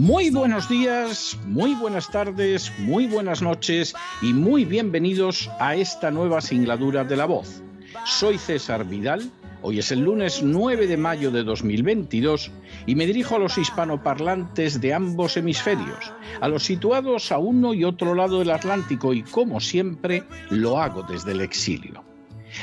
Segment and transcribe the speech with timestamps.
[0.00, 6.40] Muy buenos días, muy buenas tardes, muy buenas noches y muy bienvenidos a esta nueva
[6.40, 7.62] singladura de La Voz.
[8.06, 9.30] Soy César Vidal,
[9.60, 12.50] hoy es el lunes 9 de mayo de 2022
[12.86, 17.84] y me dirijo a los hispanoparlantes de ambos hemisferios, a los situados a uno y
[17.84, 22.02] otro lado del Atlántico y como siempre lo hago desde el exilio.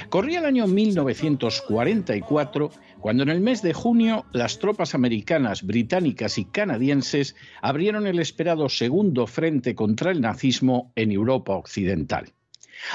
[0.10, 6.46] Corría el año 1944 cuando en el mes de junio las tropas americanas, británicas y
[6.46, 12.34] canadienses abrieron el esperado segundo frente contra el nazismo en Europa Occidental.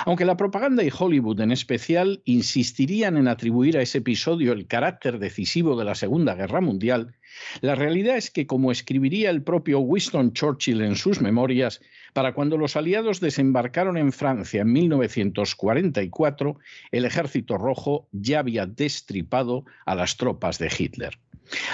[0.05, 5.19] Aunque la propaganda y Hollywood en especial insistirían en atribuir a ese episodio el carácter
[5.19, 7.15] decisivo de la Segunda Guerra Mundial,
[7.61, 11.81] la realidad es que, como escribiría el propio Winston Churchill en sus memorias,
[12.13, 16.59] para cuando los aliados desembarcaron en Francia en 1944,
[16.91, 21.19] el ejército rojo ya había destripado a las tropas de Hitler.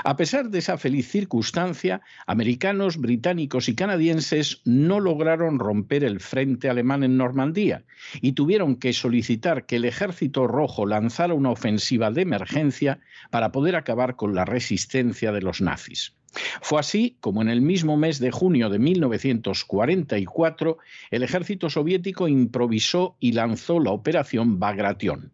[0.05, 6.69] A pesar de esa feliz circunstancia, americanos, británicos y canadienses no lograron romper el frente
[6.69, 7.84] alemán en Normandía
[8.20, 13.77] y tuvieron que solicitar que el ejército rojo lanzara una ofensiva de emergencia para poder
[13.77, 16.14] acabar con la resistencia de los nazis.
[16.61, 20.77] Fue así como en el mismo mes de junio de 1944
[21.11, 25.33] el ejército soviético improvisó y lanzó la operación Bagration.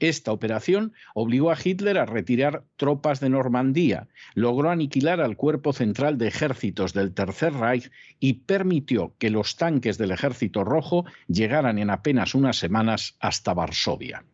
[0.00, 6.18] Esta operación obligó a Hitler a retirar tropas de Normandía, logró aniquilar al cuerpo central
[6.18, 7.90] de ejércitos del Tercer Reich
[8.20, 14.24] y permitió que los tanques del Ejército Rojo llegaran en apenas unas semanas hasta Varsovia.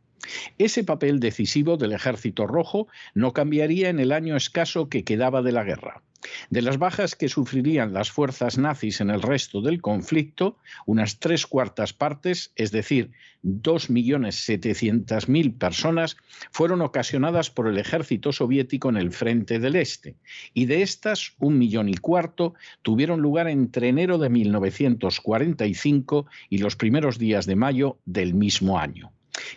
[0.58, 5.52] Ese papel decisivo del Ejército Rojo no cambiaría en el año escaso que quedaba de
[5.52, 6.02] la guerra.
[6.50, 11.46] De las bajas que sufrirían las fuerzas nazis en el resto del conflicto, unas tres
[11.46, 13.10] cuartas partes, es decir,
[13.42, 16.18] 2.700.000 personas,
[16.50, 20.16] fueron ocasionadas por el ejército soviético en el frente del Este,
[20.52, 22.52] y de estas, un millón y cuarto
[22.82, 29.10] tuvieron lugar entre enero de 1945 y los primeros días de mayo del mismo año.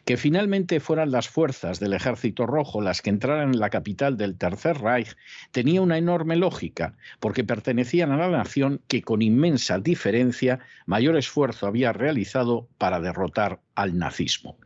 [0.05, 4.37] Que finalmente fueran las fuerzas del Ejército Rojo las que entraran en la capital del
[4.37, 5.15] Tercer Reich
[5.51, 11.67] tenía una enorme lógica, porque pertenecían a la nación que con inmensa diferencia mayor esfuerzo
[11.67, 14.57] había realizado para derrotar al nazismo.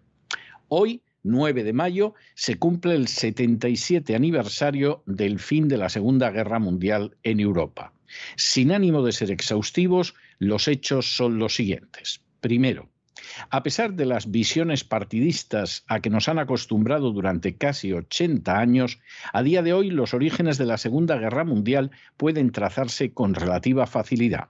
[0.67, 6.59] Hoy, 9 de mayo, se cumple el 77 aniversario del fin de la Segunda Guerra
[6.59, 7.93] Mundial en Europa.
[8.35, 12.21] Sin ánimo de ser exhaustivos, los hechos son los siguientes.
[12.39, 12.89] Primero,
[13.49, 18.99] a pesar de las visiones partidistas a que nos han acostumbrado durante casi 80 años,
[19.33, 23.87] a día de hoy los orígenes de la Segunda Guerra Mundial pueden trazarse con relativa
[23.87, 24.49] facilidad.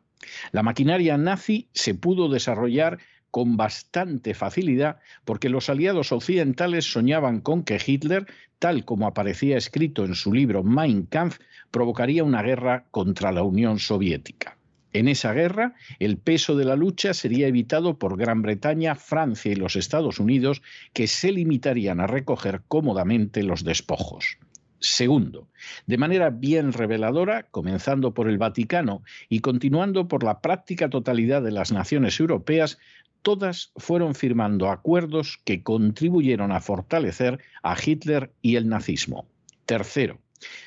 [0.51, 2.99] La maquinaria nazi se pudo desarrollar
[3.31, 8.25] con bastante facilidad porque los aliados occidentales soñaban con que Hitler,
[8.59, 11.39] tal como aparecía escrito en su libro Mein Kampf,
[11.71, 14.56] provocaría una guerra contra la Unión Soviética.
[14.93, 19.55] En esa guerra, el peso de la lucha sería evitado por Gran Bretaña, Francia y
[19.55, 20.61] los Estados Unidos,
[20.93, 24.37] que se limitarían a recoger cómodamente los despojos.
[24.79, 25.47] Segundo,
[25.87, 31.51] de manera bien reveladora, comenzando por el Vaticano y continuando por la práctica totalidad de
[31.51, 32.77] las naciones europeas,
[33.23, 39.27] todas fueron firmando acuerdos que contribuyeron a fortalecer a Hitler y el nazismo.
[39.65, 40.19] Tercero,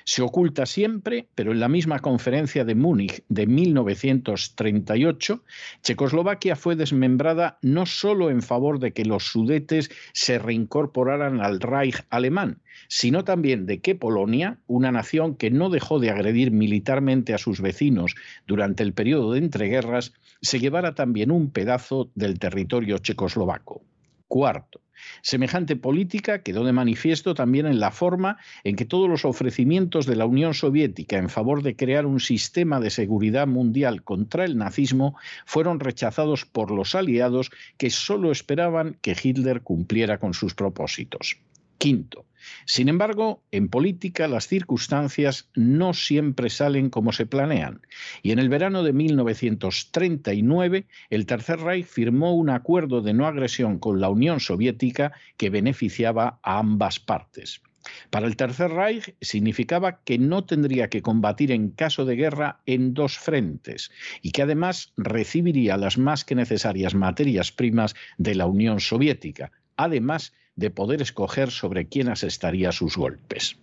[0.04, 5.44] se oculta siempre, pero en la misma conferencia de Múnich de 1938,
[5.82, 12.04] Checoslovaquia fue desmembrada no solo en favor de que los sudetes se reincorporaran al Reich
[12.10, 17.38] alemán, sino también de que Polonia, una nación que no dejó de agredir militarmente a
[17.38, 18.14] sus vecinos
[18.46, 20.12] durante el periodo de entreguerras,
[20.42, 23.82] se llevara también un pedazo del territorio checoslovaco.
[24.26, 24.80] Cuarto,
[25.22, 30.16] Semejante política quedó de manifiesto también en la forma en que todos los ofrecimientos de
[30.16, 35.16] la Unión Soviética en favor de crear un sistema de seguridad mundial contra el nazismo
[35.46, 41.38] fueron rechazados por los aliados que solo esperaban que Hitler cumpliera con sus propósitos.
[41.78, 42.26] Quinto,
[42.64, 47.82] sin embargo, en política las circunstancias no siempre salen como se planean,
[48.22, 53.78] y en el verano de 1939 el Tercer Reich firmó un acuerdo de no agresión
[53.78, 57.62] con la Unión Soviética que beneficiaba a ambas partes.
[58.10, 62.92] Para el Tercer Reich significaba que no tendría que combatir en caso de guerra en
[62.94, 63.90] dos frentes
[64.22, 70.34] y que además recibiría las más que necesarias materias primas de la Unión Soviética, además
[70.60, 73.56] de poder escoger sobre quién asestaría sus golpes.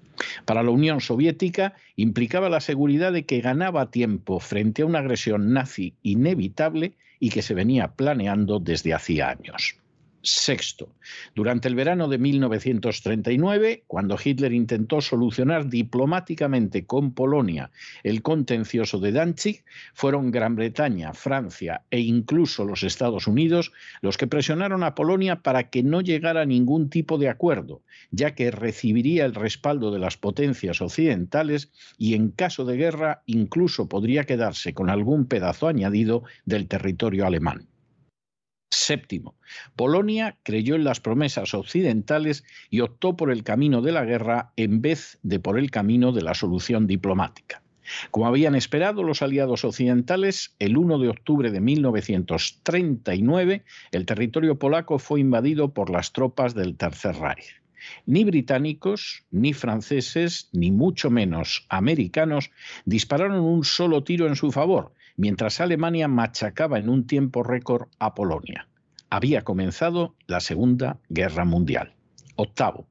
[0.46, 5.54] Para la Unión Soviética implicaba la seguridad de que ganaba tiempo frente a una agresión
[5.54, 9.76] nazi inevitable y que se venía planeando desde hacía años.
[10.28, 10.90] Sexto,
[11.36, 17.72] durante el verano de 1939, cuando Hitler intentó solucionar diplomáticamente con Polonia
[18.04, 19.64] el contencioso de Danzig,
[19.94, 23.72] fueron Gran Bretaña, Francia e incluso los Estados Unidos
[24.02, 27.82] los que presionaron a Polonia para que no llegara a ningún tipo de acuerdo,
[28.12, 33.88] ya que recibiría el respaldo de las potencias occidentales y en caso de guerra incluso
[33.88, 37.68] podría quedarse con algún pedazo añadido del territorio alemán.
[38.70, 39.36] Séptimo,
[39.76, 44.82] Polonia creyó en las promesas occidentales y optó por el camino de la guerra en
[44.82, 47.64] vez de por el camino de la solución diplomática.
[48.12, 55.00] Como habían esperado los aliados occidentales, el 1 de octubre de 1939 el territorio polaco
[55.00, 57.62] fue invadido por las tropas del Tercer Reich.
[58.06, 62.52] Ni británicos, ni franceses, ni mucho menos americanos
[62.86, 68.14] dispararon un solo tiro en su favor, mientras Alemania machacaba en un tiempo récord a
[68.14, 68.68] Polonia.
[69.10, 71.94] Había comenzado la Segunda Guerra Mundial.
[72.36, 72.88] Octavo.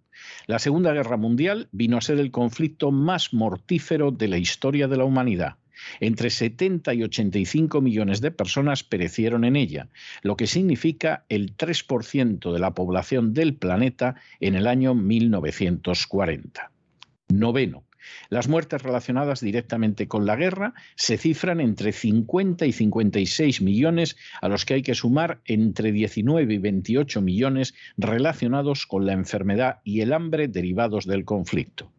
[0.47, 4.97] La Segunda Guerra Mundial vino a ser el conflicto más mortífero de la historia de
[4.97, 5.57] la humanidad.
[6.01, 9.89] Entre 70 y 85 millones de personas perecieron en ella,
[10.23, 16.73] lo que significa el 3% de la población del planeta en el año 1940.
[17.29, 17.86] Noveno.
[18.29, 24.49] Las muertes relacionadas directamente con la guerra se cifran entre 50 y 56 millones, a
[24.49, 30.01] los que hay que sumar entre 19 y 28 millones relacionados con la enfermedad y
[30.01, 31.93] el hambre derivados del conflicto.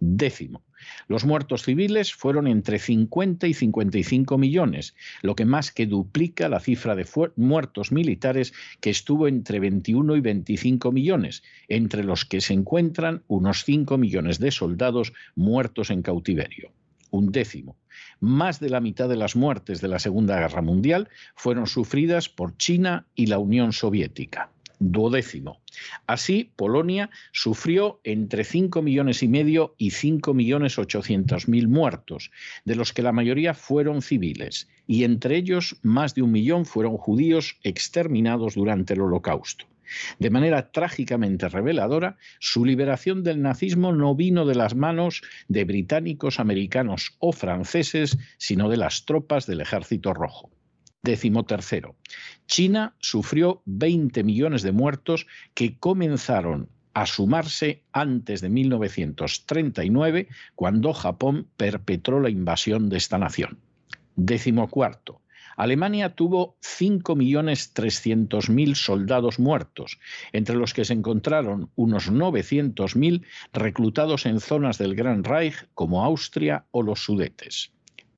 [0.00, 0.62] Décimo.
[1.08, 6.60] Los muertos civiles fueron entre 50 y 55 millones, lo que más que duplica la
[6.60, 7.04] cifra de
[7.36, 13.64] muertos militares que estuvo entre 21 y 25 millones, entre los que se encuentran unos
[13.64, 16.72] 5 millones de soldados muertos en cautiverio.
[17.10, 17.76] Un décimo.
[18.20, 22.56] Más de la mitad de las muertes de la Segunda Guerra Mundial fueron sufridas por
[22.56, 24.51] China y la Unión Soviética
[24.90, 25.60] duodécimo.
[26.06, 32.30] Así, Polonia sufrió entre 5 millones y medio y 5 millones 800 mil muertos,
[32.64, 36.96] de los que la mayoría fueron civiles, y entre ellos más de un millón fueron
[36.96, 39.66] judíos exterminados durante el Holocausto.
[40.18, 46.40] De manera trágicamente reveladora, su liberación del nazismo no vino de las manos de británicos,
[46.40, 50.50] americanos o franceses, sino de las tropas del Ejército Rojo.
[51.04, 51.96] Décimo tercero.
[52.46, 61.48] China sufrió 20 millones de muertos que comenzaron a sumarse antes de 1939, cuando Japón
[61.56, 63.58] perpetró la invasión de esta nación.
[64.14, 65.22] Décimo cuarto.
[65.56, 69.98] Alemania tuvo 5.300.000 soldados muertos,
[70.32, 76.66] entre los que se encontraron unos 900.000 reclutados en zonas del Gran Reich como Austria
[76.70, 77.72] o los Sudetes.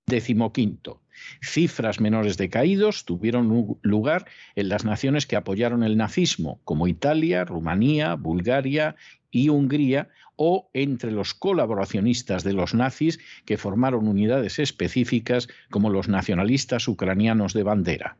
[0.06, 1.00] Décimo quinto.
[1.42, 7.44] Cifras menores de caídos tuvieron lugar en las naciones que apoyaron el nazismo, como Italia,
[7.44, 8.96] Rumanía, Bulgaria
[9.30, 16.08] y Hungría, o entre los colaboracionistas de los nazis que formaron unidades específicas como los
[16.08, 18.16] nacionalistas ucranianos de bandera.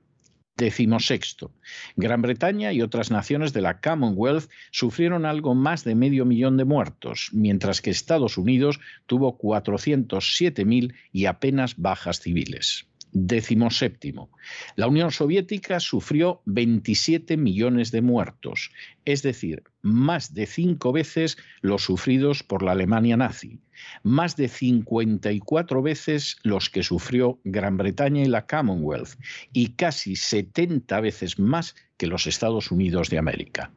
[0.56, 1.50] Décimo sexto.
[1.96, 6.64] Gran Bretaña y otras naciones de la Commonwealth sufrieron algo más de medio millón de
[6.64, 12.86] muertos, mientras que Estados Unidos tuvo 407.000 y apenas bajas civiles.
[13.16, 14.28] Décimo séptimo.
[14.74, 18.72] La Unión Soviética sufrió 27 millones de muertos,
[19.04, 23.60] es decir, más de cinco veces los sufridos por la Alemania nazi,
[24.02, 29.16] más de 54 veces los que sufrió Gran Bretaña y la Commonwealth,
[29.52, 33.70] y casi 70 veces más que los Estados Unidos de América.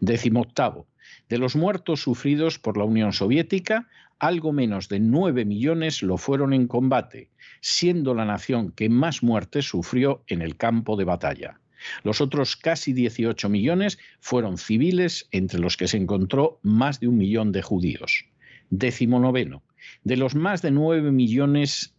[0.00, 0.88] Décimo octavo.
[1.28, 3.88] De los muertos sufridos por la Unión Soviética,
[4.22, 7.28] algo menos de 9 millones lo fueron en combate,
[7.60, 11.58] siendo la nación que más muertes sufrió en el campo de batalla.
[12.04, 17.18] Los otros casi 18 millones fueron civiles, entre los que se encontró más de un
[17.18, 18.26] millón de judíos.
[18.70, 19.64] Décimo noveno.
[20.04, 21.92] De los más de 9 millones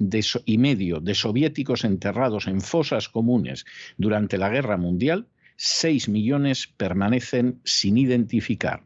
[0.46, 3.65] y medio de soviéticos enterrados en fosas comunes
[3.98, 5.27] durante la Guerra Mundial,
[5.58, 8.82] 6 millones permanecen sin identificar.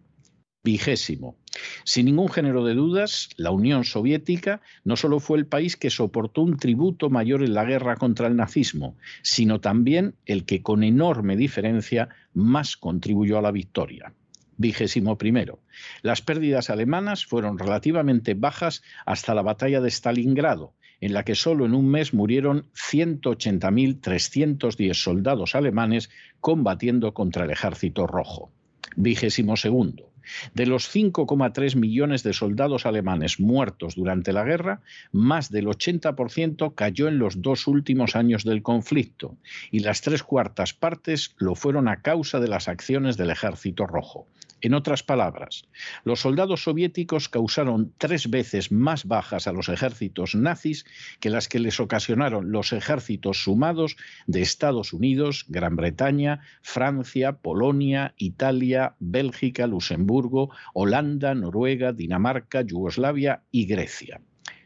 [0.63, 1.37] Vigésimo.
[1.85, 6.41] Sin ningún género de dudas, la Unión Soviética no solo fue el país que soportó
[6.41, 11.37] un tributo mayor en la guerra contra el nazismo, sino también el que con enorme
[11.37, 14.13] diferencia más contribuyó a la victoria.
[14.57, 15.59] Vigésimo primero.
[16.01, 21.65] Las pérdidas alemanas fueron relativamente bajas hasta la batalla de Stalingrado, en la que solo
[21.65, 26.09] en un mes murieron 180.310 soldados alemanes
[26.39, 28.51] combatiendo contra el ejército rojo.
[28.95, 30.11] Vigésimo segundo.
[30.53, 34.81] De los 5,3 millones de soldados alemanes muertos durante la guerra,
[35.11, 39.35] más del 80% cayó en los dos últimos años del conflicto
[39.71, 44.27] y las tres cuartas partes lo fueron a causa de las acciones del Ejército Rojo.
[44.61, 45.65] En otras palabras,
[46.03, 50.85] los soldados soviéticos causaron tres veces más bajas a los ejércitos nazis
[51.19, 58.15] que las que les ocasionaron los ejércitos sumados de Estados Unidos, Gran Bretaña, Francia, Polonia,
[58.17, 64.21] Italia, Bélgica, Luxemburgo, Holanda, Noruega, Dinamarca, Yugoslavia y Grecia.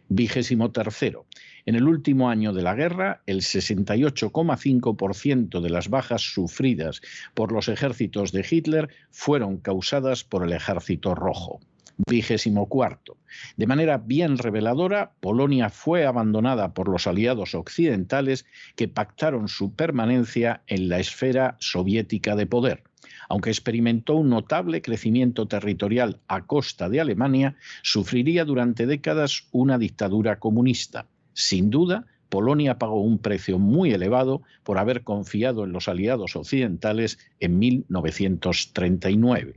[0.08, 1.26] Vigésimo tercero.
[1.66, 7.02] En el último año de la guerra, el 68,5% de las bajas sufridas
[7.34, 11.60] por los ejércitos de Hitler fueron causadas por el ejército rojo.
[12.08, 13.18] Vigésimo cuarto.
[13.58, 20.64] De manera bien reveladora, Polonia fue abandonada por los aliados occidentales que pactaron su permanencia
[20.68, 22.84] en la esfera soviética de poder.
[23.30, 30.40] Aunque experimentó un notable crecimiento territorial a costa de Alemania, sufriría durante décadas una dictadura
[30.40, 31.08] comunista.
[31.34, 37.20] Sin duda, Polonia pagó un precio muy elevado por haber confiado en los aliados occidentales
[37.40, 39.56] en 1939.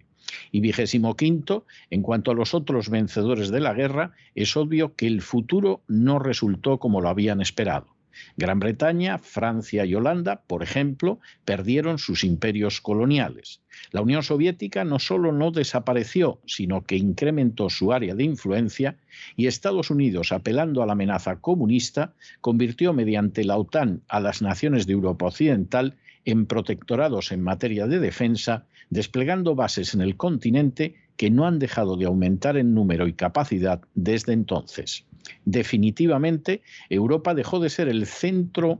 [0.50, 5.06] Y vigésimo quinto, en cuanto a los otros vencedores de la guerra, es obvio que
[5.06, 7.93] el futuro no resultó como lo habían esperado.
[8.36, 13.60] Gran Bretaña, Francia y Holanda, por ejemplo, perdieron sus imperios coloniales.
[13.90, 18.96] La Unión Soviética no solo no desapareció, sino que incrementó su área de influencia
[19.36, 24.86] y Estados Unidos, apelando a la amenaza comunista, convirtió mediante la OTAN a las naciones
[24.86, 31.30] de Europa Occidental en protectorados en materia de defensa, desplegando bases en el continente que
[31.30, 35.04] no han dejado de aumentar en número y capacidad desde entonces.
[35.44, 38.78] Definitivamente, Europa dejó de ser el centro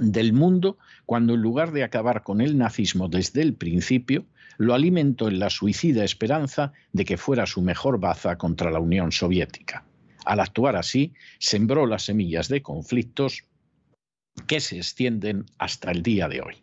[0.00, 4.26] del mundo cuando en lugar de acabar con el nazismo desde el principio,
[4.58, 9.12] lo alimentó en la suicida esperanza de que fuera su mejor baza contra la Unión
[9.12, 9.84] Soviética.
[10.24, 13.44] Al actuar así, sembró las semillas de conflictos
[14.46, 16.56] que se extienden hasta el día de hoy.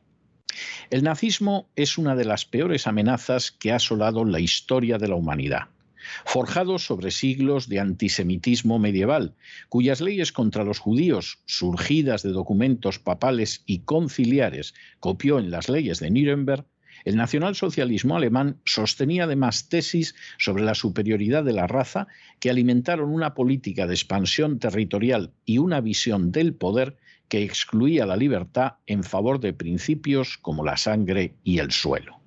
[0.90, 5.16] El nazismo es una de las peores amenazas que ha asolado la historia de la
[5.16, 5.70] humanidad
[6.26, 9.36] forjado sobre siglos de antisemitismo medieval,
[9.70, 16.00] cuyas leyes contra los judíos, surgidas de documentos papales y conciliares, copió en las leyes
[16.00, 16.66] de Nuremberg,
[17.06, 22.08] el nacionalsocialismo alemán sostenía además tesis sobre la superioridad de la raza
[22.40, 28.16] que alimentaron una política de expansión territorial y una visión del poder que excluía la
[28.16, 32.23] libertad en favor de principios como la sangre y el suelo.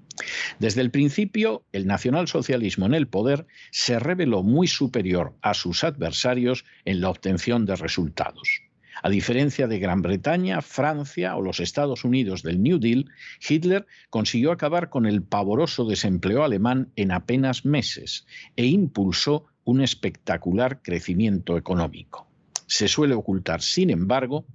[0.59, 6.65] Desde el principio, el nacionalsocialismo en el poder se reveló muy superior a sus adversarios
[6.85, 8.63] en la obtención de resultados.
[9.03, 13.11] A diferencia de Gran Bretaña, Francia o los Estados Unidos del New Deal,
[13.47, 20.81] Hitler consiguió acabar con el pavoroso desempleo alemán en apenas meses e impulsó un espectacular
[20.81, 22.27] crecimiento económico.
[22.67, 24.47] Se suele ocultar, sin embargo,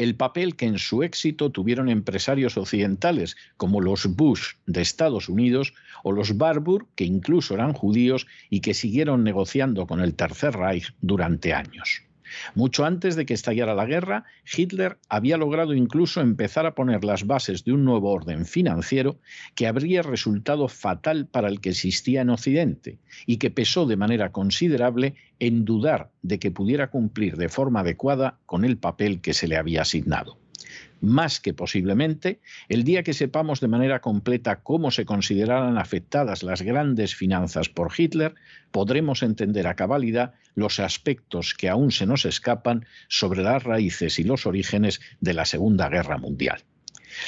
[0.00, 5.74] el papel que en su éxito tuvieron empresarios occidentales como los Bush de Estados Unidos
[6.02, 10.94] o los Barbour, que incluso eran judíos y que siguieron negociando con el Tercer Reich
[11.02, 12.02] durante años.
[12.54, 14.24] Mucho antes de que estallara la guerra,
[14.56, 19.18] Hitler había logrado incluso empezar a poner las bases de un nuevo orden financiero
[19.54, 24.32] que habría resultado fatal para el que existía en Occidente y que pesó de manera
[24.32, 29.48] considerable en dudar de que pudiera cumplir de forma adecuada con el papel que se
[29.48, 30.38] le había asignado
[31.00, 36.62] más que posiblemente, el día que sepamos de manera completa cómo se consideraran afectadas las
[36.62, 38.34] grandes finanzas por Hitler,
[38.70, 44.24] podremos entender a cabalidad los aspectos que aún se nos escapan sobre las raíces y
[44.24, 46.62] los orígenes de la Segunda Guerra Mundial.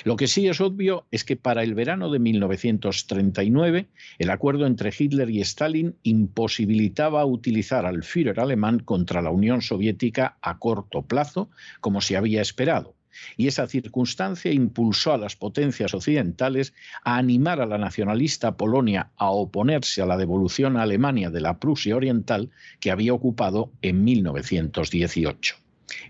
[0.05, 3.89] Lo que sí es obvio es que para el verano de 1939
[4.19, 10.39] el acuerdo entre Hitler y Stalin imposibilitaba utilizar al Führer alemán contra la Unión Soviética
[10.41, 11.51] a corto plazo,
[11.81, 12.95] como se había esperado,
[13.37, 19.31] y esa circunstancia impulsó a las potencias occidentales a animar a la nacionalista Polonia a
[19.31, 22.51] oponerse a la devolución a Alemania de la Prusia Oriental
[22.81, 25.57] que había ocupado en 1918.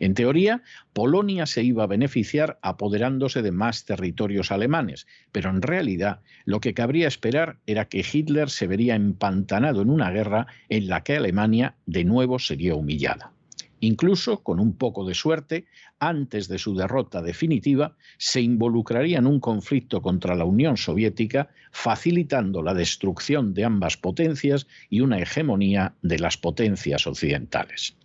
[0.01, 6.21] En teoría, Polonia se iba a beneficiar apoderándose de más territorios alemanes, pero en realidad
[6.45, 11.03] lo que cabría esperar era que Hitler se vería empantanado en una guerra en la
[11.03, 13.33] que Alemania de nuevo sería humillada.
[13.85, 15.67] Incluso, con un poco de suerte,
[15.99, 22.62] antes de su derrota definitiva, se involucraría en un conflicto contra la Unión Soviética, facilitando
[22.62, 27.97] la destrucción de ambas potencias y una hegemonía de las potencias occidentales.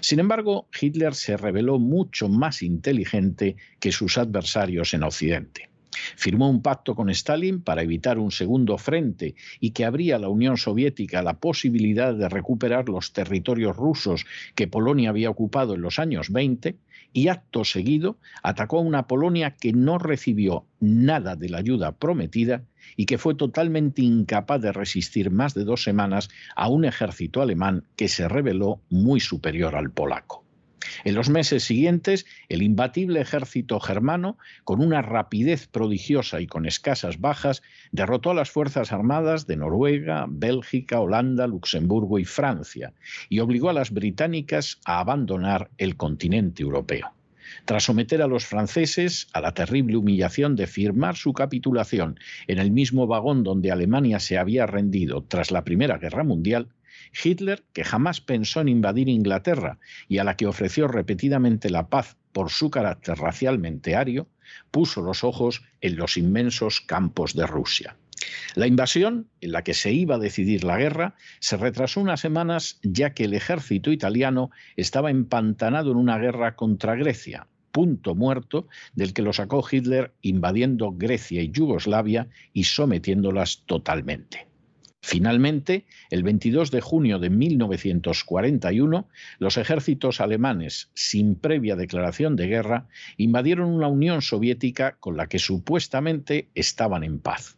[0.00, 5.70] Sin embargo, Hitler se reveló mucho más inteligente que sus adversarios en Occidente.
[6.16, 10.28] Firmó un pacto con Stalin para evitar un segundo frente y que abría a la
[10.28, 15.98] Unión Soviética la posibilidad de recuperar los territorios rusos que Polonia había ocupado en los
[15.98, 16.76] años 20
[17.12, 22.64] y acto seguido atacó a una Polonia que no recibió nada de la ayuda prometida
[22.96, 27.84] y que fue totalmente incapaz de resistir más de dos semanas a un ejército alemán
[27.96, 30.45] que se reveló muy superior al polaco.
[31.04, 37.20] En los meses siguientes, el imbatible ejército germano, con una rapidez prodigiosa y con escasas
[37.20, 37.62] bajas,
[37.92, 42.92] derrotó a las Fuerzas Armadas de Noruega, Bélgica, Holanda, Luxemburgo y Francia,
[43.28, 47.12] y obligó a las británicas a abandonar el continente europeo.
[47.64, 52.70] Tras someter a los franceses a la terrible humillación de firmar su capitulación en el
[52.70, 56.68] mismo vagón donde Alemania se había rendido tras la Primera Guerra Mundial,
[57.12, 62.16] Hitler, que jamás pensó en invadir Inglaterra y a la que ofreció repetidamente la paz
[62.32, 64.28] por su carácter racialmente ario,
[64.70, 67.96] puso los ojos en los inmensos campos de Rusia.
[68.54, 72.78] La invasión, en la que se iba a decidir la guerra, se retrasó unas semanas
[72.82, 79.12] ya que el ejército italiano estaba empantanado en una guerra contra Grecia, punto muerto del
[79.12, 84.46] que lo sacó Hitler invadiendo Grecia y Yugoslavia y sometiéndolas totalmente.
[85.08, 89.08] Finalmente, el 22 de junio de 1941,
[89.38, 95.38] los ejércitos alemanes, sin previa declaración de guerra, invadieron una Unión Soviética con la que
[95.38, 97.56] supuestamente estaban en paz.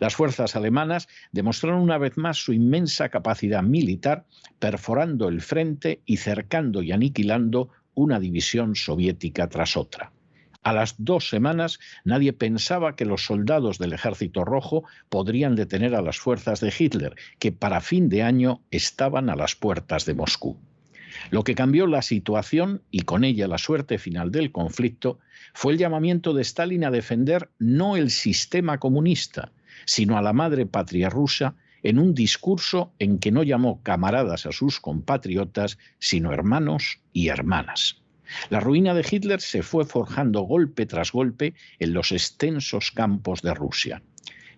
[0.00, 4.26] Las fuerzas alemanas demostraron una vez más su inmensa capacidad militar,
[4.58, 10.12] perforando el frente y cercando y aniquilando una división soviética tras otra.
[10.62, 16.02] A las dos semanas nadie pensaba que los soldados del Ejército Rojo podrían detener a
[16.02, 20.56] las fuerzas de Hitler, que para fin de año estaban a las puertas de Moscú.
[21.30, 25.18] Lo que cambió la situación y con ella la suerte final del conflicto
[25.52, 29.52] fue el llamamiento de Stalin a defender no el sistema comunista,
[29.84, 34.52] sino a la madre patria rusa en un discurso en que no llamó camaradas a
[34.52, 38.01] sus compatriotas, sino hermanos y hermanas.
[38.50, 43.54] La ruina de Hitler se fue forjando golpe tras golpe en los extensos campos de
[43.54, 44.02] Rusia.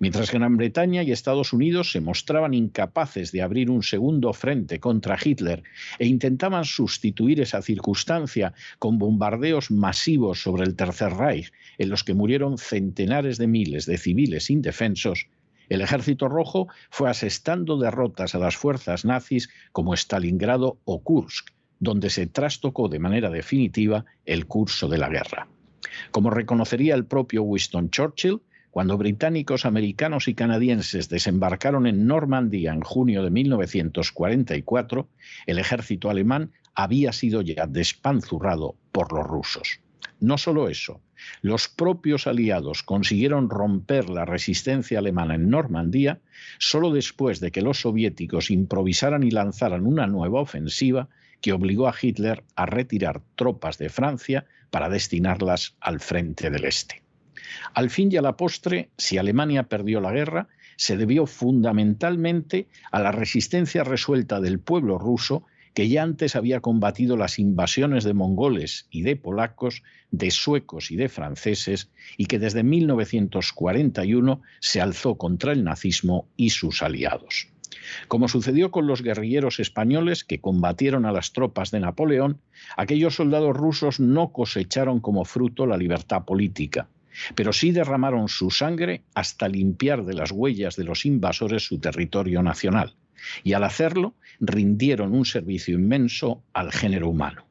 [0.00, 5.16] Mientras Gran Bretaña y Estados Unidos se mostraban incapaces de abrir un segundo frente contra
[5.22, 5.62] Hitler
[5.98, 12.14] e intentaban sustituir esa circunstancia con bombardeos masivos sobre el Tercer Reich, en los que
[12.14, 15.28] murieron centenares de miles de civiles indefensos,
[15.68, 21.50] el Ejército Rojo fue asestando derrotas a las fuerzas nazis como Stalingrado o Kursk,
[21.84, 25.46] donde se trastocó de manera definitiva el curso de la guerra.
[26.10, 32.80] Como reconocería el propio Winston Churchill, cuando británicos, americanos y canadienses desembarcaron en Normandía en
[32.80, 35.08] junio de 1944,
[35.46, 39.78] el ejército alemán había sido ya despanzurrado por los rusos.
[40.18, 41.00] No solo eso,
[41.42, 46.20] los propios aliados consiguieron romper la resistencia alemana en Normandía
[46.58, 51.08] solo después de que los soviéticos improvisaran y lanzaran una nueva ofensiva
[51.44, 57.02] que obligó a Hitler a retirar tropas de Francia para destinarlas al frente del Este.
[57.74, 62.98] Al fin y a la postre, si Alemania perdió la guerra, se debió fundamentalmente a
[62.98, 68.86] la resistencia resuelta del pueblo ruso que ya antes había combatido las invasiones de mongoles
[68.88, 75.52] y de polacos, de suecos y de franceses, y que desde 1941 se alzó contra
[75.52, 77.48] el nazismo y sus aliados.
[78.08, 82.40] Como sucedió con los guerrilleros españoles que combatieron a las tropas de Napoleón,
[82.76, 86.88] aquellos soldados rusos no cosecharon como fruto la libertad política,
[87.34, 92.42] pero sí derramaron su sangre hasta limpiar de las huellas de los invasores su territorio
[92.42, 92.94] nacional,
[93.42, 97.46] y al hacerlo rindieron un servicio inmenso al género humano.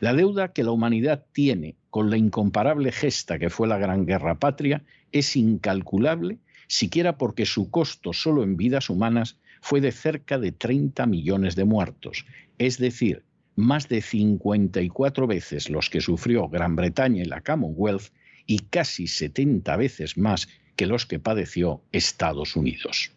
[0.00, 4.36] La deuda que la humanidad tiene con la incomparable gesta que fue la Gran Guerra
[4.38, 10.52] Patria es incalculable, siquiera porque su costo solo en vidas humanas fue de cerca de
[10.52, 12.26] 30 millones de muertos,
[12.58, 13.22] es decir,
[13.54, 18.12] más de 54 veces los que sufrió Gran Bretaña y la Commonwealth
[18.44, 23.12] y casi 70 veces más que los que padeció Estados Unidos.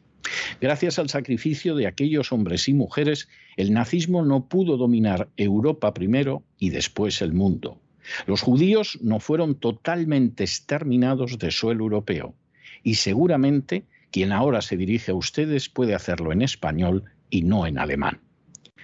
[0.62, 3.28] Gracias al sacrificio de aquellos hombres y mujeres,
[3.58, 7.80] el nazismo no pudo dominar Europa primero y después el mundo.
[8.28, 12.36] Los judíos no fueron totalmente exterminados de suelo europeo
[12.84, 13.84] y seguramente
[14.16, 18.22] quien ahora se dirige a ustedes puede hacerlo en español y no en alemán.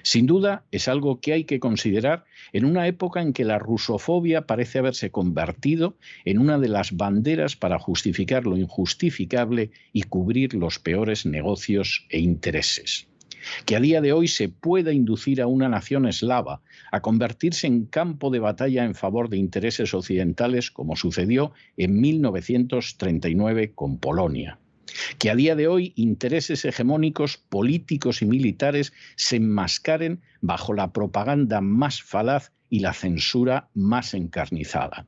[0.04, 4.46] Sin duda, es algo que hay que considerar en una época en que la rusofobia
[4.46, 10.80] parece haberse convertido en una de las banderas para justificar lo injustificable y cubrir los
[10.80, 13.08] peores negocios e intereses.
[13.66, 17.86] Que a día de hoy se pueda inducir a una nación eslava a convertirse en
[17.86, 24.60] campo de batalla en favor de intereses occidentales, como sucedió en 1939 con Polonia
[25.18, 31.62] que a día de hoy intereses hegemónicos políticos y militares se enmascaren bajo la propaganda
[31.62, 35.06] más falaz y la censura más encarnizada.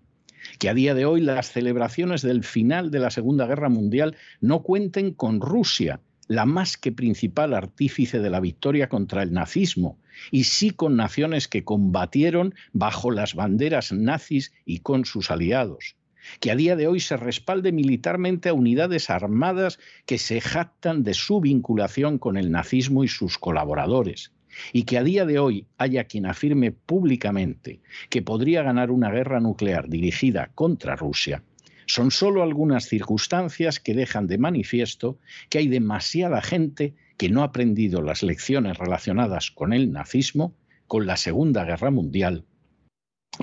[0.60, 4.62] Que a día de hoy las celebraciones del final de la Segunda Guerra Mundial no
[4.62, 10.00] cuenten con Rusia, la más que principal artífice de la victoria contra el nazismo,
[10.32, 15.96] y sí con naciones que combatieron bajo las banderas nazis y con sus aliados
[16.40, 21.14] que a día de hoy se respalde militarmente a unidades armadas que se jactan de
[21.14, 24.32] su vinculación con el nazismo y sus colaboradores,
[24.72, 29.40] y que a día de hoy haya quien afirme públicamente que podría ganar una guerra
[29.40, 31.44] nuclear dirigida contra Rusia,
[31.86, 37.46] son solo algunas circunstancias que dejan de manifiesto que hay demasiada gente que no ha
[37.46, 40.56] aprendido las lecciones relacionadas con el nazismo,
[40.88, 42.46] con la Segunda Guerra Mundial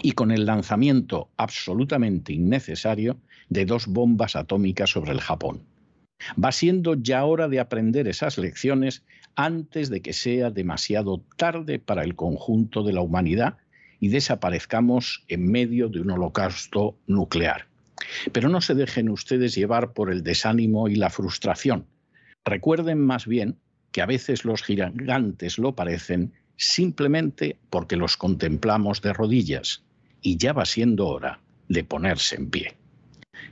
[0.02, 5.62] y con el lanzamiento absolutamente innecesario de dos bombas atómicas sobre el Japón.
[6.42, 9.04] Va siendo ya hora de aprender esas lecciones
[9.36, 13.56] antes de que sea demasiado tarde para el conjunto de la humanidad
[14.00, 17.66] y desaparezcamos en medio de un holocausto nuclear.
[18.32, 21.86] Pero no se dejen ustedes llevar por el desánimo y la frustración.
[22.44, 23.58] Recuerden más bien
[23.92, 29.82] que a veces los gigantes lo parecen simplemente porque los contemplamos de rodillas
[30.20, 32.76] y ya va siendo hora de ponerse en pie.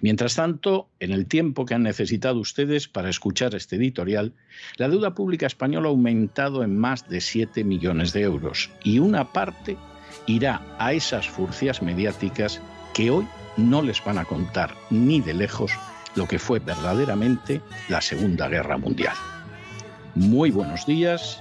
[0.03, 4.35] Mientras tanto, en el tiempo que han necesitado ustedes para escuchar este editorial,
[4.77, 9.33] la deuda pública española ha aumentado en más de 7 millones de euros y una
[9.33, 9.79] parte
[10.27, 12.61] irá a esas furcias mediáticas
[12.93, 15.73] que hoy no les van a contar ni de lejos
[16.15, 19.15] lo que fue verdaderamente la Segunda Guerra Mundial.
[20.15, 21.41] Muy buenos días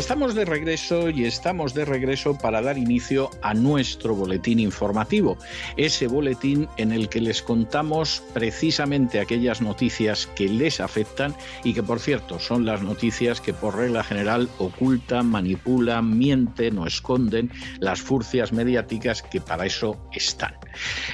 [0.00, 5.36] Estamos de regreso y estamos de regreso para dar inicio a nuestro boletín informativo,
[5.76, 11.34] ese boletín en el que les contamos precisamente aquellas noticias que les afectan
[11.64, 16.86] y que por cierto son las noticias que por regla general ocultan, manipulan, mienten o
[16.86, 20.54] esconden las furcias mediáticas que para eso están.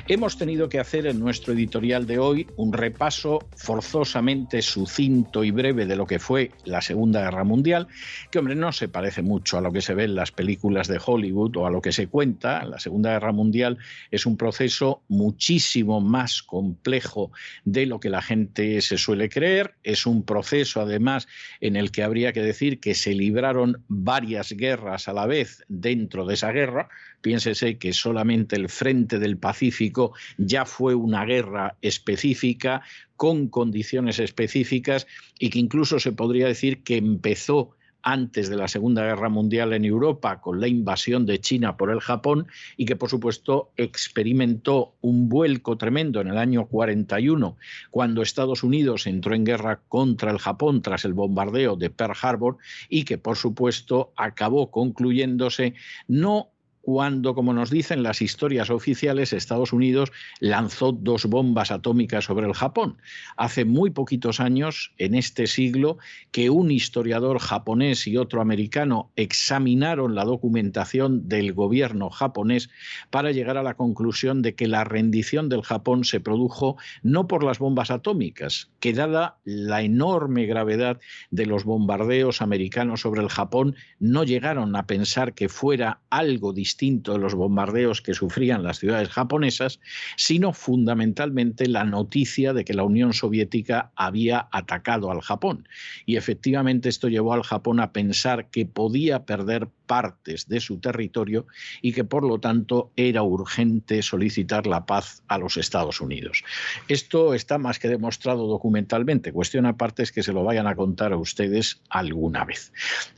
[0.09, 5.87] Hemos tenido que hacer en nuestro editorial de hoy un repaso forzosamente sucinto y breve
[5.87, 7.89] de lo que fue la Segunda Guerra Mundial,
[8.31, 11.01] que hombre, no se parece mucho a lo que se ve en las películas de
[11.05, 12.65] Hollywood o a lo que se cuenta.
[12.65, 13.79] La Segunda Guerra Mundial
[14.11, 17.33] es un proceso muchísimo más complejo
[17.65, 19.75] de lo que la gente se suele creer.
[19.83, 21.29] Es un proceso, además,
[21.61, 26.27] en el que habría que decir que se libraron varias guerras a la vez dentro
[26.27, 26.89] de esa guerra.
[27.27, 32.83] Piénsese que solamente el frente del Pacífico ya fue una guerra específica
[33.17, 39.03] con condiciones específicas y que incluso se podría decir que empezó antes de la Segunda
[39.03, 43.11] Guerra Mundial en Europa con la invasión de China por el Japón y que por
[43.11, 47.57] supuesto experimentó un vuelco tremendo en el año 41
[47.91, 52.59] cuando Estados Unidos entró en guerra contra el Japón tras el bombardeo de Pearl Harbor
[52.89, 55.75] y que por supuesto acabó concluyéndose
[56.07, 56.53] no
[56.87, 62.55] cuando, como nos dicen las historias oficiales, Estados Unidos lanzó dos bombas atómicas sobre el
[62.55, 62.99] Japón.
[63.37, 65.99] Hace muy poquitos años, en este siglo,
[66.31, 72.71] que un historiador japonés y otro americano examinaron la documentación del gobierno japonés
[73.11, 77.43] para llegar a la conclusión de que la rendición del Japón se produjo no por
[77.43, 81.01] las bombas atómicas, que dada la enorme gravedad
[81.33, 86.76] de los bombardeos americanos sobre el Japón, no llegaron a pensar que fuera algo distinto
[86.77, 89.81] distinto los bombardeos que sufrían las ciudades japonesas,
[90.17, 95.67] sino fundamentalmente la noticia de que la Unión Soviética había atacado al Japón.
[96.05, 101.47] Y efectivamente esto llevó al Japón a pensar que podía perder partes de su territorio
[101.81, 106.45] y que por lo tanto era urgente solicitar la paz a los Estados Unidos.
[106.89, 109.33] Esto está más que demostrado documentalmente.
[109.33, 112.73] Cuestión aparte es que se lo vayan a contar a ustedes alguna vez.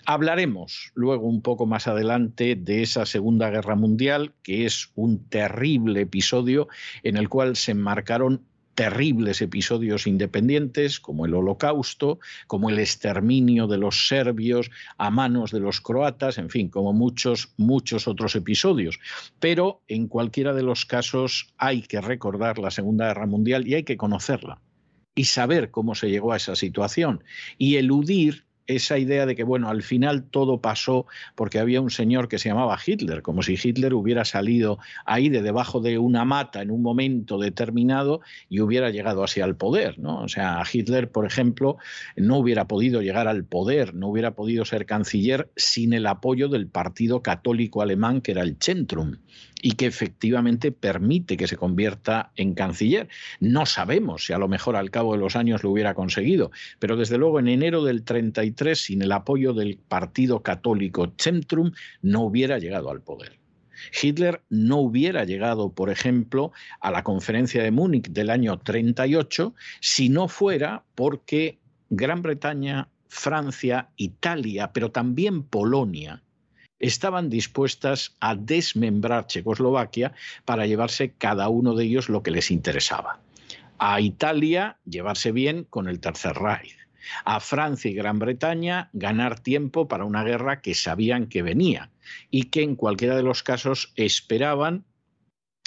[0.05, 6.03] Hablaremos luego un poco más adelante de esa Segunda Guerra Mundial, que es un terrible
[6.03, 6.69] episodio
[7.03, 8.43] en el cual se enmarcaron
[8.79, 15.59] terribles episodios independientes como el holocausto, como el exterminio de los serbios a manos de
[15.59, 19.01] los croatas, en fin, como muchos, muchos otros episodios.
[19.41, 23.83] Pero en cualquiera de los casos hay que recordar la Segunda Guerra Mundial y hay
[23.83, 24.61] que conocerla
[25.17, 27.25] y saber cómo se llegó a esa situación
[27.59, 32.29] y eludir esa idea de que, bueno, al final todo pasó porque había un señor
[32.29, 36.63] que se llamaba Hitler, como si Hitler hubiera salido ahí de debajo de una mata
[36.63, 40.21] en un momento determinado y hubiera llegado así al poder, ¿no?
[40.21, 41.79] O sea, Hitler, por ejemplo,
[42.17, 46.69] no hubiera podido llegar al poder, no hubiera podido ser canciller sin el apoyo del
[46.69, 49.17] Partido Católico Alemán, que era el Centrum
[49.61, 53.09] y que efectivamente permite que se convierta en canciller.
[53.41, 56.97] No sabemos si a lo mejor al cabo de los años lo hubiera conseguido, pero
[56.97, 62.59] desde luego en enero del 33, sin el apoyo del Partido Católico Centrum, no hubiera
[62.59, 63.39] llegado al poder.
[64.03, 70.09] Hitler no hubiera llegado, por ejemplo, a la conferencia de Múnich del año 38 si
[70.09, 71.59] no fuera porque
[71.91, 76.23] Gran Bretaña, Francia, Italia, pero también Polonia,
[76.79, 80.13] estaban dispuestas a desmembrar Checoslovaquia
[80.45, 83.21] para llevarse cada uno de ellos lo que les interesaba.
[83.79, 86.77] A Italia llevarse bien con el Tercer Reich.
[87.25, 91.91] A Francia y Gran Bretaña ganar tiempo para una guerra que sabían que venía
[92.31, 94.85] y que en cualquiera de los casos esperaban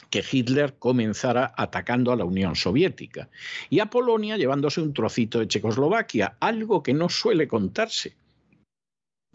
[0.10, 3.30] que Hitler comenzara atacando a la Unión Soviética.
[3.70, 8.16] Y a Polonia llevándose un trocito de Checoslovaquia, algo que no suele contarse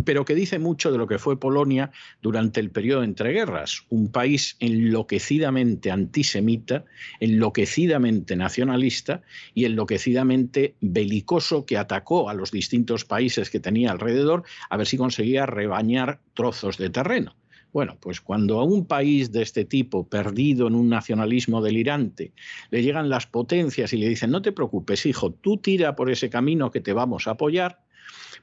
[0.07, 1.90] pero que dice mucho de lo que fue Polonia
[2.23, 6.85] durante el periodo de entreguerras, un país enloquecidamente antisemita,
[7.19, 14.77] enloquecidamente nacionalista y enloquecidamente belicoso que atacó a los distintos países que tenía alrededor a
[14.77, 17.35] ver si conseguía rebañar trozos de terreno.
[17.73, 22.33] Bueno, pues cuando a un país de este tipo, perdido en un nacionalismo delirante,
[22.71, 26.31] le llegan las potencias y le dicen, no te preocupes, hijo, tú tira por ese
[26.31, 27.81] camino que te vamos a apoyar,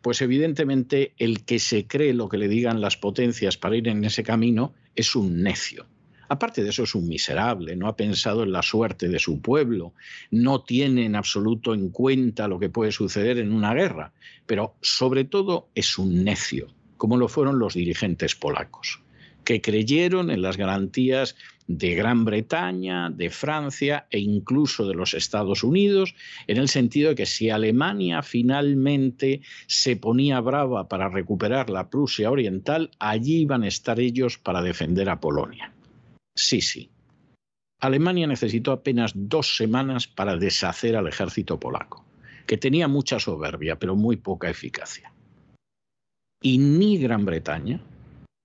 [0.02, 4.04] pues evidentemente el que se cree lo que le digan las potencias para ir en
[4.04, 5.86] ese camino es un necio.
[6.30, 9.94] Aparte de eso es un miserable, no ha pensado en la suerte de su pueblo,
[10.32, 14.14] no tiene en absoluto en cuenta lo que puede suceder en una guerra,
[14.46, 19.04] pero sobre todo es un necio, como lo fueron los dirigentes polacos
[19.44, 21.36] que creyeron en las garantías
[21.68, 26.16] de Gran Bretaña, de Francia e incluso de los Estados Unidos,
[26.48, 32.32] en el sentido de que si Alemania finalmente se ponía brava para recuperar la Prusia
[32.32, 35.74] Oriental, allí iban a estar ellos para defender a Polonia.
[36.36, 36.90] Sí, sí.
[37.80, 42.06] Alemania necesitó apenas dos semanas para deshacer al ejército polaco,
[42.48, 45.12] que tenía mucha soberbia, pero muy poca eficacia.
[46.42, 47.82] Y ni Gran Bretaña,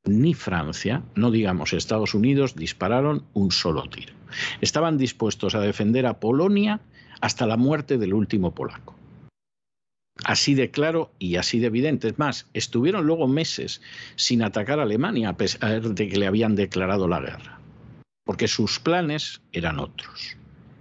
[0.08, 4.14] ni Francia, no digamos Estados Unidos, dispararon un solo tiro.
[4.60, 6.80] Estaban dispuestos a defender a Polonia
[7.20, 8.94] hasta la muerte del último polaco.
[10.24, 12.08] Así de claro y así de evidente.
[12.08, 13.80] Es más, estuvieron luego meses
[14.16, 17.60] sin atacar a Alemania a pesar de que le habían declarado la guerra,
[18.24, 20.36] porque sus planes eran otros.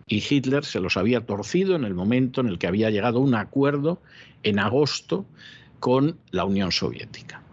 [0.08, 3.36] Y Hitler se los había torcido en el momento en el que había llegado un
[3.36, 4.02] acuerdo
[4.44, 5.26] en agosto
[5.80, 7.44] con la Unión Soviética.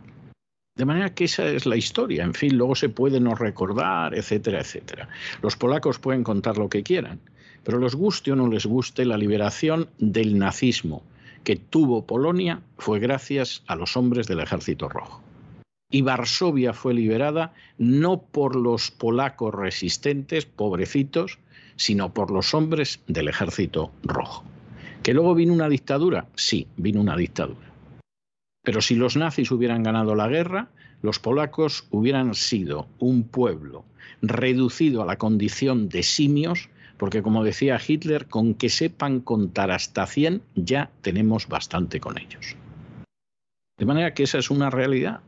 [0.77, 2.25] De manera que esa es la historia.
[2.25, 5.09] En fin, luego se puede no recordar, etcétera, etcétera.
[5.41, 7.21] Los polacos pueden contar lo que quieran,
[7.63, 11.03] pero les guste o no les guste, la liberación del nazismo
[11.45, 15.23] que tuvo Polonia fue gracias a los hombres del Ejército Rojo.
[15.91, 21.39] Y Varsovia fue liberada no por los polacos resistentes, pobrecitos,
[21.77, 24.43] sino por los hombres del Ejército Rojo.
[25.05, 26.27] ¿Que luego vino una dictadura?
[26.35, 27.74] Sí, vino una dictadura.
[28.65, 30.69] Pero si los nazis hubieran ganado la guerra,
[31.03, 33.85] los polacos hubieran sido un pueblo
[34.23, 40.07] reducido a la condición de simios, porque como decía Hitler, con que sepan contar hasta
[40.07, 42.57] 100 ya tenemos bastante con ellos.
[43.77, 45.21] De manera que esa es una realidad.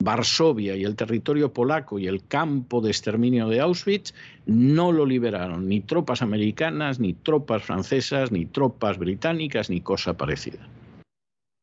[0.00, 4.14] Varsovia y el territorio polaco y el campo de exterminio de Auschwitz
[4.46, 10.68] no lo liberaron ni tropas americanas, ni tropas francesas, ni tropas británicas, ni cosa parecida.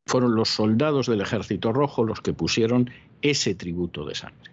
[0.08, 2.89] Fueron los soldados del Ejército Rojo los que pusieron
[3.22, 4.52] ese tributo de sangre.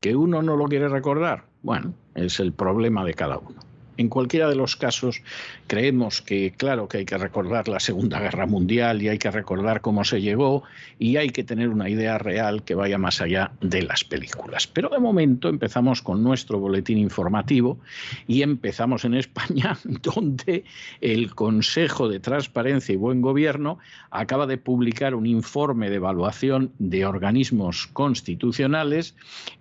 [0.00, 1.44] ¿Que uno no lo quiere recordar?
[1.62, 3.65] Bueno, es el problema de cada uno.
[3.96, 5.22] En cualquiera de los casos,
[5.66, 9.80] creemos que, claro, que hay que recordar la Segunda Guerra Mundial y hay que recordar
[9.80, 10.64] cómo se llegó
[10.98, 14.66] y hay que tener una idea real que vaya más allá de las películas.
[14.66, 17.78] Pero de momento empezamos con nuestro boletín informativo
[18.26, 20.64] y empezamos en España, donde
[21.00, 23.78] el Consejo de Transparencia y Buen Gobierno
[24.10, 29.14] acaba de publicar un informe de evaluación de organismos constitucionales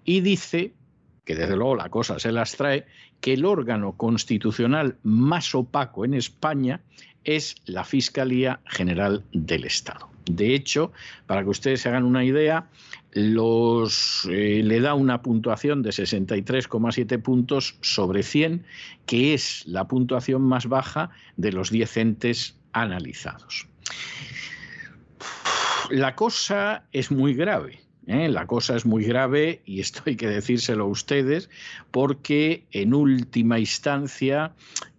[0.04, 0.74] y dice
[1.26, 2.86] que desde luego la cosa se las trae,
[3.26, 6.82] que el órgano constitucional más opaco en España
[7.24, 10.12] es la Fiscalía General del Estado.
[10.28, 10.92] De hecho,
[11.26, 12.70] para que ustedes se hagan una idea,
[13.16, 18.64] eh, le da una puntuación de 63,7 puntos sobre 100,
[19.08, 23.68] que es la puntuación más baja de los 10 entes analizados.
[25.90, 28.30] La cosa es muy grave ¿eh?
[28.30, 31.50] La cosa es muy grave y esto hay que decírselo a ustedes
[31.92, 34.54] porque en última instancia,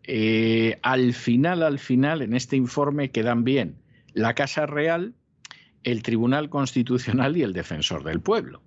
[0.04, 3.76] eh, al final, al final, en este informe quedan bien
[4.12, 5.14] la Casa Real,
[5.84, 8.62] el Tribunal Constitucional y el Defensor del Pueblo.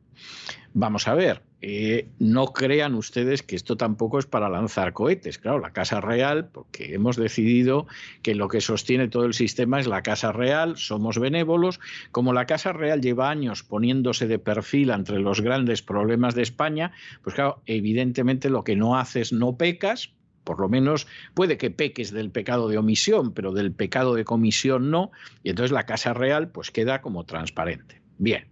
[0.74, 5.38] Vamos a ver, eh, no crean ustedes que esto tampoco es para lanzar cohetes.
[5.38, 7.86] Claro, la Casa Real, porque hemos decidido
[8.22, 11.80] que lo que sostiene todo el sistema es la Casa Real, somos benévolos.
[12.12, 16.94] Como la Casa Real lleva años poniéndose de perfil entre los grandes problemas de España,
[17.24, 20.14] pues claro, evidentemente lo que no haces no pecas,
[20.46, 24.90] por lo menos puede que peques del pecado de omisión, pero del pecado de comisión
[24.90, 25.12] no,
[25.44, 28.02] y entonces la Casa Real pues queda como transparente.
[28.18, 28.49] Bien,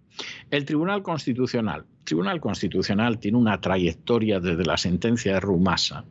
[0.51, 1.85] el Tribunal Constitucional.
[1.99, 6.05] El Tribunal Constitucional tiene una trayectoria desde la sentencia de Rumasa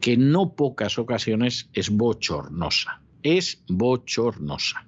[0.00, 3.00] que en no pocas ocasiones es bochornosa.
[3.22, 4.86] Es bochornosa.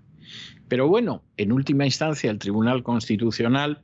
[0.68, 3.82] Pero bueno, en última instancia el Tribunal Constitucional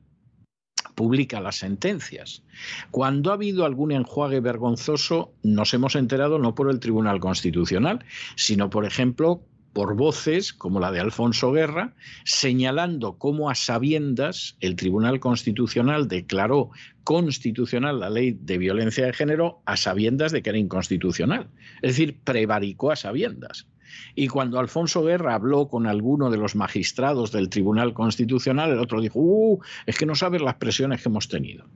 [0.95, 2.43] publica las sentencias.
[2.91, 8.05] Cuando ha habido algún enjuague vergonzoso, nos hemos enterado no por el Tribunal Constitucional,
[8.37, 9.43] sino, por ejemplo,
[9.75, 16.71] por voces como la de Alfonso Guerra, señalando cómo a sabiendas el Tribunal Constitucional declaró
[17.03, 21.51] constitucional la ley de violencia de género a sabiendas de que era inconstitucional.
[21.83, 23.67] Es decir, prevaricó a sabiendas.
[24.15, 29.01] Y cuando Alfonso Guerra habló con alguno de los magistrados del Tribunal Constitucional, el otro
[29.01, 31.67] dijo, uh, es que no sabes las presiones que hemos tenido.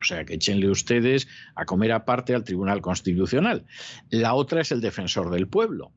[0.00, 3.66] O sea, que échenle ustedes a comer aparte al Tribunal Constitucional.
[4.10, 5.92] La otra es el defensor del pueblo.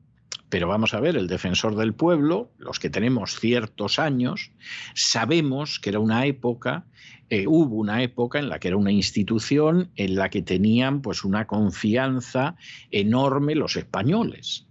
[0.52, 4.52] Pero vamos a ver, el defensor del pueblo, los que tenemos ciertos años,
[4.94, 6.84] sabemos que era una época,
[7.30, 11.24] eh, hubo una época en la que era una institución en la que tenían pues
[11.24, 12.56] una confianza
[12.90, 14.66] enorme los españoles.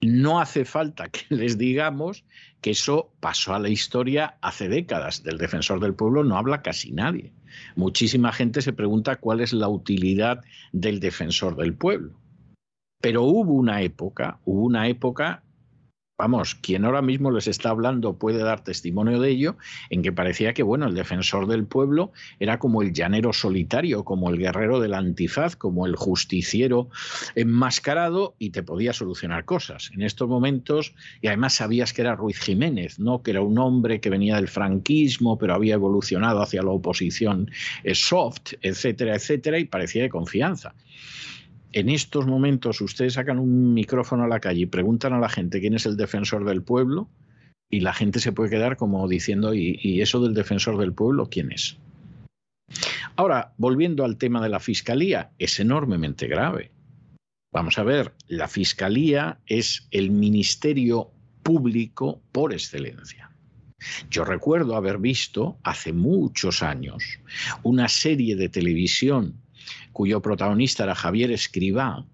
[0.00, 2.24] No hace falta que les digamos
[2.60, 5.24] que eso pasó a la historia hace décadas.
[5.24, 7.32] Del defensor del pueblo no habla casi nadie.
[7.74, 12.16] Muchísima gente se pregunta cuál es la utilidad del defensor del pueblo.
[13.00, 15.42] Pero hubo una época, hubo una época,
[16.18, 19.56] vamos, quien ahora mismo les está hablando puede dar testimonio de ello,
[19.90, 24.30] en que parecía que, bueno, el defensor del pueblo era como el llanero solitario, como
[24.30, 26.88] el guerrero del antifaz, como el justiciero
[27.34, 29.90] enmascarado y te podía solucionar cosas.
[29.94, 33.22] En estos momentos, y además sabías que era Ruiz Jiménez, ¿no?
[33.22, 37.50] Que era un hombre que venía del franquismo, pero había evolucionado hacia la oposición
[37.92, 40.74] soft, etcétera, etcétera, y parecía de confianza
[41.72, 45.60] en estos momentos ustedes sacan un micrófono a la calle y preguntan a la gente
[45.60, 47.08] quién es el defensor del pueblo
[47.70, 51.52] y la gente se puede quedar como diciendo, ¿y, eso del defensor del pueblo quién
[51.52, 51.76] es?
[53.16, 56.70] Ahora, volviendo al tema de la fiscalía, es enormemente grave.
[57.52, 61.10] Vamos a ver, la fiscalía es el ministerio
[61.42, 63.30] público por excelencia.
[64.10, 67.20] Yo recuerdo haber visto hace muchos años
[67.62, 69.40] una serie de televisión
[69.96, 72.04] cuyo protagonista era Javier Escribá,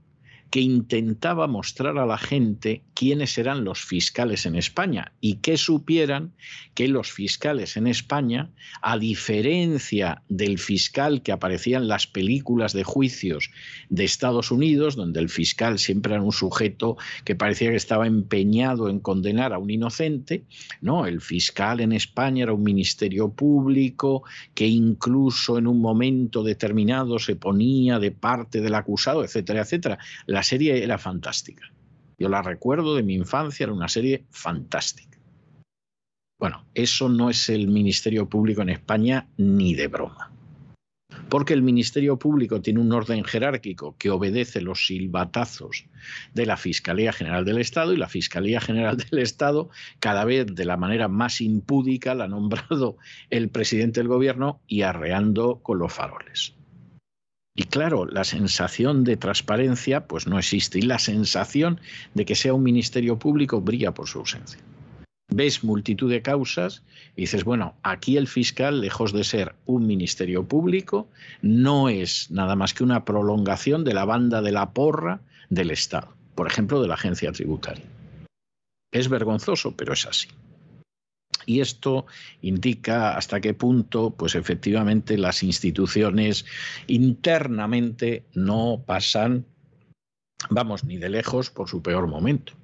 [0.52, 6.34] que intentaba mostrar a la gente quiénes eran los fiscales en España y que supieran
[6.74, 8.50] que los fiscales en España,
[8.82, 13.50] a diferencia del fiscal que aparecía en las películas de juicios
[13.88, 18.90] de Estados Unidos, donde el fiscal siempre era un sujeto que parecía que estaba empeñado
[18.90, 20.44] en condenar a un inocente,
[20.82, 24.22] no, el fiscal en España era un ministerio público
[24.52, 29.98] que incluso en un momento determinado se ponía de parte del acusado, etcétera, etcétera.
[30.42, 31.72] Serie era fantástica.
[32.18, 35.18] Yo la recuerdo de mi infancia, era una serie fantástica.
[36.38, 40.32] Bueno, eso no es el Ministerio Público en España ni de broma.
[41.28, 45.86] Porque el Ministerio Público tiene un orden jerárquico que obedece los silbatazos
[46.34, 49.70] de la Fiscalía General del Estado y la Fiscalía General del Estado
[50.00, 52.96] cada vez de la manera más impúdica la ha nombrado
[53.30, 56.54] el presidente del gobierno y arreando con los faroles.
[57.54, 61.80] Y claro, la sensación de transparencia pues no existe y la sensación
[62.14, 64.60] de que sea un ministerio público brilla por su ausencia.
[65.28, 66.82] Ves multitud de causas
[67.16, 71.08] y dices, bueno, aquí el fiscal, lejos de ser un ministerio público,
[71.42, 76.14] no es nada más que una prolongación de la banda de la porra del Estado,
[76.34, 77.84] por ejemplo, de la agencia tributaria.
[78.92, 80.28] Es vergonzoso, pero es así.
[81.46, 82.06] Y esto
[82.40, 86.44] indica hasta qué punto, pues efectivamente, las instituciones
[86.86, 89.46] internamente no pasan,
[90.50, 92.54] vamos, ni de lejos por su peor momento.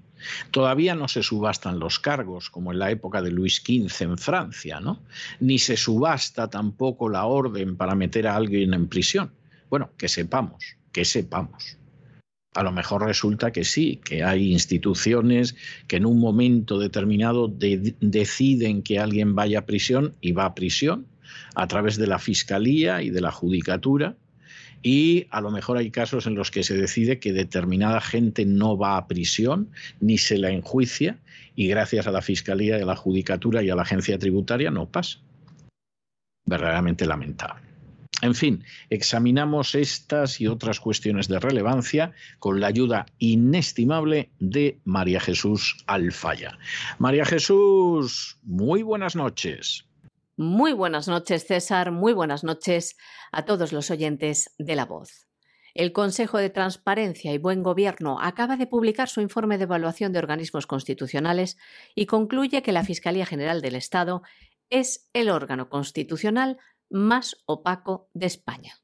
[0.51, 4.81] Todavía no se subastan los cargos, como en la época de Luis XV en Francia,
[4.81, 5.03] ¿no?
[5.41, 9.33] Ni se subasta tampoco la orden para meter a alguien en prisión.
[9.71, 11.79] Bueno, que sepamos, que sepamos.
[12.59, 15.55] A lo mejor resulta que sí, que hay instituciones
[15.87, 21.07] que en un momento determinado deciden que alguien vaya a prisión y va a prisión
[21.55, 24.17] a través de la fiscalía y de la judicatura.
[24.83, 28.77] Y a lo mejor hay casos en los que se decide que determinada gente no
[28.77, 31.21] va a prisión ni se la enjuicia
[31.55, 35.21] y gracias a la fiscalía a la judicatura y a la agencia tributaria no pasa.
[36.45, 37.68] Verdaderamente lamentable.
[38.21, 45.21] En fin, examinamos estas y otras cuestiones de relevancia con la ayuda inestimable de María
[45.21, 46.59] Jesús Alfaya.
[46.99, 49.85] María Jesús, muy buenas noches.
[50.37, 51.93] Muy buenas noches, César.
[51.93, 52.97] Muy buenas noches
[53.31, 55.27] a todos los oyentes de La Voz.
[55.75, 60.19] El Consejo de Transparencia y Buen Gobierno acaba de publicar su informe de evaluación de
[60.19, 61.57] organismos constitucionales
[61.95, 64.23] y concluye que la Fiscalía General del Estado
[64.71, 66.59] es el órgano constitucional
[66.91, 68.75] más opaco de España.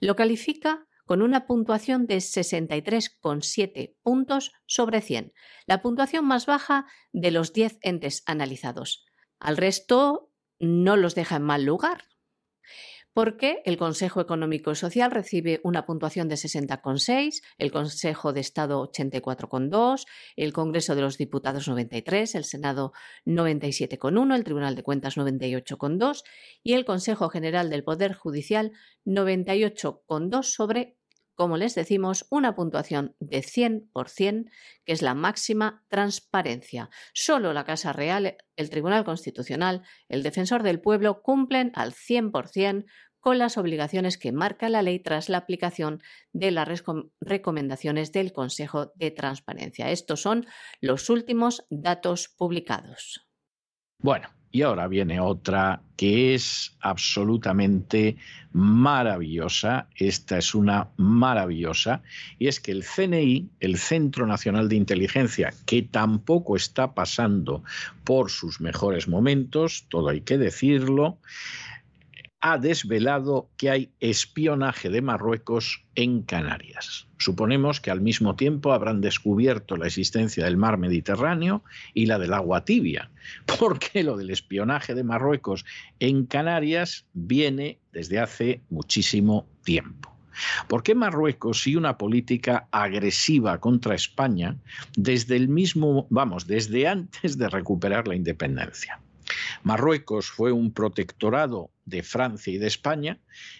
[0.00, 5.32] Lo califica con una puntuación de 63,7 puntos sobre 100,
[5.66, 9.06] la puntuación más baja de los 10 entes analizados.
[9.40, 12.04] Al resto no los deja en mal lugar
[13.18, 18.80] porque el Consejo Económico y Social recibe una puntuación de 60,6, el Consejo de Estado
[18.80, 20.06] 84,2,
[20.36, 22.92] el Congreso de los Diputados 93, el Senado
[23.26, 26.22] 97,1, el Tribunal de Cuentas 98,2
[26.62, 28.70] y el Consejo General del Poder Judicial
[29.04, 30.98] 98,2 sobre
[31.38, 34.50] como les decimos, una puntuación de 100%,
[34.84, 36.90] que es la máxima transparencia.
[37.14, 42.86] Solo la Casa Real, el Tribunal Constitucional, el Defensor del Pueblo cumplen al 100%
[43.20, 46.02] con las obligaciones que marca la ley tras la aplicación
[46.32, 46.84] de las
[47.20, 49.90] recomendaciones del Consejo de Transparencia.
[49.90, 50.46] Estos son
[50.80, 53.28] los últimos datos publicados.
[54.00, 58.16] Bueno, y ahora viene otra que es absolutamente
[58.52, 59.88] maravillosa.
[59.94, 62.02] Esta es una maravillosa.
[62.38, 67.62] Y es que el CNI, el Centro Nacional de Inteligencia, que tampoco está pasando
[68.04, 71.18] por sus mejores momentos, todo hay que decirlo,
[72.40, 77.08] ha desvelado que hay espionaje de Marruecos en Canarias.
[77.18, 81.64] Suponemos que al mismo tiempo habrán descubierto la existencia del mar Mediterráneo
[81.94, 83.10] y la del agua tibia,
[83.58, 85.64] porque lo del espionaje de Marruecos
[85.98, 90.14] en Canarias viene desde hace muchísimo tiempo.
[90.68, 94.56] ¿Por qué Marruecos y una política agresiva contra España
[94.96, 99.00] desde el mismo, vamos, desde antes de recuperar la independencia?
[99.64, 103.18] Marruecos fue un protectorado de Francia y de España.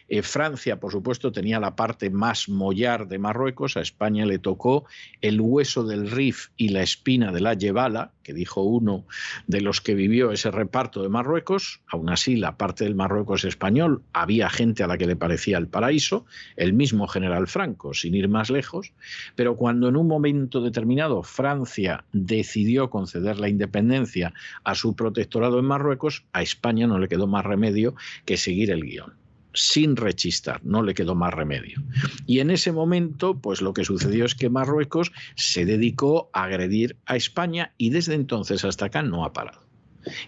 [0.08, 3.76] Eh, Francia, por supuesto, tenía la parte más mollar de Marruecos.
[3.76, 4.86] A España le tocó
[5.20, 9.06] el hueso del Rif y la espina de la Yebala, que dijo uno
[9.46, 11.80] de los que vivió ese reparto de Marruecos.
[11.88, 15.68] Aún así, la parte del Marruecos español había gente a la que le parecía el
[15.68, 16.26] paraíso,
[16.56, 18.92] el mismo general Franco, sin ir más lejos.
[19.34, 25.64] Pero cuando en un momento determinado Francia decidió conceder la independencia a su protectorado en
[25.64, 27.94] Marruecos, a España no le quedó más remedio
[28.24, 29.14] que seguir el guion.
[29.54, 31.82] sin rechistar, no le quedó más remedio.
[32.26, 36.96] Y en ese momento, pues lo que sucedió es que Marruecos se dedicó a agredir
[37.06, 39.66] a España y desde entonces hasta acá no ha parado.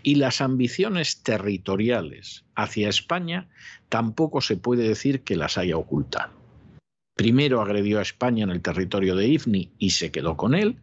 [0.03, 3.49] Y las ambiciones territoriales hacia España
[3.89, 6.33] tampoco se puede decir que las haya ocultado.
[7.15, 10.77] Primero agredió a España en el territorio de Ifni y se quedó con él,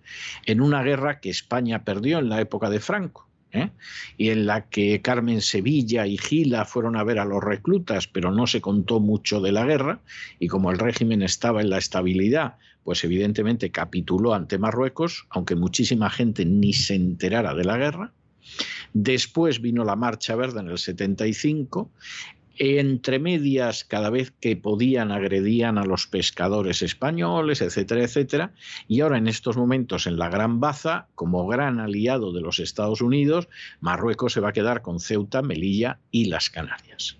[0.45, 3.26] en una guerra que España perdió en la época de Franco.
[3.58, 3.72] ¿Eh?
[4.18, 8.32] y en la que Carmen Sevilla y Gila fueron a ver a los reclutas, pero
[8.32, 9.99] no se contó mucho de la guerra,
[10.39, 16.10] y como el régimen estaba en la estabilidad, pues evidentemente capituló ante Marruecos, aunque muchísima
[16.10, 18.14] gente ni se enterara de la guerra.
[18.93, 21.91] Después vino la Marcha Verde en el 75
[22.60, 28.53] entre medias, cada vez que podían, agredían a los pescadores españoles, etcétera, etcétera.
[28.88, 33.01] Y ahora, en estos momentos, en la Gran Baza, como gran aliado de los Estados
[33.01, 33.47] Unidos,
[33.80, 37.18] Marruecos se va a quedar con Ceuta, Melilla y las Canarias.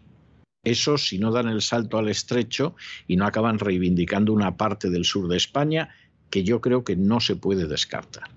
[0.64, 2.76] Eso si no dan el salto al estrecho
[3.08, 5.90] y no acaban reivindicando una parte del sur de España
[6.30, 8.30] que yo creo que no se puede descartar.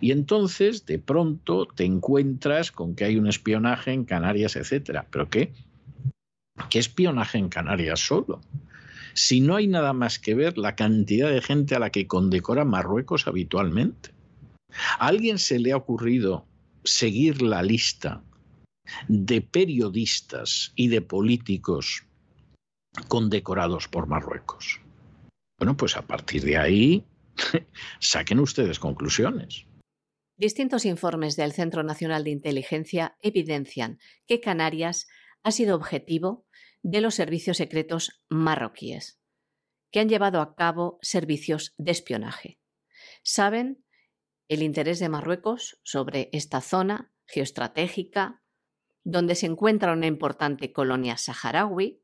[0.00, 5.06] Y entonces, de pronto, te encuentras con que hay un espionaje en Canarias, etcétera.
[5.10, 5.52] ¿Pero qué?
[6.68, 8.40] ¿Qué espionaje en Canarias solo?
[9.14, 12.64] Si no hay nada más que ver la cantidad de gente a la que condecora
[12.64, 14.10] Marruecos habitualmente.
[14.98, 16.46] ¿A alguien se le ha ocurrido
[16.84, 18.22] seguir la lista
[19.08, 22.04] de periodistas y de políticos
[23.08, 24.80] condecorados por Marruecos?
[25.58, 27.04] Bueno, pues a partir de ahí
[27.98, 29.66] saquen ustedes conclusiones.
[30.36, 35.06] Distintos informes del Centro Nacional de Inteligencia evidencian que Canarias
[35.42, 36.46] ha sido objetivo
[36.82, 39.20] de los servicios secretos marroquíes,
[39.90, 42.58] que han llevado a cabo servicios de espionaje.
[43.22, 43.84] Saben
[44.48, 48.42] el interés de Marruecos sobre esta zona geoestratégica,
[49.04, 52.02] donde se encuentra una importante colonia saharaui,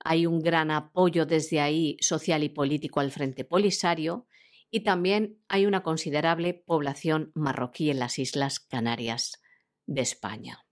[0.00, 4.26] hay un gran apoyo desde ahí social y político al Frente Polisario
[4.70, 9.42] y también hay una considerable población marroquí en las Islas Canarias
[9.86, 10.64] de España.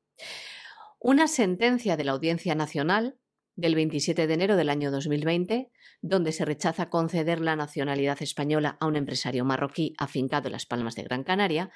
[1.00, 3.18] Una sentencia de la Audiencia Nacional
[3.56, 5.70] del 27 de enero del año 2020,
[6.02, 10.94] donde se rechaza conceder la nacionalidad española a un empresario marroquí afincado en las Palmas
[10.94, 11.70] de Gran Canaria,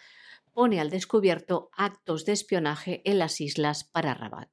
[0.53, 4.51] pone al descubierto actos de espionaje en las islas para Rabat.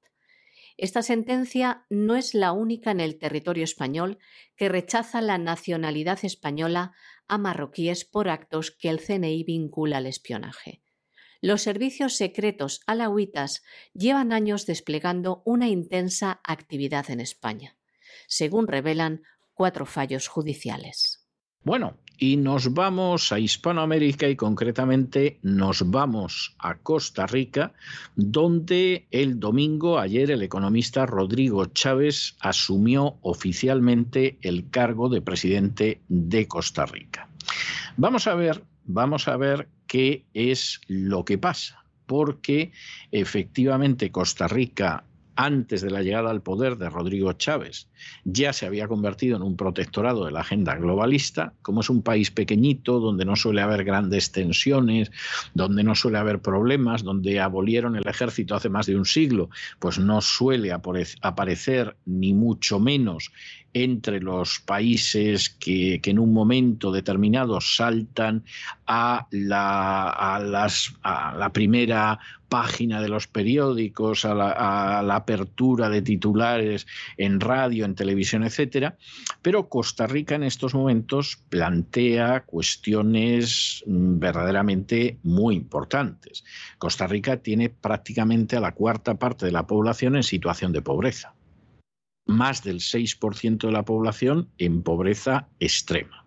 [0.78, 4.20] Esta sentencia no es la única en el territorio español
[4.56, 6.94] que rechaza la nacionalidad española
[7.28, 10.84] a marroquíes por actos que el CNI vincula al espionaje.
[11.42, 13.64] Los servicios secretos alauitas
[13.94, 17.78] llevan años desplegando una intensa actividad en España,
[18.28, 19.24] según revelan
[19.54, 21.28] cuatro fallos judiciales.
[21.64, 27.74] Bueno, y nos vamos a Hispanoamérica y concretamente nos vamos a Costa Rica,
[28.16, 36.48] donde el domingo, ayer, el economista Rodrigo Chávez asumió oficialmente el cargo de presidente de
[36.48, 37.30] Costa Rica.
[37.98, 42.72] Vamos a ver, vamos a ver qué es lo que pasa, porque
[43.12, 45.04] efectivamente Costa Rica
[45.36, 47.88] antes de la llegada al poder de Rodrigo Chávez,
[48.24, 52.32] ya se había convertido en un protectorado de la agenda globalista, como es un país
[52.32, 55.12] pequeñito, donde no suele haber grandes tensiones,
[55.54, 60.00] donde no suele haber problemas, donde abolieron el ejército hace más de un siglo, pues
[60.00, 63.32] no suele aparecer ni mucho menos
[63.84, 68.44] entre los países que, en un momento determinado saltan
[68.88, 70.72] a la,
[71.54, 72.20] primera
[72.50, 76.88] página de los periódicos, a la, apertura de titulares
[77.18, 78.98] en radio, en televisión, etcétera.
[79.42, 86.44] Pero Costa Rica en estos momentos plantea cuestiones mm, verdaderamente muy importantes.
[86.78, 91.34] Costa Rica tiene prácticamente a la cuarta parte de la población en situación de pobreza
[92.28, 96.26] más del 6% de la población en pobreza extrema.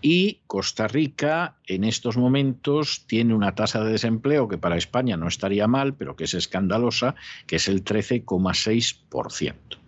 [0.00, 5.28] Y Costa Rica en estos momentos tiene una tasa de desempleo que para España no
[5.28, 7.14] estaría mal, pero que es escandalosa,
[7.46, 9.81] que es el 13,6%.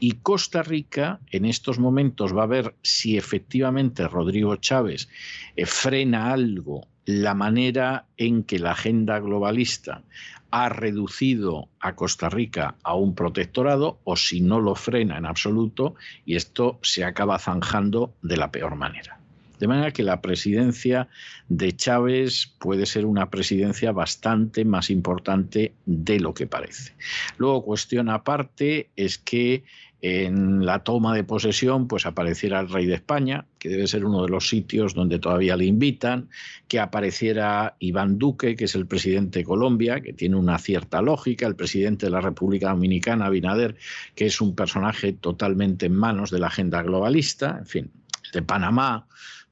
[0.00, 5.08] Y Costa Rica en estos momentos va a ver si efectivamente Rodrigo Chávez
[5.56, 10.02] eh, frena algo la manera en que la agenda globalista
[10.50, 15.94] ha reducido a Costa Rica a un protectorado o si no lo frena en absoluto
[16.24, 19.20] y esto se acaba zanjando de la peor manera.
[19.58, 21.08] De manera que la presidencia
[21.48, 26.92] de Chávez puede ser una presidencia bastante más importante de lo que parece.
[27.38, 29.64] Luego, cuestión aparte es que
[30.02, 34.22] en la toma de posesión pues apareciera el rey de España, que debe ser uno
[34.22, 36.28] de los sitios donde todavía le invitan,
[36.68, 41.46] que apareciera Iván Duque, que es el presidente de Colombia, que tiene una cierta lógica,
[41.46, 43.76] el presidente de la República Dominicana, Abinader,
[44.14, 47.90] que es un personaje totalmente en manos de la agenda globalista, en fin,
[48.32, 49.06] de Panamá,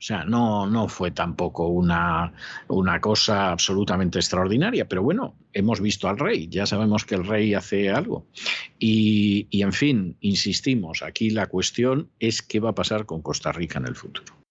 [0.05, 2.30] o sea, no, no fue tampoco una,
[2.68, 7.55] una cosa absolutamente extraordinaria, pero bueno, hemos visto al rey, ya sabemos que el rey
[7.55, 8.26] hace algo.
[8.78, 13.50] Y, y en fin, insistimos, aquí la cuestión es qué va a pasar con Costa
[13.50, 14.43] Rica en el futuro.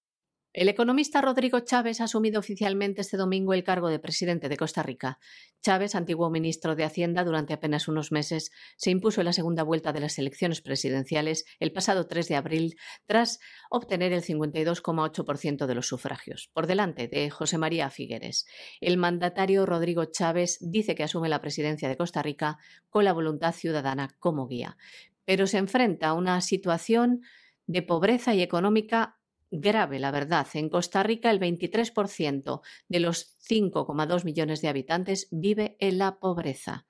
[0.56, 4.84] El economista Rodrigo Chávez ha asumido oficialmente este domingo el cargo de presidente de Costa
[4.84, 5.18] Rica.
[5.64, 9.94] Chávez, antiguo ministro de Hacienda durante apenas unos meses, se impuso en la segunda vuelta
[9.94, 12.76] de las elecciones presidenciales el pasado 3 de abril
[13.08, 13.40] tras
[13.72, 18.46] obtener el 52,8% de los sufragios, por delante de José María Figueres.
[18.80, 22.60] El mandatario Rodrigo Chávez dice que asume la presidencia de Costa Rica
[22.92, 24.78] con la voluntad ciudadana como guía,
[25.26, 27.22] pero se enfrenta a una situación
[27.66, 29.18] de pobreza y económica
[29.54, 30.48] grave, la verdad.
[30.56, 36.88] En Costa Rica el 23% de los 5,2 millones de habitantes vive en la pobreza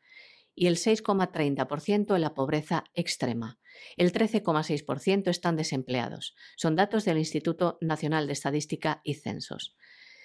[0.56, 3.60] y el 6,30% en la pobreza extrema.
[3.98, 6.36] El 13,6% están desempleados.
[6.56, 9.76] Son datos del Instituto Nacional de Estadística y Censos.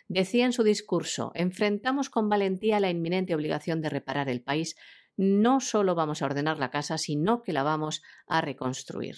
[0.06, 4.76] Decía en su discurso, enfrentamos con valentía la inminente obligación de reparar el país.
[5.16, 9.16] No solo vamos a ordenar la casa, sino que la vamos a reconstruir.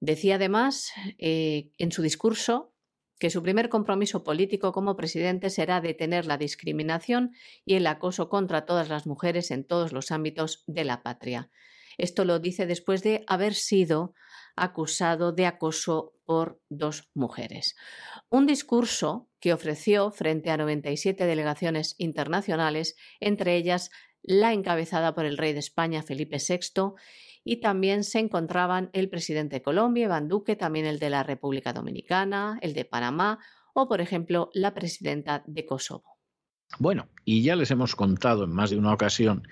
[0.00, 2.72] Decía además eh, en su discurso
[3.18, 7.32] que su primer compromiso político como presidente será detener la discriminación
[7.64, 11.50] y el acoso contra todas las mujeres en todos los ámbitos de la patria.
[11.98, 14.12] Esto lo dice después de haber sido
[14.54, 17.74] acusado de acoso por dos mujeres.
[18.28, 23.90] Un discurso que ofreció frente a 97 delegaciones internacionales, entre ellas
[24.22, 26.94] la encabezada por el rey de España Felipe VI
[27.46, 31.72] y también se encontraban el presidente de Colombia, Iván Duque, también el de la República
[31.72, 33.38] Dominicana, el de Panamá
[33.72, 36.18] o, por ejemplo, la presidenta de Kosovo.
[36.80, 39.46] Bueno, y ya les hemos contado en más de una ocasión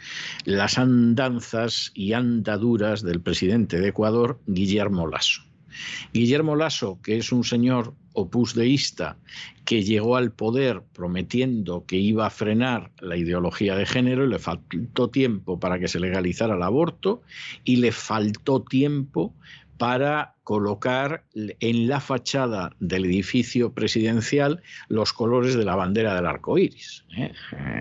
[0.45, 5.42] las andanzas y andaduras del presidente de Ecuador, Guillermo Lasso.
[6.12, 9.19] Guillermo Lasso, que es un señor opusdeísta
[9.65, 14.39] que llegó al poder prometiendo que iba a frenar la ideología de género y le
[14.39, 17.23] faltó tiempo para que se legalizara el aborto
[17.65, 19.35] y le faltó tiempo
[19.77, 26.59] para colocar en la fachada del edificio presidencial los colores de la bandera del arco
[26.59, 27.05] iris.
[27.16, 27.32] ¿eh?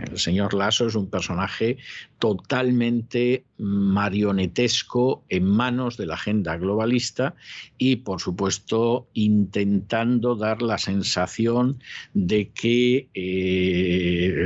[0.10, 1.78] El señor Lasso es un personaje
[2.20, 7.36] totalmente marionetesco en manos de la agenda globalista
[7.78, 11.84] y, por supuesto, intentando dar la sensación
[12.14, 14.46] de que eh,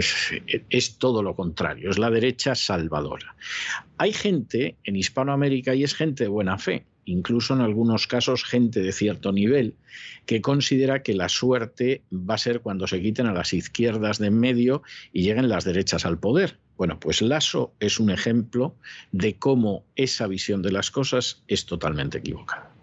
[0.71, 3.35] es todo lo contrario, es la derecha salvadora.
[3.99, 8.81] Hay gente en Hispanoamérica y es gente de buena fe incluso en algunos casos gente
[8.81, 9.75] de cierto nivel,
[10.25, 14.27] que considera que la suerte va a ser cuando se quiten a las izquierdas de
[14.27, 16.59] en medio y lleguen las derechas al poder.
[16.75, 18.75] Bueno, pues Lasso es un ejemplo
[19.11, 22.76] de cómo esa visión de las cosas es totalmente equivocada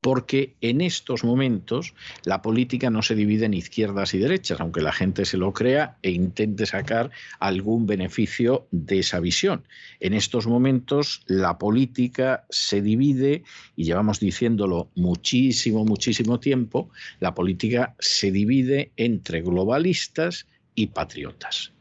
[0.00, 1.94] porque en estos momentos
[2.24, 5.98] la política no se divide en izquierdas y derechas, aunque la gente se lo crea
[6.02, 9.64] e intente sacar algún beneficio de esa visión.
[10.00, 13.44] En estos momentos la política se divide,
[13.76, 21.72] y llevamos diciéndolo muchísimo, muchísimo tiempo, la política se divide entre globalistas y patriotas.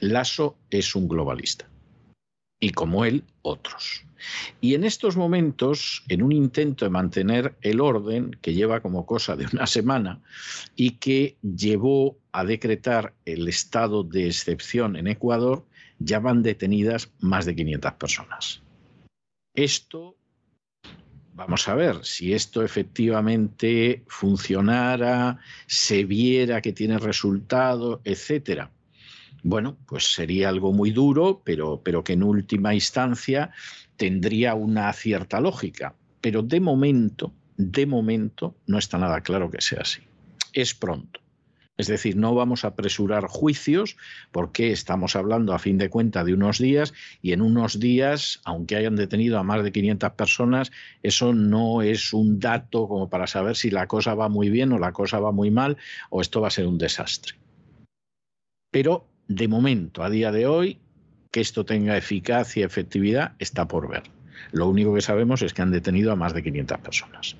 [0.00, 1.68] Lasso es un globalista
[2.64, 4.06] y como él otros.
[4.60, 9.36] Y en estos momentos, en un intento de mantener el orden, que lleva como cosa
[9.36, 10.20] de una semana,
[10.76, 15.64] y que llevó a decretar el estado de excepción en Ecuador,
[15.98, 18.62] ya van detenidas más de 500 personas.
[19.54, 20.16] Esto,
[21.34, 28.70] vamos a ver, si esto efectivamente funcionara, se viera que tiene resultado, etcétera
[29.44, 33.50] bueno, pues sería algo muy duro, pero, pero que en última instancia
[33.96, 35.94] tendría una cierta lógica.
[36.20, 40.02] Pero de momento, de momento, no está nada claro que sea así.
[40.52, 41.20] Es pronto.
[41.76, 43.96] Es decir, no vamos a apresurar juicios
[44.30, 48.76] porque estamos hablando a fin de cuentas de unos días y en unos días, aunque
[48.76, 50.70] hayan detenido a más de 500 personas,
[51.02, 54.78] eso no es un dato como para saber si la cosa va muy bien o
[54.78, 55.76] la cosa va muy mal
[56.10, 57.34] o esto va a ser un desastre.
[58.70, 60.78] Pero de momento, a día de hoy,
[61.34, 64.04] que esto tenga eficacia y efectividad está por ver.
[64.52, 67.36] Lo único que sabemos es que han detenido a más de 500 personas.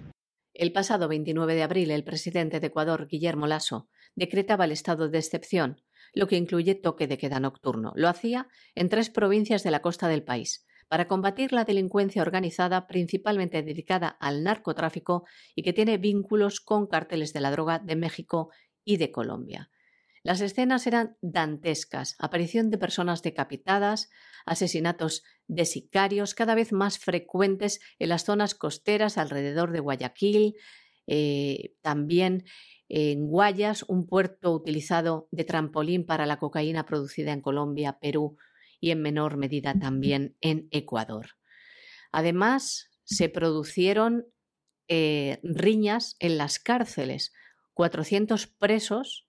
[0.53, 5.19] El pasado 29 de abril, el presidente de Ecuador, Guillermo Lasso, decretaba el estado de
[5.19, 5.81] excepción,
[6.13, 7.93] lo que incluye toque de queda nocturno.
[7.95, 12.89] Lo hacía en tres provincias de la costa del país, para combatir la delincuencia organizada
[12.89, 15.25] principalmente dedicada al narcotráfico
[15.55, 18.51] y que tiene vínculos con cárteles de la droga de México
[18.85, 19.71] y de Colombia.
[20.25, 24.09] Las escenas eran dantescas, aparición de personas decapitadas,
[24.47, 30.55] asesinatos de sicarios cada vez más frecuentes en las zonas costeras alrededor de Guayaquil,
[31.07, 32.45] eh, también
[32.89, 38.39] en Guayas, un puerto utilizado de trampolín para la cocaína producida en Colombia, Perú
[38.81, 41.33] y en menor medida también en Ecuador.
[42.13, 44.27] Además, se produjeron
[44.89, 47.35] eh, riñas en las cárceles.
[47.75, 49.24] 400 presos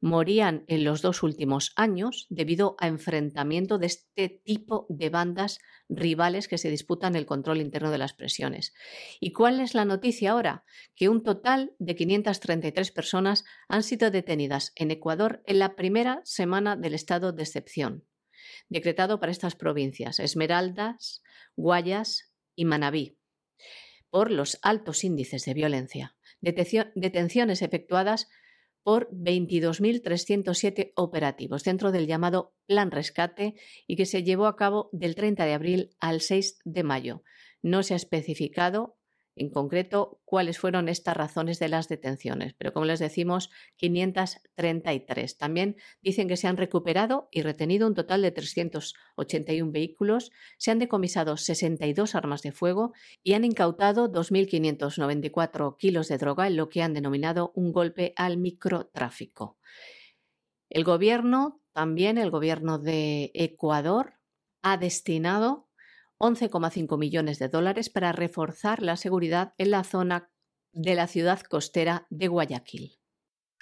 [0.00, 6.48] morían en los dos últimos años debido a enfrentamiento de este tipo de bandas rivales
[6.48, 8.74] que se disputan el control interno de las presiones.
[9.20, 10.64] ¿Y cuál es la noticia ahora?
[10.94, 16.76] Que un total de 533 personas han sido detenidas en Ecuador en la primera semana
[16.76, 18.06] del estado de excepción,
[18.68, 21.22] decretado para estas provincias, Esmeraldas,
[21.56, 23.18] Guayas y Manabí,
[24.10, 26.16] por los altos índices de violencia.
[26.40, 28.28] Detenciones efectuadas
[28.88, 33.54] por 22.307 operativos dentro del llamado Plan Rescate
[33.86, 37.22] y que se llevó a cabo del 30 de abril al 6 de mayo.
[37.60, 38.97] No se ha especificado
[39.38, 45.38] en concreto cuáles fueron estas razones de las detenciones, pero como les decimos, 533.
[45.38, 50.78] También dicen que se han recuperado y retenido un total de 381 vehículos, se han
[50.78, 56.82] decomisado 62 armas de fuego y han incautado 2.594 kilos de droga en lo que
[56.82, 59.58] han denominado un golpe al microtráfico.
[60.68, 64.14] El gobierno, también el gobierno de Ecuador,
[64.62, 65.67] ha destinado
[66.18, 70.30] 11,5 millones de dólares para reforzar la seguridad en la zona
[70.72, 72.98] de la ciudad costera de Guayaquil.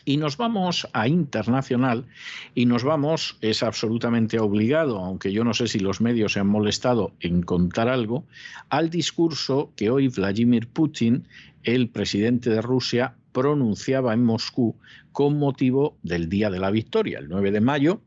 [0.04, 2.06] Y nos vamos a internacional
[2.54, 6.46] y nos vamos, es absolutamente obligado, aunque yo no sé si los medios se han
[6.46, 8.26] molestado en contar algo,
[8.68, 11.26] al discurso que hoy Vladimir Putin,
[11.62, 14.78] el presidente de Rusia, pronunciaba en Moscú
[15.12, 18.02] con motivo del Día de la Victoria, el 9 de mayo,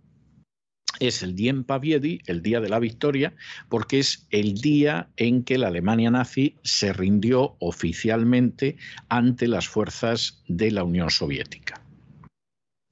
[1.00, 3.34] es el Dien Paviedi, el día de la victoria,
[3.70, 8.78] porque es el día en que la Alemania nazi se rindió oficialmente
[9.08, 11.82] ante las fuerzas de la Unión Soviética.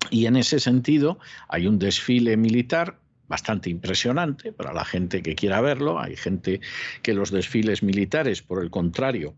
[0.09, 1.19] Y en ese sentido
[1.49, 5.99] hay un desfile militar bastante impresionante para la gente que quiera verlo.
[5.99, 6.61] Hay gente
[7.01, 9.35] que los desfiles militares, por el contrario,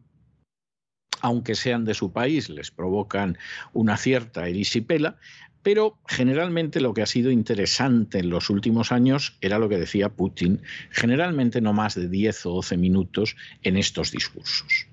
[1.22, 3.38] aunque sean de su país, les provocan
[3.74, 5.18] una cierta erisipela,
[5.64, 10.10] pero generalmente lo que ha sido interesante en los últimos años era lo que decía
[10.10, 14.88] Putin, generalmente no más de 10 o 12 minutos en estos discursos.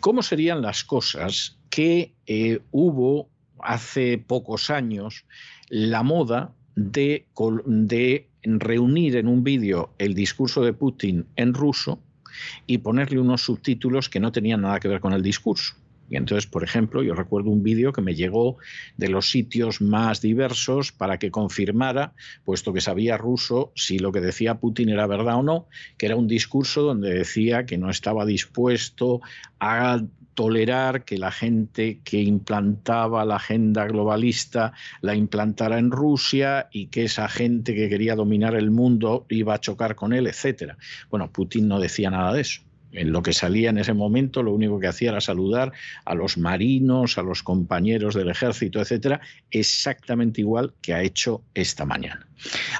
[0.00, 3.28] ¿Cómo serían las cosas que eh, hubo
[3.58, 5.24] hace pocos años
[5.68, 7.26] la moda de,
[7.66, 11.98] de reunir en un vídeo el discurso de Putin en ruso
[12.66, 15.74] y ponerle unos subtítulos que no tenían nada que ver con el discurso?
[16.08, 18.56] Y entonces, por ejemplo, yo recuerdo un vídeo que me llegó
[18.96, 22.12] de los sitios más diversos para que confirmara,
[22.44, 26.16] puesto que sabía ruso, si lo que decía Putin era verdad o no, que era
[26.16, 29.20] un discurso donde decía que no estaba dispuesto
[29.60, 30.02] a
[30.34, 37.04] tolerar que la gente que implantaba la agenda globalista la implantara en Rusia y que
[37.04, 40.76] esa gente que quería dominar el mundo iba a chocar con él, etcétera.
[41.08, 42.62] Bueno, Putin no decía nada de eso
[42.94, 45.72] en lo que salía en ese momento, lo único que hacía era saludar
[46.04, 49.20] a los marinos, a los compañeros del ejército, etcétera,
[49.50, 52.26] exactamente igual que ha hecho esta mañana.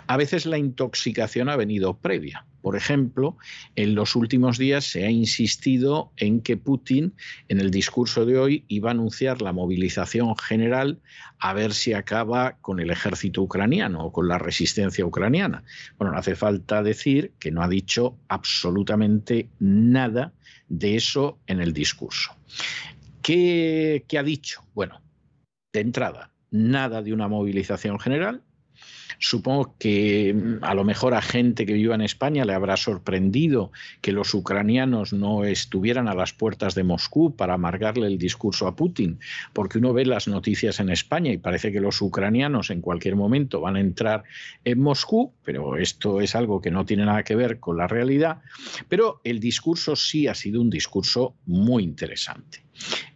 [0.07, 2.47] A veces la intoxicación ha venido previa.
[2.65, 3.37] Por ejemplo,
[3.77, 7.13] en los últimos días se ha insistido en que Putin,
[7.49, 11.01] en el discurso de hoy, iba a anunciar la movilización general
[11.39, 15.63] a ver si acaba con el ejército ucraniano o con la resistencia ucraniana.
[15.99, 20.33] Bueno, no hace falta decir que no ha dicho absolutamente nada
[20.69, 22.35] de eso en el discurso.
[23.21, 24.65] ¿Qué, qué ha dicho?
[24.75, 25.03] Bueno,
[25.75, 28.43] de entrada, nada de una movilización general,
[29.19, 33.73] Supongo que mm, a lo mejor a gente que viva en España le habrá sorprendido
[34.01, 38.77] que los ucranianos no estuvieran a las puertas de Moscú para amargarle el discurso a
[38.77, 39.19] Putin,
[39.53, 43.61] porque uno ve las noticias en España y parece que los ucranianos en cualquier momento
[43.61, 44.25] van a entrar
[44.65, 48.43] en Moscú, pero esto es algo que no tiene nada que ver con la realidad.
[48.89, 52.65] Pero el discurso sí ha sido un discurso muy interesante.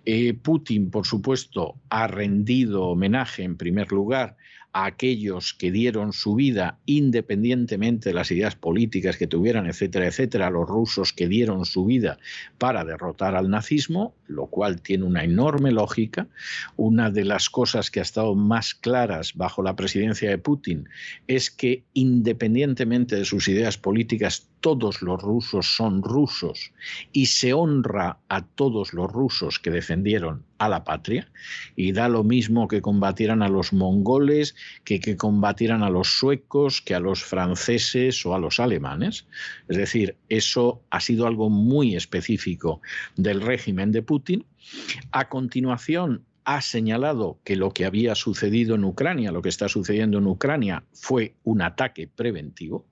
[0.04, 4.36] Eh, Putin, por supuesto, ha rendido homenaje en primer lugar
[4.78, 10.46] a aquellos que dieron su vida independientemente de las ideas políticas que tuvieran, etcétera, etcétera,
[10.46, 12.18] a los rusos que dieron su vida
[12.58, 16.28] para derrotar al nazismo, lo cual tiene una enorme lógica.
[16.76, 20.88] Una de las cosas que ha estado más claras bajo la presidencia de Putin
[21.26, 26.72] es que independientemente de sus ideas políticas, todos los rusos son rusos
[27.12, 31.30] y se honra a todos los rusos que defendieron a la patria
[31.76, 34.54] y da lo mismo que combatieran a los mongoles,
[34.84, 39.26] que que combatieran a los suecos, que a los franceses o a los alemanes.
[39.68, 42.80] Es decir, eso ha sido algo muy específico
[43.16, 44.44] del régimen de Putin.
[45.12, 50.16] A continuación, ha señalado que lo que había sucedido en Ucrania, lo que está sucediendo
[50.16, 52.86] en Ucrania, fue un ataque preventivo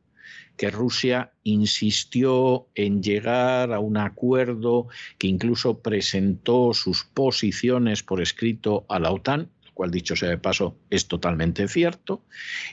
[0.57, 8.87] que Rusia insistió en llegar a un acuerdo, que incluso presentó sus posiciones por escrito
[8.89, 12.25] a la OTAN, lo cual dicho sea de paso es totalmente cierto,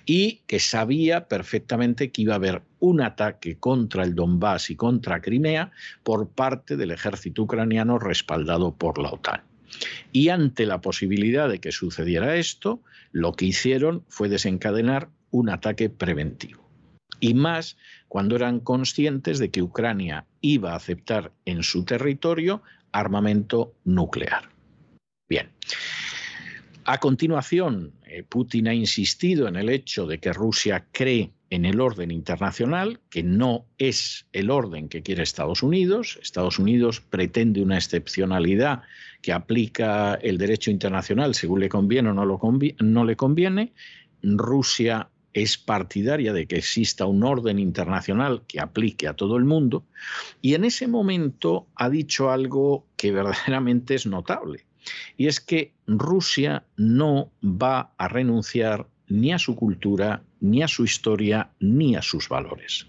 [0.05, 5.21] y que sabía perfectamente que iba a haber un ataque contra el Donbass y contra
[5.21, 5.71] Crimea
[6.03, 9.41] por parte del ejército ucraniano respaldado por la OTAN.
[10.11, 12.81] Y ante la posibilidad de que sucediera esto,
[13.11, 16.62] lo que hicieron fue desencadenar un ataque preventivo
[17.23, 17.77] y más
[18.09, 22.61] cuando eran conscientes de que Ucrania iba a aceptar en su territorio
[22.91, 24.49] armamento nuclear.
[25.29, 25.47] Bien.
[26.83, 31.79] A continuación, eh, Putin ha insistido en el hecho de que Rusia cree en el
[31.79, 36.19] orden internacional, que no es el orden que quiere Estados Unidos.
[36.21, 38.81] Estados Unidos pretende una excepcionalidad
[39.21, 42.25] que aplica el derecho internacional según le conviene o no,
[42.81, 43.71] no le conviene.
[44.21, 49.83] Rusia es partidaria de que exista un orden internacional que aplique a todo el mundo
[50.41, 54.65] y en ese momento ha dicho algo que verdaderamente es notable
[55.17, 60.83] y es que Rusia no va a renunciar ni a su cultura, ni a su
[60.83, 62.87] historia, ni a sus valores,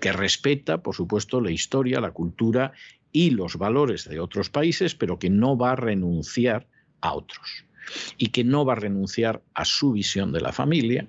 [0.00, 2.72] que respeta, por supuesto, la historia, la cultura
[3.12, 6.66] y los valores de otros países, pero que no va a renunciar
[7.00, 7.66] a otros
[8.16, 11.06] y que no va a renunciar a su visión de la familia,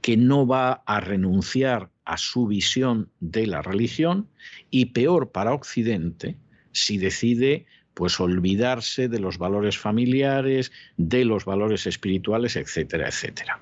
[0.00, 4.28] que no va a renunciar a su visión de la religión
[4.70, 6.36] y peor para Occidente
[6.72, 13.58] si decide pues olvidarse de los valores familiares, de los valores espirituales, etcétera, etcétera.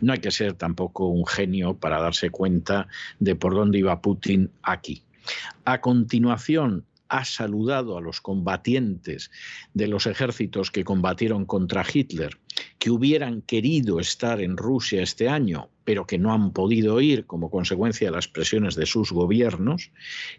[0.00, 2.88] No hay que ser tampoco un genio para darse cuenta
[3.18, 5.02] de por dónde iba Putin aquí.
[5.64, 9.30] A continuación, ha saludado a los combatientes
[9.74, 12.38] de los ejércitos que combatieron contra Hitler,
[12.78, 17.50] que hubieran querido estar en Rusia este año, pero que no han podido ir como
[17.50, 19.90] consecuencia de las presiones de sus gobiernos,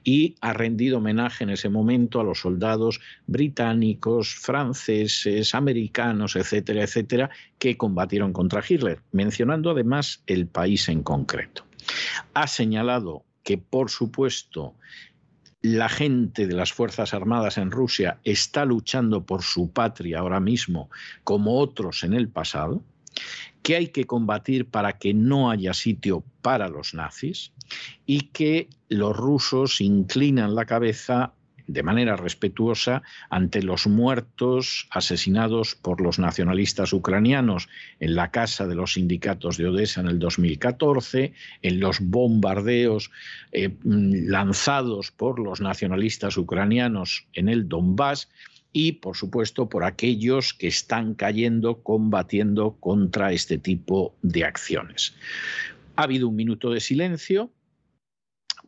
[0.03, 7.30] y ha rendido homenaje en ese momento a los soldados británicos, franceses, americanos, etcétera, etcétera,
[7.59, 11.65] que combatieron contra Hitler, mencionando además el país en concreto.
[12.34, 14.76] Ha señalado que, por supuesto,
[15.62, 20.89] la gente de las Fuerzas Armadas en Rusia está luchando por su patria ahora mismo
[21.24, 22.84] como otros en el pasado,
[23.64, 27.51] que hay que combatir para que no haya sitio para los nazis
[28.05, 31.34] y que los rusos inclinan la cabeza
[31.68, 38.76] de manera respetuosa ante los muertos asesinados por los nacionalistas ucranianos en la casa de
[38.76, 43.11] los sindicatos de Odessa en el 2014, en los bombardeos
[43.51, 48.30] eh, lanzados por los nacionalistas ucranianos en el Donbass
[48.74, 55.15] y, por supuesto, por aquellos que están cayendo combatiendo contra este tipo de acciones.
[55.95, 57.51] Ha habido un minuto de silencio.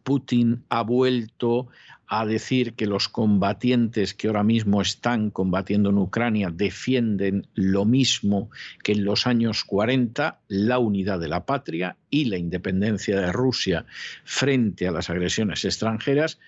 [0.03, 1.67] Putin ha vuelto
[2.07, 8.49] a decir que los combatientes que ahora mismo están combatiendo en Ucrania defienden lo mismo
[8.83, 13.85] que en los años 40, la unidad de la patria y la independencia de Rusia
[14.23, 16.39] frente a las agresiones extranjeras,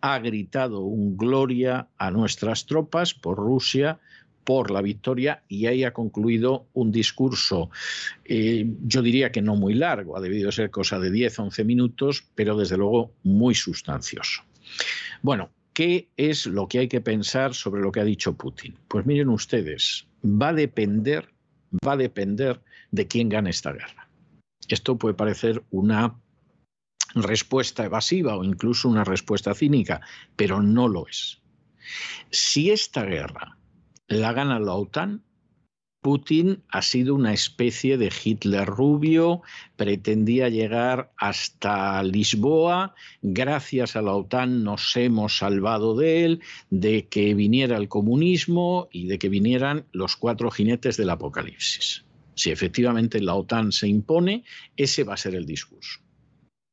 [0.00, 3.98] ha gritado un gloria a nuestras tropas por Rusia,
[4.50, 7.70] por la victoria y ahí ha concluido un discurso,
[8.24, 12.56] eh, yo diría que no muy largo, ha debido ser cosa de 10-11 minutos, pero
[12.56, 14.42] desde luego muy sustancioso.
[15.22, 18.74] Bueno, ¿qué es lo que hay que pensar sobre lo que ha dicho Putin?
[18.88, 21.28] Pues miren ustedes, va a depender,
[21.86, 24.08] va a depender de quién gane esta guerra.
[24.66, 26.16] Esto puede parecer una
[27.14, 30.00] respuesta evasiva o incluso una respuesta cínica,
[30.34, 31.40] pero no lo es.
[32.32, 33.59] Si esta guerra
[34.10, 35.22] la gana la OTAN,
[36.02, 39.42] Putin ha sido una especie de Hitler rubio,
[39.76, 46.40] pretendía llegar hasta Lisboa, gracias a la OTAN nos hemos salvado de él,
[46.70, 52.04] de que viniera el comunismo y de que vinieran los cuatro jinetes del apocalipsis.
[52.34, 54.42] Si efectivamente la OTAN se impone,
[54.76, 56.00] ese va a ser el discurso.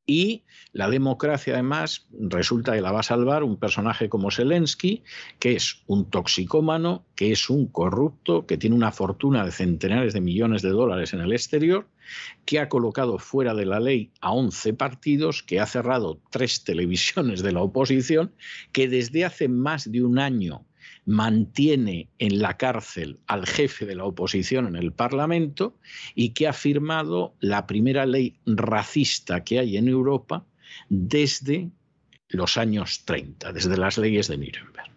[0.09, 5.03] Y la democracia, además, resulta que la va a salvar un personaje como Zelensky,
[5.37, 10.21] que es un toxicómano, que es un corrupto, que tiene una fortuna de centenares de
[10.21, 11.87] millones de dólares en el exterior,
[12.45, 17.43] que ha colocado fuera de la ley a 11 partidos, que ha cerrado tres televisiones
[17.43, 18.31] de la oposición,
[18.71, 20.65] que desde hace más de un año
[21.07, 25.79] mantiene en la cárcel al jefe de la oposición en el Parlamento
[26.15, 30.45] y que ha firmado la primera ley racista que hay en Europa
[30.89, 31.71] desde
[32.27, 34.91] los años 30, desde las leyes de Nuremberg.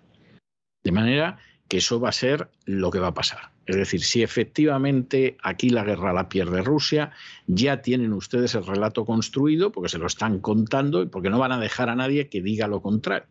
[0.83, 1.39] De manera
[1.69, 3.53] que eso va a ser lo que va a pasar.
[3.67, 7.13] Es decir, si efectivamente aquí la guerra la pierde Rusia,
[7.47, 11.53] ya tienen ustedes el relato construido porque se lo están contando y porque no van
[11.53, 13.29] a dejar a nadie que diga lo contrario.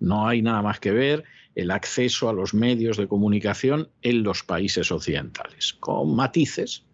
[0.00, 4.42] No hay nada más que ver el acceso a los medios de comunicación en los
[4.42, 6.84] países occidentales, con matices.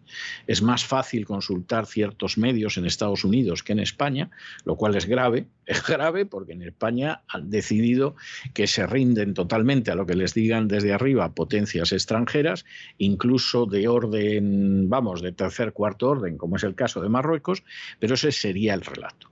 [0.45, 4.29] Es más fácil consultar ciertos medios en Estados Unidos que en España,
[4.65, 5.47] lo cual es grave.
[5.71, 8.17] Es grave porque en España han decidido
[8.53, 12.65] que se rinden totalmente a lo que les digan desde arriba potencias extranjeras,
[12.97, 17.63] incluso de orden, vamos, de tercer, cuarto orden, como es el caso de Marruecos,
[17.99, 19.31] pero ese sería el relato.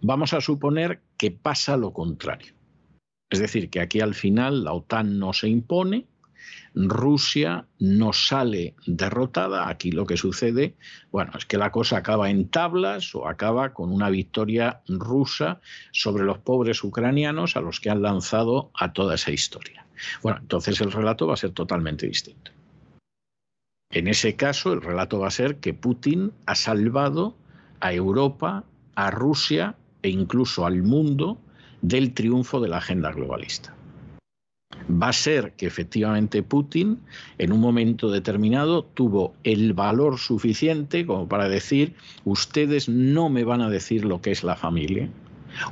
[0.00, 2.57] Vamos a suponer que pasa lo contrario
[3.30, 6.06] es decir, que aquí al final la OTAN no se impone,
[6.74, 9.68] Rusia no sale derrotada.
[9.68, 10.76] Aquí lo que sucede,
[11.10, 15.60] bueno, es que la cosa acaba en tablas o acaba con una victoria rusa
[15.92, 19.86] sobre los pobres ucranianos a los que han lanzado a toda esa historia.
[20.22, 22.52] Bueno, entonces el relato va a ser totalmente distinto.
[23.90, 27.36] En ese caso, el relato va a ser que Putin ha salvado
[27.80, 28.64] a Europa,
[28.94, 31.38] a Rusia e incluso al mundo
[31.82, 33.74] del triunfo de la agenda globalista.
[34.90, 37.00] Va a ser que efectivamente Putin
[37.38, 43.60] en un momento determinado tuvo el valor suficiente como para decir, ustedes no me van
[43.60, 45.08] a decir lo que es la familia,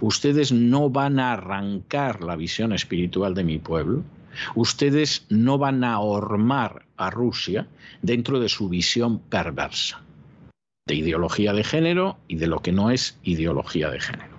[0.01, 4.03] ustedes no van a arrancar la visión espiritual de mi pueblo,
[4.55, 7.67] ustedes no van a hormar a Rusia
[8.03, 10.03] dentro de su visión perversa
[10.87, 14.36] de ideología de género y de lo que no es ideología de género.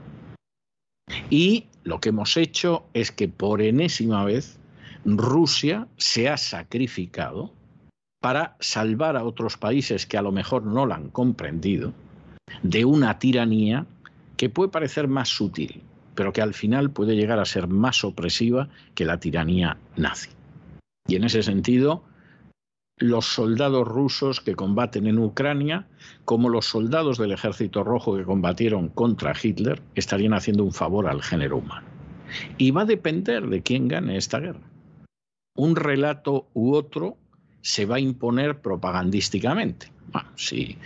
[1.30, 4.58] Y lo que hemos hecho es que por enésima vez
[5.06, 7.54] Rusia se ha sacrificado
[8.20, 11.94] para salvar a otros países que a lo mejor no la han comprendido
[12.64, 13.86] de una tiranía
[14.36, 15.82] que puede parecer más sutil,
[16.16, 20.30] pero que al final puede llegar a ser más opresiva que la tiranía nazi.
[21.08, 22.04] Y en ese sentido,
[22.98, 25.88] los soldados rusos que combaten en Ucrania,
[26.26, 31.22] como los soldados del Ejército Rojo que combatieron contra Hitler, estarían haciendo un favor al
[31.22, 31.88] género humano.
[32.58, 34.68] Y va a depender de quién gane esta guerra.
[35.56, 37.18] Un relato u otro
[37.62, 39.92] se va a imponer propagandísticamente.
[40.10, 40.78] Bueno, si,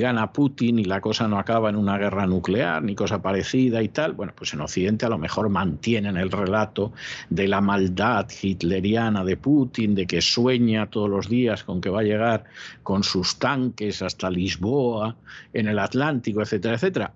[0.00, 3.88] gana Putin y la cosa no acaba en una guerra nuclear ni cosa parecida y
[3.88, 6.92] tal, bueno, pues en Occidente a lo mejor mantienen el relato
[7.30, 12.00] de la maldad hitleriana de Putin, de que sueña todos los días con que va
[12.00, 12.44] a llegar
[12.82, 15.16] con sus tanques hasta Lisboa,
[15.52, 17.14] en el Atlántico, etcétera, etcétera.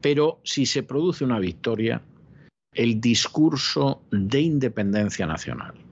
[0.00, 2.02] Pero si se produce una victoria,
[2.74, 5.85] el discurso de independencia nacional,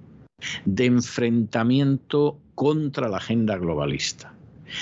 [0.64, 4.34] de enfrentamiento contra la agenda globalista,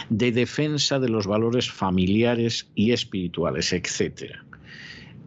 [0.09, 4.37] de defensa de los valores familiares y espirituales, etc.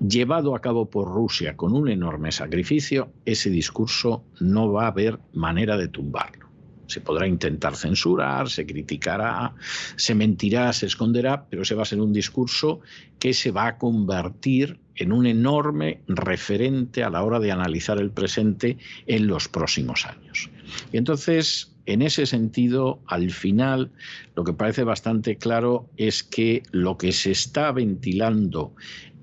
[0.08, 5.20] Llevado a cabo por Rusia con un enorme sacrificio, ese discurso no va a haber
[5.34, 6.46] manera de tumbarlo.
[6.88, 9.56] Se podrá intentar censurar, se criticará,
[9.96, 12.82] se mentirá, se esconderá, pero ese va a ser un discurso
[13.18, 18.12] que se va a convertir en un enorme referente a la hora de analizar el
[18.12, 18.78] presente
[19.08, 20.50] en los próximos años.
[20.92, 23.92] Y entonces en ese sentido, al final,
[24.36, 28.74] lo que parece bastante claro es que lo que se está ventilando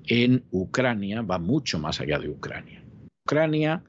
[0.05, 2.83] en Ucrania va mucho más allá de Ucrania.
[3.25, 3.83] Ucrania,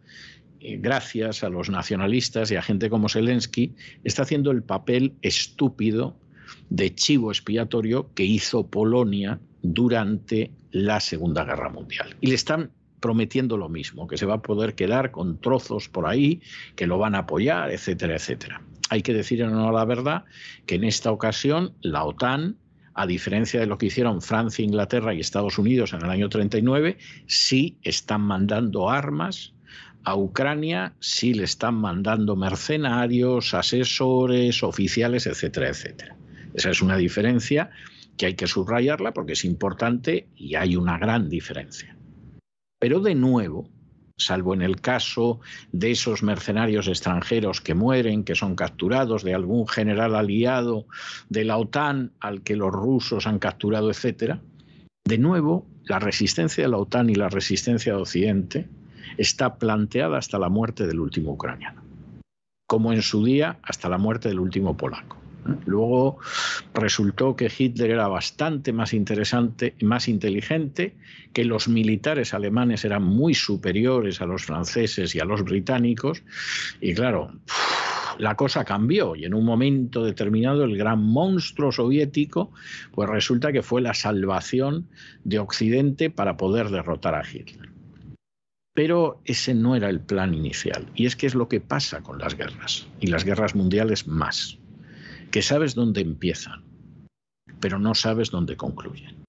[0.61, 6.17] eh, gracias a los nacionalistas y a gente como Zelensky, está haciendo el papel estúpido
[6.69, 12.15] de chivo expiatorio que hizo Polonia durante la Segunda Guerra Mundial.
[12.21, 16.07] Y le están prometiendo lo mismo, que se va a poder quedar con trozos por
[16.07, 16.41] ahí,
[16.77, 18.63] que lo van a apoyar, etcétera, etcétera.
[18.91, 20.25] Hay que decir en honor a la verdad
[20.67, 22.57] que en esta ocasión la OTAN,
[22.95, 26.99] a diferencia de lo que hicieron Francia, Inglaterra y Estados Unidos en el año 39,
[27.27, 29.55] sí están mandando armas
[30.05, 36.17] a Ucrania, sí le están mandando mercenarios, asesores, oficiales, etcétera, etcétera.
[36.55, 37.71] Esa es una diferencia
[38.17, 41.97] que hay que subrayarla porque es importante y hay una gran diferencia.
[42.79, 43.69] Pero de nuevo,
[44.17, 45.41] salvo en el caso
[45.73, 50.87] de esos mercenarios extranjeros que mueren, que son capturados, de algún general aliado
[51.29, 54.41] de la OTAN al que los rusos han capturado, etcétera,
[55.07, 58.69] De nuevo, la resistencia de la OTAN y la resistencia de Occidente
[59.19, 61.83] está planteada hasta la muerte del último ucraniano,
[62.67, 65.24] como en su día hasta la muerte del último polaco.
[65.67, 66.19] Luego
[66.73, 70.97] resultó que Hitler era bastante más interesante, más inteligente,
[71.33, 76.23] que los militares alemanes eran muy superiores a los franceses y a los británicos,
[76.81, 77.33] y claro,
[78.19, 82.53] la cosa cambió y en un momento determinado el gran monstruo soviético,
[82.93, 84.89] pues resulta que fue la salvación
[85.25, 87.71] de Occidente para poder derrotar a Hitler.
[88.73, 90.87] Pero ese no era el plan inicial.
[90.97, 94.59] Y es que es lo que pasa con las guerras, y las guerras mundiales más,
[95.35, 96.63] que sabes dónde empiezan,
[97.59, 99.25] pero no sabes dónde concluyen.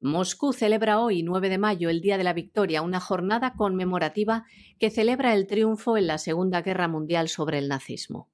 [0.00, 4.46] Moscú celebra hoy, 9 de mayo, el Día de la Victoria, una jornada conmemorativa
[4.78, 8.30] que celebra el triunfo en la Segunda Guerra Mundial sobre el nazismo.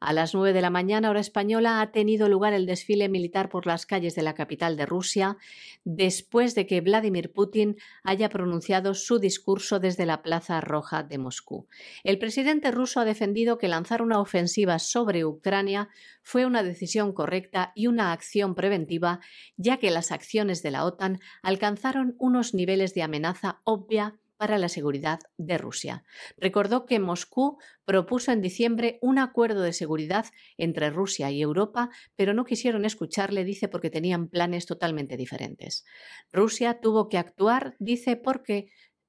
[0.00, 3.66] A las nueve de la mañana, hora española, ha tenido lugar el desfile militar por
[3.66, 5.38] las calles de la capital de Rusia,
[5.84, 11.68] después de que Vladimir Putin haya pronunciado su discurso desde la Plaza Roja de Moscú.
[12.02, 15.88] El presidente ruso ha defendido que lanzar una ofensiva sobre Ucrania
[16.22, 19.20] fue una decisión correcta y una acción preventiva,
[19.56, 24.68] ya que las acciones de la OTAN alcanzaron unos niveles de amenaza obvia para la
[24.68, 26.04] seguridad de Rusia.
[26.36, 30.26] Recordó que Moscú propuso en diciembre un acuerdo de seguridad
[30.58, 35.86] entre Rusia y Europa, pero no quisieron escucharle, dice, porque tenían planes totalmente diferentes.
[36.30, 38.68] Rusia tuvo que actuar, dice, porque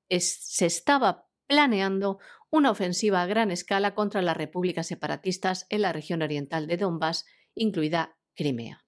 [0.09, 2.19] se estaba planeando
[2.49, 7.25] una ofensiva a gran escala contra las repúblicas separatistas en la región oriental de Donbass,
[7.55, 8.85] incluida Crimea.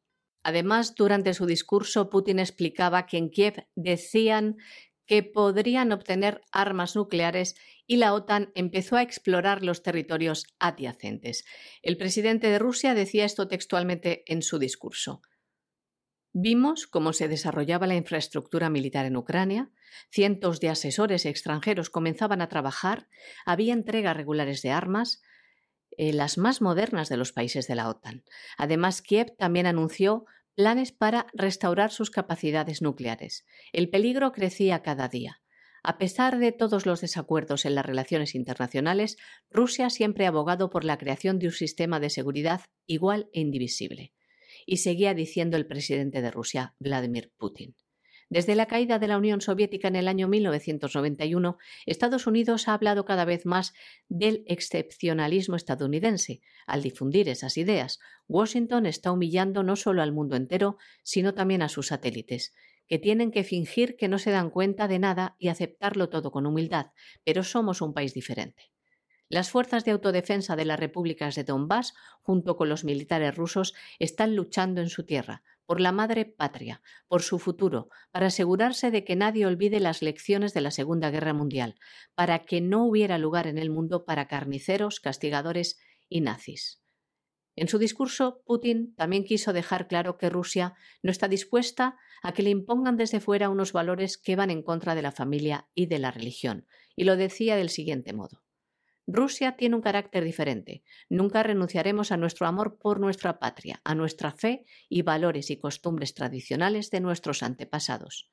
[0.47, 4.55] Además, durante su discurso, Putin explicaba que en Kiev decían
[5.07, 7.55] que podrían obtener armas nucleares
[7.87, 11.45] y la OTAN empezó a explorar los territorios adyacentes.
[11.81, 15.21] El presidente de Rusia decía esto textualmente en su discurso.
[16.33, 19.71] Vimos cómo se desarrollaba la infraestructura militar en Ucrania,
[20.11, 23.07] cientos de asesores extranjeros comenzaban a trabajar,
[23.45, 25.23] había entregas regulares de armas,
[25.97, 28.23] eh, las más modernas de los países de la OTAN.
[28.57, 30.25] Además, Kiev también anunció
[30.57, 33.45] planes para restaurar sus capacidades nucleares.
[33.73, 35.43] El peligro crecía cada día.
[35.83, 39.17] A pesar de todos los desacuerdos en las relaciones internacionales,
[39.51, 44.13] Rusia siempre ha abogado por la creación de un sistema de seguridad igual e indivisible.
[44.65, 47.75] Y seguía diciendo el presidente de Rusia, Vladimir Putin.
[48.29, 53.05] Desde la caída de la Unión Soviética en el año 1991, Estados Unidos ha hablado
[53.05, 53.73] cada vez más
[54.09, 56.41] del excepcionalismo estadounidense.
[56.65, 61.69] Al difundir esas ideas, Washington está humillando no solo al mundo entero, sino también a
[61.69, 62.53] sus satélites,
[62.85, 66.45] que tienen que fingir que no se dan cuenta de nada y aceptarlo todo con
[66.45, 66.87] humildad,
[67.23, 68.71] pero somos un país diferente.
[69.29, 74.35] Las fuerzas de autodefensa de las repúblicas de Donbass, junto con los militares rusos, están
[74.35, 79.15] luchando en su tierra, por la madre patria, por su futuro, para asegurarse de que
[79.15, 81.75] nadie olvide las lecciones de la Segunda Guerra Mundial,
[82.15, 85.77] para que no hubiera lugar en el mundo para carniceros, castigadores
[86.09, 86.81] y nazis.
[87.57, 92.43] En su discurso, Putin también quiso dejar claro que Rusia no está dispuesta a que
[92.43, 95.99] le impongan desde fuera unos valores que van en contra de la familia y de
[95.99, 96.65] la religión,
[96.95, 98.46] y lo decía del siguiente modo.
[99.07, 100.83] Rusia tiene un carácter diferente.
[101.09, 106.13] Nunca renunciaremos a nuestro amor por nuestra patria, a nuestra fe y valores y costumbres
[106.13, 108.29] tradicionales de nuestros antepasados,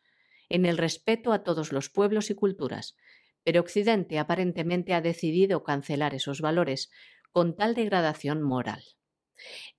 [0.49, 2.97] en el respeto a todos los pueblos y culturas.
[3.45, 6.91] Pero Occidente aparentemente ha decidido cancelar esos valores
[7.31, 8.83] con tal degradación moral.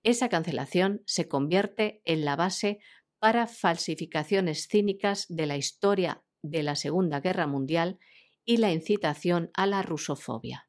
[0.01, 2.79] Esa cancelación se convierte en la base
[3.19, 7.99] para falsificaciones cínicas de la historia de la Segunda Guerra Mundial
[8.45, 10.64] y la incitación a la rusofobia.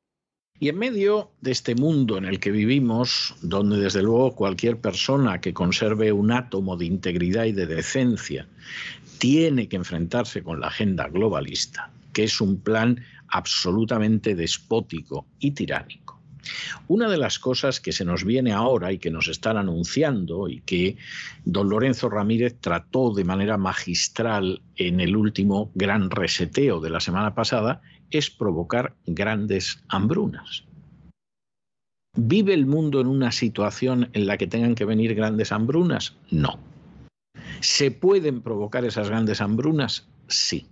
[0.58, 5.40] Y en medio de este mundo en el que vivimos, donde desde luego cualquier persona
[5.40, 8.48] que conserve un átomo de integridad y de decencia
[9.18, 16.06] tiene que enfrentarse con la agenda globalista, que es un plan absolutamente despótico y tiránico.
[16.88, 20.60] Una de las cosas que se nos viene ahora y que nos están anunciando y
[20.60, 20.96] que
[21.44, 27.34] don Lorenzo Ramírez trató de manera magistral en el último gran reseteo de la semana
[27.34, 30.64] pasada es provocar grandes hambrunas.
[32.16, 36.16] ¿Vive el mundo en una situación en la que tengan que venir grandes hambrunas?
[36.30, 36.58] No.
[37.60, 40.08] ¿Se pueden provocar esas grandes hambrunas?
[40.28, 40.66] Sí.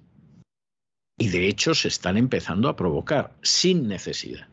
[1.18, 4.48] Y de hecho se están empezando a provocar sin necesidad.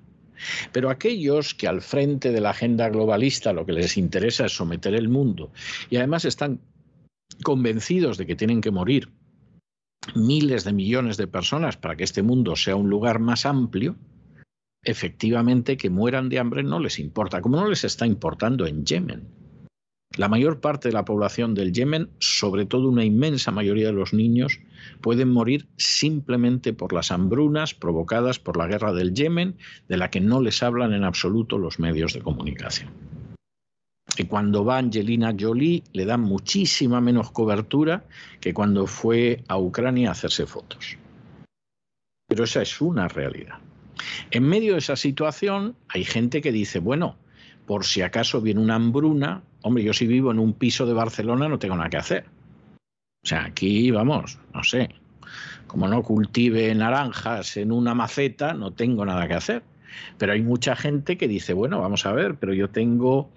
[0.72, 4.94] Pero aquellos que al frente de la agenda globalista lo que les interesa es someter
[4.96, 5.52] el mundo
[5.90, 6.60] y además están
[7.44, 9.10] convencidos de que tienen que morir
[10.16, 13.96] miles de millones de personas para que este mundo sea un lugar más amplio,
[14.84, 19.28] efectivamente que mueran de hambre no les importa, como no les está importando en Yemen.
[20.18, 24.14] La mayor parte de la población del Yemen, sobre todo una inmensa mayoría de los
[24.14, 24.60] niños,
[25.00, 29.56] pueden morir simplemente por las hambrunas provocadas por la guerra del Yemen,
[29.88, 32.90] de la que no les hablan en absoluto los medios de comunicación.
[34.18, 38.04] Y cuando va Angelina Jolie le dan muchísima menos cobertura
[38.40, 40.98] que cuando fue a Ucrania a hacerse fotos.
[42.28, 43.60] Pero esa es una realidad.
[44.32, 47.16] En medio de esa situación hay gente que dice, bueno,
[47.66, 51.48] por si acaso viene una hambruna, hombre, yo si vivo en un piso de Barcelona
[51.48, 52.26] no tengo nada que hacer.
[53.24, 54.90] O sea, aquí vamos, no sé,
[55.68, 59.64] como no cultive naranjas en una maceta, no tengo nada que hacer.
[60.18, 63.30] Pero hay mucha gente que dice, bueno, vamos a ver, pero yo tengo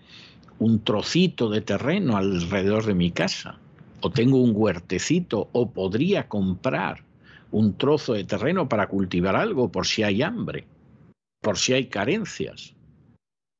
[0.58, 3.58] un trocito de terreno alrededor de mi casa,
[4.00, 7.02] o tengo un huertecito, o podría comprar
[7.50, 10.66] un trozo de terreno para cultivar algo por si hay hambre,
[11.40, 12.74] por si hay carencias.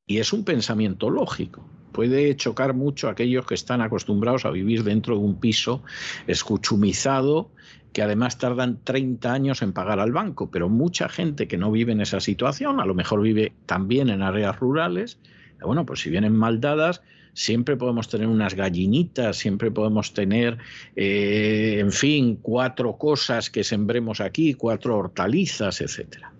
[0.07, 1.65] Y es un pensamiento lógico.
[1.91, 5.81] Puede chocar mucho a aquellos que están acostumbrados a vivir dentro de un piso
[6.27, 7.49] escuchumizado,
[7.93, 11.93] que además tardan 30 años en pagar al banco, pero mucha gente que no vive
[11.93, 15.17] en esa situación, a lo mejor vive también en áreas rurales,
[15.61, 17.01] bueno, pues si vienen mal dadas,
[17.33, 20.57] siempre podemos tener unas gallinitas, siempre podemos tener,
[20.95, 26.33] eh, en fin, cuatro cosas que sembremos aquí, cuatro hortalizas, etcétera.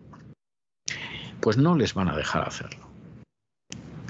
[1.42, 2.86] Pues no les van a dejar hacerlo.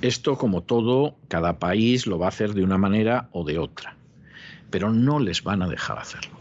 [0.01, 3.97] Esto, como todo, cada país lo va a hacer de una manera o de otra,
[4.69, 6.37] pero no les van a dejar hacerlo.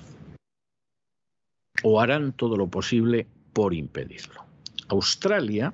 [1.83, 4.45] O harán todo lo posible por impedirlo.
[4.89, 5.73] Australia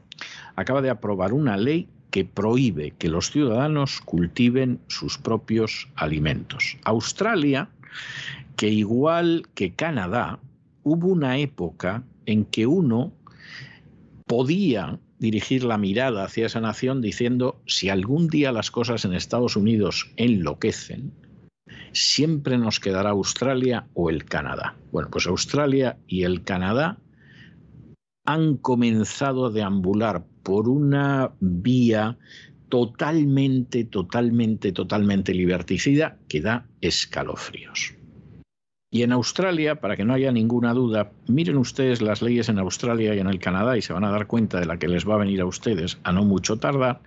[0.55, 6.77] acaba de aprobar una ley que prohíbe que los ciudadanos cultiven sus propios alimentos.
[6.85, 7.69] Australia,
[8.57, 10.39] que igual que Canadá,
[10.83, 13.13] hubo una época en que uno
[14.27, 19.57] podía dirigir la mirada hacia esa nación diciendo, si algún día las cosas en Estados
[19.57, 21.13] Unidos enloquecen,
[21.93, 24.77] siempre nos quedará Australia o el Canadá.
[24.93, 26.99] Bueno, pues Australia y el Canadá
[28.25, 32.17] han comenzado a deambular por una vía
[32.69, 37.95] totalmente, totalmente, totalmente liberticida que da escalofríos.
[38.93, 43.15] Y en Australia, para que no haya ninguna duda, miren ustedes las leyes en Australia
[43.15, 45.15] y en el Canadá y se van a dar cuenta de la que les va
[45.15, 47.01] a venir a ustedes a no mucho tardar,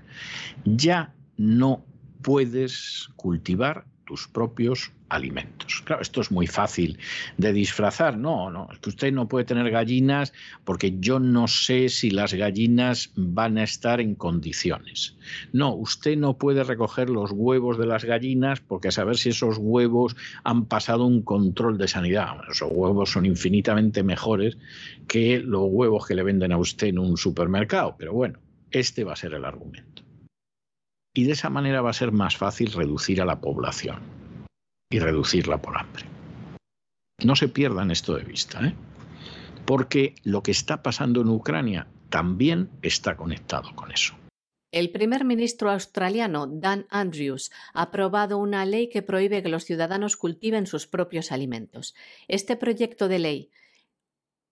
[0.63, 1.83] ya no
[2.21, 5.81] puedes cultivar tus propios alimentos.
[5.85, 6.97] Claro, esto es muy fácil
[7.37, 8.17] de disfrazar.
[8.17, 10.33] No, no, es que usted no puede tener gallinas
[10.63, 15.15] porque yo no sé si las gallinas van a estar en condiciones.
[15.51, 19.57] No, usted no puede recoger los huevos de las gallinas porque a saber si esos
[19.59, 22.37] huevos han pasado un control de sanidad.
[22.49, 24.57] esos huevos son infinitamente mejores
[25.07, 27.95] que los huevos que le venden a usted en un supermercado.
[27.97, 28.39] Pero bueno,
[28.71, 30.03] este va a ser el argumento.
[31.15, 34.22] Y de esa manera va a ser más fácil reducir a la población
[34.93, 36.05] y reducirla por hambre.
[37.23, 38.75] No se pierdan esto de vista, ¿eh?
[39.65, 44.13] porque lo que está pasando en Ucrania también está conectado con eso.
[44.71, 50.15] El primer ministro australiano, Dan Andrews, ha aprobado una ley que prohíbe que los ciudadanos
[50.15, 51.95] cultiven sus propios alimentos.
[52.27, 53.51] Este proyecto de ley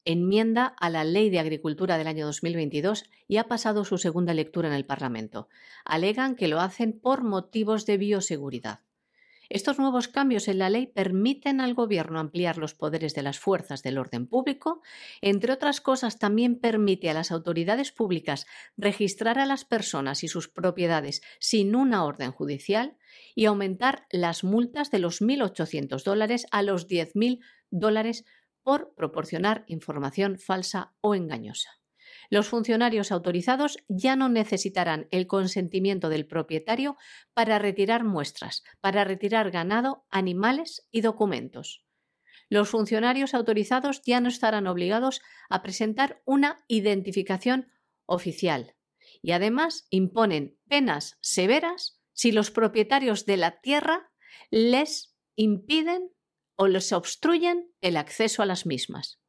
[0.05, 4.69] enmienda a la Ley de Agricultura del año 2022 y ha pasado su segunda lectura
[4.69, 5.49] en el Parlamento.
[5.85, 8.79] Alegan que lo hacen por motivos de bioseguridad.
[9.53, 13.83] Estos nuevos cambios en la ley permiten al Gobierno ampliar los poderes de las fuerzas
[13.83, 14.81] del orden público.
[15.19, 18.45] Entre otras cosas, también permite a las autoridades públicas
[18.77, 22.95] registrar a las personas y sus propiedades sin una orden judicial
[23.35, 27.41] y aumentar las multas de los 1.800 dólares a los 10.000
[27.71, 28.23] dólares
[28.63, 31.80] por proporcionar información falsa o engañosa.
[32.31, 36.95] Los funcionarios autorizados ya no necesitarán el consentimiento del propietario
[37.33, 41.85] para retirar muestras, para retirar ganado, animales y documentos.
[42.47, 47.69] Los funcionarios autorizados ya no estarán obligados a presentar una identificación
[48.05, 48.77] oficial
[49.21, 54.09] y además imponen penas severas si los propietarios de la tierra
[54.49, 56.11] les impiden
[56.55, 59.19] o les obstruyen el acceso a las mismas.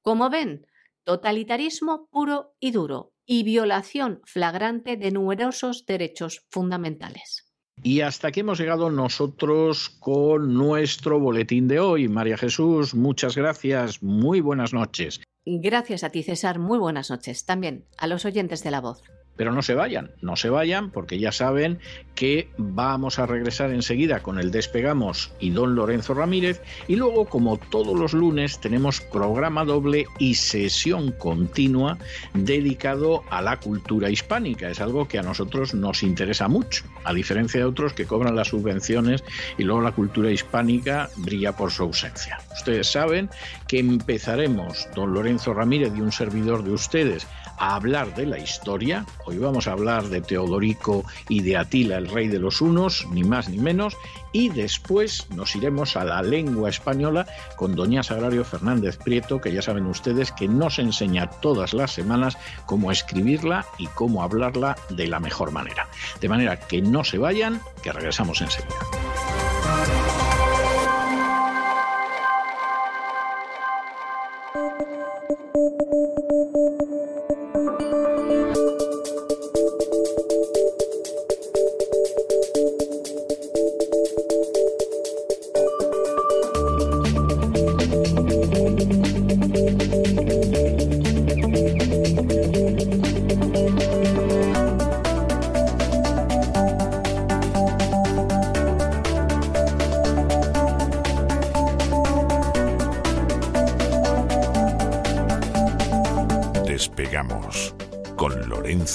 [0.00, 0.66] Como ven,
[1.04, 7.46] totalitarismo puro y duro y violación flagrante de numerosos derechos fundamentales.
[7.82, 12.08] Y hasta aquí hemos llegado nosotros con nuestro boletín de hoy.
[12.08, 14.02] María Jesús, muchas gracias.
[14.02, 15.20] Muy buenas noches.
[15.46, 16.58] Gracias a ti, César.
[16.58, 17.46] Muy buenas noches.
[17.46, 19.02] También a los oyentes de la voz.
[19.40, 21.78] Pero no se vayan, no se vayan porque ya saben
[22.14, 27.56] que vamos a regresar enseguida con el Despegamos y don Lorenzo Ramírez y luego como
[27.56, 31.96] todos los lunes tenemos programa doble y sesión continua
[32.34, 34.68] dedicado a la cultura hispánica.
[34.68, 38.48] Es algo que a nosotros nos interesa mucho, a diferencia de otros que cobran las
[38.48, 39.24] subvenciones
[39.56, 42.42] y luego la cultura hispánica brilla por su ausencia.
[42.52, 43.30] Ustedes saben
[43.66, 47.26] que empezaremos, don Lorenzo Ramírez y un servidor de ustedes,
[47.60, 49.06] a hablar de la historia.
[49.26, 53.22] Hoy vamos a hablar de Teodorico y de Atila, el rey de los unos, ni
[53.22, 53.96] más ni menos.
[54.32, 57.26] Y después nos iremos a la lengua española
[57.56, 62.38] con doña Sagrario Fernández Prieto, que ya saben ustedes que nos enseña todas las semanas
[62.66, 65.86] cómo escribirla y cómo hablarla de la mejor manera.
[66.20, 68.76] De manera que no se vayan, que regresamos enseguida.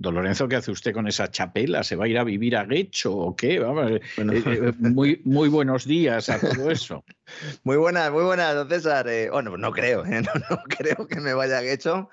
[0.00, 1.82] Don Lorenzo, ¿qué hace usted con esa chapela?
[1.82, 3.58] ¿Se va a ir a vivir a Guecho o qué?
[3.58, 7.04] Vamos, eh, eh, muy, muy buenos días a todo eso.
[7.62, 9.06] Muy buenas, muy buenas, don César.
[9.06, 12.08] Eh, bueno, no creo, no, creo que me vaya a Guecho.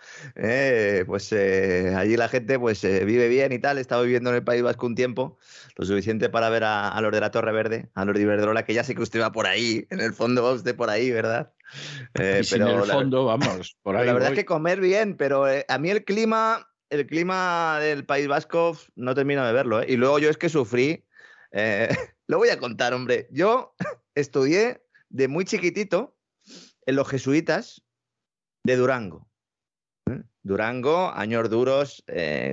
[1.08, 3.78] pues allí la gente pues vive bien y tal.
[3.78, 5.38] He estado viviendo en el País Vasco un tiempo,
[5.78, 8.74] lo suficiente para ver a, los de la Torre Verde, a los de Iberdrola, que
[8.74, 11.54] ya sé que usted va por ahí, en el fondo va usted por ahí, ¿verdad?
[12.12, 14.06] pero en el fondo, vamos, por ahí.
[14.06, 18.28] La verdad es que comer bien, pero a mí el clima el clima del País
[18.28, 19.82] Vasco no termino de verlo.
[19.82, 19.86] ¿eh?
[19.90, 21.06] Y luego yo es que sufrí.
[21.52, 21.90] Eh,
[22.28, 23.28] lo voy a contar, hombre.
[23.32, 23.76] Yo
[24.16, 26.16] estudié de muy chiquitito
[26.86, 27.84] en los jesuitas
[28.64, 29.28] de Durango.
[30.10, 30.22] ¿eh?
[30.44, 32.04] Durango, años duros,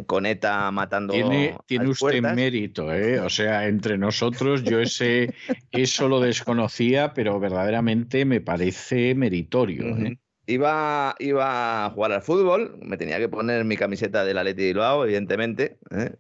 [0.07, 1.13] con ETA matando.
[1.13, 3.21] Tiene, tiene usted mérito, ¿eh?
[3.21, 5.35] O sea, entre nosotros, yo ese,
[5.71, 9.95] eso lo desconocía, pero verdaderamente me parece meritorio.
[9.99, 10.19] ¿eh?
[10.53, 14.69] Iba, iba a jugar al fútbol, me tenía que poner mi camiseta del Atleti de
[14.69, 16.15] Bilbao, evidentemente, ¿eh?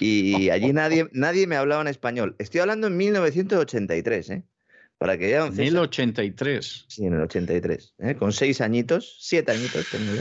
[0.00, 2.36] y allí nadie, nadie me hablaba en español.
[2.38, 4.44] Estoy hablando en 1983, ¿eh?
[4.98, 5.46] Para que ya...
[5.46, 6.86] ¿En el 83?
[6.88, 8.14] Sí, en el 83, ¿eh?
[8.14, 10.12] con seis añitos, siete añitos tengo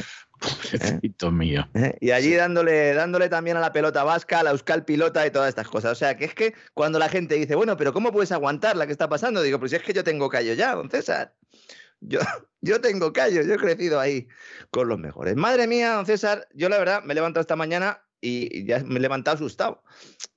[0.44, 1.68] Pobrecito mío.
[1.74, 1.96] ¿Eh?
[2.02, 5.50] Y allí dándole, dándole también a la pelota vasca, a la Euskal Pilota y todas
[5.50, 5.94] estas cosas.
[5.94, 8.86] O sea, que es que cuando la gente dice, bueno, pero ¿cómo puedes aguantar la
[8.86, 9.42] que está pasando?
[9.42, 11.34] Digo, pues si es que yo tengo callo ya, don César.
[12.08, 12.20] Yo,
[12.62, 14.28] yo tengo callo, yo he crecido ahí
[14.72, 15.36] con los mejores.
[15.36, 18.96] Madre mía, don César, yo la verdad me he levantado esta mañana y ya me
[18.96, 19.84] he levantado asustado.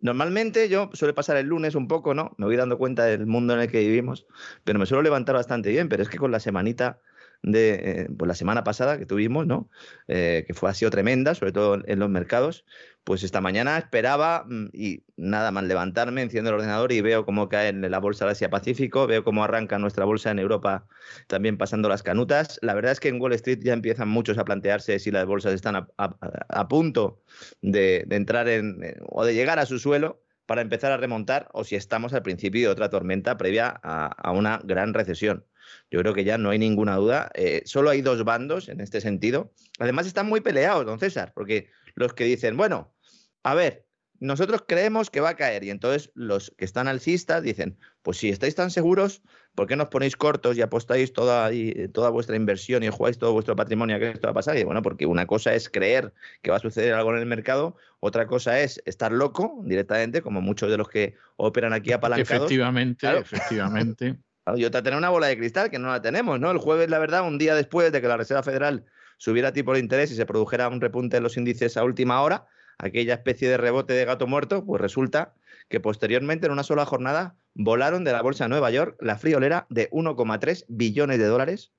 [0.01, 2.35] Normalmente yo suele pasar el lunes un poco, ¿no?
[2.37, 4.27] Me voy dando cuenta del mundo en el que vivimos,
[4.65, 7.01] pero me suelo levantar bastante bien, pero es que con la semanita
[7.43, 9.71] de eh, pues la semana pasada que tuvimos, ¿no?
[10.09, 12.65] Eh, que fue así tremenda, sobre todo en los mercados,
[13.07, 17.49] pues esta mañana esperaba mm, y nada más levantarme, enciendo el ordenador y veo cómo
[17.49, 20.89] cae en la bolsa de Asia Pacífico, veo cómo arranca nuestra bolsa en Europa
[21.29, 22.59] también pasando las canutas.
[22.63, 25.55] La verdad es que en Wall Street ya empiezan muchos a plantearse si las bolsas
[25.55, 27.23] están a, punto
[27.63, 31.77] de, entrar en o de llegar a su suelo para empezar a remontar o si
[31.77, 35.45] estamos al principio de otra tormenta previa a una gran recesión.
[35.91, 37.31] Yo creo que ya no hay ninguna duda.
[37.35, 39.53] Eh, solo hay dos bandos en este sentido.
[39.79, 42.95] Además están muy peleados, don César, porque los que dicen, bueno,
[43.43, 43.87] a ver,
[44.21, 48.29] nosotros creemos que va a caer y entonces los que están alcistas dicen, pues si
[48.29, 49.23] estáis tan seguros,
[49.55, 51.51] ¿por qué no os ponéis cortos y apostáis toda,
[51.93, 54.57] toda vuestra inversión y jugáis todo vuestro patrimonio a que esto va a pasar?
[54.57, 56.13] Y bueno, porque una cosa es creer
[56.43, 60.41] que va a suceder algo en el mercado, otra cosa es estar loco directamente, como
[60.41, 62.45] muchos de los que operan aquí apalancados.
[62.45, 64.17] Efectivamente, efectivamente.
[64.55, 66.51] Y otra tener una bola de cristal, que no la tenemos, ¿no?
[66.51, 68.85] El jueves, la verdad, un día después de que la Reserva Federal
[69.17, 72.47] subiera tipo de interés y se produjera un repunte en los índices a última hora,
[72.79, 75.35] aquella especie de rebote de gato muerto, pues resulta
[75.69, 79.67] que posteriormente en una sola jornada volaron de la bolsa de Nueva York la friolera
[79.71, 81.73] de 1,3 billones de dólares,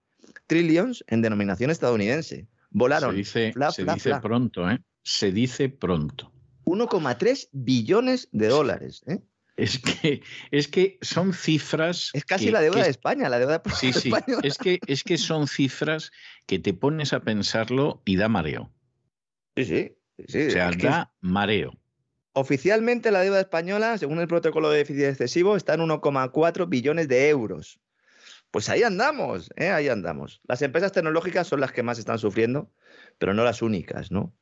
[0.47, 2.47] trillions en denominación estadounidense.
[2.69, 3.11] Volaron.
[3.11, 4.79] Se dice, se dice pronto, ¿eh?
[5.03, 6.33] Se dice pronto.
[6.65, 9.03] 1,3 billones de dólares.
[9.07, 9.19] ¿eh?
[9.57, 10.21] Es que,
[10.51, 12.11] es que son cifras.
[12.13, 14.09] Es casi que- la deuda que- de España, la deuda Sí, sí.
[14.09, 14.41] española.
[14.43, 16.11] Es que, es que son cifras
[16.45, 18.71] que te pones a pensarlo y da mareo.
[19.55, 19.97] Sí, sí.
[20.27, 21.73] sí, O sea, da mareo.
[22.33, 27.29] Oficialmente la deuda española, según el protocolo de déficit excesivo, está en 1,4 billones de
[27.29, 27.79] euros.
[28.51, 29.69] Pues ahí andamos, ¿eh?
[29.69, 30.39] ahí andamos.
[30.47, 32.71] Las empresas tecnológicas son las que más están sufriendo,
[33.17, 34.33] pero no las únicas, ¿no?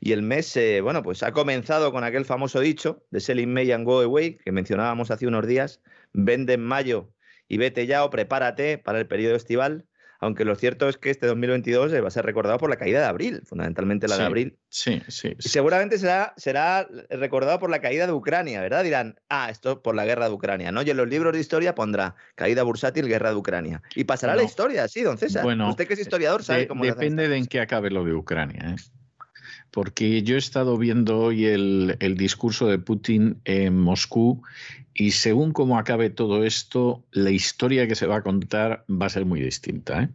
[0.00, 3.70] Y el mes, eh, bueno, pues ha comenzado con aquel famoso dicho de Selling May
[3.72, 5.80] and Go Away que mencionábamos hace unos días,
[6.12, 7.12] vende en mayo
[7.48, 9.86] y vete ya o prepárate para el periodo estival,
[10.22, 13.06] aunque lo cierto es que este 2022 va a ser recordado por la caída de
[13.06, 15.34] abril, fundamentalmente la de abril, Sí, sí.
[15.38, 15.48] y sí.
[15.48, 18.84] seguramente será, será recordado por la caída de Ucrania, ¿verdad?
[18.84, 20.82] Dirán, ah, esto por la guerra de Ucrania, ¿no?
[20.82, 23.82] Y en los libros de historia pondrá caída bursátil, guerra de Ucrania.
[23.96, 25.42] Y pasará la historia, sí, don César.
[25.42, 28.14] Bueno, Usted que es historiador sabe De- cómo depende de en qué acabe lo de
[28.14, 28.60] Ucrania.
[28.70, 28.76] ¿eh?
[29.72, 34.42] Porque yo he estado viendo hoy el, el discurso de Putin en Moscú
[34.94, 39.08] y según cómo acabe todo esto, la historia que se va a contar va a
[39.08, 40.02] ser muy distinta.
[40.02, 40.08] ¿eh?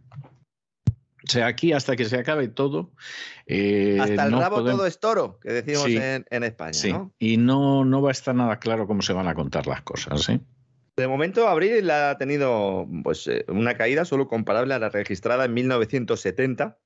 [1.24, 2.92] O sea, aquí hasta que se acabe todo...
[3.46, 5.96] eh, Hasta el no rabo podemos- todo es toro, que decimos Sí.
[5.96, 7.12] en, en España, Sí, ¿no?
[7.18, 10.28] y no, no va a estar nada claro cómo se van a contar las cosas.
[10.28, 10.38] ¿eh?
[10.96, 15.54] De momento, abril ha tenido pues, eh, una caída solo comparable a la registrada en
[15.54, 16.78] 1970.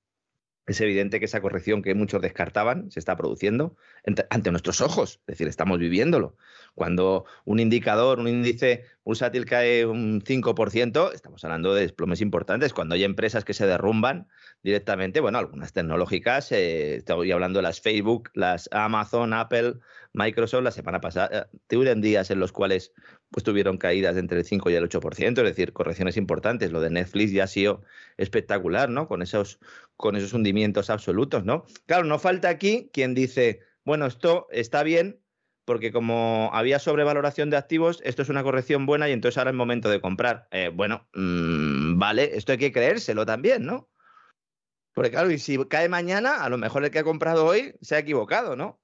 [0.66, 3.76] Es evidente que esa corrección que muchos descartaban se está produciendo
[4.30, 6.36] ante, nuestros ojos, es decir, estamos viviéndolo.
[6.74, 12.72] Cuando un indicador, un índice bursátil cae un 5%, estamos hablando de desplomes importantes.
[12.72, 14.28] Cuando hay empresas que se derrumban
[14.62, 19.74] directamente, bueno, algunas tecnológicas, eh, estoy hablando de las Facebook, las Amazon, Apple,
[20.12, 22.92] Microsoft, la semana pasada, eh, tuvieron días en los cuales
[23.30, 26.70] pues tuvieron caídas de entre el 5 y el 8%, es decir, correcciones importantes.
[26.70, 27.82] Lo de Netflix ya ha sido
[28.18, 29.08] espectacular, ¿no?
[29.08, 29.58] Con esos,
[29.96, 31.64] con esos hundimientos absolutos, ¿no?
[31.86, 35.21] Claro, no falta aquí quien dice, bueno, esto está bien
[35.64, 39.56] porque como había sobrevaloración de activos, esto es una corrección buena y entonces ahora es
[39.56, 40.48] momento de comprar.
[40.50, 43.88] Eh, bueno, mm, vale, esto hay que creérselo también, ¿no?
[44.94, 47.94] Porque claro, y si cae mañana, a lo mejor el que ha comprado hoy se
[47.96, 48.82] ha equivocado, ¿no?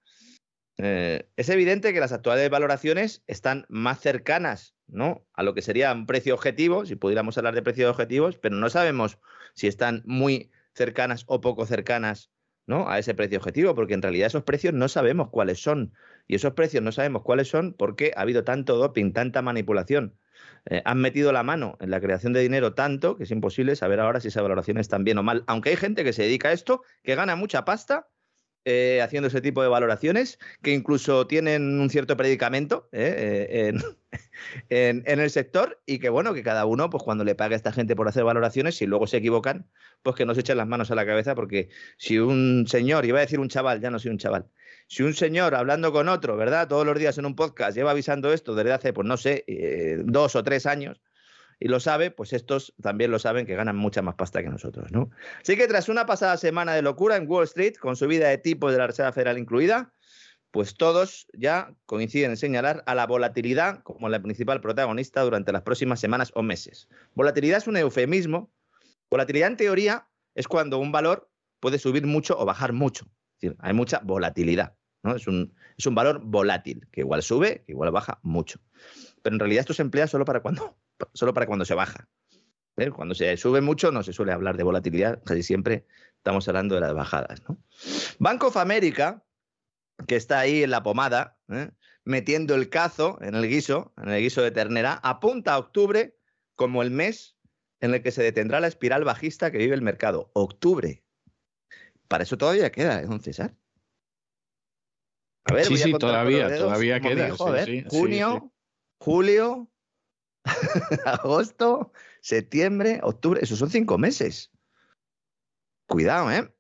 [0.79, 5.27] Eh, es evidente que las actuales valoraciones están más cercanas ¿no?
[5.35, 8.71] a lo que sería un precio objetivo, si pudiéramos hablar de precios objetivos, pero no
[8.71, 9.19] sabemos
[9.55, 12.31] si están muy cercanas o poco cercanas
[12.67, 12.89] ¿no?
[12.89, 15.93] a ese precio objetivo, porque en realidad esos precios no sabemos cuáles son.
[16.29, 20.15] Y esos precios no sabemos cuáles son porque ha habido tanto doping, tanta manipulación.
[20.67, 23.99] Eh, han metido la mano en la creación de dinero tanto que es imposible saber
[23.99, 25.43] ahora si esa valoración está bien o mal.
[25.47, 28.09] Aunque hay gente que se dedica a esto, que gana mucha pasta
[28.65, 33.83] eh, haciendo ese tipo de valoraciones, que incluso tienen un cierto predicamento eh, en,
[34.69, 37.57] en, en, el sector y que bueno, que cada uno, pues cuando le pague a
[37.57, 39.71] esta gente por hacer valoraciones, si luego se equivocan,
[40.03, 43.17] pues que no se echen las manos a la cabeza, porque si un señor, iba
[43.19, 44.51] a decir un chaval, ya no soy un chaval,
[44.89, 46.67] si un señor hablando con otro, ¿verdad?
[46.67, 49.99] Todos los días en un podcast lleva avisando esto desde hace, pues no sé, eh,
[50.03, 51.01] dos o tres años,
[51.61, 54.91] y lo sabe, pues estos también lo saben que ganan mucha más pasta que nosotros,
[54.93, 55.11] ¿no?
[55.43, 58.73] Así que tras una pasada semana de locura en Wall Street, con subida de tipos
[58.73, 59.93] de la Reserva Federal incluida,
[60.51, 65.63] pues todos ya coinciden en señalar a la volatilidad como la principal protagonista durante las
[65.63, 66.89] próximas semanas o meses.
[67.15, 68.51] Volatilidad es un eufemismo.
[69.11, 71.29] Volatilidad en teoría es cuando un valor
[71.61, 73.05] puede subir mucho o bajar mucho.
[73.05, 74.78] Es decir, hay mucha volatilidad.
[75.03, 75.17] ¿No?
[75.17, 78.61] Es, un, es un valor volátil, que igual sube, que igual baja mucho.
[79.23, 80.77] Pero en realidad esto se emplea solo para cuando,
[81.15, 82.09] solo para cuando se baja.
[82.77, 82.91] ¿Eh?
[82.91, 86.81] Cuando se sube mucho no se suele hablar de volatilidad, casi siempre estamos hablando de
[86.81, 87.43] las bajadas.
[87.49, 87.59] ¿no?
[88.19, 89.25] Bank of America,
[90.07, 91.71] que está ahí en la pomada, ¿eh?
[92.05, 96.17] metiendo el cazo en el guiso, en el guiso de ternera, apunta a octubre
[96.55, 97.37] como el mes
[97.81, 100.31] en el que se detendrá la espiral bajista que vive el mercado.
[100.35, 101.03] Octubre.
[102.07, 103.55] Para eso todavía queda, ¿eh, don César?
[105.45, 107.27] A ver, sí, sí, todavía, todavía queda.
[107.27, 108.53] Dijo, sí, a ver, sí, junio,
[108.99, 109.71] julio,
[111.05, 114.51] agosto, septiembre, octubre, esos son cinco meses.
[115.87, 116.53] Cuidado, ¿eh?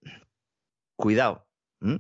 [0.97, 1.47] Cuidado.
[1.81, 1.97] ¿Mm?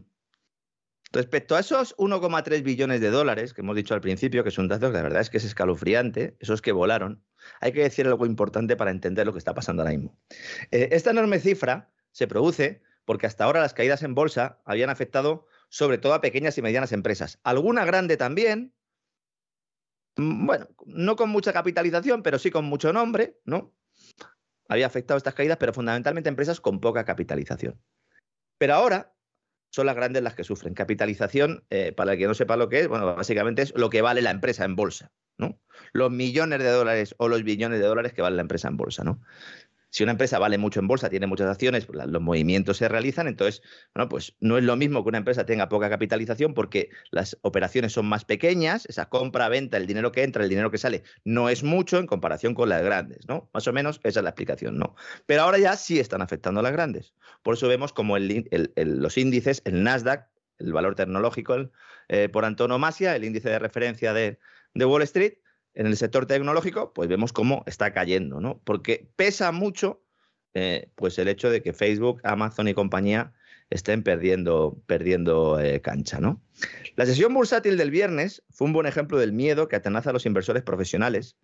[1.10, 4.68] Respecto a esos 1,3 billones de dólares que hemos dicho al principio, que es un
[4.68, 7.24] dato que la verdad es que es escalofriante, esos que volaron,
[7.60, 10.18] hay que decir algo importante para entender lo que está pasando ahora mismo.
[10.70, 15.46] Eh, esta enorme cifra se produce porque hasta ahora las caídas en bolsa habían afectado
[15.68, 17.38] sobre todo a pequeñas y medianas empresas.
[17.42, 18.74] Alguna grande también,
[20.16, 23.74] bueno, no con mucha capitalización, pero sí con mucho nombre, ¿no?
[24.68, 27.80] Había afectado estas caídas, pero fundamentalmente empresas con poca capitalización.
[28.58, 29.14] Pero ahora
[29.70, 30.74] son las grandes las que sufren.
[30.74, 34.02] Capitalización, eh, para el que no sepa lo que es, bueno, básicamente es lo que
[34.02, 35.60] vale la empresa en bolsa, ¿no?
[35.92, 39.04] Los millones de dólares o los billones de dólares que vale la empresa en bolsa,
[39.04, 39.20] ¿no?
[39.90, 43.62] Si una empresa vale mucho en bolsa, tiene muchas acciones, los movimientos se realizan, entonces,
[43.94, 47.92] bueno, pues no es lo mismo que una empresa tenga poca capitalización porque las operaciones
[47.92, 51.48] son más pequeñas, esa compra, venta, el dinero que entra, el dinero que sale, no
[51.48, 53.48] es mucho en comparación con las grandes, ¿no?
[53.54, 54.94] Más o menos esa es la explicación, ¿no?
[55.26, 57.14] Pero ahora ya sí están afectando a las grandes.
[57.42, 60.28] Por eso vemos como los índices, el Nasdaq,
[60.58, 61.70] el valor tecnológico
[62.08, 64.38] eh, por antonomasia, el índice de referencia de
[64.74, 65.34] Wall Street,
[65.78, 68.60] en el sector tecnológico, pues vemos cómo está cayendo, ¿no?
[68.64, 70.02] Porque pesa mucho
[70.52, 73.32] eh, pues el hecho de que Facebook, Amazon y compañía
[73.70, 76.42] estén perdiendo, perdiendo eh, cancha, ¿no?
[76.96, 80.26] La sesión bursátil del viernes fue un buen ejemplo del miedo que atenaza a los
[80.26, 81.36] inversores profesionales,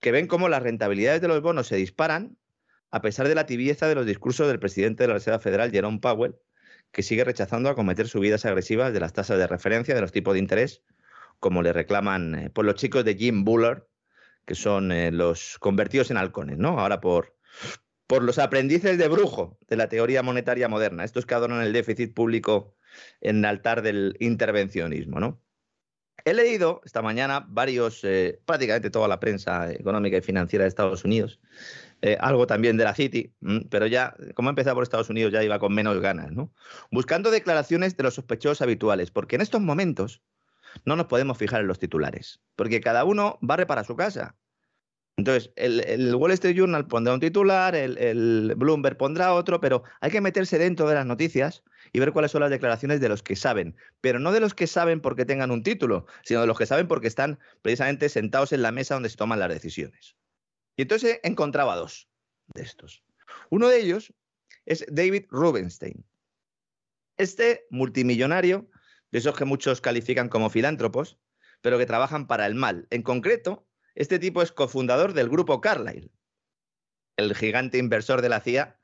[0.00, 2.38] que ven cómo las rentabilidades de los bonos se disparan
[2.90, 5.98] a pesar de la tibieza de los discursos del presidente de la Reserva Federal, Jerome
[5.98, 6.36] Powell,
[6.92, 10.38] que sigue rechazando acometer subidas agresivas de las tasas de referencia de los tipos de
[10.38, 10.82] interés
[11.44, 13.86] como le reclaman eh, por los chicos de Jim Buller,
[14.46, 16.80] que son eh, los convertidos en halcones, ¿no?
[16.80, 17.36] Ahora por,
[18.06, 22.14] por los aprendices de brujo de la teoría monetaria moderna, estos que adoran el déficit
[22.14, 22.74] público
[23.20, 25.42] en el altar del intervencionismo, ¿no?
[26.24, 31.04] He leído esta mañana varios, eh, prácticamente toda la prensa económica y financiera de Estados
[31.04, 31.40] Unidos,
[32.20, 33.34] algo también de la City,
[33.70, 36.52] pero ya, como he empezado por Estados Unidos, ya iba con menos ganas, ¿no?
[36.90, 40.22] Buscando declaraciones de los sospechosos habituales, porque en estos momentos
[40.84, 44.36] no nos podemos fijar en los titulares, porque cada uno barre para su casa.
[45.16, 50.20] Entonces, el, Wall Street Journal pondrá un titular, el, Bloomberg pondrá otro, pero hay que
[50.20, 53.76] meterse dentro de las noticias y ver cuáles son las declaraciones de los que saben,
[54.00, 56.88] pero no de los que saben porque tengan un título, sino de los que saben
[56.88, 60.16] porque están precisamente sentados en la mesa donde se toman las decisiones.
[60.76, 62.08] Y entonces encontraba dos
[62.54, 63.04] de estos.
[63.50, 64.12] Uno de ellos
[64.66, 66.04] es David Rubenstein.
[67.16, 68.68] Este multimillonario
[69.14, 71.18] de esos que muchos califican como filántropos,
[71.60, 72.88] pero que trabajan para el mal.
[72.90, 73.64] En concreto,
[73.94, 76.10] este tipo es cofundador del grupo Carlyle,
[77.16, 78.76] el gigante inversor de la CIA.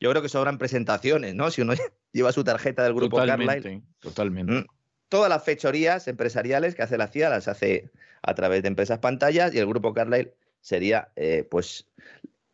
[0.00, 1.50] Yo creo que sobran presentaciones, ¿no?
[1.50, 1.74] Si uno
[2.12, 3.82] lleva su tarjeta del grupo Carlyle.
[4.00, 4.52] Totalmente.
[4.54, 4.66] Mm,
[5.10, 7.90] todas las fechorías empresariales que hace la CIA las hace
[8.22, 10.32] a través de empresas pantallas y el grupo Carlyle
[10.62, 11.90] sería, eh, pues,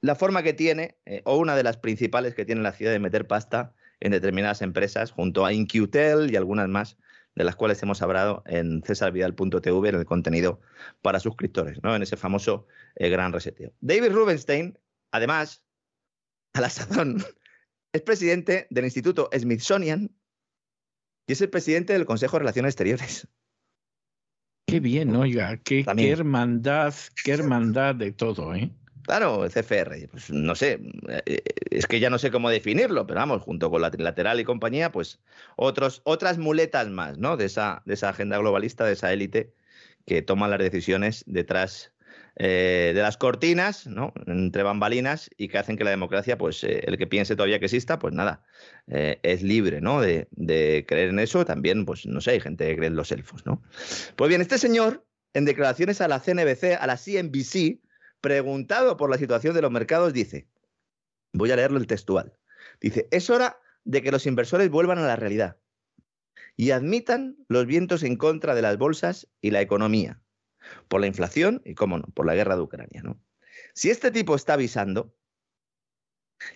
[0.00, 2.98] la forma que tiene, eh, o una de las principales que tiene la CIA de
[2.98, 6.96] meter pasta en determinadas empresas, junto a InQtel y algunas más
[7.34, 10.60] de las cuales hemos hablado en cesarvidal.tv en el contenido
[11.02, 11.94] para suscriptores, ¿no?
[11.94, 12.66] en ese famoso
[12.96, 13.72] eh, gran reseteo.
[13.80, 14.78] David Rubenstein,
[15.10, 15.62] además,
[16.52, 17.22] a la sazón,
[17.92, 20.14] es presidente del Instituto Smithsonian
[21.26, 23.28] y es el presidente del Consejo de Relaciones Exteriores.
[24.66, 26.94] Qué bien, oiga, qué, qué hermandad,
[27.24, 28.72] qué hermandad de todo, ¿eh?
[29.04, 33.42] Claro, CFR, pues no sé, eh, es que ya no sé cómo definirlo, pero vamos,
[33.42, 35.20] junto con la trilateral y compañía, pues
[35.56, 37.36] otros, otras muletas más, ¿no?
[37.36, 39.52] De esa, de esa agenda globalista, de esa élite
[40.06, 41.92] que toma las decisiones detrás
[42.36, 44.12] eh, de las cortinas, ¿no?
[44.26, 47.66] Entre bambalinas y que hacen que la democracia, pues eh, el que piense todavía que
[47.66, 48.42] exista, pues nada,
[48.86, 50.00] es libre, ¿no?
[50.00, 51.44] De, de, creer en eso.
[51.44, 53.62] También, pues no sé, hay gente que cree en los elfos, ¿no?
[54.16, 55.04] Pues bien, este señor,
[55.34, 57.80] en declaraciones a la CNBC, a la CNBC,
[58.20, 60.48] preguntado por la situación de los mercados, dice,
[61.32, 62.36] voy a leerlo el textual,
[62.80, 65.56] dice, es hora de que los inversores vuelvan a la realidad
[66.56, 70.20] y admitan los vientos en contra de las bolsas y la economía,
[70.88, 73.02] por la inflación y, cómo no, por la guerra de Ucrania.
[73.74, 75.14] Si este tipo está avisando,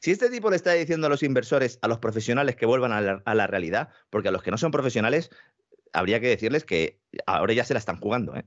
[0.01, 3.01] si este tipo le está diciendo a los inversores, a los profesionales que vuelvan a
[3.01, 5.31] la, a la realidad, porque a los que no son profesionales
[5.93, 8.45] habría que decirles que ahora ya se la están jugando, ¿eh?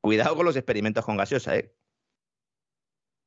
[0.00, 1.74] Cuidado con los experimentos con gaseosa, ¿eh?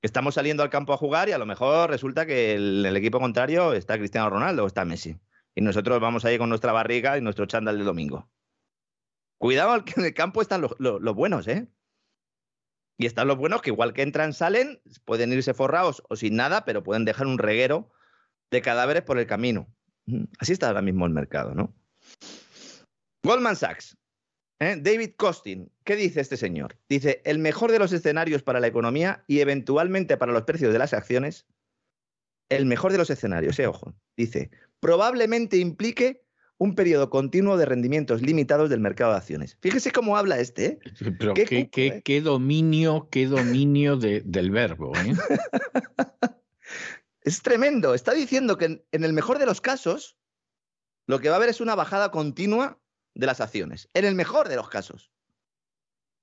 [0.01, 3.19] Estamos saliendo al campo a jugar y a lo mejor resulta que el, el equipo
[3.19, 5.17] contrario está Cristiano Ronaldo o está Messi.
[5.55, 8.29] Y nosotros vamos ahí con nuestra barriga y nuestro chándal de domingo.
[9.37, 11.69] Cuidado, que en el campo están los, los, buenos, ¿eh?
[12.97, 16.65] Y están los buenos que igual que entran, salen, pueden irse forrados o sin nada,
[16.65, 17.91] pero pueden dejar un reguero
[18.51, 19.67] de cadáveres por el camino.
[20.39, 21.73] Así está ahora mismo el mercado, ¿no?
[23.23, 23.97] Goldman Sachs
[24.63, 24.77] ¿Eh?
[24.79, 26.77] David Costin, ¿qué dice este señor?
[26.87, 30.79] Dice, el mejor de los escenarios para la economía y eventualmente para los precios de
[30.79, 31.45] las acciones,
[32.47, 36.23] el mejor de los escenarios, eh, ojo, dice, probablemente implique
[36.57, 39.57] un periodo continuo de rendimientos limitados del mercado de acciones.
[39.59, 40.65] Fíjese cómo habla este.
[40.65, 40.79] ¿eh?
[41.19, 44.93] Pero qué, qué, qué, dominio, qué dominio de, del verbo.
[44.95, 45.13] ¿eh?
[47.21, 47.93] es tremendo.
[47.93, 50.15] Está diciendo que en, en el mejor de los casos,
[51.05, 52.79] lo que va a haber es una bajada continua
[53.15, 55.11] de las acciones, en el mejor de los casos.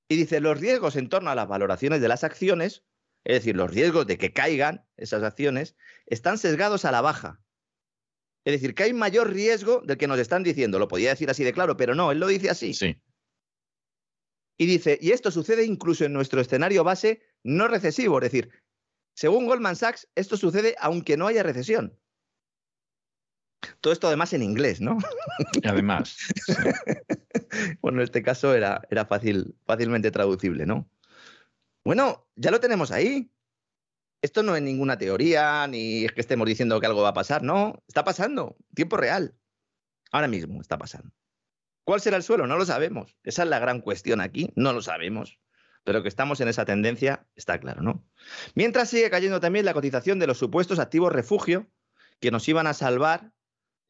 [0.09, 2.85] Y dice, los riesgos en torno a las valoraciones de las acciones,
[3.25, 5.77] es decir, los riesgos de que caigan esas acciones,
[6.07, 7.41] están sesgados a la baja.
[8.45, 10.79] Es decir, que hay mayor riesgo del que nos están diciendo.
[10.79, 12.75] Lo podía decir así de claro, pero no, él lo dice así.
[12.75, 13.01] Sí.
[14.59, 18.51] Y dice, y esto sucede incluso en nuestro escenario base no recesivo, es decir,
[19.15, 21.99] Según Goldman Sachs, esto sucede aunque no haya recesión.
[23.81, 24.99] Todo esto además en inglés, ¿no?
[25.65, 26.17] Además.
[26.47, 26.55] sí.
[27.83, 30.89] bueno, en este caso era, era fácil, fácilmente traducible, ¿no?
[31.85, 33.31] Bueno, ya lo tenemos ahí.
[34.23, 37.43] Esto no es ninguna teoría, ni es que estemos diciendo que algo va a pasar,
[37.43, 37.83] no.
[37.89, 39.35] Está pasando, tiempo real.
[40.13, 41.13] Ahora mismo está pasando.
[41.85, 42.47] ¿Cuál será el suelo?
[42.47, 43.17] No lo sabemos.
[43.25, 45.39] Esa es la gran cuestión aquí, no lo sabemos.
[45.85, 48.07] Pero que estamos en esa tendencia está claro, ¿no?
[48.55, 51.71] Mientras sigue cayendo también la cotización de los supuestos activos refugio
[52.21, 53.33] que nos iban a salvar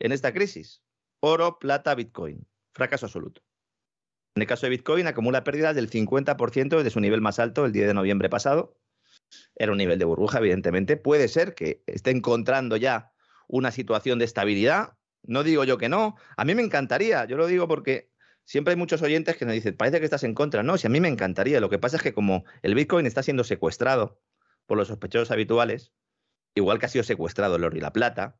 [0.01, 0.83] en esta crisis.
[1.21, 2.47] Oro, plata, Bitcoin.
[2.73, 3.43] Fracaso absoluto.
[4.35, 7.73] En el caso de Bitcoin, acumula pérdidas del 50% desde su nivel más alto el
[7.73, 8.79] 10 de noviembre pasado.
[9.55, 10.97] Era un nivel de burbuja, evidentemente.
[10.97, 13.13] Puede ser que esté encontrando ya
[13.49, 14.97] una situación de estabilidad.
[15.23, 16.17] No digo yo que no.
[16.37, 17.27] A mí me encantaría.
[17.27, 18.11] Yo lo digo porque
[18.45, 20.63] siempre hay muchos oyentes que nos dicen, parece que estás en contra.
[20.63, 21.61] No, si a mí me encantaría.
[21.61, 24.21] Lo que pasa es que como el Bitcoin está siendo secuestrado
[24.67, 25.93] por los sospechosos habituales,
[26.55, 28.40] igual que ha sido secuestrado el oro y la plata,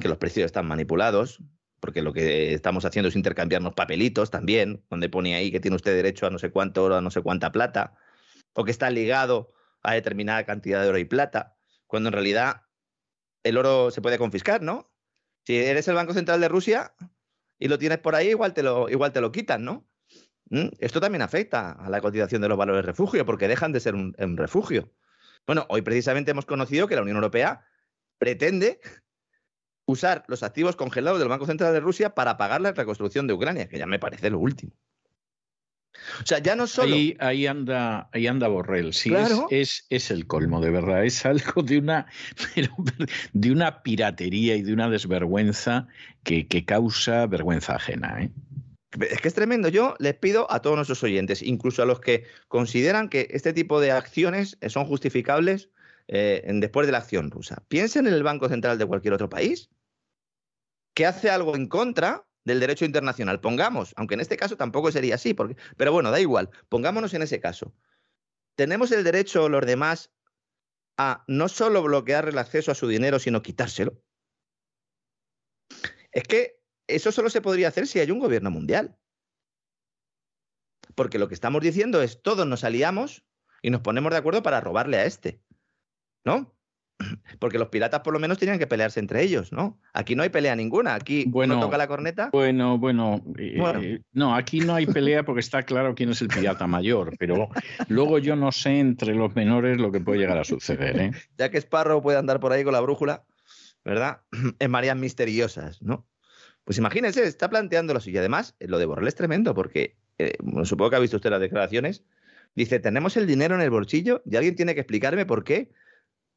[0.00, 1.42] que los precios están manipulados,
[1.80, 5.94] porque lo que estamos haciendo es intercambiarnos papelitos también, donde pone ahí que tiene usted
[5.94, 7.94] derecho a no sé cuánto oro, a no sé cuánta plata,
[8.52, 9.52] o que está ligado
[9.82, 12.62] a determinada cantidad de oro y plata, cuando en realidad
[13.42, 14.92] el oro se puede confiscar, ¿no?
[15.46, 16.94] Si eres el Banco Central de Rusia
[17.58, 19.88] y lo tienes por ahí, igual te lo, igual te lo quitan, ¿no?
[20.50, 20.68] ¿Mm?
[20.78, 24.36] Esto también afecta a la cotización de los valores refugio, porque dejan de ser un
[24.36, 24.92] refugio.
[25.46, 27.64] Bueno, hoy precisamente hemos conocido que la Unión Europea
[28.18, 28.80] pretende
[29.90, 33.68] usar los activos congelados del Banco Central de Rusia para pagar la reconstrucción de Ucrania,
[33.68, 34.72] que ya me parece lo último.
[36.22, 36.94] O sea, ya no solo.
[36.94, 38.92] Ahí, ahí anda, ahí anda Borrell.
[38.94, 39.48] Sí, Claro.
[39.50, 41.04] es, es, es el colmo, de verdad.
[41.04, 42.06] Es algo de una,
[43.32, 45.88] de una piratería y de una desvergüenza
[46.22, 48.22] que, que causa vergüenza ajena.
[48.22, 48.30] ¿eh?
[49.10, 49.68] Es que es tremendo.
[49.68, 53.80] Yo les pido a todos nuestros oyentes, incluso a los que consideran que este tipo
[53.80, 55.68] de acciones eh, son justificables
[56.08, 57.62] eh, después de la acción rusa.
[57.68, 59.70] Piensen en el Banco Central de cualquier otro país
[60.94, 63.40] que hace algo en contra del derecho internacional.
[63.40, 66.50] Pongamos, aunque en este caso tampoco sería así, pero bueno, da igual.
[66.68, 67.74] Pongámonos en ese caso.
[68.56, 70.10] Tenemos el derecho los demás
[70.96, 74.02] a no solo bloquear el acceso a su dinero, sino quitárselo.
[76.12, 78.98] Es que eso solo se podría hacer si hay un gobierno mundial.
[80.94, 83.24] Porque lo que estamos diciendo es todos nos aliamos
[83.62, 85.40] y nos ponemos de acuerdo para robarle a este.
[86.24, 86.54] ¿No?
[87.38, 89.80] Porque los piratas por lo menos tenían que pelearse entre ellos, ¿no?
[89.92, 90.94] Aquí no hay pelea ninguna.
[90.94, 92.30] Aquí Bueno, uno toca la corneta.
[92.32, 93.80] Bueno, bueno, eh, Bueno.
[93.82, 97.48] eh, no, aquí no hay pelea porque está claro quién es el pirata mayor, pero
[97.88, 101.00] luego yo no sé entre los menores lo que puede llegar a suceder.
[101.00, 101.10] ¿eh?
[101.38, 103.24] Ya que Sparrow puede andar por ahí con la brújula,
[103.84, 104.20] ¿verdad?
[104.58, 106.06] En mareas misteriosas, ¿no?
[106.64, 108.20] Pues imagínense, está planteando lo suyo.
[108.20, 109.96] Además, eh, lo de Borrell es tremendo porque,
[110.40, 112.04] bueno, supongo que ha visto usted las declaraciones.
[112.54, 115.70] Dice, tenemos el dinero en el bolsillo y alguien tiene que explicarme por qué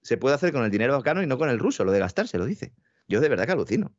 [0.04, 2.46] se puede hacer con el dinero afgano y no con el ruso, lo de gastárselo,
[2.46, 2.74] dice.
[3.08, 3.96] Yo de verdad que alucino.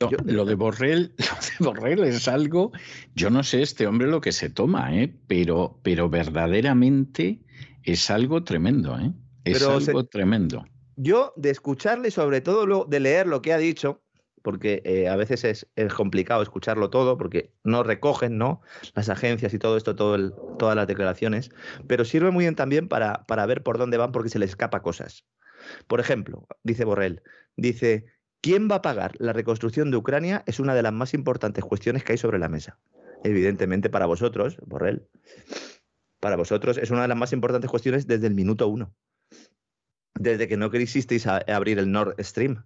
[0.00, 1.14] No, Yo- lo de Borrell,
[1.60, 2.72] lo de Borrell es algo,
[3.14, 5.14] yo no sé este hombre lo que se toma, ¿eh?
[5.28, 7.40] pero, pero verdaderamente
[7.82, 9.12] es algo tremendo, ¿eh?
[9.44, 10.64] Es Pero se- algo tremendo.
[10.96, 14.03] Yo, de escucharle y sobre todo lo- de leer lo que ha dicho,
[14.44, 15.42] porque eh, a veces
[15.74, 18.60] es, complicado escucharlo todo, porque no recogen ¿no?
[18.94, 21.50] las agencias y todo esto, todas las declaraciones,
[21.86, 24.82] pero sirve muy bien también para, para ver por dónde van porque se les escapa
[24.82, 25.24] cosas.
[25.86, 27.22] Por ejemplo, dice Borrell,
[27.56, 28.04] dice,
[28.42, 30.42] ¿quién va a pagar la reconstrucción de Ucrania?
[30.44, 32.78] Es una de las más importantes cuestiones que hay sobre la mesa.
[33.22, 35.08] Evidentemente para vosotros, Borrell,
[36.20, 38.94] para vosotros es una de las más importantes cuestiones desde el minuto uno
[40.16, 42.64] desde que no quisisteis abrir el Nord Stream.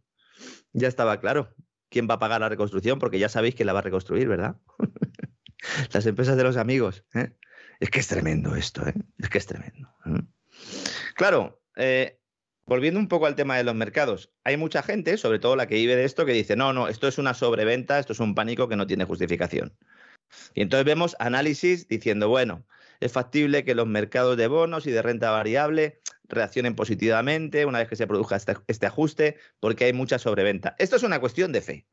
[0.74, 1.54] Ya estaba claro
[1.90, 4.56] quién va a pagar la reconstrucción, porque ya sabéis quién la va a reconstruir, ¿verdad?
[5.92, 7.04] Las empresas de los amigos.
[7.14, 7.32] ¿eh?
[7.80, 8.94] Es que es tremendo esto, ¿eh?
[9.18, 9.88] Es que es tremendo.
[10.06, 10.22] ¿eh?
[11.14, 12.20] Claro, eh,
[12.66, 15.76] volviendo un poco al tema de los mercados, hay mucha gente, sobre todo la que
[15.76, 18.68] vive de esto, que dice, no, no, esto es una sobreventa, esto es un pánico
[18.68, 19.76] que no tiene justificación.
[20.54, 22.66] Y entonces vemos análisis diciendo, bueno,
[23.00, 27.88] es factible que los mercados de bonos y de renta variable reaccionen positivamente una vez
[27.88, 28.36] que se produzca
[28.66, 30.76] este, ajuste, porque hay mucha sobreventa.
[30.78, 31.86] Esto es una cuestión de fe.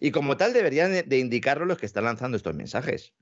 [0.00, 3.14] Y como tal deberían de, indicarlo los que están lanzando estos mensajes.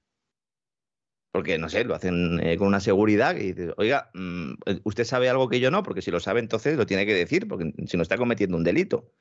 [1.32, 4.55] Porque, no sé, lo hacen eh, con una seguridad y dices, oiga, mm,
[4.85, 7.47] usted sabe algo que yo no, porque si lo sabe entonces lo tiene que decir,
[7.47, 9.12] porque si no está cometiendo un delito.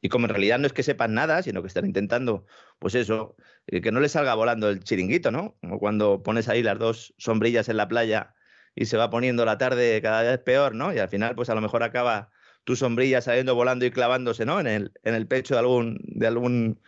[0.00, 2.46] Y como en realidad no es que sepan nada, sino que están intentando,
[2.78, 3.36] pues eso,
[3.66, 5.56] eh, que no le salga volando el chiringuito, ¿no?
[5.60, 8.34] Como cuando pones ahí las dos sombrillas en la playa
[8.74, 10.92] y se va poniendo la tarde cada vez peor, ¿no?
[10.92, 12.30] Y al final, pues a lo mejor acaba
[12.64, 14.60] tu sombrilla saliendo volando y clavándose, ¿no?
[14.60, 16.80] En el, en el pecho de algún, de algún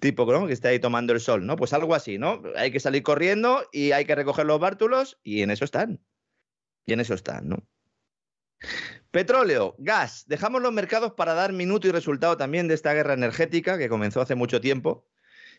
[0.00, 0.46] tipo, ¿no?
[0.46, 1.56] Que esté ahí tomando el sol, ¿no?
[1.56, 2.42] Pues algo así, ¿no?
[2.56, 6.00] Hay que salir corriendo y hay que recoger los bártulos y en eso están.
[6.86, 7.66] Y en eso están, ¿no?
[9.10, 10.24] Petróleo, gas.
[10.26, 14.20] Dejamos los mercados para dar minuto y resultado también de esta guerra energética que comenzó
[14.20, 15.06] hace mucho tiempo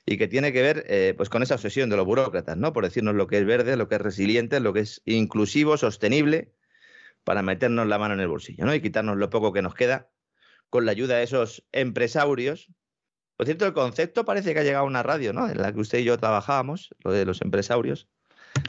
[0.06, 2.74] y que tiene que ver eh, pues con esa obsesión de los burócratas, ¿no?
[2.74, 6.54] Por decirnos lo que es verde, lo que es resiliente, lo que es inclusivo, sostenible,
[7.24, 8.76] para meternos la mano en el bolsillo, ¿no?
[8.76, 10.12] Y quitarnos lo poco que nos queda
[10.70, 12.70] con la ayuda de esos empresarios.
[13.36, 15.50] Por cierto, el concepto parece que ha llegado a una radio, ¿no?
[15.50, 18.08] En la que usted y yo trabajábamos, lo de los empresarios.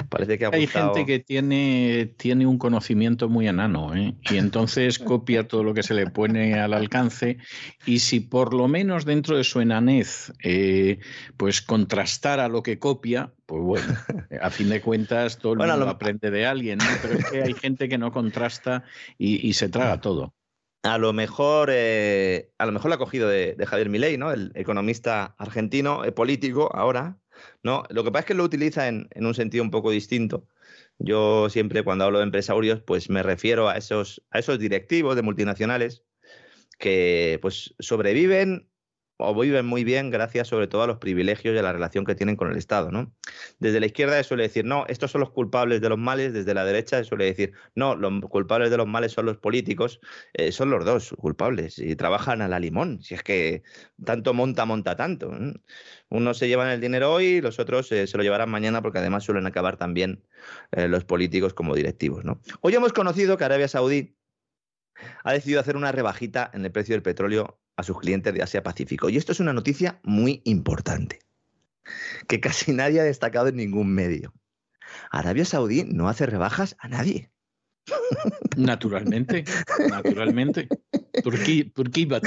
[0.08, 4.14] Parece que Hay gente que tiene, tiene un conocimiento muy enano ¿eh?
[4.30, 7.38] y entonces copia todo lo que se le pone al alcance
[7.84, 10.98] y si por lo menos dentro de su enanez eh,
[11.36, 13.86] pues contrastara lo que copia, pues bueno,
[14.40, 15.88] a fin de cuentas todo el mundo lo...
[15.88, 18.84] aprende de alguien, pero es que hay gente que no contrasta
[19.18, 20.34] y, se traga todo.
[20.82, 24.30] A lo mejor, eh, a lo mejor lo ha cogido de, Javier Milei, ¿no?
[24.32, 27.18] El economista argentino, político ahora,
[27.62, 27.84] ¿no?
[27.90, 30.46] Lo que pasa es que lo utiliza en, un sentido un poco distinto.
[30.98, 35.22] Yo siempre cuando hablo de empresarios, pues me refiero a esos, a esos directivos de
[35.22, 36.04] multinacionales
[36.78, 38.68] que pues sobreviven
[39.18, 42.14] o viven muy bien gracias sobre todo a los privilegios y a la relación que
[42.14, 42.90] tienen con el Estado.
[42.90, 43.14] ¿no?
[43.58, 46.54] Desde la izquierda se suele decir, no, estos son los culpables de los males, desde
[46.54, 50.00] la derecha se suele decir, no, los culpables de los males son los políticos,
[50.34, 53.62] eh, son los dos culpables y trabajan a la limón, si es que
[54.04, 55.32] tanto monta, monta tanto.
[56.08, 59.24] Unos se llevan el dinero hoy, los otros eh, se lo llevarán mañana porque además
[59.24, 60.22] suelen acabar también
[60.72, 62.24] eh, los políticos como directivos.
[62.24, 62.40] ¿no?
[62.60, 64.16] Hoy hemos conocido que Arabia Saudí
[65.24, 68.62] ha decidido hacer una rebajita en el precio del petróleo a sus clientes de Asia
[68.62, 69.08] Pacífico.
[69.08, 71.20] Y esto es una noticia muy importante,
[72.28, 74.32] que casi nadie ha destacado en ningún medio.
[75.10, 77.30] Arabia Saudí no hace rebajas a nadie.
[78.56, 79.44] Naturalmente,
[79.88, 80.68] naturalmente.
[81.22, 82.20] ¿Por qué, por qué iba a?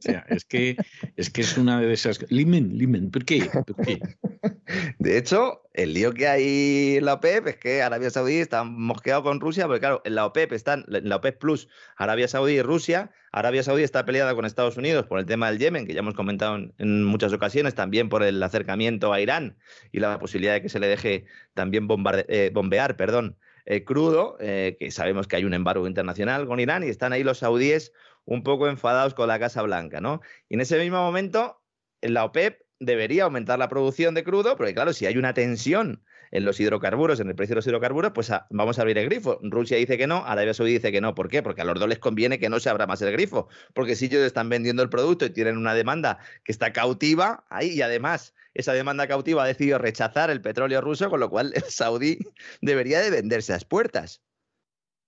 [0.00, 0.76] Sea, es que,
[1.16, 2.24] es que es una de esas.
[2.30, 3.48] Limen, Limen, ¿por qué?
[3.66, 4.00] ¿por qué?
[4.98, 9.22] De hecho, el lío que hay en la OPEP es que Arabia Saudí está mosqueado
[9.22, 12.62] con Rusia, porque claro, en la OPEP están, en la OPEP Plus, Arabia Saudí y
[12.62, 13.10] Rusia.
[13.32, 16.14] Arabia Saudí está peleada con Estados Unidos por el tema del Yemen, que ya hemos
[16.14, 19.58] comentado en, muchas ocasiones, también por el acercamiento a Irán
[19.92, 21.86] y la posibilidad de que se le deje también
[22.28, 23.36] eh, bombear, perdón,
[23.66, 27.24] eh, crudo, eh, que sabemos que hay un embargo internacional con Irán y están ahí
[27.24, 27.92] los saudíes
[28.26, 30.20] un poco enfadados con la Casa Blanca, ¿no?
[30.48, 31.62] Y en ese mismo momento,
[32.02, 36.04] en la OPEP debería aumentar la producción de crudo, porque claro, si hay una tensión
[36.30, 39.38] en los hidrocarburos, en el precio de los hidrocarburos, pues vamos a abrir el grifo.
[39.42, 41.14] Rusia dice que no, Arabia Saudí dice que no.
[41.14, 41.42] ¿Por qué?
[41.42, 44.06] Porque a los dos les conviene que no se abra más el grifo, porque si
[44.06, 48.34] ellos están vendiendo el producto y tienen una demanda que está cautiva ahí y además
[48.54, 52.18] esa demanda cautiva ha decidido rechazar el petróleo ruso, con lo cual el saudí
[52.60, 54.22] debería de venderse a expuertas.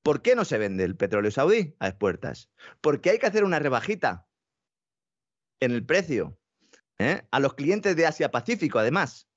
[0.08, 2.48] ¿Por qué no se vende el petróleo saudí a expuertas?
[2.80, 4.26] Porque hay que hacer una rebajita
[5.60, 6.38] en el precio
[6.98, 7.26] ¿eh?
[7.30, 9.28] a los clientes de Asia Pacífico, además.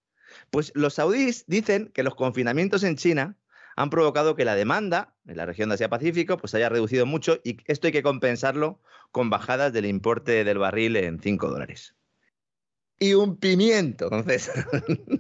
[0.49, 3.37] Pues los saudíes dicen que los confinamientos en China
[3.75, 7.41] han provocado que la demanda en la región de Asia Pacífico pues haya reducido mucho
[7.43, 8.81] y esto hay que compensarlo
[9.11, 11.97] con bajadas del importe del barril en 5 dólares.
[12.97, 14.49] Y un pimiento, entonces.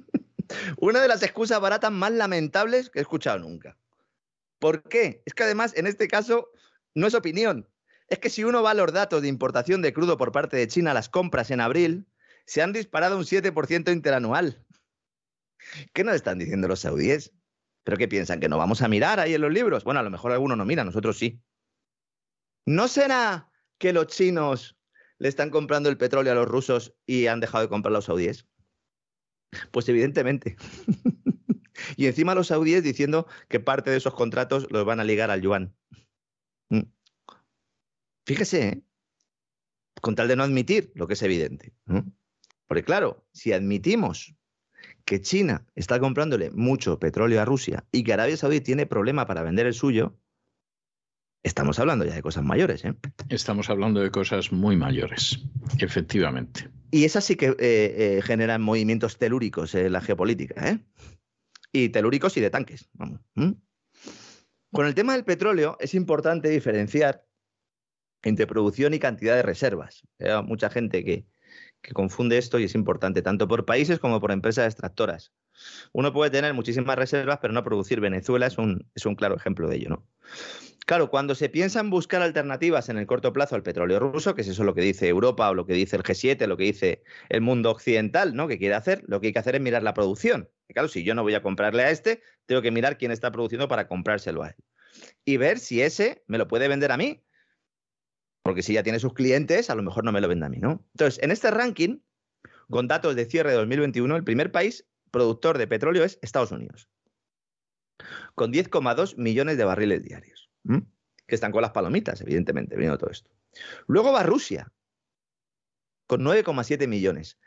[0.77, 3.77] Una de las excusas baratas más lamentables que he escuchado nunca.
[4.61, 5.23] ¿Por qué?
[5.25, 6.51] Es que además en este caso
[6.93, 7.67] no es opinión.
[8.07, 10.67] Es que si uno va a los datos de importación de crudo por parte de
[10.67, 12.05] China, las compras en abril,
[12.45, 14.63] se han disparado un 7% interanual.
[15.93, 17.33] ¿Qué nos están diciendo los saudíes?
[17.83, 18.39] ¿Pero qué piensan?
[18.39, 19.83] ¿Que no vamos a mirar ahí en los libros?
[19.83, 21.41] Bueno, a lo mejor algunos no miran, nosotros sí.
[22.67, 24.77] ¿No será que los chinos
[25.17, 28.05] le están comprando el petróleo a los rusos y han dejado de comprar a los
[28.05, 28.45] saudíes?
[29.71, 30.55] Pues evidentemente.
[31.95, 35.41] y encima los saudíes diciendo que parte de esos contratos los van a ligar al
[35.41, 35.73] yuan.
[36.69, 36.81] Mm.
[38.25, 38.81] Fíjese, ¿eh?
[40.01, 41.73] con tal de no admitir lo que es evidente.
[42.67, 44.35] Porque claro, si admitimos
[45.05, 49.43] que China está comprándole mucho petróleo a Rusia y que Arabia Saudí tiene problema para
[49.43, 50.17] vender el suyo,
[51.43, 52.85] estamos hablando ya de cosas mayores.
[52.85, 52.95] ¿eh?
[53.29, 55.39] Estamos hablando de cosas muy mayores,
[55.79, 56.69] efectivamente.
[56.91, 60.69] Y esas sí que eh, eh, generan movimientos telúricos en la geopolítica.
[60.69, 60.79] ¿eh?
[61.71, 62.89] Y telúricos y de tanques.
[64.71, 67.25] Con el tema del petróleo es importante diferenciar
[68.23, 70.07] entre producción y cantidad de reservas.
[70.19, 71.25] Hay mucha gente que
[71.93, 75.33] confunde esto y es importante, tanto por países como por empresas extractoras.
[75.93, 77.99] Uno puede tener muchísimas reservas, pero no producir.
[77.99, 80.07] Venezuela es un, es un claro ejemplo de ello, ¿no?
[80.85, 84.41] Claro, cuando se piensa en buscar alternativas en el corto plazo al petróleo ruso, que
[84.41, 87.03] es eso lo que dice Europa o lo que dice el G7, lo que dice
[87.29, 88.47] el mundo occidental, ¿no?
[88.47, 90.49] Que quiere hacer, lo que hay que hacer es mirar la producción.
[90.73, 93.67] claro, si yo no voy a comprarle a este, tengo que mirar quién está produciendo
[93.67, 94.55] para comprárselo a él.
[95.23, 97.23] Y ver si ese me lo puede vender a mí
[98.43, 100.57] porque si ya tiene sus clientes, a lo mejor no me lo vende a mí,
[100.57, 100.83] ¿no?
[100.93, 101.99] Entonces, en este ranking,
[102.69, 106.89] con datos de cierre de 2021, el primer país productor de petróleo es Estados Unidos,
[108.35, 110.49] con 10,2 millones de barriles diarios.
[111.27, 113.31] que están con las palomitas, evidentemente, viendo todo esto.
[113.87, 114.71] Luego va Rusia,
[116.07, 117.37] con 9,7 millones.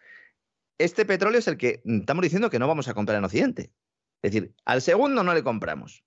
[0.78, 3.73] Este petróleo es el que estamos diciendo que no vamos a comprar en Occidente.
[4.23, 6.03] Es decir, al segundo no le compramos.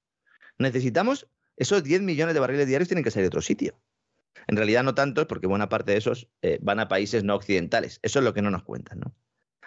[0.57, 3.79] Necesitamos esos 10 millones de barriles diarios tienen que salir de otro sitio.
[4.47, 7.99] En realidad no tantos, porque buena parte de esos eh, van a países no occidentales.
[8.01, 8.99] Eso es lo que no nos cuentan.
[8.99, 9.15] ¿no?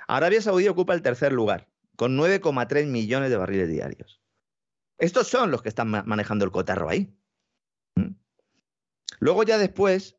[0.08, 1.68] Arabia Saudí ocupa el tercer lugar,
[2.00, 4.22] con 9,3 millones de barriles diarios.
[4.96, 7.14] Estos son los que están manejando el cotarro ahí.
[7.94, 8.14] ¿Mm?
[9.18, 10.16] Luego ya después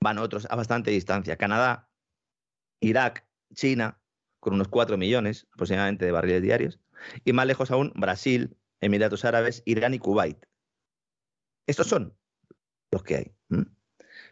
[0.00, 1.36] van otros a bastante distancia.
[1.36, 1.90] Canadá,
[2.78, 4.00] Irak, China,
[4.38, 6.78] con unos 4 millones aproximadamente de barriles diarios.
[7.24, 10.38] Y más lejos aún, Brasil, Emiratos Árabes, Irán y Kuwait.
[11.66, 12.16] Estos son
[12.92, 13.34] los que hay.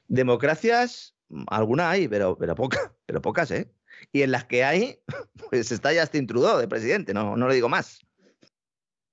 [0.07, 1.17] Democracias,
[1.49, 2.55] alguna hay, pero, pero,
[3.07, 3.75] pero pocas, ¿eh?
[4.11, 4.99] Y en las que hay,
[5.51, 8.01] pues está ya este Trudeau de presidente, no, no le digo más.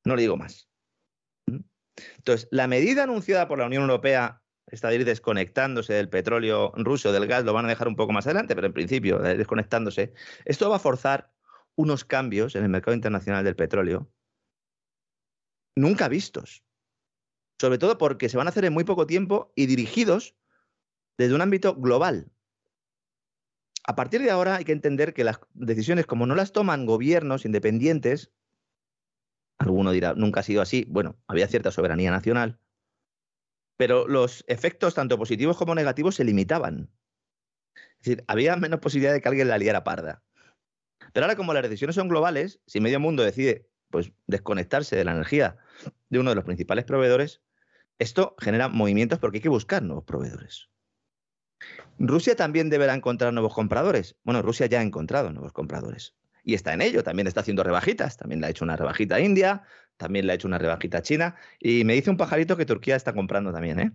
[0.05, 0.69] No le digo más.
[2.17, 7.11] Entonces, la medida anunciada por la Unión Europea, esta de ir desconectándose del petróleo ruso,
[7.11, 10.13] del gas, lo van a dejar un poco más adelante, pero en principio, desconectándose,
[10.45, 11.33] esto va a forzar
[11.75, 14.09] unos cambios en el mercado internacional del petróleo
[15.75, 16.63] nunca vistos
[17.59, 20.35] sobre todo porque se van a hacer en muy poco tiempo y dirigidos
[21.17, 22.31] desde un ámbito global.
[23.89, 27.43] A partir de ahora hay que entender que las decisiones, como no las toman gobiernos
[27.43, 28.31] independientes,
[29.57, 32.59] alguno dirá, nunca ha sido así, bueno, había cierta soberanía nacional,
[33.77, 36.91] pero los efectos, tanto positivos como negativos, se limitaban.
[37.73, 40.21] Es decir, había menos posibilidad de que alguien la liara parda.
[41.11, 45.13] Pero ahora, como las decisiones son globales, si medio mundo decide pues, desconectarse de la
[45.13, 45.57] energía
[46.09, 47.41] de uno de los principales proveedores,
[47.97, 50.69] esto genera movimientos porque hay que buscar nuevos proveedores.
[51.97, 54.15] Rusia también deberá encontrar nuevos compradores.
[54.23, 56.15] Bueno, Rusia ya ha encontrado nuevos compradores.
[56.43, 58.17] Y está en ello, también está haciendo rebajitas.
[58.17, 59.63] También le ha hecho una rebajita a India,
[59.97, 61.35] también le ha hecho una rebajita a China.
[61.59, 63.91] Y me dice un pajarito que Turquía está comprando también, ¿eh?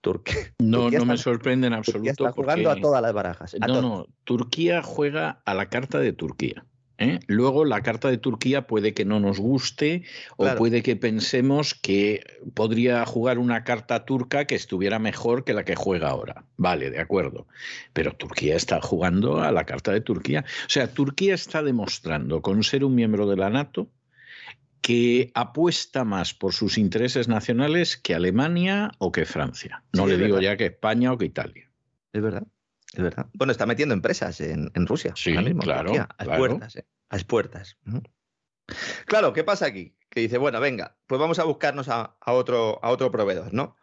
[0.00, 1.98] Turquía, no, no me sorprende en absoluto.
[1.98, 3.54] Turquía está jugando a todas las barajas.
[3.60, 6.66] no, no, Turquía juega a la carta de Turquía.
[7.02, 7.20] ¿Eh?
[7.26, 10.04] Luego la carta de Turquía puede que no nos guste
[10.36, 12.24] o puede que pensemos que
[12.54, 16.44] podría jugar una carta turca que estuviera mejor que la que juega ahora.
[16.56, 17.46] Vale, de acuerdo.
[17.92, 20.44] Pero Turquía está jugando a la carta de Turquía.
[20.66, 23.88] O sea, Turquía está demostrando con ser un miembro de la NATO
[24.80, 29.84] que apuesta más por sus intereses nacionales que Alemania o que Francia.
[29.92, 31.70] No le digo ya que España o que Italia.
[32.12, 32.46] Es verdad.
[32.92, 33.26] Es verdad.
[33.34, 35.12] Bueno, está metiendo empresas en, Rusia.
[35.16, 35.92] Sí, claro.
[36.18, 36.86] a puertas, ¿eh?
[37.08, 37.78] a puertas.
[39.06, 39.96] Claro, ¿qué pasa aquí?
[40.10, 43.76] Que dice, bueno, venga, pues vamos a buscarnos a, otro, a otro proveedor, ¿no?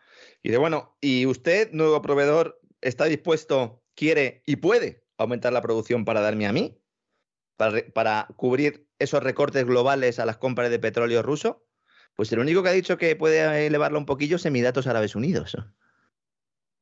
[0.44, 6.06] Y dice, bueno, ¿y usted, nuevo proveedor, está dispuesto, quiere y puede aumentar la producción
[6.06, 6.80] para darme a mí?
[7.58, 11.66] Para, para cubrir esos recortes globales a las compras de petróleo ruso?
[12.16, 15.58] Pues el único que ha dicho que puede elevarlo un poquillo es Emiratos Árabes Unidos.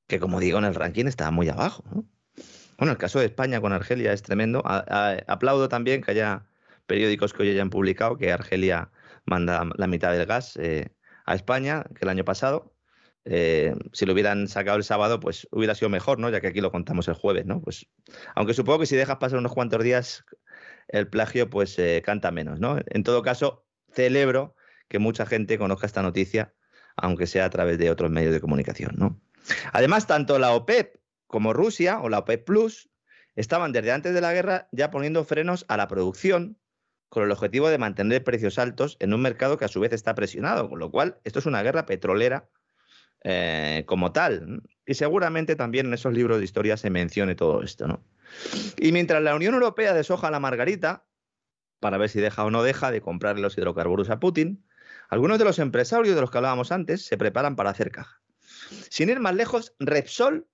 [0.08, 1.84] Que como digo, en el ranking está muy abajo.
[1.94, 2.06] ¿no?
[2.78, 4.62] Bueno, el caso de España con Argelia es tremendo.
[4.66, 6.46] aplaudo también que haya
[6.86, 8.92] periódicos que hoy hayan publicado que Argelia
[9.26, 10.90] manda la mitad del gas eh,
[11.26, 12.74] a España que el año pasado.
[13.26, 16.30] Eh, si lo hubieran sacado el sábado, pues hubiera sido mejor, ¿no?
[16.30, 17.60] Ya que aquí lo contamos el jueves, ¿no?
[17.62, 17.88] Pues,
[18.36, 20.24] aunque supongo que si dejas pasar unos cuantos días,
[20.88, 22.80] el plagio, pues eh, canta menos, ¿no?
[22.86, 24.56] En todo caso, celebro
[24.88, 26.54] que mucha gente conozca esta noticia,
[26.96, 29.20] aunque sea a través de otros medios de comunicación, ¿no?
[29.74, 30.97] Además, tanto la OPEP
[31.28, 32.90] como Rusia o la OPEP Plus
[33.36, 36.58] estaban desde antes de la guerra ya poniendo frenos a la producción
[37.10, 40.16] con el objetivo de mantener precios altos en un mercado que a su vez está
[40.16, 42.50] presionado, con lo cual esto es una guerra petrolera
[43.24, 44.64] eh, como tal.
[44.86, 47.88] Y seguramente también en esos libros de historia se mencione todo esto.
[47.88, 48.04] ¿no?
[48.78, 51.06] Y mientras la Unión Europea deshoja la margarita,
[51.80, 54.66] para ver si deja o no deja de comprar los hidrocarburos a Putin,
[55.10, 58.22] algunos de los empresarios de los que hablábamos antes se preparan para hacer caja.
[58.90, 60.48] Sin ir más lejos, Repsol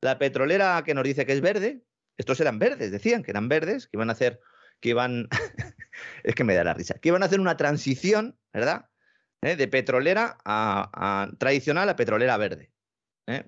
[0.00, 1.82] la petrolera que nos dice que es verde,
[2.16, 4.40] estos eran verdes, decían que eran verdes, que iban a hacer,
[4.80, 5.28] que iban,
[6.24, 8.88] es que me da la risa, que iban a hacer una transición, ¿verdad?
[9.42, 9.56] ¿Eh?
[9.56, 12.72] De petrolera a, tradicional a petrolera verde.
[13.26, 13.44] ¿eh?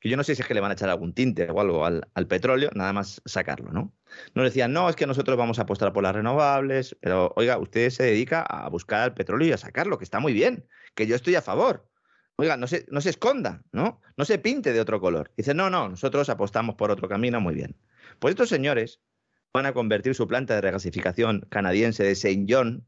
[0.00, 1.86] Que yo no sé si es que le van a echar algún tinte o algo
[1.86, 3.94] al, petróleo, nada más sacarlo, ¿no?
[4.34, 7.88] Nos decían, no, es que nosotros vamos a apostar por las renovables, pero oiga, usted
[7.90, 11.14] se dedica a buscar el petróleo y a sacarlo, que está muy bien, que yo
[11.14, 11.88] estoy a favor.
[12.36, 14.00] Oiga, no se, no se esconda, ¿no?
[14.16, 15.32] No se pinte de otro color.
[15.36, 17.76] Dice, no, no, nosotros apostamos por otro camino, muy bien.
[18.18, 19.00] Pues estos señores
[19.52, 22.86] van a convertir su planta de regasificación canadiense de Saint John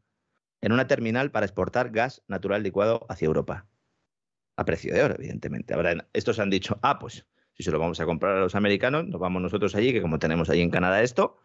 [0.63, 3.67] en una terminal para exportar gas natural licuado hacia Europa.
[4.57, 5.75] A precio de oro, evidentemente.
[5.75, 9.07] Ahora, estos han dicho, ah, pues si se lo vamos a comprar a los americanos,
[9.07, 11.39] nos vamos nosotros allí, que como tenemos allí en Canadá esto,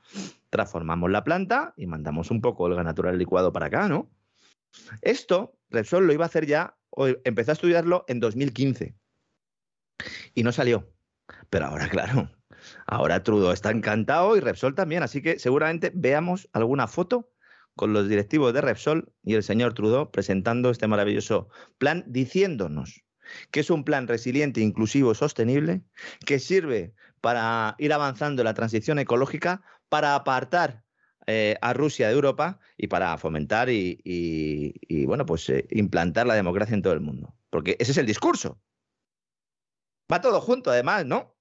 [0.50, 4.10] transformamos la planta y mandamos un poco el gas natural licuado para acá, ¿no?
[5.02, 8.96] Esto, Repsol lo iba a hacer ya o empezó a estudiarlo en 2015
[10.34, 10.92] y no salió.
[11.50, 12.32] Pero ahora, claro,
[12.88, 17.32] ahora Trudeau está encantado y Repsol también, así que seguramente veamos alguna foto
[17.76, 23.04] con los directivos de Repsol y el señor Trudeau presentando este maravilloso plan, diciéndonos
[23.52, 25.84] que es un plan resiliente, inclusivo, sostenible,
[26.26, 30.84] que sirve para ir avanzando en la transición ecológica, para apartar
[31.32, 36.74] eh, a Rusia de Europa y para fomentar y, bueno, pues eh, implantar la democracia
[36.74, 37.36] en todo el mundo.
[37.52, 38.60] Porque ese es el discurso.
[40.12, 41.36] Va todo junto, además, ¿no?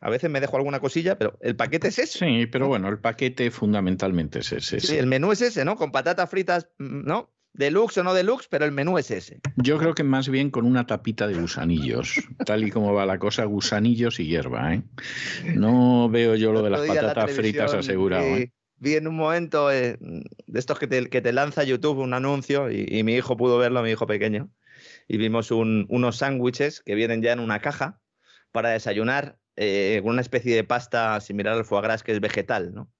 [0.00, 2.18] A veces me dejo alguna cosilla, pero el paquete es ese.
[2.18, 4.80] Sí, pero bueno, el paquete fundamentalmente es ese.
[4.80, 5.76] Sí, el menú es ese, ¿no?
[5.76, 7.32] Con patatas fritas, ¿no?
[7.54, 9.40] Deluxe o no deluxe, pero el menú es ese.
[9.56, 13.18] Yo creo que más bien con una tapita de gusanillos, tal y como va la
[13.18, 14.82] cosa, gusanillos y hierba, ¿eh?
[15.56, 18.26] No veo yo lo de las patatas fritas asegurado.
[18.26, 18.52] ¿eh?
[18.80, 22.70] Vi en un momento eh, de estos que te, que te, lanza YouTube un anuncio
[22.70, 24.50] y, mi hijo pudo verlo, mi hijo pequeño,
[25.06, 28.00] y vimos unos sándwiches que vienen ya en una caja
[28.52, 32.90] para desayunar eh, una especie de pasta similar al foie gras que es vegetal, ¿no?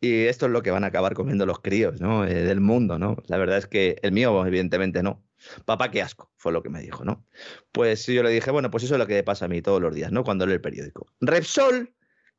[0.00, 2.24] Y esto es lo que van a acabar comiendo los críos, ¿no?
[2.24, 3.16] Eh, del mundo, ¿no?
[3.26, 5.24] La verdad es que el mío, evidentemente, no.
[5.64, 7.26] Papá, qué asco, fue lo que me dijo, ¿no?
[7.72, 9.94] Pues yo le dije, bueno, pues eso es lo que pasa a mí todos los
[9.94, 10.22] días, ¿no?
[10.22, 11.06] Cuando leo el periódico.
[11.20, 11.94] Repsol,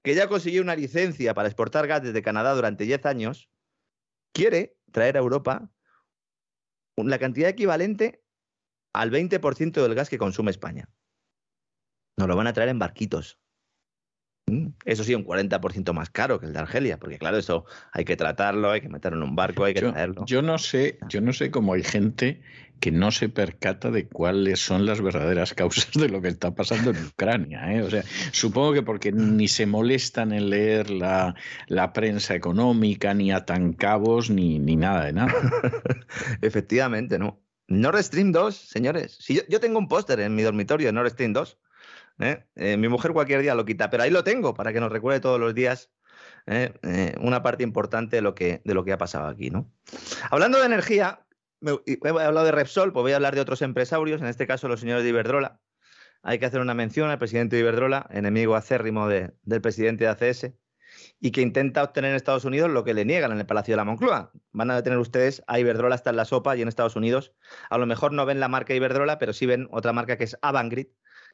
[0.05, 3.49] que ya consiguió una licencia para exportar gas desde Canadá durante 10 años,
[4.33, 5.71] quiere traer a Europa
[6.95, 8.23] la cantidad equivalente
[8.93, 10.91] al 20% del gas que consume España.
[12.17, 13.39] Nos lo van a traer en barquitos.
[14.47, 18.05] Mm, eso sí, un 40% más caro que el de Argelia, porque claro, eso hay
[18.05, 20.23] que tratarlo, hay que meterlo en un barco, hay que traerlo.
[20.27, 22.41] Yo no sé, yo no sé cómo hay gente
[22.79, 26.91] que no se percata de cuáles son las verdaderas causas de lo que está pasando
[26.91, 27.73] en Ucrania.
[27.73, 27.81] ¿eh?
[27.81, 31.33] O sea, supongo que porque ni se molestan en leer la,
[31.93, 35.33] prensa económica, ni atan cabos, ni, ni nada de nada.
[36.41, 37.41] Efectivamente, no.
[37.67, 39.17] Nord Stream 2, señores.
[39.19, 41.57] Si yo, yo tengo un póster en mi dormitorio de Nord Stream 2
[42.19, 42.45] ¿eh?
[42.55, 45.19] Eh, mi mujer cualquier día lo quita, pero ahí lo tengo para que nos recuerde
[45.19, 45.91] todos los días
[46.47, 47.15] ¿eh?
[47.19, 49.49] una parte importante de lo, que, de lo que ha pasado aquí.
[49.49, 49.71] ¿no?
[50.31, 51.25] Hablando de energía,
[51.61, 54.79] he hablado de Repsol, pues voy a hablar de otros empresarios, en este caso los
[54.79, 55.59] señores de Iberdrola.
[56.23, 60.53] Hay que hacer una mención al presidente de Iberdrola, enemigo acérrimo del presidente de ACS,
[61.19, 63.77] y que intenta obtener en Estados Unidos lo que le niegan en el Palacio de
[63.77, 64.31] la Moncloa.
[64.51, 67.33] Van a tener ustedes a Iberdrola hasta en la sopa y en Estados Unidos.
[67.69, 70.37] A lo mejor no ven la marca Iberdrola, pero sí ven otra marca que es
[70.41, 70.87] Avangrid,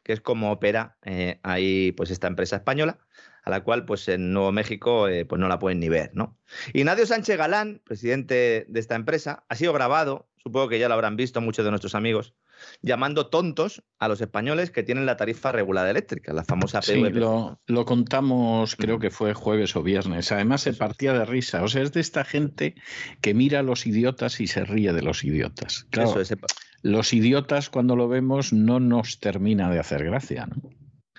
[0.04, 3.00] que es como opera eh, ahí pues esta empresa española,
[3.44, 6.38] a la cual pues en Nuevo México eh, pues no la pueden ni ver, ¿no?
[6.74, 11.16] Ignacio Sánchez Galán, presidente de esta empresa, ha sido grabado, supongo que ya lo habrán
[11.16, 12.36] visto muchos de nuestros amigos,
[12.82, 17.60] llamando tontos a los españoles que tienen la tarifa regulada eléctrica, la famosa Sí, lo,
[17.66, 20.32] lo, contamos, creo que fue jueves o viernes.
[20.32, 21.64] Además, se partía de risa.
[21.64, 22.76] O sea, es de esta gente
[23.22, 25.88] que mira a los idiotas y se ríe de los idiotas.
[25.90, 26.38] Claro, Eso es
[26.82, 30.70] los idiotas cuando lo vemos no nos termina de hacer gracia, ¿no?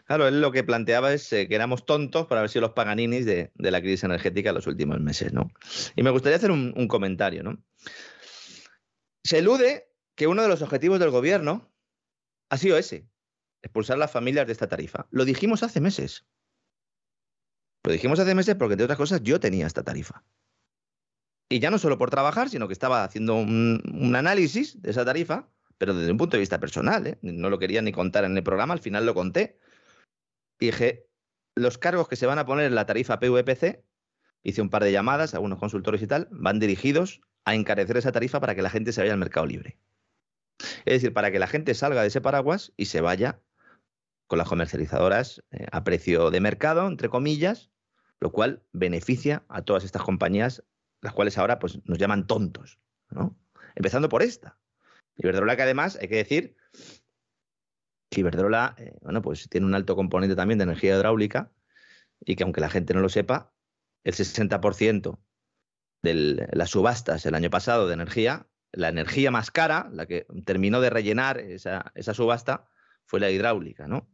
[0.04, 3.24] Claro, él lo que planteaba es eh, que éramos tontos para haber sido los paganinis
[3.24, 5.50] de, la crisis energética en los últimos meses, ¿no?
[5.96, 7.62] Y me gustaría hacer un, un comentario, ¿no?
[9.24, 11.72] Se elude que uno de los objetivos del gobierno
[12.50, 13.08] ha sido ese,
[13.62, 15.06] expulsar a las familias de esta tarifa.
[15.10, 16.26] Lo dijimos hace meses.
[17.84, 20.24] Lo dijimos hace meses porque, entre otras cosas, yo tenía esta tarifa.
[21.52, 25.50] Y ya no solo por trabajar, sino que estaba haciendo un, análisis de esa tarifa,
[25.76, 27.06] pero desde un punto de vista personal.
[27.06, 27.18] ¿eh?
[27.20, 29.58] No lo quería ni contar en el programa, al final lo conté.
[30.58, 31.10] Dije,
[31.54, 33.84] los cargos que se van a poner en la tarifa PVPC,
[34.42, 38.12] hice un par de llamadas a algunos consultores y tal, van dirigidos a encarecer esa
[38.12, 39.76] tarifa para que la gente se vaya al mercado libre.
[40.86, 43.42] Es decir, para que la gente salga de ese paraguas y se vaya
[44.26, 47.70] con las comercializadoras eh, a precio de mercado, entre comillas,
[48.20, 50.64] lo cual beneficia a todas estas compañías
[51.02, 52.78] las cuales ahora pues, nos llaman tontos,
[53.10, 53.36] ¿no?
[53.74, 54.58] Empezando por esta.
[55.16, 56.56] Iberdrola que además, hay que decir,
[58.08, 61.50] que Iberdrola, eh, bueno, pues tiene un alto componente también de energía hidráulica
[62.20, 63.52] y que aunque la gente no lo sepa,
[64.04, 65.18] el 60%
[66.02, 70.80] de las subastas el año pasado de energía, la energía más cara, la que terminó
[70.80, 72.68] de rellenar esa, esa subasta,
[73.04, 74.08] fue la hidráulica, ¿no?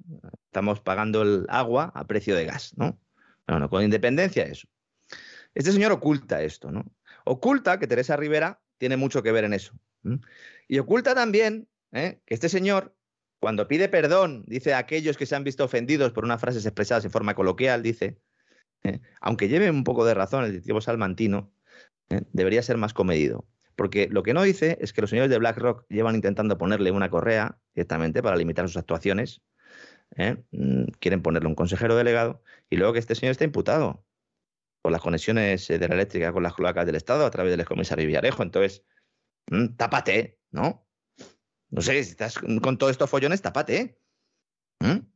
[0.47, 2.99] Estamos pagando el agua a precio de gas, ¿no?
[3.47, 4.69] Bueno, con independencia eso.
[5.59, 6.85] Este señor oculta esto, ¿no?
[7.25, 9.75] Oculta que Teresa Rivera tiene mucho que ver en eso.
[10.69, 12.21] Y oculta también ¿eh?
[12.25, 12.95] que este señor,
[13.41, 17.05] cuando pide perdón, dice a aquellos que se han visto ofendidos por unas frases expresadas
[17.07, 18.21] en forma coloquial, dice,
[18.85, 19.01] ¿eh?
[19.21, 21.53] aunque lleve un poco de razón el directivo salmantino,
[22.09, 22.21] ¿eh?
[22.33, 23.45] debería ser más comedido.
[23.75, 27.11] Porque lo que no dice es que los señores de BlackRock llevan intentando ponerle una
[27.11, 29.43] correa directamente para limitar sus actuaciones.
[30.53, 34.05] Mm, quieren ponerle un consejero delegado y luego que este señor está imputado
[34.89, 37.61] por las conexiones eh, de la eléctrica con las cloacas del Estado a través del
[37.61, 38.43] excomisario Villarejo.
[38.43, 38.87] Entonces,
[39.51, 40.89] mm, tápate, ¿no?
[41.69, 43.99] No sé, si estás con todos estos follones, tapate, ¿eh?
[44.81, 45.07] ¿Mm?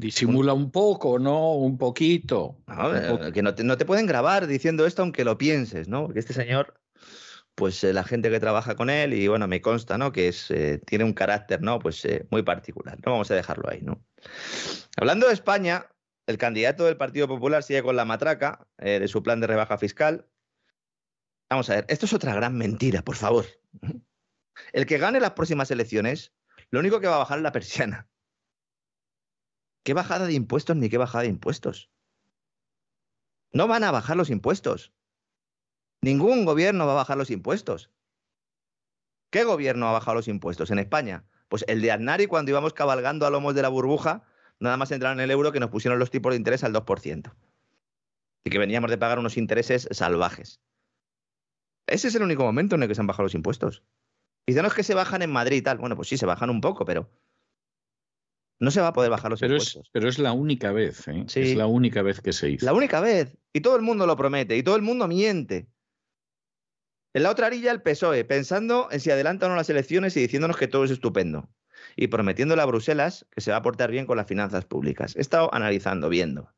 [0.00, 1.54] Disimula un poco, ¿no?
[1.54, 2.58] Un poquito.
[2.66, 6.06] No, que no te, no te, pueden grabar diciendo esto aunque lo pienses, ¿no?
[6.06, 6.74] Porque este señor,
[7.54, 10.10] pues eh, la gente que trabaja con él, y bueno, me consta, ¿no?
[10.10, 11.78] Que es, eh, tiene un carácter, ¿no?
[11.78, 12.98] Pues eh, muy particular.
[13.06, 14.04] No vamos a dejarlo ahí, ¿no?
[14.96, 15.86] Hablando de España,
[16.26, 20.28] el candidato del Partido Popular sigue con la matraca de su plan de rebaja fiscal.
[21.50, 23.44] Vamos a ver, esto es otra gran mentira, por favor.
[24.72, 26.32] El que gane las próximas elecciones,
[26.70, 28.08] lo único que va a bajar es la persiana.
[29.84, 31.90] ¿Qué bajada de impuestos ni qué bajada de impuestos?
[33.52, 34.92] No van a bajar los impuestos.
[36.00, 37.90] Ningún gobierno va a bajar los impuestos.
[39.30, 41.24] ¿Qué gobierno ha bajado los impuestos en España?
[41.48, 44.24] Pues el de Aznari cuando íbamos cabalgando a lomos de la burbuja,
[44.62, 47.34] nada más entrar en el euro que nos pusieron los tipos de interés al 2%.
[48.44, 50.60] Y que veníamos de pagar unos intereses salvajes.
[51.86, 53.82] Ese es el único momento en el que se han bajado los impuestos.
[54.46, 55.78] Y Dicen que se bajan en Madrid y tal.
[55.78, 57.10] Bueno, pues sí, se bajan un poco, pero
[58.58, 59.82] no se va a poder bajar los pero impuestos.
[59.82, 61.24] Es, pero es la única vez, ¿eh?
[61.26, 61.40] Sí.
[61.40, 62.64] Es la única vez que se hizo.
[62.64, 63.36] La única vez.
[63.52, 65.68] Y todo el mundo lo promete, y todo el mundo miente.
[67.14, 70.20] En la otra orilla el PSOE, pensando en si adelantan o no las elecciones y
[70.20, 71.48] diciéndonos que todo es estupendo.
[71.96, 75.16] Y prometiéndole a Bruselas que se va a portar bien con las finanzas públicas.
[75.16, 76.52] He estado analizando, viendo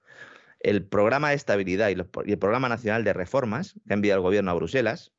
[0.60, 1.92] el programa de estabilidad y,
[2.30, 5.12] el programa nacional de reformas que ha enviado el gobierno a Bruselas.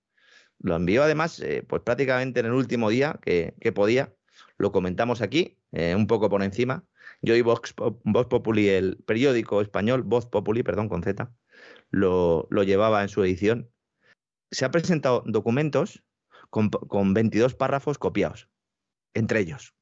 [0.60, 4.14] Lo envió además, eh, pues prácticamente en el último día que, que podía.
[4.58, 6.86] Lo comentamos aquí, eh, un poco por encima.
[7.22, 11.32] Yo y Vox, Vox, Populi, el periódico español, Voz Populi, perdón, con Z,
[11.90, 13.70] lo, lo llevaba en su edición
[14.52, 16.04] se han presentado documentos
[16.50, 18.50] con, con 22 párrafos copiados,
[19.14, 19.76] entre ellos.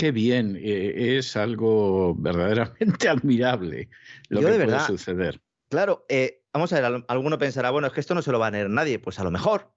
[0.00, 3.90] Qué bien, eh, es algo verdaderamente admirable
[4.30, 5.42] lo Yo que de puede verdad, suceder.
[5.68, 8.46] Claro, eh, vamos a ver, alguno pensará, bueno, es que esto no se lo va
[8.46, 9.74] a leer nadie, pues a lo mejor,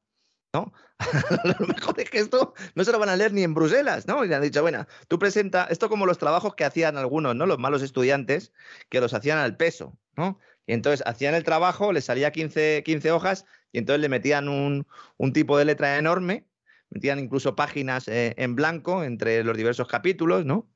[0.53, 0.71] ¿no?
[0.99, 4.07] a lo mejor es que esto no se lo van a leer ni en Bruselas,
[4.07, 4.23] ¿no?
[4.23, 7.45] Y le han dicho, bueno, tú presenta esto como los trabajos que hacían algunos, ¿no?
[7.45, 8.53] Los malos estudiantes
[8.87, 10.39] que los hacían al peso, ¿no?
[10.65, 14.87] Y entonces hacían el trabajo, les salía 15, 15 hojas y entonces le metían un,
[15.17, 16.47] un tipo de letra enorme,
[16.93, 20.69] metían incluso páginas eh, en blanco entre los diversos capítulos, ¿no?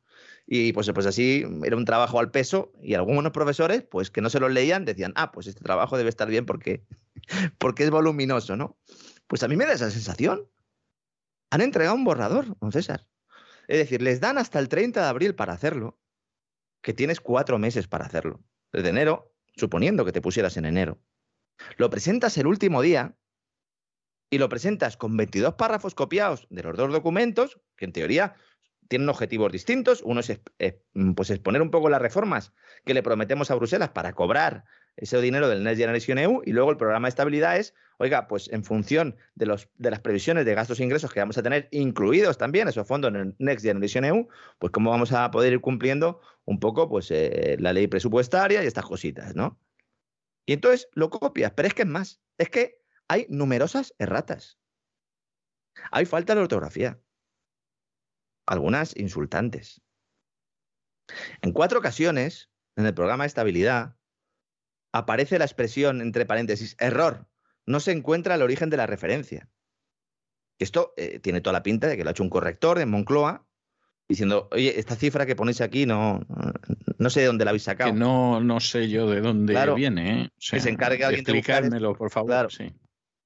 [0.48, 4.30] Y pues, pues así era un trabajo al peso y algunos profesores, pues que no
[4.30, 6.84] se los leían, decían, ah, pues este trabajo debe estar bien porque,
[7.60, 8.78] porque es voluminoso, ¿no?
[9.28, 10.50] Pues a mí me da esa sensación.
[11.52, 13.08] Han entregado un borrador, don César.
[13.68, 16.00] Es decir, les dan hasta el 30 de abril para hacerlo,
[16.82, 18.42] que tienes cuatro meses para hacerlo.
[18.72, 21.00] Desde enero, suponiendo que te pusieras en enero.
[21.76, 23.16] Lo presentas el último día
[24.30, 28.36] y lo presentas con 22 párrafos copiados de los dos documentos, que en teoría
[28.88, 30.02] tienen objetivos distintos.
[30.04, 30.40] Uno es
[31.16, 32.54] pues exponer un poco las reformas
[32.86, 36.72] que le prometemos a Bruselas para cobrar ese dinero del Next Generation EU y luego
[36.72, 40.56] el programa de estabilidad es, oiga, pues en función de, los, de las previsiones de
[40.56, 44.06] gastos e ingresos que vamos a tener incluidos también esos fondos en el Next Generation
[44.06, 44.28] EU,
[44.58, 48.68] pues cómo vamos a poder ir cumpliendo un poco pues eh, la ley presupuestaria y
[48.68, 49.60] estas cositas, ¿no?
[50.48, 52.77] Y entonces lo copias, pero es que es más, es que
[53.08, 54.60] hay numerosas erratas.
[55.92, 57.00] Hay falta de ortografía.
[58.46, 59.82] Algunas insultantes.
[61.42, 63.96] En cuatro ocasiones, en el programa de estabilidad,
[64.94, 67.28] aparece la expresión entre paréntesis, error,
[67.66, 69.50] no se encuentra el origen de la referencia.
[70.60, 73.46] Esto eh, tiene toda la pinta de que lo ha hecho un corrector en Moncloa,
[74.10, 76.26] diciendo, oye, esta cifra que ponéis aquí no,
[76.98, 77.92] no sé de dónde la habéis sacado.
[77.92, 80.24] Que no, no sé yo de dónde Claro, viene.
[80.24, 80.26] ¿eh?
[80.26, 82.30] O sea, que se encargue alguien de buscar por favor.
[82.30, 82.50] Claro.
[82.50, 82.74] sí.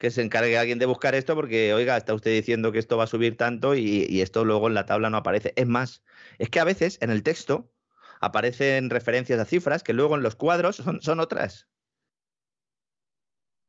[0.02, 3.04] Que se encargue alguien de buscar esto porque, oiga, está usted diciendo que esto va
[3.04, 5.54] a subir tanto y, esto luego en la tabla no aparece.
[5.56, 6.02] Es más,
[6.40, 7.72] es que a veces en el texto
[8.20, 11.68] aparecen referencias a cifras que luego en los cuadros son, son otras.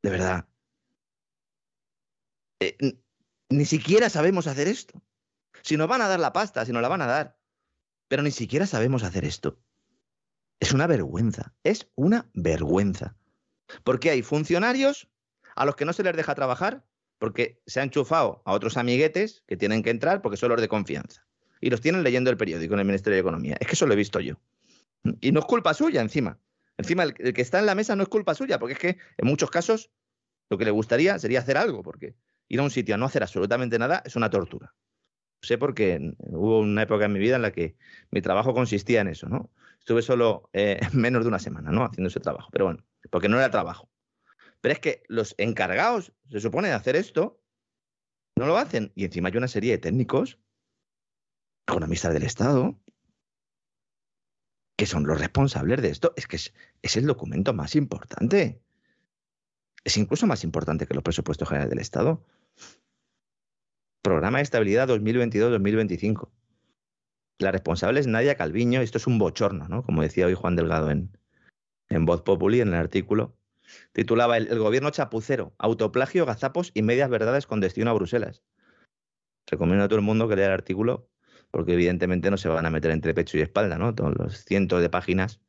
[0.01, 0.47] De verdad.
[2.61, 2.77] Eh,
[3.49, 5.03] ni siquiera sabemos hacer esto.
[5.61, 7.37] Si nos van a dar la pasta, si nos la van a dar.
[8.07, 9.59] Pero ni siquiera sabemos hacer esto.
[10.59, 11.53] Es una vergüenza.
[11.63, 13.15] Es una vergüenza.
[13.83, 15.12] Porque hay funcionarios
[15.55, 16.83] a los que no se les deja trabajar
[17.17, 20.67] porque se han enchufado a otros amiguetes que tienen que entrar porque son los de
[20.67, 21.25] confianza.
[21.61, 23.57] Y los tienen leyendo el periódico en el Ministerio de Economía.
[23.59, 24.35] Es que eso lo he visto yo.
[25.21, 26.37] Y no es culpa suya encima.
[26.77, 28.97] Encima, el, el que está en la mesa no es culpa suya, porque es que
[29.17, 29.91] en muchos casos
[30.49, 32.15] lo que le gustaría sería hacer algo, porque
[32.47, 34.73] ir a un sitio a no hacer absolutamente nada es una tortura.
[35.41, 37.75] Sé porque hubo una época en mi vida en la que
[38.11, 39.49] mi trabajo consistía en eso, ¿no?
[39.79, 41.83] Estuve solo eh, menos de una semana, ¿no?
[41.83, 43.89] Haciendo ese trabajo, pero bueno, porque no era trabajo.
[44.63, 47.43] Pero es que los encargados, se supone, de hacer esto,
[48.37, 48.93] no lo hacen.
[48.95, 50.39] Y encima hay una serie de técnicos,
[51.67, 52.79] economistas del Estado,
[54.77, 56.13] que son los responsables de esto.
[56.15, 58.61] Es que es, es el documento más importante.
[59.83, 62.25] Es incluso más importante que los presupuestos generales del Estado.
[64.01, 66.29] Programa de estabilidad 2022-2025.
[67.39, 68.79] La responsable es Nadia Calviño.
[68.79, 69.83] Esto es un bochorno, ¿no?
[69.83, 71.17] Como decía hoy Juan Delgado en,
[71.89, 73.35] en Voz Populi, en el artículo.
[73.91, 78.43] Titulaba el, gobierno chapucero, autoplagio, gazapos y medias verdades con destino a Bruselas.
[79.47, 81.09] Recomiendo a todo el mundo que lea el artículo
[81.51, 83.93] porque evidentemente no se van a meter entre pecho y espalda, ¿no?
[83.93, 85.39] Todos los cientos de páginas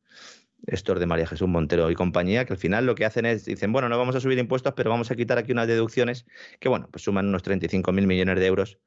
[0.67, 3.71] estos de María Jesús Montero y compañía, que al final lo que hacen es, dicen,
[3.71, 6.25] bueno, no vamos a subir impuestos, pero vamos a quitar aquí unas deducciones
[6.59, 8.79] que, bueno, pues suman unos 35 mil millones de euros,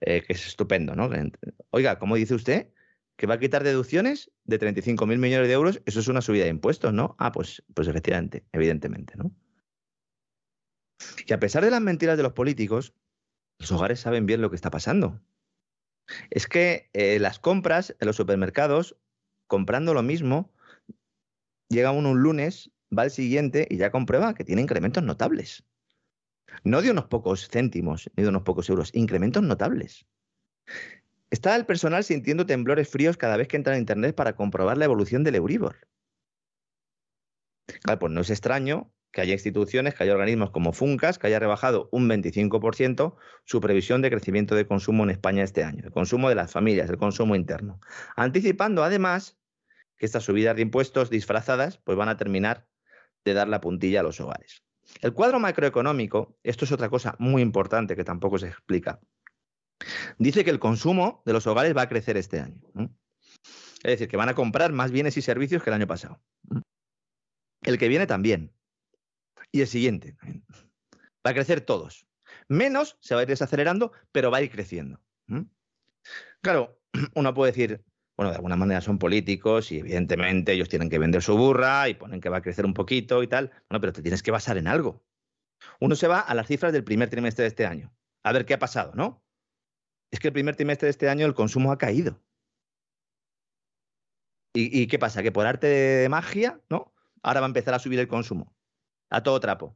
[0.00, 1.10] eh, que es estupendo, ¿no?
[1.70, 2.68] Oiga, ¿cómo dice usted?
[3.22, 5.80] ¿Que va a quitar deducciones de 35 mil millones de euros?
[5.86, 7.14] Eso es una subida de impuestos, ¿no?
[7.20, 9.30] Ah, pues, pues efectivamente, evidentemente, ¿no?
[11.24, 12.94] Y a pesar de las mentiras de los políticos,
[13.60, 15.22] los hogares saben bien lo que está pasando.
[16.30, 18.96] Es que eh, las compras en los supermercados,
[19.46, 20.52] comprando lo mismo,
[21.68, 25.62] llega uno un lunes, va al siguiente y ya comprueba que tiene incrementos notables.
[26.64, 30.08] No de unos pocos céntimos, ni de unos pocos euros, incrementos notables.
[31.32, 34.84] Está el personal sintiendo temblores fríos cada vez que entra en Internet para comprobar la
[34.84, 35.76] evolución del Euribor.
[37.98, 41.88] Pues no es extraño que haya instituciones, que haya organismos como Funcas, que haya rebajado
[41.90, 46.34] un 25% su previsión de crecimiento de consumo en España este año, el consumo de
[46.34, 47.80] las familias, el consumo interno,
[48.14, 49.38] anticipando además
[49.96, 52.66] que estas subidas de impuestos disfrazadas pues van a terminar
[53.24, 54.64] de dar la puntilla a los hogares.
[55.00, 59.00] El cuadro macroeconómico, esto es otra cosa muy importante que tampoco se explica,
[60.18, 62.60] dice que el consumo de los hogares va a crecer este año.
[63.82, 66.20] Es decir, que van a comprar más bienes y servicios que el año pasado.
[67.62, 68.52] El que viene también.
[69.50, 70.16] Y el siguiente.
[71.26, 72.06] Va a crecer todos.
[72.48, 75.00] Menos se va a ir desacelerando, pero va a ir creciendo.
[76.40, 76.80] Claro,
[77.14, 77.84] uno puede decir,
[78.16, 81.94] bueno, de alguna manera son políticos y evidentemente ellos tienen que vender su burra y
[81.94, 83.50] ponen que va a crecer un poquito y tal.
[83.68, 85.04] Bueno, pero te tienes que basar en algo.
[85.80, 87.92] Uno se va a las cifras del primer trimestre de este año.
[88.24, 89.21] A ver qué ha pasado, ¿no?
[90.12, 92.20] Es que el primer trimestre de este año el consumo ha caído.
[94.54, 95.22] ¿Y, qué pasa?
[95.22, 96.92] Que por arte de magia, ¿no?
[97.22, 98.54] Ahora va a empezar a subir el consumo.
[99.08, 99.74] A todo trapo.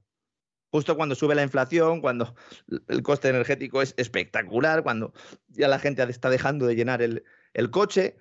[0.70, 2.34] Justo cuando sube la inflación, cuando
[2.88, 5.14] el coste energético es espectacular, cuando
[5.48, 7.24] ya la gente está dejando de llenar el,
[7.70, 8.18] coche.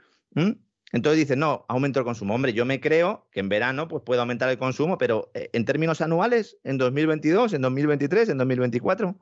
[0.94, 2.34] Entonces dicen, no, aumento el consumo.
[2.34, 5.66] Hombre, yo me creo que en verano pues, puede aumentar el consumo, pero eh, en
[5.66, 9.20] términos anuales, en 2022, en 2023, en 2024.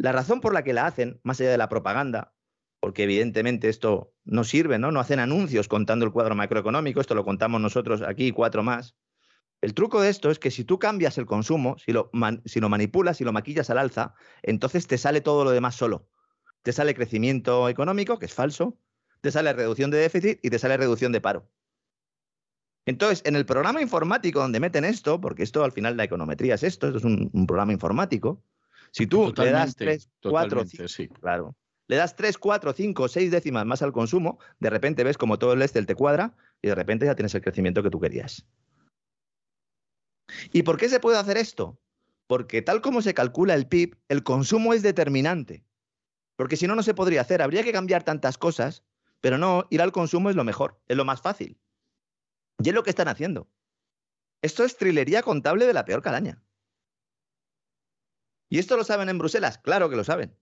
[0.00, 2.32] La razón por la que la hacen, más allá de la propaganda,
[2.80, 4.90] porque evidentemente esto no sirve, ¿no?
[4.90, 8.96] No hacen anuncios contando el cuadro macroeconómico, esto lo contamos nosotros aquí cuatro más.
[9.60, 12.10] El truco de esto es que si tú cambias el consumo, si lo,
[12.46, 16.08] si lo manipulas, si lo maquillas al alza, entonces te sale todo lo demás solo.
[16.62, 18.78] Te sale crecimiento económico, que es falso,
[19.20, 21.46] te sale reducción de déficit y te sale reducción de paro.
[22.86, 26.62] Entonces, en el programa informático donde meten esto, porque esto al final la econometría es
[26.62, 28.42] esto, esto es un, programa informático,
[28.90, 31.56] si tú le das 3, 4, 5, claro,
[31.88, 35.52] le das 3, 4, 5, 6 décimas más al consumo, de repente ves como todo
[35.52, 38.46] el Excel te cuadra y de repente ya tienes el crecimiento que tú querías.
[40.52, 41.80] ¿Y por qué se puede hacer esto?
[42.26, 45.64] Porque tal como se calcula el PIB, el consumo es determinante.
[46.36, 47.42] Porque si no, no se podría hacer.
[47.42, 48.84] Habría que cambiar tantas cosas
[49.20, 51.58] pero no, ir al consumo es lo mejor, es lo más fácil.
[52.62, 53.48] Y es lo que están haciendo.
[54.42, 56.42] Esto es trilería contable de la peor calaña.
[58.50, 59.58] ¿Y esto lo saben en Bruselas?
[59.58, 60.36] Claro que lo saben.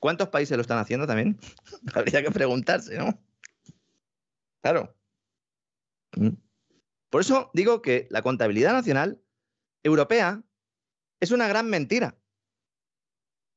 [0.00, 1.38] ¿Cuántos países lo están haciendo también?
[1.94, 3.18] Habría que preguntarse, ¿no?
[4.60, 4.94] Claro.
[6.16, 6.30] Mm.
[7.08, 9.22] Por eso digo que la contabilidad nacional
[9.84, 10.42] europea
[11.20, 12.18] es una gran mentira.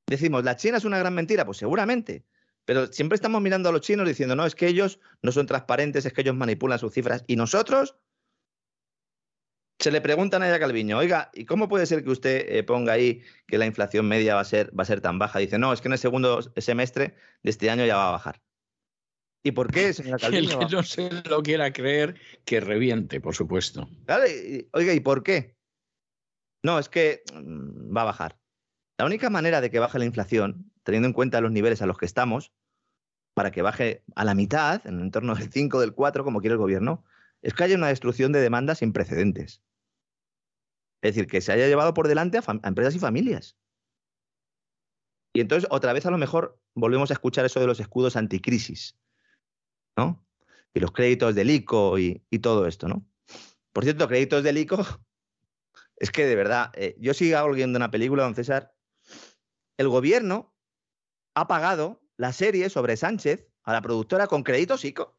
[0.05, 1.45] Decimos, ¿la China es una gran mentira?
[1.45, 2.25] Pues seguramente.
[2.65, 6.05] Pero siempre estamos mirando a los chinos diciendo, no, es que ellos no son transparentes,
[6.05, 7.23] es que ellos manipulan sus cifras.
[7.25, 7.95] Y nosotros
[9.79, 12.93] se le preguntan a ella Calviño, oiga, ¿y cómo puede ser que usted eh, ponga
[12.93, 15.39] ahí que la inflación media va a, ser, va a ser tan baja?
[15.39, 18.41] Dice, no, es que en el segundo semestre de este año ya va a bajar.
[19.43, 20.59] ¿Y por qué, señora Calviño?
[20.59, 23.87] El que no se lo quiera creer, que reviente, por supuesto.
[24.71, 25.55] oiga, ¿y por qué?
[26.63, 28.39] No, es que mm, va a bajar.
[28.97, 31.97] La única manera de que baje la inflación teniendo en cuenta los niveles a los
[31.97, 32.53] que estamos,
[33.35, 36.53] para que baje a la mitad, en el entorno del 5, del 4, como quiere
[36.53, 37.03] el gobierno,
[37.41, 39.61] es que haya una destrucción de demandas sin precedentes.
[41.01, 43.57] Es decir, que se haya llevado por delante a, empresas y familias.
[45.33, 48.97] Y entonces, otra vez, a lo mejor, volvemos a escuchar eso de los escudos anticrisis,
[49.95, 50.25] ¿no?
[50.73, 53.05] Y los créditos del ICO y, todo esto, ¿no?
[53.73, 54.77] Por cierto, créditos del ICO,
[55.97, 58.73] es que de verdad, eh, yo sigo viendo una película, don César,
[59.77, 60.55] el gobierno
[61.35, 65.16] ha pagado la serie sobre Sánchez a la productora con créditos ICO.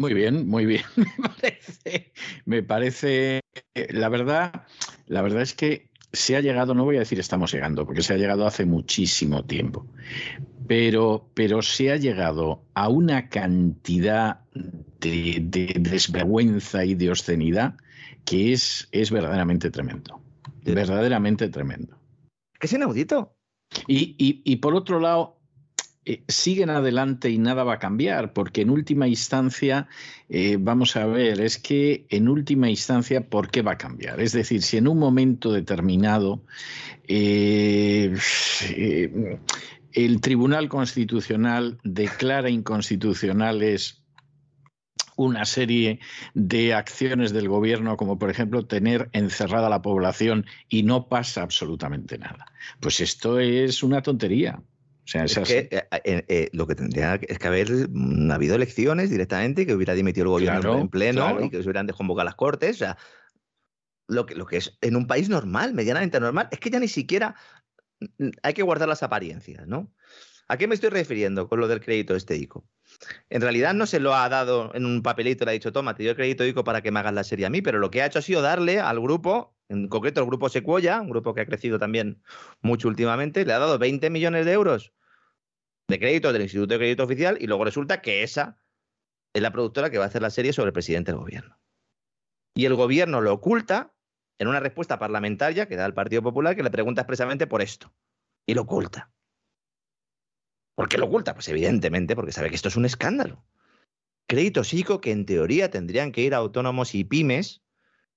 [0.00, 0.82] Muy bien, muy bien.
[0.96, 2.12] Me parece,
[2.44, 3.40] me parece,
[3.90, 4.66] la verdad,
[5.06, 8.14] la verdad es que se ha llegado, no voy a decir estamos llegando, porque se
[8.14, 9.86] ha llegado hace muchísimo tiempo,
[10.66, 14.40] pero, pero se ha llegado a una cantidad
[15.00, 17.76] de, desvergüenza y de obscenidad
[18.24, 20.20] que es, es verdaderamente tremendo.
[20.64, 21.98] Verdaderamente tremendo.
[22.60, 23.34] Es inaudito.
[23.86, 25.37] Y, y, por otro lado,
[26.10, 29.88] eh, siguen adelante y nada va a cambiar, porque en última instancia,
[30.30, 34.18] eh, vamos a ver, es que en última instancia, ¿por qué va a cambiar?
[34.18, 36.40] Es decir, si en un momento determinado
[37.08, 38.16] eh,
[39.92, 44.02] el Tribunal Constitucional declara inconstitucionales
[45.16, 46.00] una serie
[46.32, 52.16] de acciones del gobierno, como por ejemplo tener encerrada la población y no pasa absolutamente
[52.16, 52.46] nada.
[52.80, 54.62] Pues esto es una tontería
[55.14, 59.66] es, que eh, eh, eh, lo que tendría es que haber mm, habido elecciones directamente,
[59.66, 62.76] que hubiera dimitido el gobierno en pleno y que se hubieran desconvocado las cortes.
[62.76, 62.98] O sea,
[64.06, 66.88] lo que, lo que es en un país normal, medianamente normal, es que ya ni
[66.88, 67.34] siquiera
[68.18, 69.90] mm, hay que guardar las apariencias, ¿no?
[70.50, 72.66] ¿A qué me estoy refiriendo con lo del crédito este ICO?
[73.28, 76.02] En realidad no se lo ha dado en un papelito, le ha dicho, toma, te
[76.02, 78.00] doy el crédito ICO para que me hagas la serie a mí, pero lo que
[78.00, 81.42] ha hecho ha sido darle al grupo, en concreto el grupo Sequoia, un grupo que
[81.42, 82.22] ha crecido también
[82.62, 84.94] mucho últimamente, le ha dado 20 millones de euros
[85.88, 88.58] de crédito del Instituto de Crédito Oficial y luego resulta que esa
[89.32, 91.58] es la productora que va a hacer la serie sobre el presidente del gobierno.
[92.54, 93.94] Y el gobierno lo oculta
[94.38, 97.92] en una respuesta parlamentaria que da el Partido Popular que le pregunta expresamente por esto.
[98.46, 99.10] Y lo oculta.
[100.74, 101.34] ¿Por qué lo oculta?
[101.34, 103.44] Pues evidentemente porque sabe que esto es un escándalo.
[104.28, 107.62] Créditos ICO que en teoría tendrían que ir a autónomos y pymes,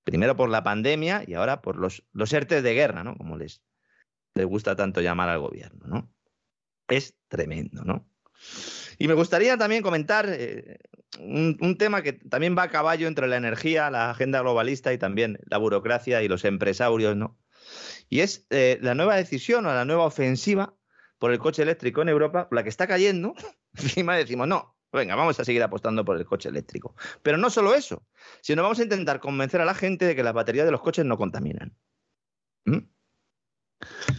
[0.04, 3.16] primero por la pandemia y ahora por los, los ERTES de guerra, ¿no?
[3.16, 3.62] Como les,
[4.34, 6.12] les gusta tanto llamar al gobierno, ¿no?
[6.96, 8.08] Es tremendo, ¿no?
[8.98, 10.78] Y me gustaría también comentar eh,
[11.18, 15.38] un, tema que también va a caballo entre la energía, la agenda globalista y también
[15.46, 17.38] la burocracia y los empresarios, ¿no?
[18.08, 20.74] Y es eh, la nueva decisión o la nueva ofensiva
[21.18, 23.34] por el coche eléctrico en Europa, la que está cayendo.
[23.74, 26.94] Encima decimos, no, venga, vamos a seguir apostando por el coche eléctrico.
[27.22, 28.06] Pero no solo eso,
[28.40, 31.04] sino vamos a intentar convencer a la gente de que las baterías de los coches
[31.04, 31.76] no contaminan.
[32.64, 32.78] ¿Mm?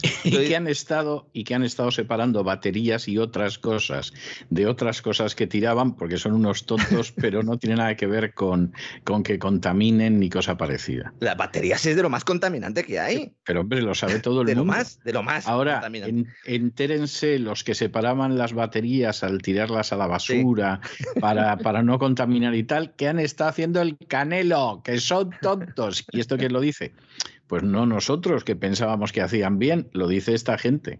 [0.23, 4.14] y que han estado y que han estado separando baterías y otras cosas
[4.49, 8.34] de otras cosas que tiraban porque son unos tontos pero no tiene nada que ver
[8.34, 8.73] con,
[9.03, 11.14] con que contaminen ni cosa parecida.
[11.19, 13.34] Las baterías es de lo más contaminante que hay.
[13.44, 15.81] Pero hombre lo sabe todo el mundo de lo más de lo más ahora
[16.45, 20.80] entérense los que separaban las baterías al tirarlas a la basura
[21.19, 26.06] para, para no contaminar y tal que han estado haciendo el canelo que son tontos.
[26.11, 26.94] Y esto quién lo dice
[27.48, 30.99] pues no nosotros que pensábamos que hacían bien, lo dice esta gente.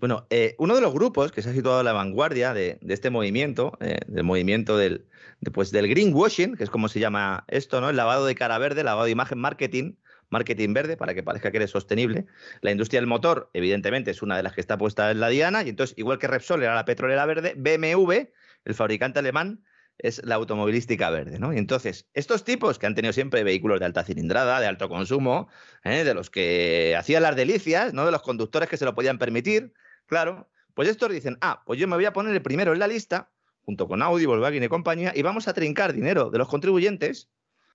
[0.00, 3.10] Bueno, eh, uno de los grupos que se ha situado a la vanguardia de, este
[3.10, 5.06] movimiento, eh, del movimiento del,
[5.52, 7.90] pues, del greenwashing, que es como se llama esto, ¿no?
[7.90, 9.94] El lavado de cara verde, lavado de imagen marketing,
[10.30, 12.26] marketing verde, para que parezca que eres sostenible.
[12.60, 15.62] La industria del motor, evidentemente, es una de las que está puesta en la diana,
[15.62, 18.30] y entonces, igual que Repsol era la petrolera verde, BMW,
[18.64, 19.64] el fabricante alemán,
[19.98, 21.52] es la automovilística verde, ¿no?
[21.52, 25.48] Y entonces, estos tipos que han tenido siempre vehículos de alta cilindrada, de alto consumo,
[25.84, 26.04] ¿eh?
[26.04, 28.06] de los que hacían las delicias, ¿no?
[28.06, 29.72] De los conductores que se lo podían permitir,
[30.06, 32.86] claro, pues estos dicen, ah, pues yo me voy a poner el primero en la
[32.86, 33.30] lista,
[33.62, 37.28] junto con Audi, Volkswagen y compañía, y vamos a trincar dinero de los contribuyentes,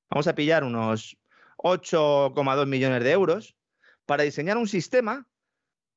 [0.10, 1.18] vamos a pillar unos
[1.58, 3.58] 8,2 millones de euros
[4.06, 5.28] para diseñar un sistema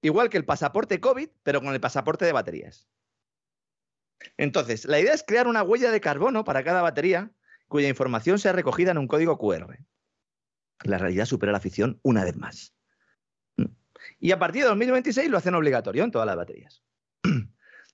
[0.02, 2.88] igual que el pasaporte COVID, pero con el pasaporte de baterías.
[4.36, 7.30] Entonces, la idea es crear una huella de carbono para cada batería
[7.68, 9.78] cuya información sea recogida en un código QR.
[10.84, 12.74] La realidad supera la ficción una vez más.
[14.18, 16.82] Y a partir de 2026 lo hacen obligatorio en todas las baterías.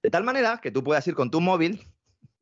[0.03, 1.87] De tal manera que tú puedas ir con tu móvil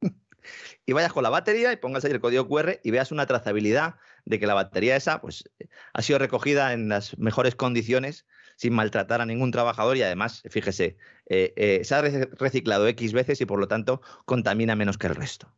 [0.87, 3.97] y vayas con la batería y pongas ahí el código QR y veas una trazabilidad
[4.25, 5.45] de que la batería esa pues,
[5.93, 8.27] ha sido recogida en las mejores condiciones
[8.61, 13.41] sin maltratar a ningún trabajador y además, fíjese, eh, eh, se ha reciclado X veces
[13.41, 15.51] y por lo tanto contamina menos que el resto.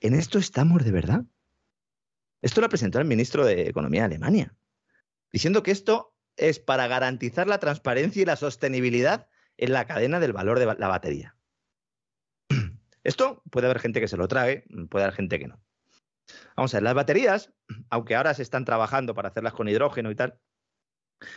[0.00, 1.24] ¿En esto estamos de verdad?
[2.40, 4.54] Esto lo presentó el ministro de Economía de Alemania,
[5.32, 10.32] diciendo que esto es para garantizar la transparencia y la sostenibilidad en la cadena del
[10.32, 11.36] valor de la batería.
[13.02, 15.60] Esto puede haber gente que se lo trague, puede haber gente que no.
[16.54, 17.52] Vamos a ver, las baterías,
[17.90, 20.38] aunque ahora se están trabajando para hacerlas con hidrógeno y tal,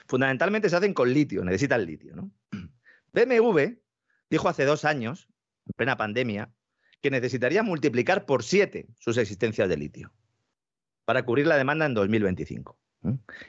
[0.07, 2.15] fundamentalmente se hacen con litio, necesitan litio.
[2.15, 2.31] ¿no?
[3.13, 3.77] BMW
[4.29, 5.27] dijo hace dos años,
[5.65, 6.51] en plena pandemia,
[7.01, 10.13] que necesitaría multiplicar por siete sus existencias de litio
[11.05, 12.79] para cubrir la demanda en 2025.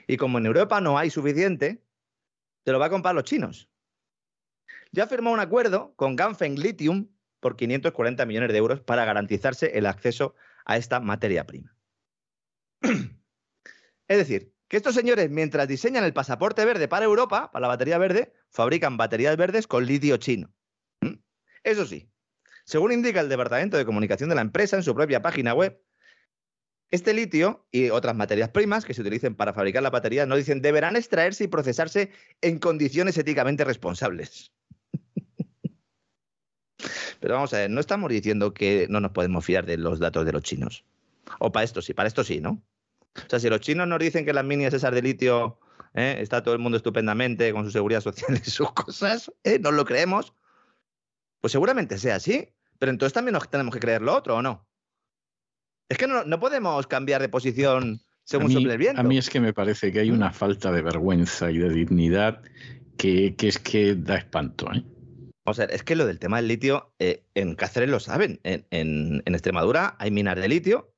[0.07, 1.83] Y como en Europa no hay suficiente,
[2.65, 3.69] se lo va a comprar los chinos.
[4.91, 9.85] Ya firmó un acuerdo con Ganfeng Lithium por 540 millones de euros para garantizarse el
[9.85, 10.35] acceso
[10.65, 11.75] a esta materia prima.
[12.81, 17.99] es decir, que estos señores, mientras diseñan el pasaporte verde para Europa, para la batería
[17.99, 20.51] verde, fabrican baterías verdes con litio chino.
[20.99, 21.19] ¿Mm?
[21.63, 22.09] Eso sí,
[22.65, 25.79] según indica el Departamento de Comunicación de la empresa en su propia página web,
[26.89, 30.59] este litio y otras materias primas que se utilicen para fabricar la batería, no dicen,
[30.59, 32.09] deberán extraerse y procesarse
[32.41, 34.53] en condiciones éticamente responsables.
[37.19, 40.25] Pero vamos a ver, no estamos diciendo que no nos podemos fiar de los datos
[40.25, 40.83] de los chinos.
[41.37, 42.59] O para esto sí, para esto sí, ¿no?
[43.15, 45.59] O sea, si los chinos nos dicen que las minias esas de litio
[45.93, 46.17] ¿eh?
[46.19, 49.59] está todo el mundo estupendamente con su seguridad social y sus cosas, ¿eh?
[49.59, 50.33] no lo creemos,
[51.41, 52.49] pues seguramente sea así.
[52.79, 54.67] Pero entonces también nos tenemos que creer lo otro, ¿o no?
[55.89, 58.99] Es que no, podemos cambiar de posición según mí, el viento.
[58.99, 60.33] A mí es que me parece que hay una mm.
[60.33, 62.41] falta de vergüenza y de dignidad
[62.97, 64.71] que, es que da espanto.
[64.73, 64.83] ¿eh?
[65.45, 68.39] O sea, es que lo del tema del litio, eh, en Cáceres lo saben.
[68.43, 70.92] En, Extremadura hay minas de litio.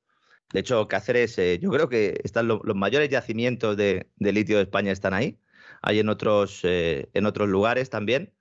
[0.52, 4.92] De hecho, Cáceres, eh, yo creo que están los mayores yacimientos de, litio de España
[4.92, 5.40] están ahí.
[5.82, 8.32] Hay en otros, eh, en otros lugares también.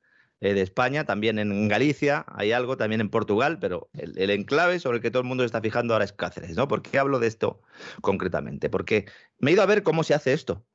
[0.42, 4.98] Eh, de España, también en Galicia hay algo, también en Portugal, pero el, enclave sobre
[4.98, 6.68] el que todo el mundo se está fijando ahora es Cáceres, ¿no?
[6.68, 7.62] ¿Por qué hablo de esto
[8.02, 8.70] concretamente?
[8.70, 9.06] Porque
[9.40, 10.66] me he ido a ver cómo se hace esto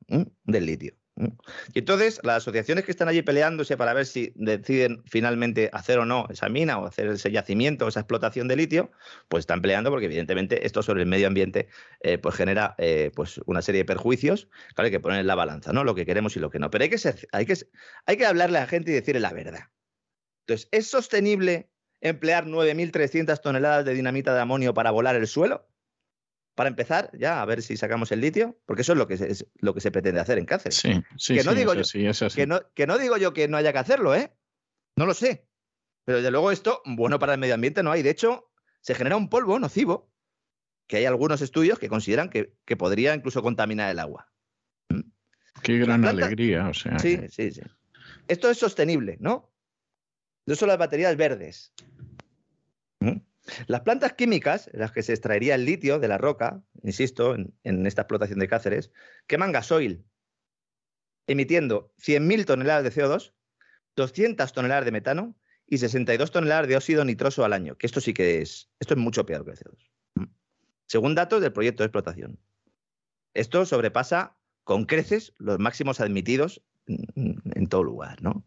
[0.44, 0.94] del litio.
[1.72, 6.05] Y entonces las asociaciones que están allí peleándose para ver si deciden finalmente hacer o
[6.05, 8.90] no esa mina o hacer ese yacimiento o esa explotación de litio,
[9.28, 11.68] pues están peleando porque evidentemente esto sobre el medio ambiente
[12.01, 14.48] eh, pues genera eh, pues una serie de perjuicios.
[14.74, 15.84] Claro, hay que poner en la balanza, ¿no?
[15.84, 16.70] Lo que queremos y lo que no.
[16.70, 17.55] Pero hay que, ser, hay que,
[18.06, 19.68] hay que hablarle a la gente y decirle la verdad.
[20.47, 21.70] Entonces, ¿es sostenible
[22.01, 25.68] emplear 9.300 toneladas de dinamita de amonio para volar el suelo?
[26.61, 29.47] Para empezar, ya a ver si sacamos el litio, porque eso es lo que se,
[29.61, 30.77] lo que se pretende hacer en Cáceres.
[30.77, 31.82] Sí, sí, que no digo yo,
[32.35, 34.31] Que, no, que no digo yo que no haya que hacerlo, ¿eh?
[34.95, 35.49] No lo sé.
[36.05, 38.03] Pero desde luego esto, bueno para el medio ambiente no hay.
[38.03, 40.12] De hecho, se genera un polvo nocivo,
[40.87, 44.31] que hay algunos estudios que consideran que, podría incluso contaminar el agua.
[44.91, 45.01] ¿Mm?
[45.62, 46.99] Qué gran alegría, o sea.
[46.99, 47.62] Sí, sí, sí.
[48.28, 49.51] Esto es sostenible, ¿no?
[50.45, 51.73] Eso son las baterías verdes.
[53.01, 53.16] ¿Mm?
[53.66, 57.86] Las plantas químicas, en las que se extraería el litio de la roca, insisto, en,
[57.86, 58.92] esta explotación de Cáceres,
[59.26, 60.04] queman gasoil,
[61.26, 63.32] emitiendo 100.000 toneladas de CO2,
[63.96, 65.36] 200 toneladas de metano
[65.66, 69.00] y 62 toneladas de óxido nitroso al año, que esto sí que es, esto es
[69.00, 69.90] mucho peor que el CO2.
[70.16, 70.24] Mm.
[70.86, 72.38] Según datos del proyecto de explotación.
[73.34, 78.44] Esto sobrepasa con creces los máximos admitidos en, en todo lugar, ¿no?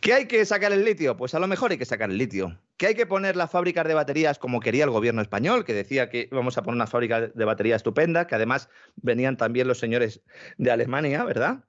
[0.00, 1.16] ¿Qué hay que sacar el litio?
[1.16, 2.56] Pues a lo mejor hay que sacar el litio.
[2.76, 6.08] ¿Qué hay que poner las fábricas de baterías como quería el gobierno español, que decía
[6.08, 10.22] que íbamos a poner una fábrica de batería estupenda, que además venían también los señores
[10.56, 11.64] de Alemania, ¿verdad?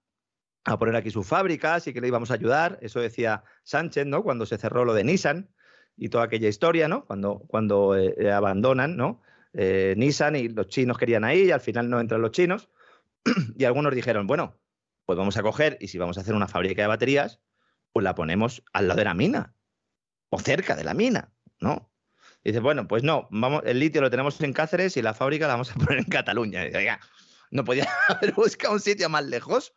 [0.65, 2.77] A poner aquí sus fábricas y que le íbamos a ayudar.
[2.81, 4.21] Eso decía Sánchez, ¿no?
[4.21, 5.49] Cuando se cerró lo de Nissan
[5.97, 7.05] y toda aquella historia, ¿no?
[7.05, 9.23] Cuando, cuando eh, abandonan, ¿no?
[9.53, 12.69] Eh, Nissan y los chinos querían ahí y al final no entran los chinos.
[13.57, 14.55] y algunos dijeron, bueno,
[15.07, 17.41] pues vamos a coger y si vamos a hacer una fábrica de baterías,
[17.91, 19.53] pues la ponemos al lado de la mina
[20.29, 21.91] o cerca de la mina, ¿no?
[22.43, 25.47] Y dice, bueno, pues no, vamos, el litio lo tenemos en Cáceres y la fábrica
[25.47, 26.63] la vamos a poner en Cataluña.
[26.63, 26.97] Dice,
[27.51, 29.73] ¿no podía haber buscado un sitio más lejos?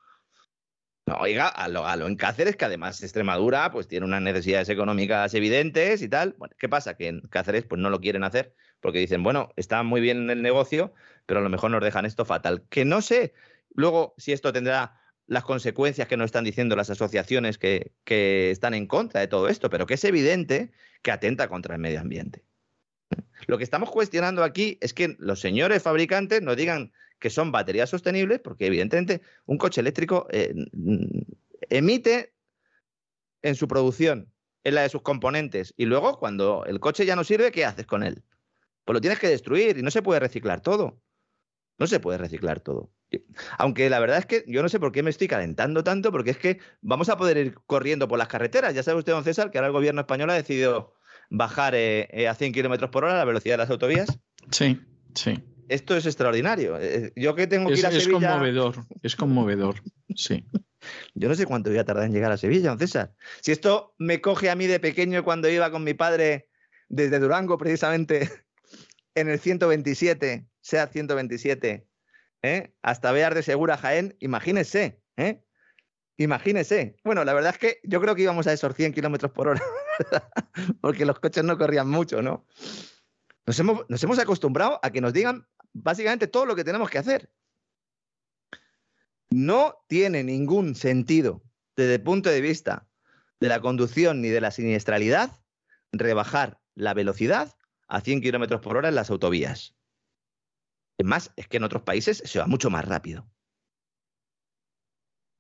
[1.04, 4.68] No, oiga, a lo, a lo, en Cáceres, que además Extremadura pues tiene unas necesidades
[4.68, 6.36] económicas evidentes y tal.
[6.38, 6.94] Bueno, ¿qué pasa?
[6.94, 10.42] Que en Cáceres pues no lo quieren hacer porque dicen, bueno, está muy bien el
[10.42, 10.94] negocio,
[11.26, 12.64] pero a lo mejor nos dejan esto fatal.
[12.68, 13.34] Que no sé
[13.74, 18.86] luego si esto tendrá las consecuencias que nos están diciendo las asociaciones que, están en
[18.86, 20.72] contra de todo esto, pero que es evidente
[21.02, 22.44] que atenta contra el medio ambiente.
[23.46, 27.90] Lo que estamos cuestionando aquí es que los señores fabricantes nos digan que son baterías
[27.90, 30.54] sostenibles, porque evidentemente un coche eléctrico eh,
[31.68, 32.32] emite
[33.42, 34.32] en su producción,
[34.64, 37.86] en la de sus componentes, y luego cuando el coche ya no sirve, ¿qué haces
[37.86, 38.22] con él?
[38.84, 41.00] Pues lo tienes que destruir y no se puede reciclar todo.
[41.82, 42.92] No se puede reciclar todo.
[43.58, 46.30] Aunque la verdad es que yo no sé por qué me estoy calentando tanto, porque
[46.30, 48.72] es que vamos a poder ir corriendo por las carreteras.
[48.72, 50.94] Ya sabe usted, don César, que ahora el gobierno español ha decidido
[51.28, 54.16] bajar eh, eh, a 100 kilómetros por hora la velocidad de las autovías.
[54.52, 54.80] Sí,
[55.16, 55.42] sí.
[55.68, 56.78] Esto es extraordinario.
[56.78, 58.28] Eh, yo que tengo que ir a es Sevilla.
[58.28, 59.82] Es conmovedor, es conmovedor,
[60.14, 60.44] sí.
[61.14, 63.12] Yo no sé cuánto voy a tardar en llegar a Sevilla, don César.
[63.40, 66.48] Si esto me coge a mí de pequeño cuando iba con mi padre
[66.88, 68.30] desde Durango, precisamente,
[69.16, 71.86] en el 127, sea 127,
[72.42, 72.74] ¿eh?
[72.82, 75.44] hasta Bear de Segura Jaén, imagínese, ¿eh?
[76.16, 76.96] Imagínese.
[77.04, 79.62] Bueno, la verdad es que yo creo que íbamos a esos 100 kilómetros por hora,
[80.80, 82.46] porque los coches no corrían mucho, ¿no?
[83.44, 86.98] Nos hemos, nos hemos acostumbrado a que nos digan básicamente todo lo que tenemos que
[86.98, 87.30] hacer.
[89.30, 91.42] No tiene ningún sentido
[91.74, 92.86] desde el punto de vista
[93.40, 95.40] de la conducción ni de la siniestralidad
[95.90, 97.56] rebajar la velocidad
[97.88, 99.74] a 100 kilómetros por hora en las autovías.
[101.02, 103.28] Es más, es que en otros países se va mucho más rápido.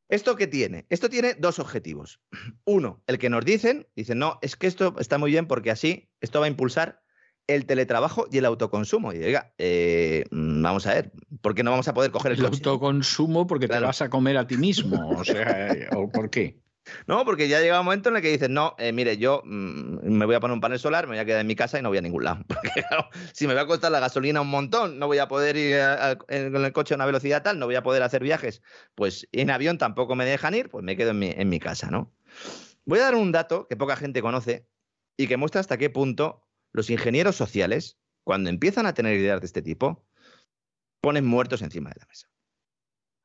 [0.08, 0.86] ¿Esto qué tiene?
[0.88, 2.20] Esto tiene dos objetivos.
[2.64, 6.10] Uno, el que nos dicen, dicen, no, es que esto está muy bien porque así
[6.20, 7.00] esto va a impulsar
[7.46, 9.12] el teletrabajo y el autoconsumo.
[9.12, 12.40] Y diga, eh, mm, vamos a ver, ¿por qué no vamos a poder coger el,
[12.40, 13.82] El autoconsumo porque Claro.
[13.82, 15.10] te vas a comer a ti mismo.
[15.10, 16.60] O sea, ¿o por qué?
[17.06, 19.98] No, porque ya llega un momento en el que dices, no, eh, mire, yo mm,
[20.10, 21.82] me voy a poner un panel solar, me voy a quedar en mi casa y
[21.82, 22.44] no voy a ningún lado.
[22.48, 25.56] Porque claro, si me va a costar la gasolina un montón, no voy a poder
[25.56, 25.76] ir
[26.28, 28.62] en- el coche a una velocidad tal, no voy a poder hacer viajes,
[28.94, 31.90] pues en avión tampoco me dejan ir, pues me quedo en mi, en mi casa,
[31.90, 32.12] ¿no?
[32.84, 34.66] Voy a dar un dato que poca gente conoce
[35.16, 39.46] y que muestra hasta qué punto los ingenieros sociales, cuando empiezan a tener ideas de
[39.46, 40.04] este tipo,
[41.00, 42.28] ponen muertos encima de la mesa.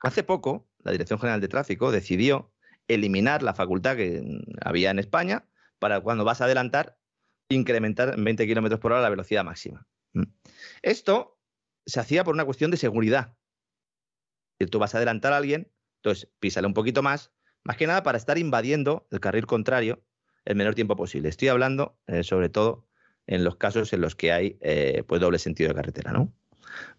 [0.01, 2.51] Hace poco, la Dirección General de Tráfico decidió
[2.87, 4.23] eliminar la facultad que
[4.61, 5.47] había en España
[5.79, 6.97] para cuando vas a adelantar,
[7.49, 9.87] incrementar en 20 kilómetros por hora la velocidad máxima.
[10.13, 10.23] Mm.
[10.81, 11.39] Esto
[11.85, 13.35] se hacía por una cuestión de seguridad.
[14.59, 17.31] Si tú vas a adelantar a alguien, entonces písale un poquito más,
[17.63, 20.03] más que nada para estar invadiendo el carril contrario
[20.45, 21.29] el menor tiempo posible.
[21.29, 22.87] Estoy hablando, eh, sobre todo,
[23.27, 26.33] en los casos en los que hay eh, pues doble sentido de carretera, ¿no?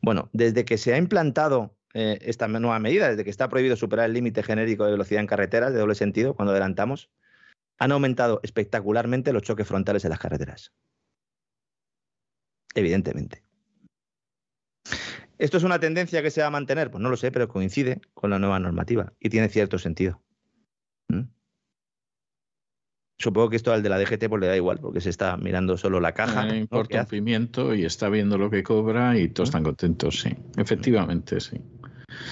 [0.03, 4.07] Bueno, desde que se ha implantado eh, esta nueva medida, desde que está prohibido superar
[4.07, 7.11] el límite genérico de velocidad en carreteras de doble sentido cuando adelantamos,
[7.79, 10.73] han aumentado espectacularmente los choques frontales en las carreteras.
[12.75, 13.43] Evidentemente.
[15.39, 16.91] ¿Esto es una tendencia que se va a mantener?
[16.91, 20.21] Pues no lo sé, pero coincide con la nueva normativa y tiene cierto sentido.
[21.09, 21.23] ¿Mm?
[23.21, 25.77] Supongo que esto al de la DGT pues le da igual, porque se está mirando
[25.77, 26.45] solo la caja.
[26.45, 26.55] No ¿no?
[26.55, 30.37] importa un pimiento y está viendo lo que cobra y todos están contentos, sí.
[30.57, 31.61] Efectivamente, sí.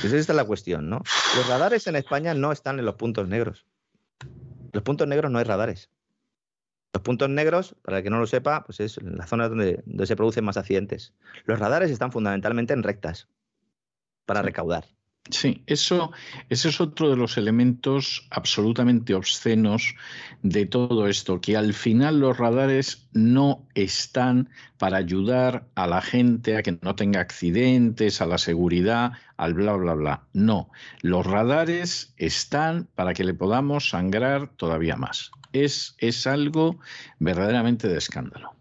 [0.01, 1.03] Pues esta es la cuestión, ¿no?
[1.37, 3.67] Los radares en España no están en los puntos negros.
[4.73, 5.91] Los puntos negros no hay radares.
[6.95, 10.07] Los puntos negros, para el que no lo sepa, pues es la zona donde, donde
[10.07, 11.15] se producen más accidentes.
[11.47, 13.29] Los radares están fundamentalmente en rectas
[14.25, 14.96] para recaudar.
[15.31, 16.13] Sí, eso,
[16.51, 19.97] ese es otro de los elementos absolutamente obscenos
[20.43, 24.49] de todo esto, que al final los radares no están
[24.79, 29.75] para ayudar a la gente a que no tenga accidentes, a la seguridad, al bla,
[29.75, 30.23] bla, bla.
[30.33, 30.71] No,
[31.03, 35.33] los radares están para que le podamos sangrar todavía más.
[35.53, 36.79] Es, es algo
[37.19, 38.56] verdaderamente de escándalo.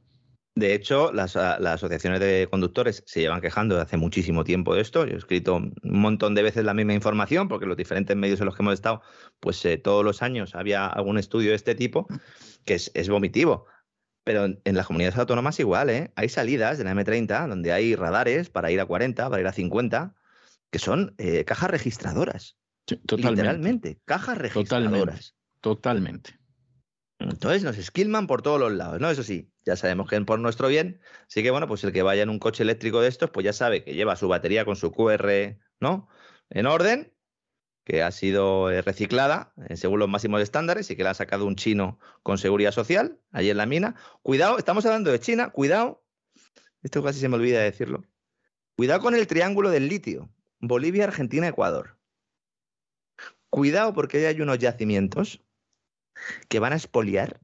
[0.56, 5.06] De hecho, las, asociaciones de conductores se llevan quejando de hace muchísimo tiempo de esto.
[5.06, 8.46] Yo he escrito un montón de veces la misma información, porque los diferentes medios en
[8.46, 9.02] los que hemos estado,
[9.42, 12.08] pues eh, todos los años había algún estudio de este tipo,
[12.64, 13.66] que es, es vomitivo.
[14.24, 16.14] Pero en, en las comunidades autónomas igual, ¿eh?
[16.16, 19.52] Hay salidas de la M30 donde hay radares para ir a 40, para ir a
[19.52, 20.16] 50,
[20.72, 22.58] que son eh, cajas registradoras.
[22.88, 23.42] Sí, totalmente.
[23.42, 25.36] Literalmente, cajas registradoras.
[25.60, 26.40] Totalmente.
[27.20, 29.10] Entonces nos esquilman por todos los lados, ¿no?
[29.10, 31.02] Eso sí, ya sabemos que es por nuestro bien.
[31.28, 33.54] Así que, bueno, pues el que vaya en un coche eléctrico de estos, pues ya
[33.54, 36.08] sabe que lleva su batería con su QR, ¿no?
[36.50, 37.14] En orden,
[37.84, 41.46] que ha sido eh, reciclada eh, según los máximos estándares y que la ha sacado
[41.46, 43.96] un chino con seguridad social, allí en la mina.
[44.22, 46.04] Cuidado, estamos hablando de China, cuidado.
[46.84, 48.04] Esto casi se me olvida decirlo.
[48.76, 50.30] Cuidado con el triángulo del litio.
[50.60, 51.98] Bolivia, Argentina, Ecuador.
[53.50, 55.42] Cuidado porque hay unos yacimientos
[56.50, 57.40] que van a expoliar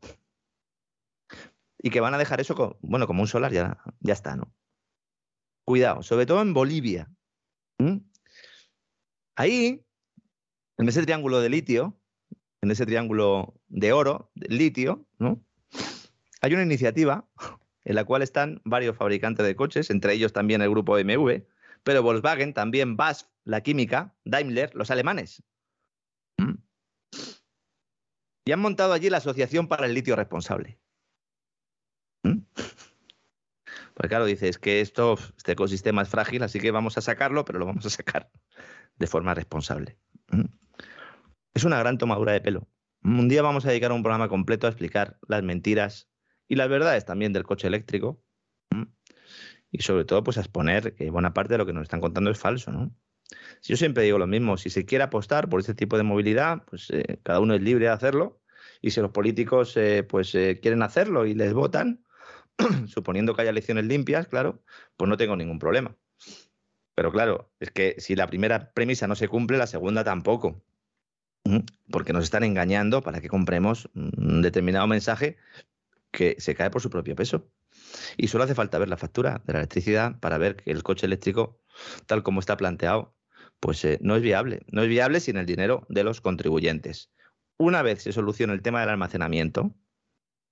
[1.82, 4.53] y que van a dejar eso, bueno, como un solar, ya, ya está, ¿no?
[5.66, 7.10] Cuidado, sobre todo en Bolivia.
[9.36, 9.84] Ahí,
[10.78, 11.99] en ese triángulo de litio,
[12.62, 15.44] en ese triángulo de oro, de litio, ¿no?
[16.41, 17.28] Hay una iniciativa
[17.84, 21.44] en la cual están varios fabricantes de coches, entre ellos también el grupo BMW,
[21.84, 25.44] pero Volkswagen, también BASF, la química, Daimler, los alemanes.
[28.45, 30.80] Y han montado allí la Asociación para el Litio Responsable.
[32.24, 32.40] ¿Mm?
[34.02, 37.45] Pues claro, dice, es que esto, este ecosistema es frágil, así que vamos a sacarlo,
[37.45, 38.32] pero lo vamos a sacar
[38.98, 39.99] de forma responsable.
[40.32, 40.45] ¿Mm?
[41.53, 42.68] Es una gran tomadura de pelo.
[43.03, 46.10] Un día vamos a dedicar un programa completo a explicar las mentiras
[46.48, 48.23] y las verdades también del coche eléctrico.
[48.72, 48.86] ¿Mm?
[49.69, 52.32] Y sobre todo, pues a exponer que buena parte de lo que nos están contando
[52.32, 52.91] es falso, ¿no?
[53.61, 56.90] Yo siempre digo lo mismo, si se quiere apostar por este tipo de movilidad, pues
[56.90, 58.41] eh, cada uno es libre de hacerlo.
[58.82, 62.03] Y si los políticos eh, pues eh, quieren hacerlo y les votan,
[62.88, 64.64] suponiendo que haya elecciones limpias, claro,
[64.98, 65.96] pues no tengo ningún problema.
[66.96, 70.64] Pero claro, es que si la primera premisa no se cumple, la segunda tampoco.
[71.46, 71.60] ¿Mm?
[71.90, 75.38] Porque nos están engañando para que compremos un determinado mensaje
[76.12, 77.50] que se cae por su propio peso.
[78.18, 81.06] Y solo hace falta ver la factura de la electricidad para ver que el coche
[81.06, 81.60] eléctrico,
[82.06, 83.16] tal como está planteado,
[83.60, 84.66] pues eh, no es viable.
[84.68, 87.12] No es viable sin el dinero de los contribuyentes.
[87.58, 89.74] Una vez se solucione el tema del almacenamiento,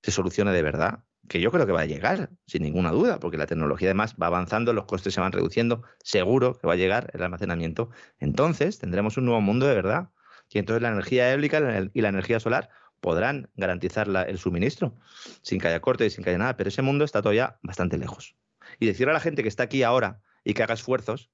[0.01, 3.37] se solucione de verdad, que yo creo que va a llegar, sin ninguna duda, porque
[3.37, 7.09] la tecnología además va avanzando, los costes se van reduciendo, seguro que va a llegar
[7.13, 7.89] el almacenamiento.
[8.19, 10.09] Entonces tendremos un nuevo mundo de verdad.
[10.49, 11.61] Y entonces la energía eólica
[11.93, 12.69] y la energía solar
[12.99, 14.97] podrán garantizar el suministro
[15.41, 17.97] sin que haya corte y sin que haya nada, pero ese mundo está todavía bastante
[17.97, 18.35] lejos.
[18.79, 21.29] Y decirle a la gente que está aquí ahora y que haga esfuerzos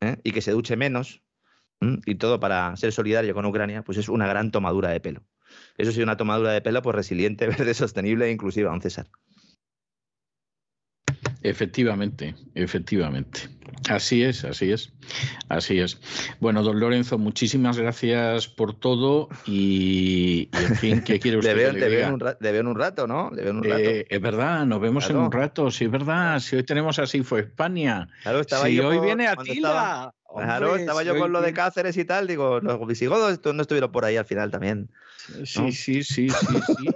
[0.00, 0.16] ¿eh?
[0.22, 1.22] y que se duche menos
[2.06, 5.22] y todo para ser solidario con Ucrania, pues es una gran tomadura de pelo.
[5.76, 9.06] Eso sí, una tomadura de pelo pues resiliente, verde, sostenible e inclusiva, don César.
[11.42, 13.53] Efectivamente, efectivamente.
[13.88, 14.92] Así es, así es,
[15.48, 15.98] así es.
[16.40, 21.72] Bueno, don Lorenzo, muchísimas gracias por todo y, en fin, ¿qué quiere usted?
[21.72, 22.08] le veo,
[22.60, 23.30] en un rato, ¿no?
[23.30, 23.78] Le veo en un rato.
[23.78, 26.40] Eh, es verdad, nos vemos en un rato, sí, es verdad.
[26.40, 28.08] Si hoy tenemos así fue España.
[28.22, 30.14] Claro, estaba si hoy viene Atila.
[30.34, 34.04] claro, estaba yo con lo de Cáceres y tal, digo, los visigodos no estuvieron por
[34.04, 34.88] ahí al final también.
[35.44, 36.88] Sí, sí, sí, sí, sí.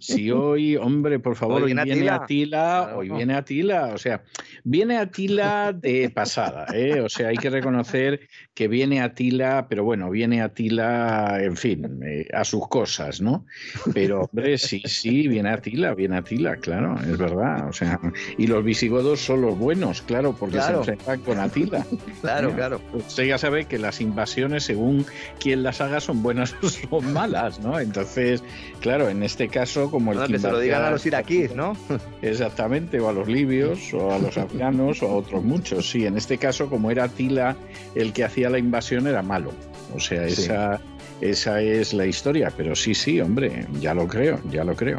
[0.00, 4.22] Si hoy, hombre, por favor, hoy, viene, Atila, hoy viene Atila, o sea,
[4.64, 7.00] viene Atila de pasada, ¿eh?
[7.00, 8.20] o sea, hay que reconocer
[8.54, 13.44] que viene Atila, pero bueno, viene Atila, en fin, eh, a sus cosas, ¿no?
[13.92, 18.00] Pero, hombre, sí, sí, viene Atila, viene Atila, claro, es verdad, o sea,
[18.38, 21.84] y los visigodos son los buenos, claro, porque se enfrentan con Atila.
[22.22, 22.80] Claro, claro.
[22.94, 25.04] Usted ya sabe que las invasiones, según
[25.38, 27.78] quien las haga, son buenas o son malas, ¿no?
[27.78, 28.42] Entonces,
[28.80, 31.76] claro, en este caso, como el que se lo digan a los iraquíes, ¿no?
[32.22, 35.90] Exactamente, o a los libios, o a los afganos, o a otros muchos.
[35.90, 37.56] Sí, en este caso, como era Tila
[37.94, 39.52] el que hacía la invasión, era malo.
[39.94, 40.80] O sea, esa,
[41.20, 42.52] esa es la historia.
[42.56, 44.98] Pero sí, sí, hombre, ya lo creo, ya lo creo.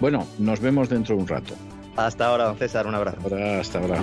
[0.00, 1.54] Bueno, nos vemos dentro de un rato.
[1.96, 3.18] Hasta ahora, don César, un abrazo.
[3.60, 4.02] hasta ahora.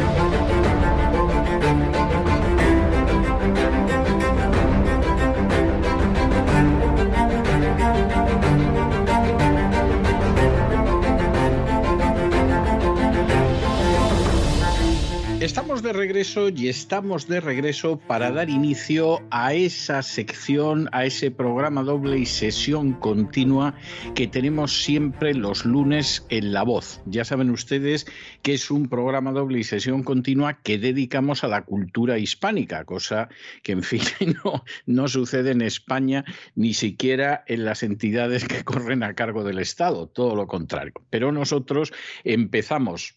[16.21, 22.27] Y estamos de regreso para dar inicio a esa sección, a ese programa doble y
[22.27, 23.73] sesión continua
[24.13, 27.01] que tenemos siempre los lunes en La Voz.
[27.07, 28.05] Ya saben ustedes
[28.43, 33.29] que es un programa doble y sesión continua que dedicamos a la cultura hispánica, cosa
[33.63, 34.01] que en fin
[34.85, 36.23] no sucede en España
[36.53, 40.93] ni siquiera en las entidades que corren a cargo del Estado, todo lo contrario.
[41.09, 41.91] Pero nosotros
[42.23, 43.15] empezamos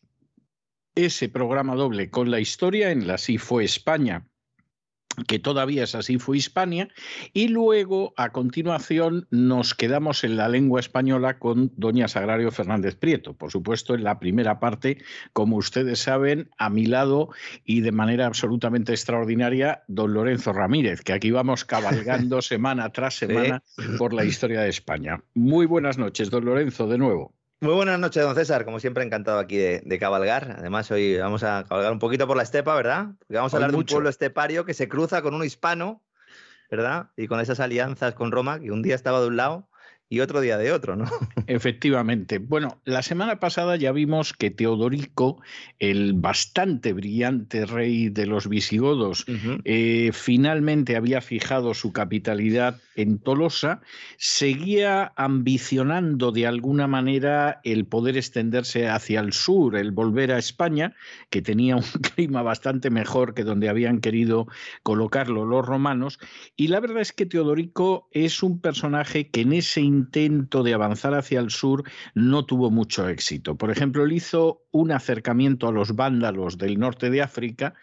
[0.94, 4.26] ese programa doble con la historia en la Sí fue España
[5.26, 6.88] que todavía es así fue Hispania,
[7.32, 13.34] y luego a continuación nos quedamos en la lengua española con doña Sagrario Fernández Prieto.
[13.34, 14.98] Por supuesto, en la primera parte,
[15.32, 17.30] como ustedes saben, a mi lado
[17.64, 23.62] y de manera absolutamente extraordinaria, don Lorenzo Ramírez, que aquí vamos cabalgando semana tras semana
[23.98, 25.22] por la historia de España.
[25.34, 27.34] Muy buenas noches, don Lorenzo, de nuevo.
[27.64, 28.66] Muy buenas noches, don César.
[28.66, 30.56] Como siempre, encantado aquí de, cabalgar.
[30.58, 33.12] Además, hoy vamos a cabalgar un poquito por la estepa, ¿verdad?
[33.20, 36.02] Porque vamos a hablar de un pueblo estepario que se cruza con un hispano,
[36.70, 37.08] ¿verdad?
[37.16, 39.70] Y con esas alianzas con Roma, que un día estaba de un lado
[40.08, 41.04] y otro día de otro, ¿no?
[41.46, 42.38] Efectivamente.
[42.38, 45.40] Bueno, la semana pasada ya vimos que Teodorico,
[45.78, 49.24] el bastante brillante rey de los visigodos,
[49.64, 53.80] eh, finalmente había fijado su capitalidad en Tolosa,
[54.16, 60.94] seguía ambicionando de alguna manera el poder extenderse hacia el sur, el volver a España,
[61.30, 61.82] que tenía un
[62.14, 64.46] clima bastante mejor que donde habían querido
[64.82, 66.18] colocarlo los romanos,
[66.56, 71.14] y la verdad es que Teodorico es un personaje que en ese intento de avanzar
[71.14, 73.56] hacia el sur no tuvo mucho éxito.
[73.56, 77.74] Por ejemplo, él hizo un acercamiento a los vándalos del norte de África,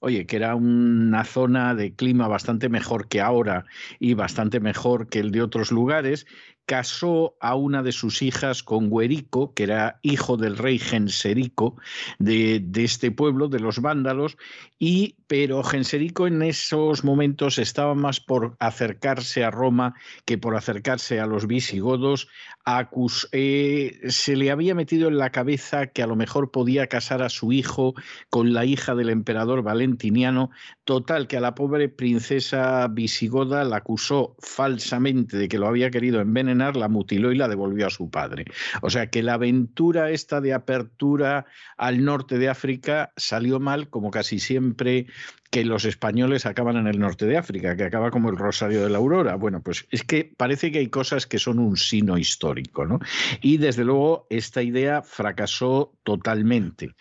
[0.00, 3.66] oye, que era una zona de clima bastante mejor que ahora
[3.98, 6.26] y bastante mejor que el de otros lugares,
[6.66, 11.76] casó a una de sus hijas con Guerico, que era hijo del rey Genserico
[12.18, 14.36] de, este pueblo, de los vándalos,
[14.78, 21.20] y, pero Genserico en esos momentos estaba más por acercarse a Roma que por acercarse
[21.20, 22.28] a los visigodos.
[22.64, 27.22] Acus, eh, se le había metido en la cabeza que a lo mejor podía casar
[27.22, 27.94] a su hijo
[28.28, 30.50] con la hija del emperador Valentiniano.
[30.90, 36.20] Total, que a la pobre princesa visigoda la acusó falsamente de que lo había querido
[36.20, 38.46] envenenar, la mutiló y la devolvió a su padre.
[38.82, 41.46] O sea que la aventura esta de apertura
[41.76, 45.06] al norte de África salió mal, como casi siempre
[45.50, 48.90] que los españoles acaban en el norte de África, que acaba como el Rosario de
[48.90, 49.36] la Aurora.
[49.36, 52.98] Bueno, pues es que parece que hay cosas que son un sino histórico, ¿no?
[53.40, 56.94] Y desde luego esta idea fracasó totalmente.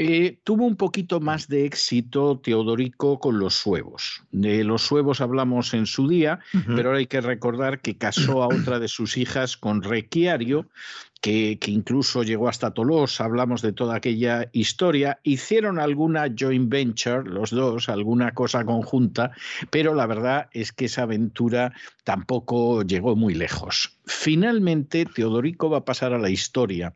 [0.00, 4.22] Eh, tuvo un poquito más de éxito Teodorico con los suevos.
[4.30, 8.46] De los suevos hablamos en su día, pero ahora hay que recordar que casó a
[8.46, 10.68] otra de sus hijas con Requiario,
[11.20, 15.18] que, que, incluso llegó hasta Tolosa, hablamos de toda aquella historia.
[15.24, 19.32] Hicieron alguna joint venture, los dos, alguna cosa conjunta,
[19.68, 21.72] pero la verdad es que esa aventura
[22.04, 23.98] tampoco llegó muy lejos.
[24.06, 26.94] Finalmente, Teodorico va a pasar a la historia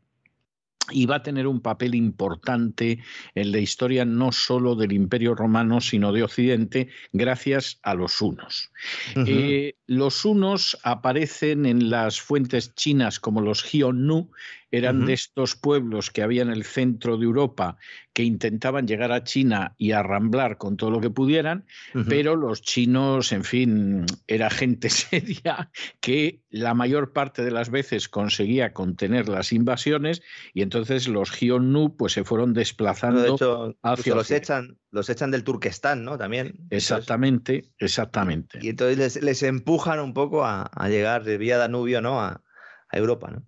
[0.90, 2.98] y va a tener un papel importante
[3.34, 8.72] en la historia no solo del Imperio Romano, sino de Occidente, gracias a los hunos.
[9.14, 9.24] Uh -huh.
[9.28, 14.30] eh, los hunos aparecen en las fuentes chinas como los Hyonu,
[14.70, 15.06] eran uh -huh.
[15.06, 17.76] de estos pueblos que había en el centro de Europa
[18.14, 22.06] que intentaban llegar a China y arramblar con todo lo que pudieran, uh -huh.
[22.08, 28.08] pero los chinos, en fin, era gente seria que la mayor parte de las veces
[28.08, 30.22] conseguía contener las invasiones
[30.54, 35.30] y entonces los Hyonu pues se fueron desplazando de hecho, hacia los echan, los echan
[35.30, 36.18] del Turquestán, ¿no?
[36.18, 36.54] También.
[36.70, 38.58] Exactamente, exactamente.
[38.62, 42.20] Y entonces les, les empujan un poco a, a, llegar de vía Danubio, ¿no?
[42.20, 42.42] A,
[42.88, 43.42] a Europa, ¿no?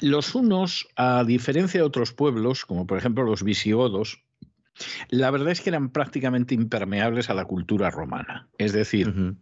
[0.00, 4.24] Los hunos, a diferencia de otros pueblos, como por ejemplo los visigodos,
[5.10, 8.48] la verdad es que eran prácticamente impermeables a la cultura romana.
[8.56, 9.36] Es decir, uh -huh.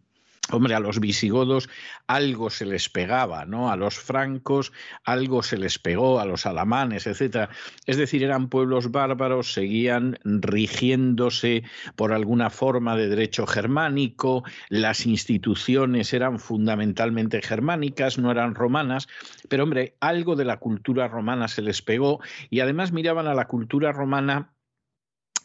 [0.53, 1.69] Hombre, a los visigodos
[2.07, 3.71] algo se les pegaba, ¿no?
[3.71, 4.73] A los francos
[5.05, 7.51] algo se les pegó, a los alamanes, etcétera.
[7.87, 11.63] Es decir, eran pueblos bárbaros, seguían rigiéndose
[11.95, 19.09] por alguna forma de derecho germánico, las instituciones eran fundamentalmente germánicas, no eran romanas,
[19.49, 22.21] pero hombre, algo de la cultura romana se les pegó
[22.51, 24.51] y además miraban a la cultura romana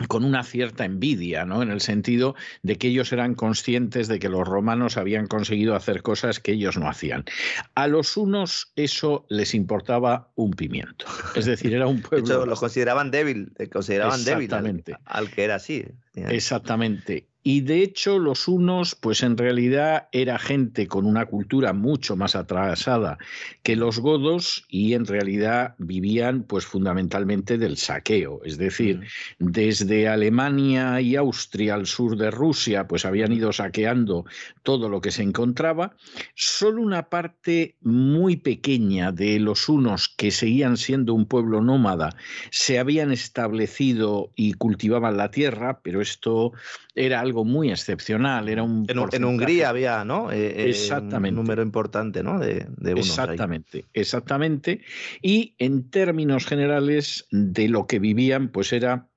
[0.07, 1.61] con una cierta envidia, ¿no?
[1.61, 6.01] En el sentido de que ellos eran conscientes de que los romanos habían conseguido hacer
[6.01, 7.25] cosas que ellos no hacían.
[7.75, 11.06] A los unos eso les importaba un pimiento.
[11.35, 12.27] Es decir, era un pueblo.
[12.27, 15.85] De hecho, los consideraban débil, consideraban débil al, al que era así.
[16.14, 17.27] Exactamente.
[17.48, 22.35] Y de hecho los unos, pues en realidad era gente con una cultura mucho más
[22.35, 23.19] atrasada
[23.61, 28.41] que los godos y en realidad vivían pues fundamentalmente del saqueo.
[28.43, 29.01] Es decir,
[29.38, 34.25] desde Alemania y Austria al sur de Rusia, pues habían ido saqueando
[34.64, 35.95] todo lo que se encontraba.
[36.33, 42.15] Solo una parte muy pequeña de los unos que seguían siendo un pueblo nómada
[42.49, 46.51] se habían establecido y cultivaban la tierra, pero esto
[46.95, 48.47] era algo muy excepcional.
[48.47, 50.31] Era un en, en Hungría había, ¿no?
[50.31, 51.38] Eh, exactamente.
[51.38, 52.39] Un número importante, ¿no?
[52.39, 53.85] De, de unos exactamente, ahí.
[53.93, 54.81] exactamente.
[55.22, 59.09] Y en términos generales de lo que vivían, pues era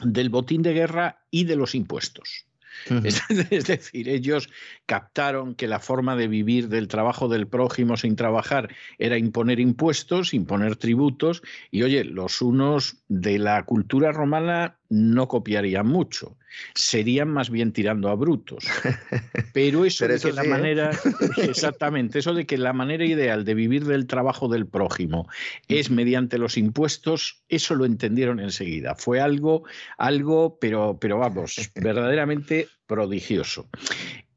[0.00, 2.46] del botín de guerra y de los impuestos.
[2.90, 3.46] Uh -huh.
[3.50, 4.48] es, decir, ellos
[4.86, 10.32] captaron que la forma de vivir del trabajo del prójimo sin trabajar era imponer impuestos,
[10.32, 16.36] imponer tributos, y oye, los unos de la cultura romana no copiarían mucho,
[16.74, 18.64] serían más bien tirando a brutos.
[19.52, 20.48] Pero eso, Pero de que sí, la ¿eh?
[20.48, 20.90] manera,
[21.36, 25.28] exactamente, eso de que la manera ideal de vivir del trabajo del prójimo
[25.68, 28.94] es mediante los impuestos, eso lo entendieron enseguida.
[28.94, 29.64] Fue algo,
[29.98, 33.68] algo, pero, pero vamos, verdaderamente prodigioso.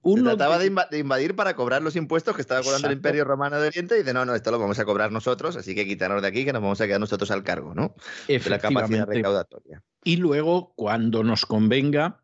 [0.03, 0.73] Uno Se trataba de...
[0.89, 2.93] de, invadir para cobrar los impuestos que estaba cobrando Exacto.
[2.93, 5.55] el Imperio Romano de Oriente y dice, no, no, esto lo vamos a cobrar nosotros,
[5.55, 7.95] así que quitarnos de aquí que nos vamos a quedar nosotros al cargo, ¿no?
[8.27, 9.83] De la capacidad recaudatoria.
[10.03, 12.20] Y luego, cuando nos convenga,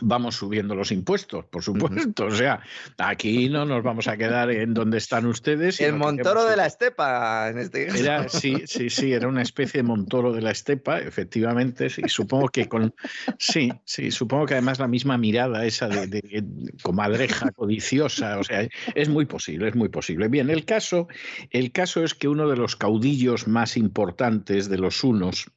[0.00, 2.26] vamos subiendo los impuestos, por supuesto.
[2.26, 2.60] O sea,
[2.98, 5.80] aquí no nos vamos a quedar en donde están ustedes.
[5.80, 7.98] El Montoro de la Estepa, en este caso.
[7.98, 11.90] Era, sí, sí, sí, era una especie de Montoro de la Estepa, efectivamente.
[11.90, 12.94] Sí, supongo que con.
[13.38, 18.38] Sí, sí, supongo que además la misma mirada esa de, de, de comadreja codiciosa.
[18.38, 20.28] O sea, es muy posible, es muy posible.
[20.28, 21.08] Bien, el caso,
[21.50, 25.50] el caso es que uno de los caudillos más importantes de los unos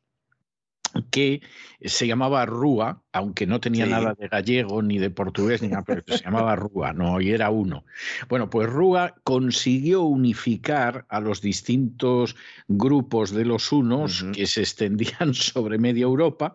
[1.09, 1.41] que
[1.83, 3.91] se llamaba Rúa, aunque no tenía Sí.
[3.91, 7.49] nada de gallego ni de portugués, ni nada, pero se llamaba Rúa, no, y era
[7.49, 7.85] uno.
[8.29, 12.35] Bueno, pues Rúa consiguió unificar a los distintos
[12.67, 16.53] grupos de los unos que se extendían sobre media Europa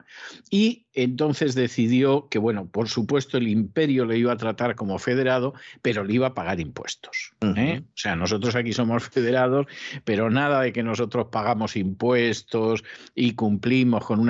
[0.50, 5.52] y entonces decidió que, bueno, por supuesto el imperio le iba a tratar como federado,
[5.82, 7.32] pero le iba a pagar impuestos.
[7.42, 7.82] ¿eh?
[7.86, 9.66] O sea, nosotros aquí somos federados,
[10.04, 12.82] pero nada de que nosotros pagamos impuestos
[13.14, 14.20] y cumplimos con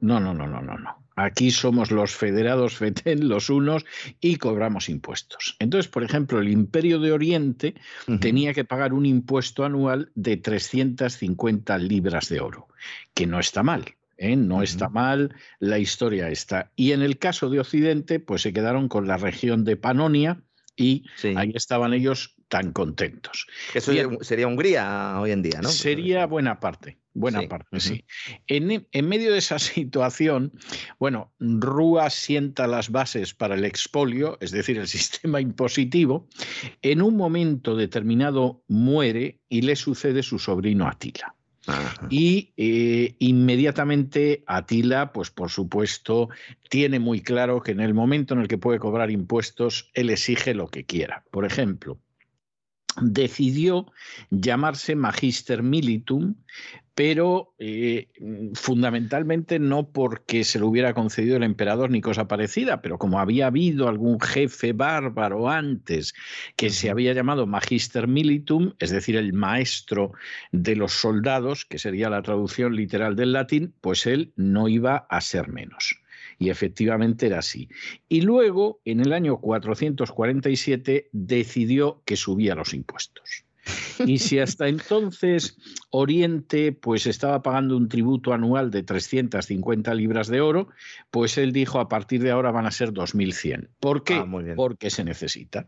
[0.00, 1.02] No, no, no, no, no, no.
[1.14, 3.84] Aquí somos los federados FETEN, los unos,
[4.20, 5.56] y cobramos impuestos.
[5.58, 7.74] Entonces, por ejemplo, el Imperio de Oriente
[8.20, 12.68] tenía que pagar un impuesto anual de 350 libras de oro,
[13.14, 13.84] que no está mal.
[14.16, 14.36] ¿eh?
[14.36, 16.70] No está mal, la historia está.
[16.76, 20.40] Y en el caso de Occidente, pues se quedaron con la región de Panonia
[20.76, 21.34] y Sí.
[21.36, 23.46] ahí estaban ellos tan contentos.
[23.72, 24.18] Eso Bien.
[24.20, 25.70] sería Hungría hoy en día, ¿no?
[25.70, 28.04] Sería buena parte, buena Sí, parte, sí.
[28.46, 30.52] En, en medio de esa situación,
[30.98, 36.28] bueno, Rúa sienta las bases para el expolio, es decir, el sistema impositivo.
[36.82, 41.34] En un momento determinado muere y le sucede su sobrino Atila.
[41.66, 42.06] Ajá.
[42.10, 46.28] Y eh, inmediatamente Atila, pues por supuesto,
[46.68, 50.52] tiene muy claro que en el momento en el que puede cobrar impuestos, él exige
[50.52, 51.24] lo que quiera.
[51.30, 51.98] Por ejemplo,
[53.00, 53.86] decidió
[54.30, 56.34] llamarse Magister Militum,
[56.94, 58.08] pero eh,
[58.54, 63.46] fundamentalmente no porque se lo hubiera concedido el emperador ni cosa parecida, pero como había
[63.46, 66.12] habido algún jefe bárbaro antes
[66.54, 70.12] que se había llamado Magister Militum, es decir, el maestro
[70.50, 75.20] de los soldados, que sería la traducción literal del latín, pues él no iba a
[75.22, 76.01] ser menos.
[76.38, 77.68] Y efectivamente era así.
[78.08, 83.44] Y luego, en el año 447, decidió que subía los impuestos.
[84.06, 85.56] Y si hasta entonces
[85.90, 90.68] Oriente pues estaba pagando un tributo anual de 350 libras de oro,
[91.10, 93.68] pues él dijo a partir de ahora van a ser 2100.
[93.78, 94.14] ¿Por qué?
[94.14, 94.26] Ah.
[94.56, 95.66] Porque se necesita.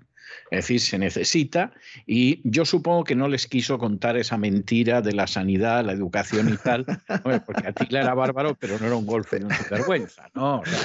[0.50, 1.72] Es decir, se necesita
[2.06, 6.48] y yo supongo que no les quiso contar esa mentira de la sanidad, la educación
[6.52, 10.30] y tal, Hombre, porque Atila era bárbaro, pero no era un golfo ni un sinvergüenza,
[10.34, 10.62] ¿no?
[10.64, 10.78] Sea,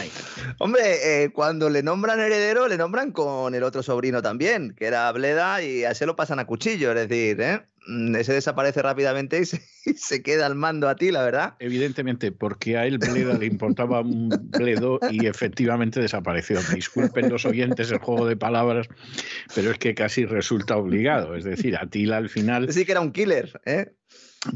[0.60, 5.12] Hombre, eh, cuando le nombran heredero, le nombran con el otro sobrino también, que era
[5.12, 7.62] Bleda, y a ese lo pasan a cuchillo, es decir, ¿eh?
[7.90, 11.56] Mm, ese desaparece rápidamente y se, y se queda al mando a ti, la verdad.
[11.60, 16.60] Evidentemente, porque a él Bleda le importaba un bledo y efectivamente desapareció.
[16.74, 18.88] Disculpen los oyentes el juego de palabras,
[19.56, 21.36] pero es que casi resulta obligado.
[21.36, 23.94] Es decir, Atila al final Sí que era un killer, ¿eh?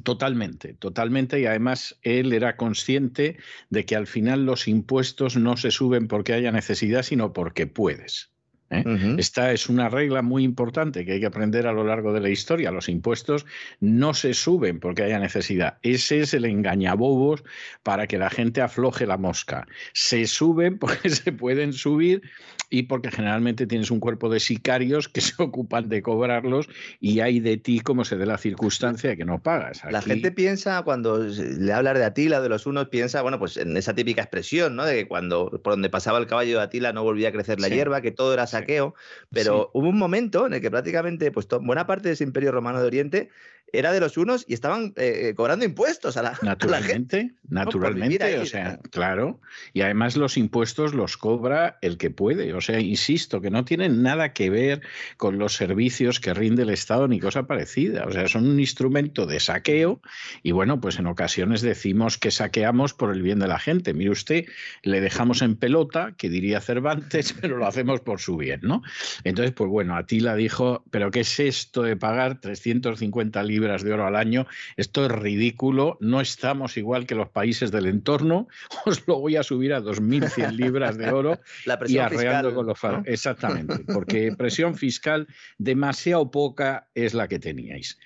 [0.04, 1.40] Totalmente, totalmente.
[1.40, 3.38] Y además él era consciente
[3.70, 8.33] de que al final los impuestos no se suben porque haya necesidad, sino porque puedes.
[8.74, 9.16] ¿Eh?
[9.18, 12.30] Esta es una regla muy importante que hay que aprender a lo largo de la
[12.30, 12.72] historia.
[12.72, 13.46] Los impuestos
[13.80, 15.78] no se suben porque haya necesidad.
[15.82, 17.44] Ese es el engañabobos
[17.84, 19.68] para que la gente afloje la mosca.
[19.94, 22.22] Se suben porque se pueden subir
[22.70, 26.68] y porque generalmente tienes un cuerpo de sicarios que se ocupan de cobrarlos
[27.00, 29.82] y hay de ti como se dé la circunstancia de que no pagas.
[29.92, 33.78] La gente piensa, cuando le hablas de Atila, de los unos, piensa, bueno, pues en
[33.78, 34.86] esa típica expresión, ¿no?
[34.86, 37.68] De que cuando por donde pasaba el caballo de Atila no volvía a crecer la
[37.68, 37.76] Sí.
[37.76, 38.96] hierba, que todo era saqueo.
[39.32, 42.80] Pero hubo un momento en el que prácticamente, pues buena parte de ese imperio romano
[42.80, 43.30] de Oriente
[43.74, 47.32] era de los unos y estaban eh, eh, cobrando impuestos a la, a la gente.
[47.34, 48.90] Naturalmente, naturalmente, ahí, o sea, ¿no?
[48.92, 49.42] claro.
[49.74, 52.54] Y además los impuestos los cobra el que puede.
[52.54, 54.82] O sea, insisto, que no tienen nada que ver
[55.18, 58.06] con los servicios que rinde el Estado ni cosa parecida.
[58.06, 60.02] O sea, son un instrumento de saqueo
[60.44, 63.96] y bueno, pues en ocasiones decimos que saqueamos por el bien de la gente.
[63.96, 64.46] Mire usted,
[64.84, 68.84] le dejamos en pelota, que diría Cervantes, pero lo hacemos por su bien, ¿no?
[69.24, 74.06] Entonces, pues bueno, Atila dijo, pero ¿qué es esto de pagar 350 libras de oro
[74.06, 74.46] al año?
[74.78, 78.48] Esto es ridículo, no estamos igual que los países del entorno,
[78.86, 82.54] os lo voy a subir a 2.100 libras de oro La y presión arreando fiscal.
[82.54, 83.04] con los faros.
[83.06, 83.12] ¿no?
[83.12, 85.28] Exactamente, porque presión fiscal
[85.58, 87.98] demasiado poca es la que teníais.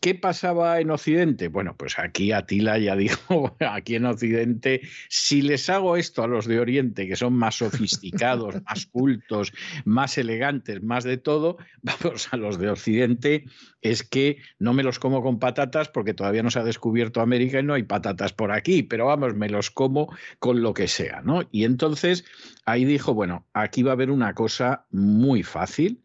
[0.00, 1.48] ¿Qué pasaba en Occidente?
[1.48, 6.46] Bueno, pues aquí Atila ya dijo, aquí en Occidente, si les hago esto a los
[6.46, 9.52] de Oriente, que son más sofisticados, más cultos,
[9.84, 13.44] más elegantes, más de todo, vamos a los de Occidente,
[13.80, 17.60] es que no me los como con patatas porque todavía no se ha descubierto América
[17.60, 21.20] y no hay patatas por aquí, pero vamos, me los como con lo que sea,
[21.20, 21.42] ¿no?
[21.52, 22.24] Y entonces
[22.64, 26.00] ahí dijo, bueno, aquí va a haber una cosa muy fácil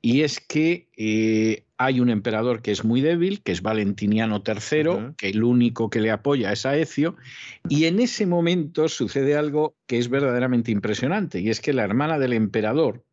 [0.00, 5.14] y es que eh, hay un emperador que es muy débil, que es Valentiniano III,
[5.18, 7.16] que el único que le apoya es a Ecio,
[7.68, 12.20] y en ese momento sucede algo que es verdaderamente impresionante, y es que la hermana
[12.20, 13.04] del emperador,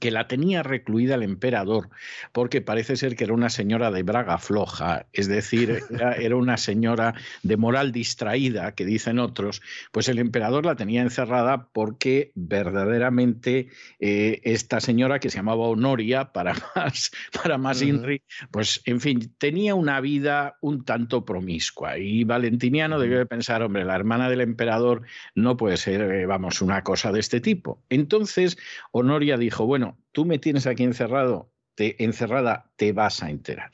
[0.00, 1.90] que la tenía recluida el emperador,
[2.32, 5.82] porque parece ser que era una señora de braga floja, es decir,
[6.18, 11.68] era, una señora de moral distraída, que dicen otros, pues el emperador la tenía encerrada
[11.72, 13.68] porque verdaderamente
[14.00, 17.10] eh, esta señora que se llamaba Honoria, para más,
[17.42, 21.98] para más Inri, pues en fin, tenía una vida un tanto promiscua.
[21.98, 25.02] Y Valentiniano debió pensar, hombre, la hermana del emperador
[25.34, 27.82] no puede ser, eh, vamos, una cosa de este tipo.
[27.90, 28.58] Entonces,
[28.92, 29.81] Honoria dijo, bueno,
[30.12, 33.72] tú me tienes aquí encerrado, te, encerrada, te vas a enterar.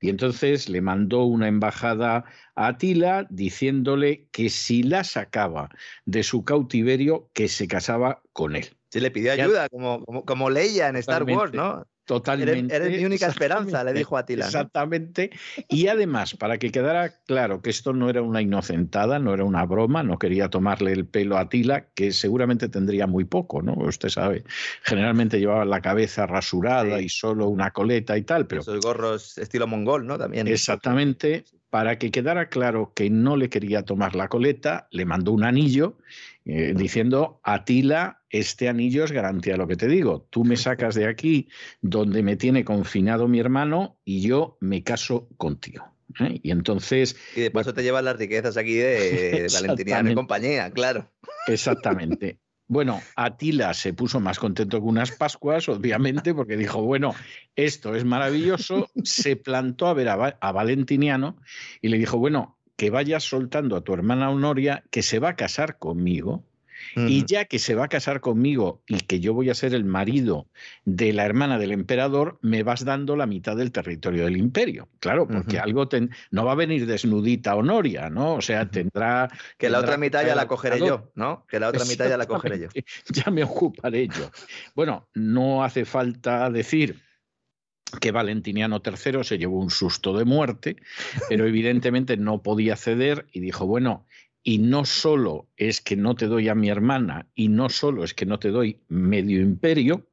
[0.00, 2.24] Y entonces le mandó una embajada
[2.56, 5.70] a Atila diciéndole que si la sacaba
[6.06, 8.76] de su cautiverio, que se casaba con él.
[8.90, 11.86] Se le pidió ayuda, como, como, Leia en Star Wars, ¿no?
[12.12, 12.76] Totalmente.
[12.76, 14.44] Eres, mi única esperanza, le dijo Atila.
[14.44, 15.30] Exactamente.
[15.66, 19.64] Y además, para que quedara claro que esto no era una inocentada, no era una
[19.64, 23.72] broma, no quería tomarle el pelo a Atila, que seguramente tendría muy poco, ¿no?
[23.74, 24.44] Usted sabe,
[24.82, 28.60] generalmente llevaba la cabeza rasurada y solo una coleta y tal, pero...
[28.60, 30.18] Esos gorros estilo mongol, ¿no?
[30.18, 30.46] También.
[30.48, 31.46] Exactamente.
[31.70, 35.96] Para que quedara claro que no le quería tomar la coleta, le mandó un anillo
[36.44, 40.26] eh, diciendo, Atila, este anillo es garantía lo que te digo.
[40.30, 41.48] Tú me sacas de aquí
[41.80, 45.94] donde me tiene confinado mi hermano y yo me caso contigo.
[46.18, 46.40] ¿eh?
[46.42, 47.16] Y entonces...
[47.36, 51.12] Y de paso te llevas las riquezas aquí de, de Valentiniano y compañía, claro.
[51.46, 52.38] Exactamente.
[52.72, 57.14] Bueno, Atila se puso más contento que unas Pascuas, obviamente, porque dijo, bueno,
[57.54, 61.36] esto es maravilloso, se plantó a ver a, Valentiniano
[61.82, 65.36] y le dijo, bueno, que vayas soltando a tu hermana Honoria, que se va a
[65.36, 66.46] casar conmigo,
[66.94, 69.84] y ya que se va a casar conmigo y que yo voy a ser el
[69.84, 70.46] marido
[70.84, 74.88] de la hermana del emperador, me vas dando la mitad del territorio del imperio.
[75.00, 75.88] Claro, porque algo
[76.30, 78.34] no va a venir desnudita Honoria, ¿no?
[78.34, 79.28] O sea, tendrá...
[79.58, 81.46] Que la otra mitad ya la cogeré yo, ¿no?
[81.48, 82.68] Que la otra mitad ya la cogeré yo.
[83.12, 84.30] Ya me ocuparé yo.
[84.74, 87.00] Bueno, no hace falta decir
[88.00, 90.76] que Valentiniano III se llevó un susto de muerte,
[91.28, 94.06] pero evidentemente no podía ceder y dijo, bueno,
[94.42, 98.14] y no solo es que no te doy a mi hermana y no solo es
[98.14, 100.08] que no te doy medio imperio,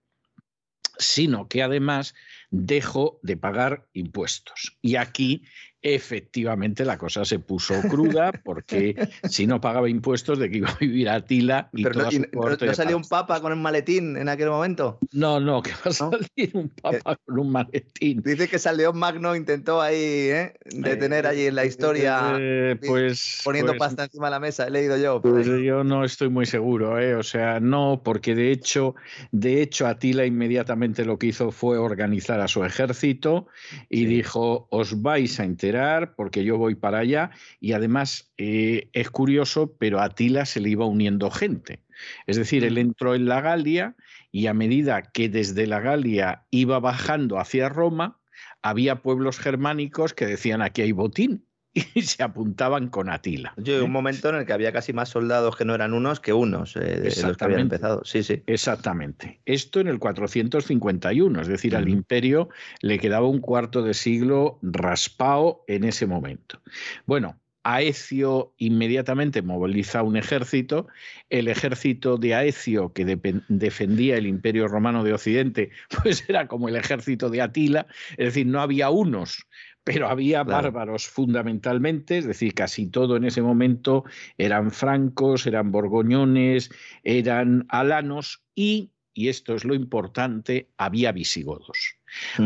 [0.98, 2.14] sino que además
[2.52, 4.78] dejo de pagar impuestos.
[4.82, 5.44] Y aquí
[5.82, 10.78] efectivamente la cosa se puso cruda porque si no pagaba impuestos de que iba a
[10.78, 15.00] vivir Atila y Pero no, salió un papa con un maletín en aquel momento?
[15.14, 18.22] No, no, que va a salir un papa con un maletín.
[18.24, 20.54] Dice que San Magno intentó ahí ¿eh?
[20.66, 24.72] detener allí en la historia eh, pues, poniendo pues pasta encima de la mesa, he
[24.72, 25.22] leído yo.
[25.22, 27.16] Pues yo no estoy muy seguro, ¿eh?
[27.16, 28.96] o sea, no, porque de hecho,
[29.32, 33.48] de hecho Atila inmediatamente lo que hizo fue organizar a su ejército
[33.90, 35.69] y dijo, os vais a enterar
[36.16, 40.70] porque yo voy para allá y además eh, es curioso, pero a Atila se le
[40.70, 41.82] iba uniendo gente.
[42.28, 43.96] Es decir, él entró en la Galia
[44.32, 48.20] y a medida que desde la Galia iba bajando hacia Roma,
[48.62, 53.54] había pueblos germánicos que decían aquí hay botín y se apuntaban con Atila.
[53.58, 53.82] Yo, ¿eh?
[53.82, 56.76] un momento en el que había casi más soldados que no eran unos que unos
[56.76, 58.02] eh, de los que habían empezado.
[58.06, 58.44] Sí, sí.
[58.48, 59.40] Exactamente.
[59.46, 62.50] Esto en el 451, es decir, al imperio
[62.82, 66.60] le quedaba un cuarto de siglo raspado en ese momento.
[67.06, 70.88] Bueno, Aecio inmediatamente moviliza un ejército.
[71.30, 75.72] El ejército de Aecio, que defendía el imperio romano de Occidente,
[76.04, 79.46] pues era como el ejército de Atila, es decir, no había unos
[79.92, 84.04] pero había bárbaros fundamentalmente, es decir, casi todo en ese momento
[84.38, 86.70] eran francos, eran borgoñones,
[87.04, 91.96] eran alanos y, y esto es lo importante, había visigodos.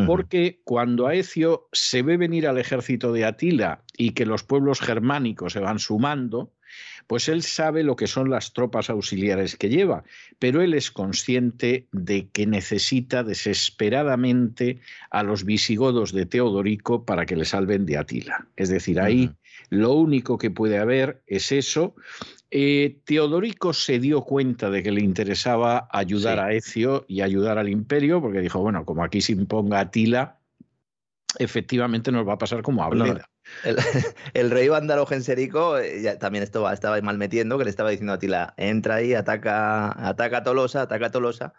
[0.08, 5.52] Porque cuando Aecio se ve venir al ejército de Atila y que los pueblos germánicos
[5.52, 6.54] se van sumando,
[7.08, 10.04] pues él sabe lo que son las tropas auxiliares que lleva,
[10.40, 14.80] pero él es consciente de que necesita desesperadamente
[15.12, 18.48] a los visigodos de Teodorico para que le salven de Atila.
[18.56, 19.32] Es decir, ahí
[19.70, 21.96] lo único que puede haber es eso.
[22.52, 27.70] Eh, Teodorico se dio cuenta de que le interesaba ayudar a Ecio y ayudar al
[27.70, 30.38] imperio, porque dijo, bueno, como aquí se imponga Atila,
[31.40, 33.30] efectivamente nos va a pasar como a Bleda.
[34.34, 38.20] El, rey vándalo Genserico eh, también estaba, estaba mal metiendo, que le estaba diciendo a
[38.20, 41.54] Tila, entra ahí, ataca, ataca a Tolosa, ataca a Tolosa,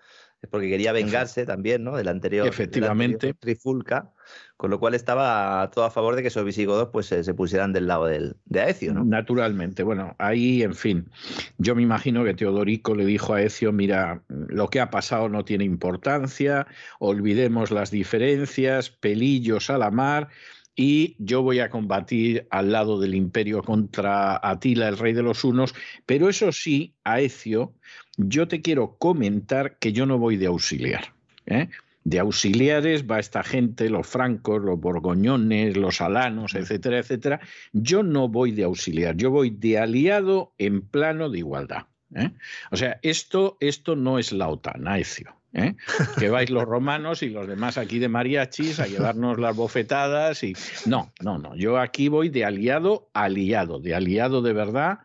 [0.44, 1.96] es porque quería vengarse también, ¿no?
[1.96, 3.32] Del anterior, Efectivamente.
[3.32, 4.12] Trifulca,
[4.58, 7.86] con lo cual estaba todo a favor de que esos visigodos pues se, pusieran del
[7.86, 9.04] lado del, de Aecio, ¿no?
[9.04, 11.10] Naturalmente, bueno, ahí, en fin,
[11.56, 15.46] yo me imagino que Teodorico le dijo a Aecio, mira, lo que ha pasado no
[15.46, 16.66] tiene importancia,
[16.98, 20.28] olvidemos las diferencias, pelillos a la mar,
[20.76, 25.44] y yo voy a combatir al lado del imperio contra Atila, el rey de los
[25.44, 25.74] hunos,
[26.06, 27.74] pero eso sí, Aecio,
[28.16, 31.14] yo te quiero comentar que yo no voy de auxiliar.
[31.46, 31.68] ¿eh?
[32.02, 37.40] De auxiliares va esta gente, los francos, los borgoñones, los alanos, etcétera, etcétera.
[37.72, 41.86] Yo no voy de auxiliar, yo voy de aliado en plano de igualdad.
[42.14, 42.30] ¿eh?
[42.70, 45.34] O sea, esto, esto no es la OTAN, Aecio.
[45.54, 45.76] ¿Eh?
[46.18, 50.54] que vais los romanos y los demás aquí de mariachis a llevarnos las bofetadas y
[50.86, 54.98] no, no, no, yo aquí voy de aliado a aliado, de aliado de verdad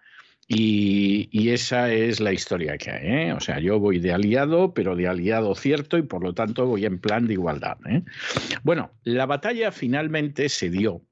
[0.51, 3.07] y, esa es la historia que hay.
[3.07, 3.33] ¿eh?
[3.33, 6.85] O sea, yo voy de aliado, pero de aliado cierto y por lo tanto voy
[6.85, 7.77] en plan de igualdad.
[7.87, 8.03] ¿eh?
[8.63, 11.03] Bueno, la batalla finalmente se dio.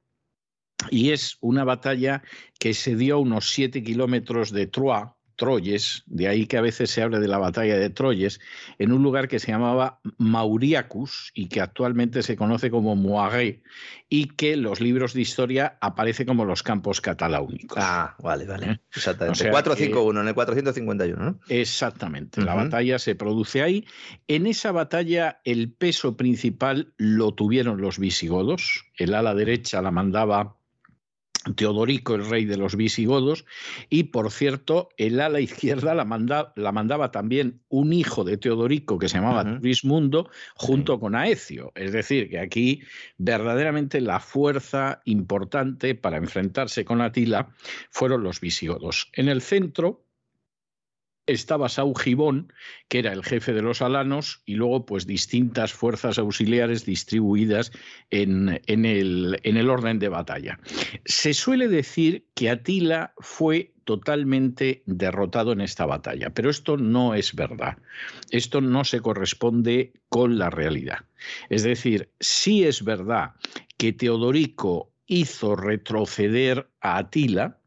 [0.90, 2.24] Y es una batalla
[2.60, 6.90] que se dio a unos siete kilómetros de Troyes, Troyes, de ahí que a veces
[6.90, 8.42] se habla de la batalla de Troyes,
[8.80, 13.62] en un lugar que se llamaba Mauriacus y que actualmente se conoce como Moiré
[14.10, 17.78] y que los libros de historia aparece como los campos cataláunicos.
[17.80, 18.72] Ah, vale, vale.
[18.72, 18.80] ¿Eh?
[18.96, 19.50] Exactamente.
[19.50, 21.40] 451, en el 451, ¿no?
[21.50, 22.42] Exactamente.
[22.42, 23.86] La batalla se produce ahí.
[24.28, 28.86] En esa batalla el peso principal lo tuvieron los visigodos.
[28.98, 30.57] El ala derecha la mandaba
[31.56, 33.46] Teodorico, el rey de los visigodos,
[33.90, 39.10] y por cierto, el ala izquierda la, la mandaba también un hijo de Teodorico que
[39.10, 41.72] se llamaba Turismundo, junto con Aecio.
[41.76, 42.82] Es decir, que aquí
[43.18, 47.50] verdaderamente la fuerza importante para enfrentarse con Atila
[47.90, 49.10] fueron los visigodos.
[49.14, 50.07] En el centro,
[51.28, 52.52] estaba Saugibón,
[52.88, 57.72] que era el jefe de los alanos, y luego pues distintas fuerzas auxiliares distribuidas
[58.10, 60.60] en, en, el, en el orden de batalla.
[61.06, 67.34] Se suele decir que Atila fue totalmente derrotado en esta batalla, pero esto no es
[67.34, 67.78] verdad.
[68.32, 71.06] Esto no se corresponde con la realidad.
[71.50, 73.32] Es decir, sí es verdad
[73.78, 77.60] que Teodorico hizo retroceder a Atila,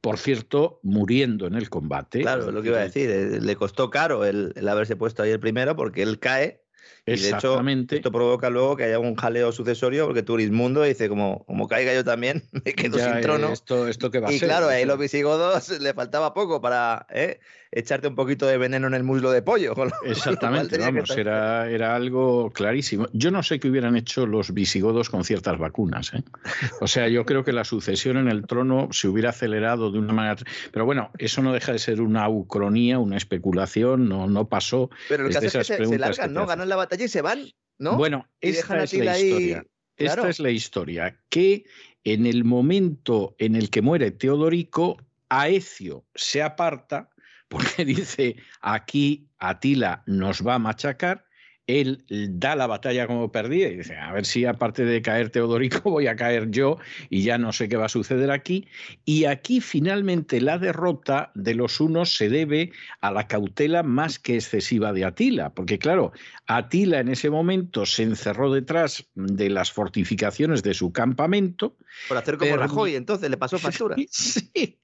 [0.00, 2.20] por cierto, muriendo en el combate.
[2.20, 5.40] Claro, lo que iba a decir, eh, le costó caro el, haberse puesto ahí el
[5.40, 6.62] primero porque él cae.
[7.04, 7.60] Y de hecho,
[7.90, 12.04] esto provoca luego que haya un jaleo sucesorio porque Turismundo dice, como, como caiga yo
[12.04, 13.50] también, me quedo sin trono.
[13.52, 17.40] Esto, esto que va a y claro, ahí los visigodos le faltaba poco para ¿eh?
[17.70, 19.74] Echarte un poquito de veneno en el muslo de pollo.
[20.04, 23.08] Exactamente, vamos, era, era algo clarísimo.
[23.12, 26.12] Yo no sé qué hubieran hecho los visigodos con ciertas vacunas.
[26.14, 26.22] ¿eh?
[26.80, 30.12] O sea, yo creo que la sucesión en el trono se hubiera acelerado de una
[30.12, 30.36] manera...
[30.72, 34.90] Pero bueno, eso no deja de ser una ucronía, una especulación, no, no pasó.
[35.08, 36.46] Pero lo que hace es que se, largan, ¿no?
[36.46, 37.46] Ganan la batalla y se van,
[37.78, 37.96] ¿no?
[37.96, 39.64] Bueno, esta es la historia.
[39.96, 41.64] Esta es la historia, que
[42.04, 44.96] en el momento en el que muere Teodorico,
[45.28, 47.10] Aecio se aparta
[47.48, 51.24] porque dice, aquí Atila nos va a machacar,
[51.68, 55.80] él da la batalla como perdida y dice, a ver si aparte de caer Teodorico
[55.90, 56.78] voy a caer yo
[57.10, 58.66] y ya no sé qué va a suceder aquí.
[59.04, 64.36] Y aquí finalmente la derrota de los unos se debe a la cautela más que
[64.36, 66.12] excesiva de Atila, porque claro,
[66.46, 71.76] Atila en ese momento se encerró detrás de las fortificaciones de su campamento.
[72.06, 73.96] Por hacer como Rajoy, entonces le pasó factura.
[74.10, 74.78] Sí,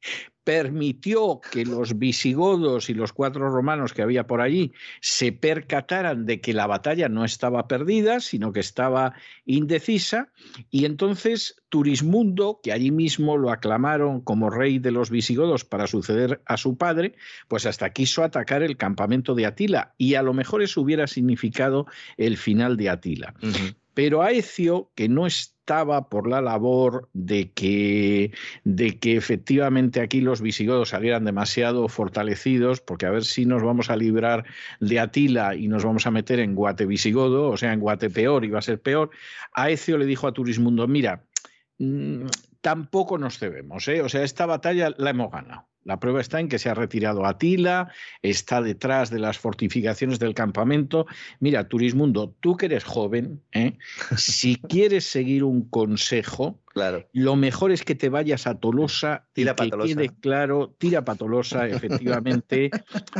[0.44, 6.40] permitió que los visigodos y los cuatro romanos que había por allí se percataran de
[6.40, 9.14] que la batalla no estaba perdida, sino que estaba
[9.46, 10.32] indecisa,
[10.70, 16.42] y entonces Turismundo, que allí mismo lo aclamaron como rey de los visigodos para suceder
[16.46, 17.16] a su padre,
[17.48, 21.86] pues hasta quiso atacar el campamento de Atila, y a lo mejor eso hubiera significado
[22.16, 23.34] el final de Atila.
[23.94, 25.26] Pero Aecio, que no
[25.64, 28.32] estaba por la labor de que,
[28.64, 33.88] de que efectivamente aquí los visigodos salieran demasiado fortalecidos, porque a ver si nos vamos
[33.88, 34.44] a librar
[34.80, 38.44] de Atila y nos vamos a meter en Guate visigodo, o sea, en Guate peor,
[38.52, 39.08] va a ser peor,
[39.54, 41.24] Aecio le dijo a Turismundo, mira,
[41.78, 42.26] mm,
[42.60, 44.02] tampoco nos cebemos, ¿eh?
[44.02, 45.66] o sea, esta batalla la hemos ganado.
[45.84, 50.34] La prueba está en que se ha retirado Atila, está detrás de las fortificaciones del
[50.34, 51.06] campamento.
[51.40, 53.76] Mira, Turismundo, tú que eres joven, ¿eh?
[54.16, 57.06] si quieres seguir un consejo, claro.
[57.12, 61.18] lo mejor es que te vayas a Tolosa tira y que quede claro, tira para
[61.18, 62.70] Tolosa, efectivamente,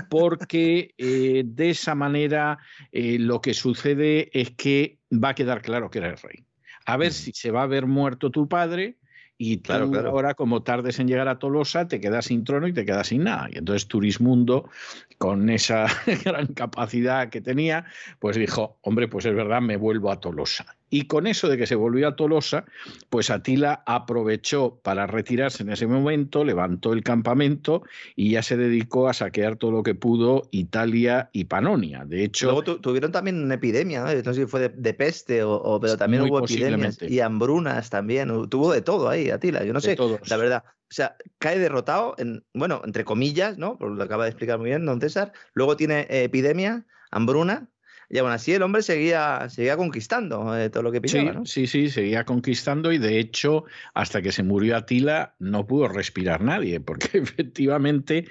[0.08, 2.58] porque eh, de esa manera
[2.92, 6.44] eh, lo que sucede es que va a quedar claro que eres rey.
[6.86, 8.98] A ver si se va a ver muerto tu padre
[9.36, 12.84] y tú ahora, como tardes en llegar a Tolosa, te quedas sin trono y te
[12.84, 13.48] quedas sin nada.
[13.50, 14.70] Y entonces Turismundo,
[15.18, 15.86] con esa
[16.24, 17.84] gran capacidad que tenía,
[18.20, 20.76] pues dijo, hombre, pues es verdad, me vuelvo a Tolosa.
[20.94, 22.66] Y con eso de que se volvió a Tolosa,
[23.10, 27.82] pues Atila aprovechó para retirarse en ese momento, levantó el campamento
[28.14, 32.04] y ya se dedicó a saquear todo lo que pudo Italia y Panonia.
[32.04, 32.46] De hecho.
[32.46, 34.32] Luego tuvieron también una epidemia, ¿no?
[34.32, 38.28] sé si fue de, peste o, pero también hubo epidemias y hambrunas también.
[38.48, 39.64] Tuvo de todo ahí, Atila.
[39.64, 40.62] Yo no sé, la verdad.
[40.88, 43.78] O sea, cae derrotado, en, bueno, entre comillas, ¿no?
[43.78, 45.32] Por lo acaba de explicar muy bien don César.
[45.54, 47.68] Luego tiene epidemia, hambruna,
[48.14, 51.46] Y aún así el hombre seguía, seguía conquistando eh, todo lo que pillaba, sí, ¿no?
[51.46, 56.40] Sí, sí, seguía conquistando y de hecho, hasta que se murió Atila, no pudo respirar
[56.40, 58.28] nadie, porque efectivamente,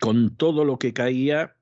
[0.00, 1.54] con todo lo que caía,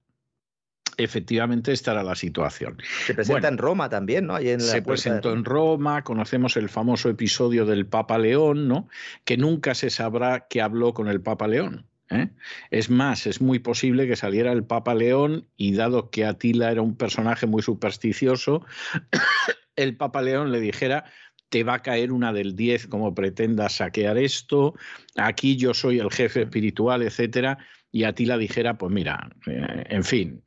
[0.99, 2.77] efectivamente esta era la situación.
[3.07, 4.37] Se presenta Bueno, en Roma también, ¿no?
[4.37, 8.69] Allí en la se de presentó en Roma, conocemos el famoso episodio del Papa León,
[8.69, 8.89] ¿no?
[9.25, 11.89] Que nunca se sabrá que habló con el Papa León.
[12.11, 12.29] ¿Eh?
[12.71, 16.83] Es más, es muy posible que saliera el Papa León y dado que Atila era
[16.83, 18.65] un personaje muy supersticioso,
[19.77, 21.05] el Papa León le dijera
[21.49, 24.75] te va a caer una del 10 como pretendas saquear esto,
[25.15, 27.59] aquí yo soy el jefe espiritual, etcétera,
[27.93, 30.44] y Atila dijera, pues mira, eh, en fin,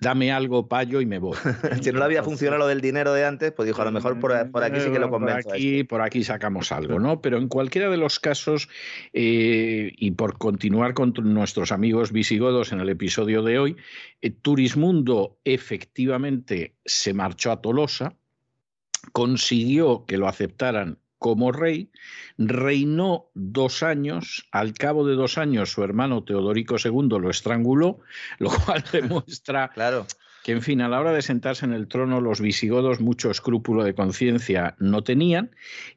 [0.00, 1.36] dame algo payo y me voy.
[1.82, 4.18] Si no le había funcionado lo del dinero de antes, pues dijo, a lo mejor
[4.18, 5.48] por, por aquí sí que lo convenzo.
[5.48, 7.20] Por aquí, por aquí sacamos algo, ¿no?
[7.20, 8.68] Pero en cualquiera de los casos,
[9.12, 13.76] eh, y por continuar con nuestros amigos visigodos en el episodio de hoy,
[14.22, 18.14] eh, Turismundo efectivamente se marchó a Tolosa,
[19.12, 21.92] consiguió que lo aceptaran como rey,
[22.38, 28.00] reinó dos años, al cabo de dos años su hermano Teodorico II lo estranguló,
[28.38, 29.68] lo cual demuestra.
[29.68, 30.06] Claro.
[30.44, 33.84] Que, en fin, a la hora de sentarse en el trono, los visigodos mucho escrúpulo
[33.84, 35.50] de conciencia no tenían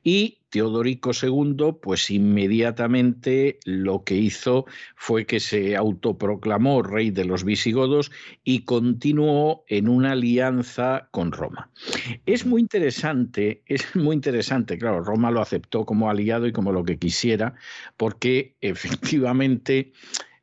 [0.04, 7.44] y Teodorico II, pues inmediatamente lo que hizo fue que se autoproclamó rey de los
[7.44, 8.12] visigodos
[8.44, 11.72] y continuó en una alianza con Roma.
[12.28, 16.84] Es muy interesante, es muy interesante, claro, Roma lo aceptó como aliado y como lo
[16.84, 17.56] que quisiera,
[17.98, 19.92] porque efectivamente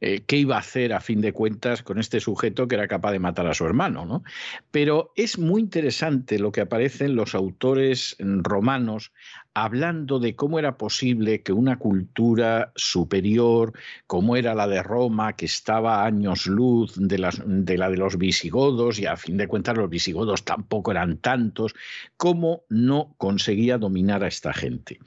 [0.01, 3.13] eh, qué iba a hacer a fin de cuentas con este sujeto que era capaz
[3.13, 4.23] de matar a su hermano, ¿no?
[4.71, 9.13] Pero es muy interesante lo que aparecen los autores romanos
[9.55, 13.73] hablando de cómo era posible que una cultura superior,
[14.07, 18.17] como era la de Roma, que estaba a años luz de, de la de los
[18.17, 21.75] visigodos, y a fin de cuentas los visigodos tampoco eran tantos,
[22.17, 24.99] cómo no conseguía dominar a esta gente.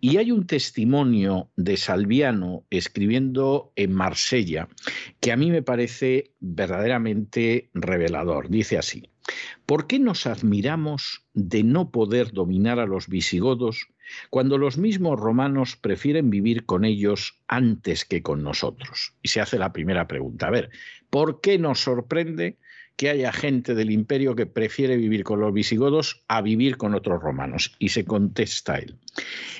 [0.00, 4.68] Y hay un testimonio de Salviano escribiendo en Marsella
[5.20, 8.48] que a mí me parece verdaderamente revelador.
[8.48, 9.10] Dice así.
[9.66, 13.88] ¿Por qué nos admiramos de no poder dominar a los visigodos
[14.30, 19.14] cuando los mismos romanos prefieren vivir con ellos antes que con nosotros?
[19.22, 20.46] Y se hace la primera pregunta.
[20.46, 20.70] A ver,
[21.10, 22.56] ¿por qué nos sorprende
[22.96, 27.22] que haya gente del imperio que prefiere vivir con los visigodos a vivir con otros
[27.22, 27.76] romanos?
[27.78, 28.96] Y se contesta él.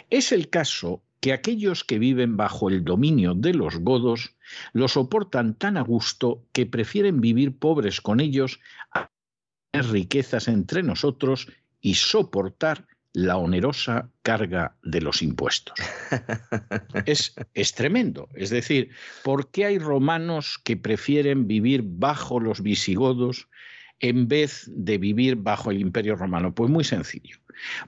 [0.08, 4.36] Es el caso que aquellos que viven bajo el dominio de los godos
[4.72, 8.60] lo soportan tan a gusto que prefieren vivir pobres con ellos
[8.92, 9.10] a
[9.70, 11.48] tener riquezas entre nosotros
[11.80, 15.76] y soportar la onerosa carga de los impuestos.
[17.04, 18.28] Es, es tremendo.
[18.34, 18.90] Es decir,
[19.24, 23.48] ¿por qué hay romanos que prefieren vivir bajo los visigodos
[24.00, 26.54] en vez de vivir bajo el imperio romano?
[26.54, 27.38] Pues muy sencillo.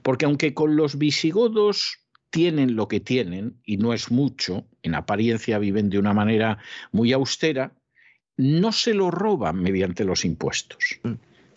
[0.01, 1.99] Porque aunque con los visigodos
[2.31, 6.57] tienen lo que tienen, y no es mucho, en apariencia viven de una manera
[6.91, 7.73] muy austera,
[8.37, 10.99] no se lo roban mediante los impuestos.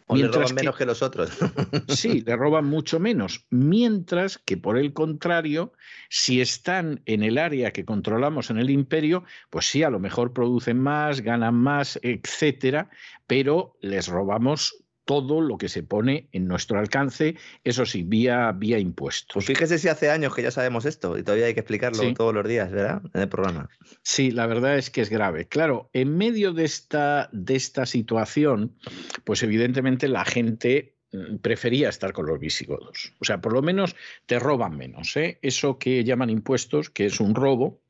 [0.06, 1.30] O le Mientras roban que- menos que los otros.
[1.88, 3.46] Sí, le roban mucho menos.
[3.48, 5.72] Mientras que, por el contrario,
[6.10, 10.34] si están en el área que controlamos en el imperio, pues sí, a lo mejor
[10.34, 12.90] producen más, ganan más, etcétera,
[13.26, 18.78] pero les robamos todo lo que se pone en nuestro alcance, eso sí, vía, vía
[18.78, 19.34] impuestos.
[19.34, 22.14] Pues fíjese si hace años que ya sabemos esto y todavía hay que explicarlo Sí.
[22.14, 23.02] todos los días, ¿verdad?
[23.12, 23.68] En el programa.
[24.02, 25.46] Sí, la verdad es que es grave.
[25.46, 28.76] Claro, en medio de esta, de esta situación,
[29.24, 33.12] pues evidentemente la gente mm, prefería estar con los visigodos.
[33.20, 33.94] O sea, por lo menos
[34.26, 35.16] te roban menos.
[35.16, 35.38] ¿eh?
[35.42, 37.83] Eso que llaman impuestos, que es un robo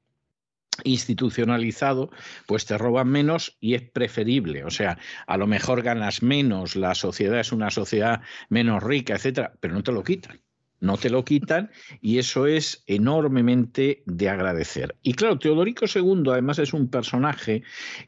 [0.84, 2.10] institucionalizado,
[2.46, 4.64] pues te roban menos y es preferible.
[4.64, 9.54] O sea, a lo mejor ganas menos, la sociedad es una sociedad menos rica, etcétera,
[9.60, 10.43] pero no te lo quitan
[10.84, 14.94] no te lo quitan y eso es enormemente de agradecer.
[15.02, 17.62] Y claro, Teodorico II además es un personaje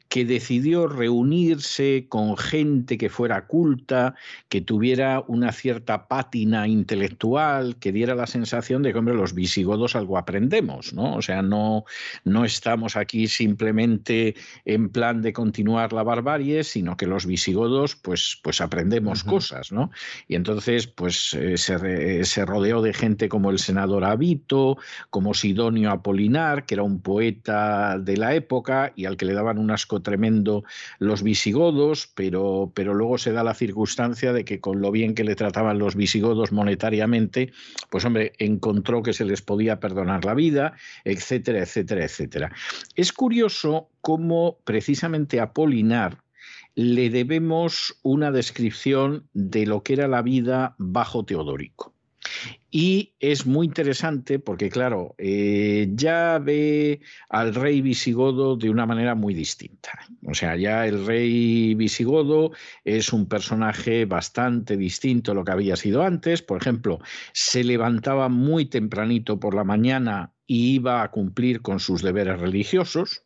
[0.08, 4.14] que decidió reunirse con gente que fuera culta,
[4.48, 9.96] que tuviera una cierta pátina intelectual, que diera la sensación de que, hombre, los visigodos
[9.96, 11.16] algo aprendemos, ¿no?
[11.16, 11.84] O sea, no,
[12.24, 18.38] no estamos aquí simplemente en plan de continuar la barbarie, sino que los visigodos, pues,
[18.42, 19.90] pues aprendemos cosas, ¿no?
[20.28, 24.76] Y entonces, pues eh, se, re- se rodeó de gente como el senador Avito,
[25.10, 29.58] como Sidonio Apolinar, que era un poeta de la época y al que le daban
[29.58, 30.64] un asco tremendo
[30.98, 35.24] los visigodos, pero, pero luego se da la circunstancia de que con lo bien que
[35.24, 37.52] le trataban los visigodos monetariamente,
[37.88, 42.52] pues hombre, encontró que se les podía perdonar la vida, etcétera, etcétera, etcétera.
[42.96, 46.18] Es curioso cómo precisamente Apolinar
[46.76, 51.95] le debemos una descripción de lo que era la vida bajo Teodorico.
[52.70, 59.14] Y es muy interesante porque, claro, eh, ya ve al rey visigodo de una manera
[59.14, 59.92] muy distinta.
[60.26, 62.52] O sea, ya el rey visigodo
[62.84, 66.42] es un personaje bastante distinto a lo que había sido antes.
[66.42, 67.00] Por ejemplo,
[67.32, 73.22] se levantaba muy tempranito por la mañana y iba a cumplir con sus deberes religiosos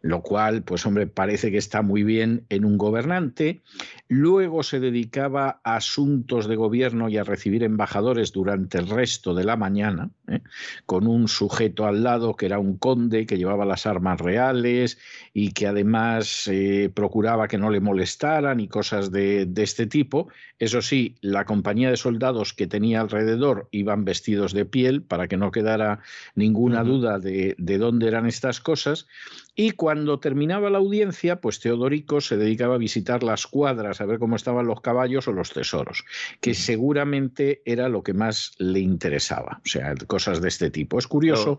[0.00, 3.62] lo cual, pues hombre, parece que está muy bien en un gobernante.
[4.10, 9.44] Luego se dedicaba a asuntos de gobierno y a recibir embajadores durante el resto de
[9.44, 10.40] la mañana, ¿eh?
[10.86, 14.98] con un sujeto al lado que era un conde que llevaba las armas reales
[15.34, 20.28] y que además eh, procuraba que no le molestaran y cosas de, este tipo.
[20.58, 25.36] Eso sí, la compañía de soldados que tenía alrededor iban vestidos de piel para que
[25.36, 26.00] no quedara
[26.34, 29.06] ninguna duda de, de dónde eran estas cosas.
[29.54, 34.18] Y cuando terminaba la audiencia, pues Teodorico se dedicaba a visitar las cuadras, a ver
[34.18, 36.04] cómo estaban los caballos o los tesoros,
[36.40, 40.98] que seguramente era lo que más le interesaba, o sea, cosas de este tipo.
[40.98, 41.58] Es curioso,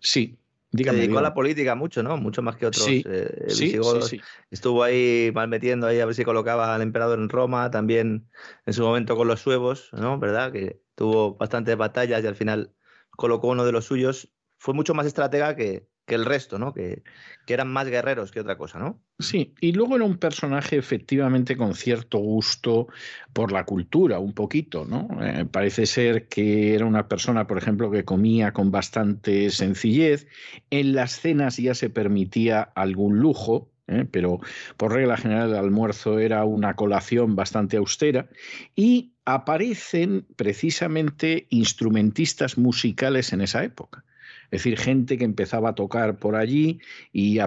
[0.00, 0.38] sí.
[0.74, 2.16] Dígame, se dedicó a la política mucho, ¿no?
[2.16, 4.14] Mucho más que otros sí, eh, visigodos.
[4.50, 8.26] Estuvo ahí mal metiendo ahí a ver si colocaba al emperador en Roma, también
[8.64, 10.18] en su momento con los suevos, ¿no?
[10.18, 10.50] ¿Verdad?
[10.50, 12.72] Que tuvo bastantes batallas y al final
[13.10, 14.32] colocó uno de los suyos.
[14.56, 16.72] Fue mucho más estratega que, que el resto, ¿no?
[16.72, 17.02] Que,
[17.46, 19.00] que, eran más guerreros que otra cosa, ¿no?
[19.18, 22.88] Sí, y luego era un personaje efectivamente con cierto gusto
[23.32, 25.08] por la cultura, un poquito, ¿no?
[25.22, 30.26] Eh, parece ser que era una persona, por ejemplo, que comía con bastante sencillez.
[30.70, 34.06] En las cenas ya se permitía algún lujo, ¿eh?
[34.10, 34.40] pero
[34.76, 38.28] por regla general el almuerzo era una colación bastante austera
[38.74, 44.04] y aparecen precisamente instrumentistas musicales en esa época.
[44.52, 46.78] Es decir, gente que empezaba a tocar por allí
[47.10, 47.40] y,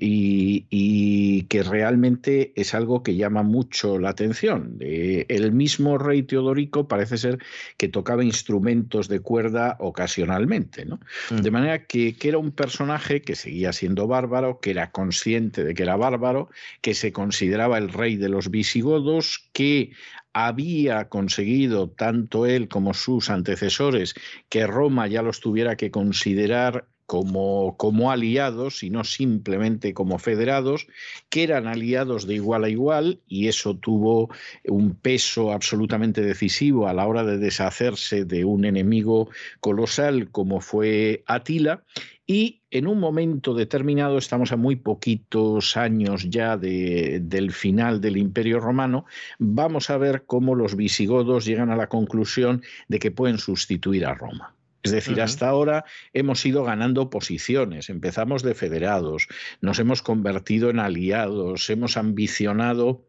[0.00, 4.76] y, que realmente es algo que llama mucho la atención.
[4.80, 7.38] el mismo rey Teodorico parece ser
[7.76, 10.84] que tocaba instrumentos de cuerda ocasionalmente.
[10.86, 10.98] ¿no?
[11.30, 15.72] De manera que, que era un personaje que seguía siendo bárbaro, que era consciente de
[15.72, 19.92] que era bárbaro, que se consideraba el rey de los visigodos, que
[20.32, 24.14] había conseguido tanto él como sus antecesores
[24.48, 30.86] que Roma ya los tuviera que considerar como, como, aliados y no simplemente como federados,
[31.28, 34.30] que eran aliados de igual a igual y eso tuvo
[34.62, 41.24] un peso absolutamente decisivo a la hora de deshacerse de un enemigo colosal como fue
[41.26, 41.82] Atila
[42.28, 48.60] y en un momento determinado, estamos a muy poquitos años ya del final del Imperio
[48.60, 49.04] Romano,
[49.40, 54.14] vamos a ver cómo los visigodos llegan a la conclusión de que pueden sustituir a
[54.14, 54.54] Roma.
[54.82, 59.28] Es decir, hasta ahora hemos ido ganando posiciones, empezamos de federados,
[59.60, 63.04] nos hemos convertido en aliados, hemos ambicionado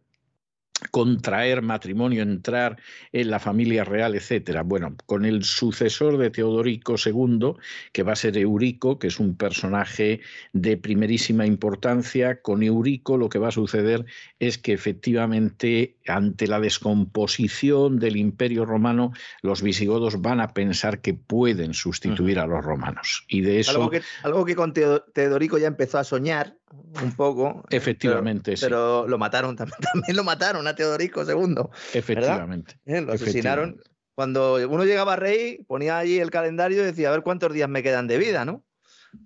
[0.90, 2.77] contraer matrimonio, entrar
[3.11, 4.64] en la familia real, etcétera.
[4.64, 7.53] Bueno, con el sucesor de Teodorico II,
[7.91, 10.22] que va a ser Eurico, que es un personaje
[10.53, 14.06] de primerísima importancia, con Eurico lo que va a suceder
[14.40, 21.14] es que efectivamente ante la descomposición del Imperio Romano, los visigodos van a pensar que
[21.14, 23.25] pueden sustituir a los romanos.
[23.27, 26.57] Y de eso algo que, algo que con Teodorico ya empezó a soñar
[27.01, 27.64] un poco.
[27.69, 28.65] Efectivamente, sí.
[28.65, 31.56] Pero lo mataron también, también lo mataron a Teodorico II.
[31.93, 32.80] Efectivamente.
[32.85, 33.01] ¿Eh?
[33.01, 33.81] Lo asesinaron.
[34.14, 37.69] Cuando uno llegaba a rey, ponía allí el calendario y decía, a ver cuántos días
[37.69, 38.64] me quedan de vida, ¿no?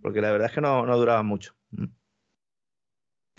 [0.02, 1.56] Porque la verdad es que no, no duraba mucho.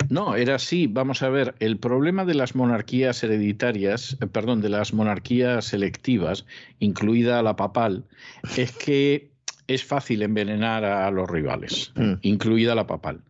[0.09, 0.87] No, era así.
[0.87, 6.45] Vamos a ver, el problema de las monarquías hereditarias, eh, perdón, de las monarquías selectivas,
[6.79, 8.05] incluida la papal,
[8.55, 9.31] es que
[9.67, 12.13] es fácil envenenar a los rivales, mm.
[12.21, 13.21] incluida la papal.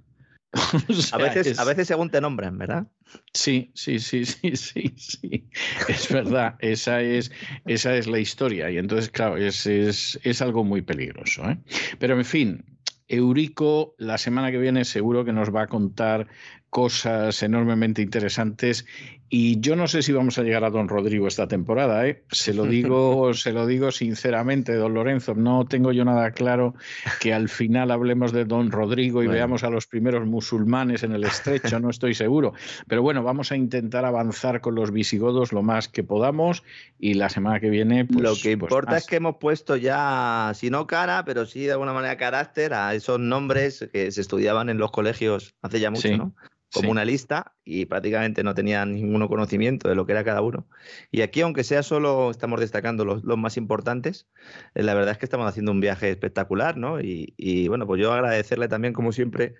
[1.12, 2.88] a, veces, a veces según te nombran, ¿verdad?
[3.34, 5.50] Sí, sí, sí, sí, sí, sí.
[5.88, 7.32] Es verdad, esa es,
[7.66, 8.70] esa es la historia.
[8.72, 11.50] Y entonces, claro, es, es, es algo muy peligroso.
[11.50, 11.58] ¿eh?
[12.00, 12.66] Pero en fin,
[13.08, 16.28] Eurico la semana que viene seguro que nos va a contar
[16.78, 18.86] cosas enormemente interesantes
[19.30, 22.24] y yo no sé si vamos a llegar a Don Rodrigo esta temporada, ¿eh?
[22.32, 26.76] Se lo digo, se lo digo sinceramente, Don Lorenzo, no tengo yo nada claro
[27.20, 31.24] que al final hablemos de Don Rodrigo y veamos a los primeros musulmanes en el
[31.24, 32.54] estrecho, no estoy seguro.
[32.88, 36.64] Pero bueno, vamos a intentar avanzar con los visigodos lo más que podamos
[37.00, 38.06] y la semana que viene.
[38.06, 41.66] Pues, lo que pues importa es que hemos puesto ya, si no cara, pero sí
[41.66, 45.90] de alguna manera carácter a esos nombres que se estudiaban en los colegios hace ya
[45.90, 46.34] mucho, ¿no?
[46.74, 50.68] Como una lista y prácticamente no tenían ninguno conocimiento de lo que era cada uno.
[51.12, 54.28] Y aquí, aunque sea solo, estamos destacando los, más importantes,
[54.76, 57.00] eh, la verdad es que estamos haciendo un viaje espectacular, ¿no?
[57.00, 59.56] Y, bueno, pues yo agradecerle también, como siempre,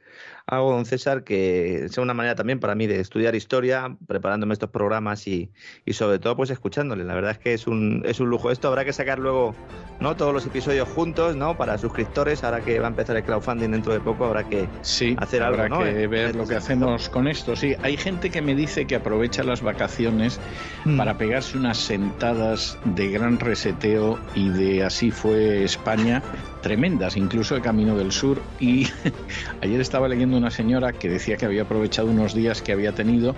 [0.50, 4.70] a don César, que sea una manera también para mí de estudiar historia, preparándome estos
[4.70, 5.52] programas y,
[5.86, 7.04] y sobre todo, pues escuchándole.
[7.04, 8.70] La verdad es que es un, es un lujo esto.
[8.70, 9.54] Habrá que sacar luego,
[10.00, 10.16] ¿no?
[10.16, 11.58] Todos los episodios juntos, ¿no?
[11.58, 14.70] Para suscriptores, ahora que va a empezar el crowdfunding dentro de poco, habrá que
[15.18, 17.58] hacer algo, habrá que ver lo que hacemos con esto.
[17.58, 20.40] Sí, hay gente que me dice que aprovecha las vacaciones
[20.86, 20.96] mm.
[20.96, 26.24] para pegarse unas sentadas de gran reseteo y de así fue España
[26.68, 28.42] tremendas, incluso el Camino del Sur.
[28.60, 28.88] Y
[29.62, 33.36] ayer estaba leyendo una señora que decía que había aprovechado unos días que había tenido.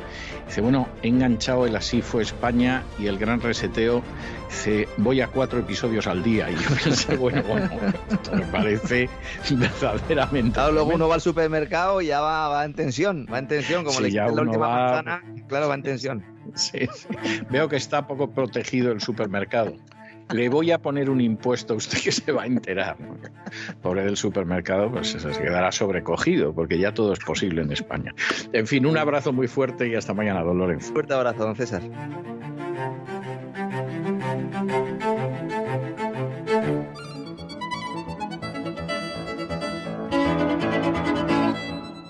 [0.47, 4.01] Dice, bueno, he enganchado el Así fue España y el Gran Reseteo.
[4.49, 6.49] Dice, voy a cuatro episodios al día.
[6.49, 7.69] Y yo pensé, bueno, bueno,
[8.11, 9.07] esto me parece
[9.51, 10.53] verdaderamente.
[10.53, 13.99] Claro, luego uno va al supermercado y ya va, en tensión, va en tensión, como
[13.99, 16.25] le la última manzana, claro, va en tensión.
[16.55, 16.89] Sí,
[17.51, 19.75] Veo que está poco protegido el supermercado
[20.31, 22.97] le voy a poner un impuesto a usted que se va a enterar.
[23.81, 28.13] Pobre del supermercado, pues se quedará sobrecogido, porque ya todo es posible en España.
[28.53, 30.93] En fin, un abrazo muy fuerte y hasta mañana, don Lorenzo.
[30.93, 31.81] Fuerte abrazo, don César.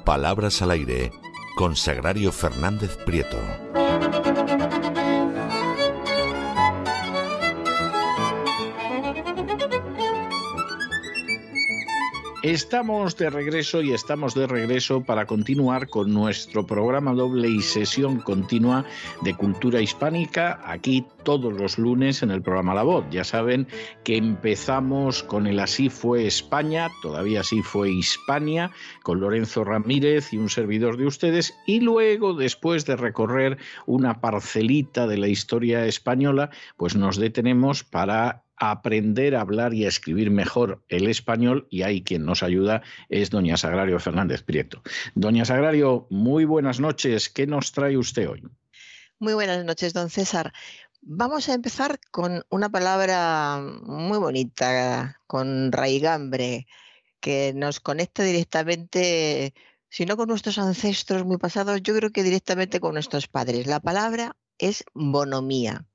[0.04, 1.12] Palabras al aire
[1.56, 3.38] con Sagrario Fernández Prieto.
[12.42, 18.20] Estamos de regreso y estamos de regreso para continuar con nuestro programa doble y sesión
[18.20, 18.86] continua
[19.24, 23.04] de cultura hispánica aquí todos los lunes en el programa La Voz.
[23.12, 23.68] Ya saben
[24.06, 28.72] que empezamos con el Así fue España, todavía así fue Hispania,
[29.04, 35.08] con Lorenzo Ramírez y un servidor de ustedes y luego después de recorrer una parcelita
[35.08, 40.84] de la historia española, pues nos detenemos para aprender a hablar y a escribir mejor
[40.90, 44.82] el español y ahí quien nos ayuda es doña Sagrario Fernández Prieto.
[45.16, 47.30] Doña Sagrario, muy buenas noches.
[47.30, 48.44] ¿Qué nos trae usted hoy?
[49.20, 50.54] Muy buenas noches, don César.
[51.02, 56.68] Vamos a empezar con una palabra muy bonita, con raigambre,
[57.20, 59.54] que nos conecta directamente,
[59.90, 63.68] si no con nuestros ancestros muy pasados, yo creo que directamente con nuestros padres.
[63.68, 65.89] La palabra es bonomía.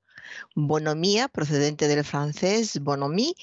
[0.55, 3.35] Bonomía, procedente del francés bonhomie,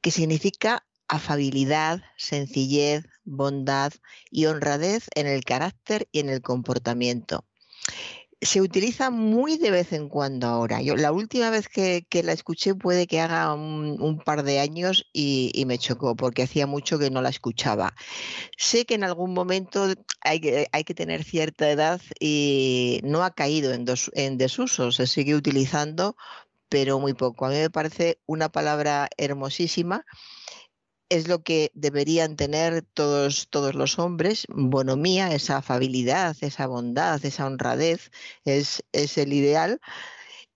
[0.00, 3.92] que significa afabilidad, sencillez, bondad
[4.30, 7.44] y honradez en el carácter y en el comportamiento
[8.44, 10.82] se utiliza muy de vez en cuando ahora.
[10.82, 15.64] Yo la última vez que, la escuché puede que haga un, par de años y,
[15.66, 17.94] me chocó porque hacía mucho que no la escuchaba.
[18.56, 19.86] Sé que en algún momento
[20.20, 25.06] hay que, hay que tener cierta edad y no ha caído en, en desuso, se
[25.06, 26.16] sigue utilizando,
[26.68, 27.46] pero muy poco.
[27.46, 30.04] A mí me parece una palabra hermosísima
[31.16, 34.46] es lo que deberían tener todos, todos los hombres.
[34.48, 38.10] Bonomía, esa afabilidad, esa bondad, esa honradez,
[38.44, 39.80] es, es el ideal.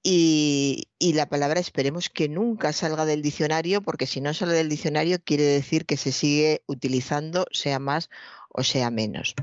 [0.03, 4.69] Y, y, la palabra esperemos que nunca salga del diccionario, porque si no sale del
[4.69, 8.09] diccionario quiere decir que se sigue utilizando, sea más
[8.49, 9.35] o sea menos.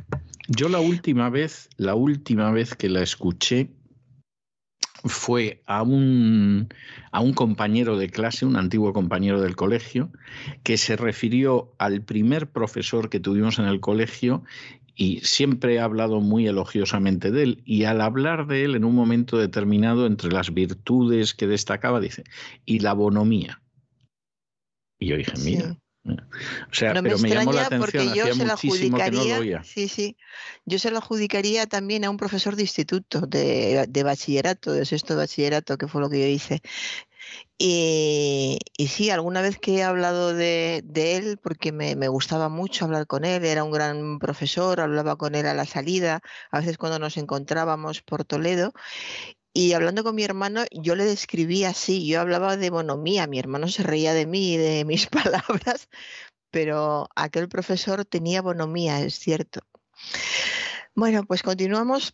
[0.48, 3.69] Yo la última vez, la última vez que la escuché,
[5.06, 6.67] fue a un,
[7.11, 10.11] a un compañero de clase, un antiguo compañero del colegio,
[10.64, 14.43] que se refirió al primer profesor que tuvimos en el colegio
[14.95, 17.61] y siempre ha hablado muy elogiosamente de él.
[17.66, 22.24] Y al hablar de él en un momento determinado, entre las virtudes que destacaba, dice,
[22.66, 23.61] y la bonomía.
[24.98, 29.24] Y yo dije, mira, o sea, pero me, llamó la atención, hacía muchísimo que no
[29.24, 29.64] lo oía.
[29.64, 30.17] Sí, sí.
[30.66, 35.17] Yo se lo adjudicaría también a un profesor de instituto, de, de bachillerato, de sexto
[35.17, 36.61] bachillerato, que fue lo que yo hice.
[37.58, 42.50] Y, y, sí, alguna vez que he hablado de, de él, porque me, me, gustaba
[42.50, 46.19] mucho hablar con él, era un gran profesor, hablaba con él a la salida,
[46.51, 48.74] a veces cuando nos encontrábamos por Toledo,
[49.58, 53.69] y hablando con mi hermano, yo le describí así, yo hablaba de bonomía, mi hermano
[53.69, 55.88] se reía de mí y de mis palabras,
[56.51, 59.61] pero aquel profesor tenía bonomía, es cierto.
[60.93, 62.14] Bueno, pues continuamos.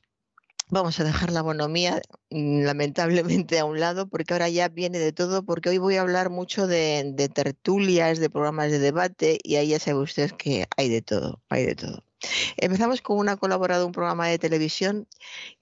[0.70, 5.12] Vamos a dejar la bonomía mm, lamentablemente a un lado porque ahora ya viene de
[5.12, 9.56] todo, porque hoy voy a hablar mucho de, de tertulias, de programas de debate y
[9.56, 12.11] ahí ya sabe usted que hay de todo, hay de todo.
[12.58, 15.08] Empezamos con una colaboradora de un programa de televisión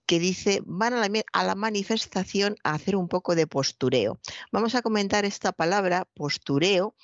[0.06, 4.20] que dice, van a la, manifestación a hacer un poco de postureo.
[4.52, 6.96] Vamos a comentar esta palabra, postureo,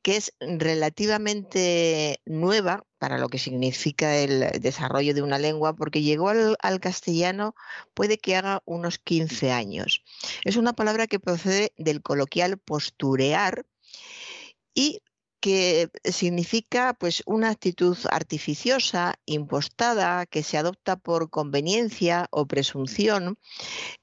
[0.00, 6.30] que es relativamente nueva para lo que significa el desarrollo de una lengua, porque llegó
[6.30, 7.54] al, al castellano
[7.92, 10.02] puede que haga unos 15 años.
[10.44, 13.66] Es una palabra que procede del coloquial posturear
[14.74, 15.02] y
[15.44, 23.36] que significa pues una actitud artificiosa, impostada, que se adopta por conveniencia o presunción,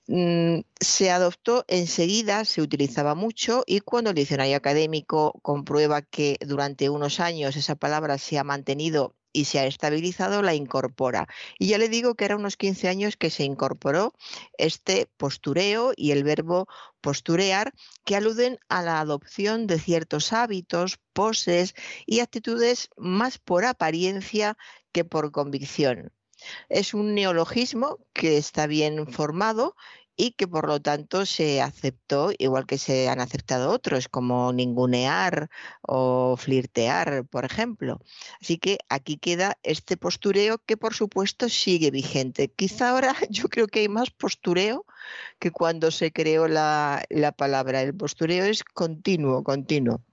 [0.07, 6.91] mm, se adoptó enseguida, se utilizaba mucho y cuando el diccionario académico comprueba que durante
[6.91, 11.27] unos años esa palabra se ha mantenido y se ha estabilizado, la incorpora.
[11.59, 14.13] Y ya le digo que era unos 15 años que se incorporó
[14.57, 16.67] este postureo y el verbo
[17.01, 17.73] posturear,
[18.05, 21.73] que aluden a la adopción de ciertos hábitos, poses
[22.05, 24.57] y actitudes más por apariencia
[24.91, 26.11] que por convicción.
[26.69, 29.75] Es un neologismo que está bien formado
[30.22, 35.50] y que por lo tanto se aceptó, igual que se han aceptado otros, como ningunear
[35.82, 38.00] o flirtear, por ejemplo.
[38.40, 42.51] Así que aquí queda este postureo que por supuesto sigue vigente.
[42.56, 44.85] Quizá ahora yo creo que hay más postureo
[45.40, 47.82] que cuando se creó la, la palabra.
[47.82, 50.03] El postureo es continuo, continuo.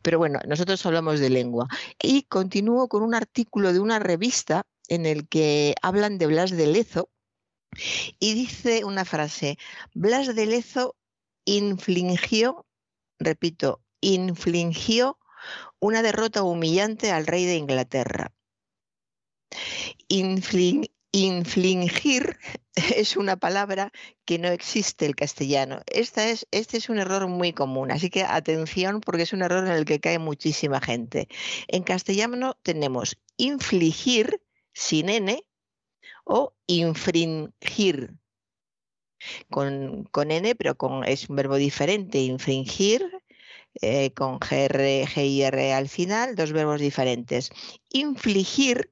[0.00, 1.66] Pero bueno, nosotros hablamos de lengua.
[2.00, 6.66] Y continúo con un artículo de una revista en el que hablan de Blas de
[6.66, 7.08] Lezo,
[8.18, 9.58] y dice una frase,
[9.94, 10.96] Blas de Lezo
[11.44, 12.66] infligió,
[13.18, 15.18] repito, infligió
[15.80, 18.32] una derrota humillante al rey de Inglaterra.
[21.14, 22.38] infligir
[22.96, 23.90] es una palabra
[24.24, 25.82] que no existe el castellano.
[25.86, 29.66] Esta es, este es un error muy común, así que atención porque es un error
[29.66, 31.28] en el que cae muchísima gente.
[31.68, 34.42] En castellano tenemos infligir
[34.72, 35.44] sin n
[36.24, 38.14] o infringir.
[39.48, 40.76] Con, N, pero
[41.06, 43.08] es un verbo diferente, infringir,
[43.80, 47.50] eh, con GR, GIR al final, dos verbos diferentes.
[47.90, 48.90] Infligir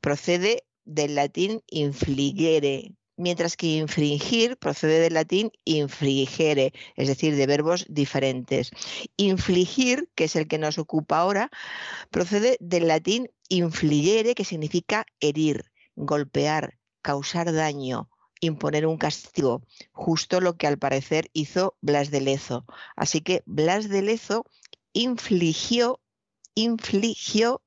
[0.00, 7.86] procede del latín infligere, mientras que infringir procede del latín infligere, es decir, de verbos
[7.88, 8.70] diferentes.
[9.16, 11.50] Infligir, que es el que nos ocupa ahora,
[12.10, 18.08] procede del latín infligere, que significa herir golpear, causar daño,
[18.40, 22.64] imponer un castigo, justo lo que al parecer hizo Blas de Lezo.
[22.94, 24.44] Así que Blas de Lezo
[24.92, 26.00] infligió,
[26.54, 27.62] infligió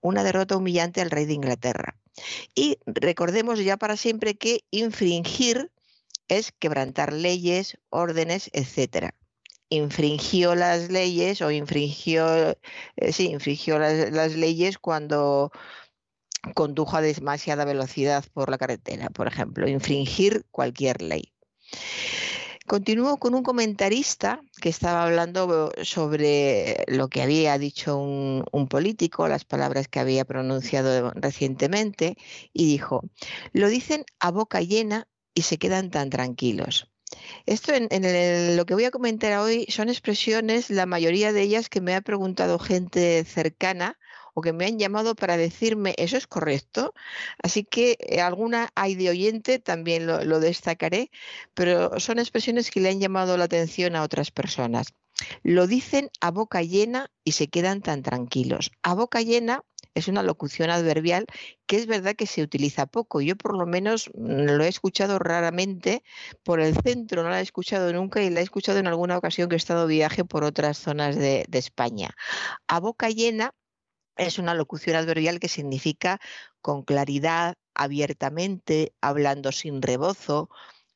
[0.00, 1.96] una derrota humillante al rey de Inglaterra.
[2.54, 5.70] Y recordemos ya para siempre que infringir
[6.28, 9.10] es quebrantar leyes, órdenes, etc.
[9.70, 12.56] Infringió las leyes o infringió,
[12.96, 15.52] eh, sí, infringió las leyes cuando
[16.54, 21.32] condujo a demasiada velocidad por la carretera, por ejemplo, infringir cualquier ley.
[22.68, 29.46] Continúo con un comentarista que estaba hablando sobre lo que había dicho un, político, las
[29.46, 32.18] palabras que había pronunciado recientemente,
[32.52, 33.04] y dijo,
[33.54, 36.90] lo dicen a boca llena y se quedan tan tranquilos.
[37.46, 37.88] Esto en,
[38.56, 42.02] lo que voy a comentar hoy son expresiones, la mayoría de ellas que me ha
[42.02, 43.98] preguntado gente cercana
[44.38, 46.94] o que me han llamado para decirme eso es correcto.
[47.42, 51.10] Así que eh, alguna hay de oyente, también lo, destacaré,
[51.54, 54.94] pero son expresiones que le han llamado la atención a otras personas.
[55.42, 58.70] Lo dicen a boca llena y se quedan tan tranquilos.
[58.82, 61.26] A boca llena es una locución adverbial
[61.66, 63.20] que es verdad que se utiliza poco.
[63.20, 66.04] Yo por lo menos mm, lo he escuchado raramente
[66.44, 69.48] por el centro, no la he escuchado nunca y la he escuchado en alguna ocasión
[69.48, 72.10] que he estado viaje por otras zonas de, de España.
[72.68, 73.52] A boca llena
[74.18, 76.20] es una locución adverbial que significa
[76.60, 80.50] con claridad, abiertamente, hablando sin rebozo,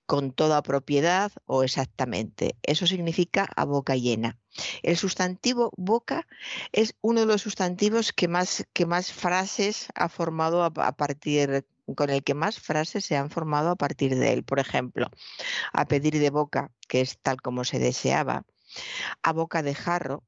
[0.06, 2.56] con toda propiedad o exactamente.
[2.62, 4.38] Eso significa a boca llena.
[4.82, 6.26] El sustantivo boca
[6.72, 8.66] es uno de los sustantivos que más,
[9.12, 14.16] frases ha formado a partir con el que más frases se han formado a partir
[14.16, 14.42] de él.
[14.44, 15.08] Por ejemplo,
[15.72, 18.44] a pedir de boca, que es tal como se deseaba,
[19.22, 20.24] a boca de jarro,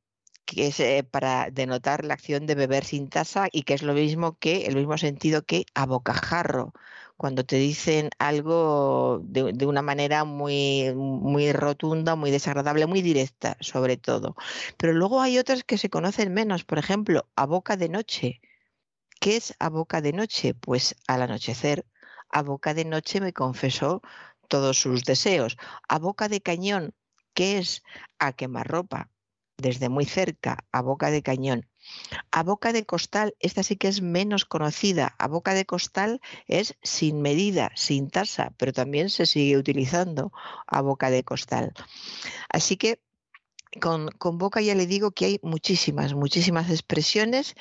[0.55, 3.94] que es eh, para denotar la acción de beber sin taza y que es lo
[3.94, 6.73] mismo que, el mismo sentido que a bocajarro,
[7.16, 13.97] cuando te dicen algo de, una manera muy, muy rotunda, muy desagradable, muy directa, sobre
[13.97, 14.36] todo.
[14.76, 18.41] Pero luego hay otras que se conocen menos, por ejemplo, a boca de noche.
[19.20, 20.55] ¿Qué es a boca de noche?
[20.55, 21.86] Pues al anochecer,
[22.31, 24.02] a boca de noche me confesó
[24.49, 25.57] todos sus deseos.
[25.89, 26.94] A boca de cañón,
[27.34, 27.83] ¿qué es?
[28.18, 29.10] A quemar ropa
[29.65, 31.67] desde muy cerca, a boca de cañón.
[32.31, 35.15] A boca de costal, esta sí que es menos conocida.
[35.18, 40.33] A boca de costal es sin medida, sin tasa, pero también se sigue utilizando
[40.67, 41.73] a boca de costal.
[42.51, 43.01] Así que
[43.81, 47.55] con, boca ya le digo que hay muchísimas, muchísimas expresiones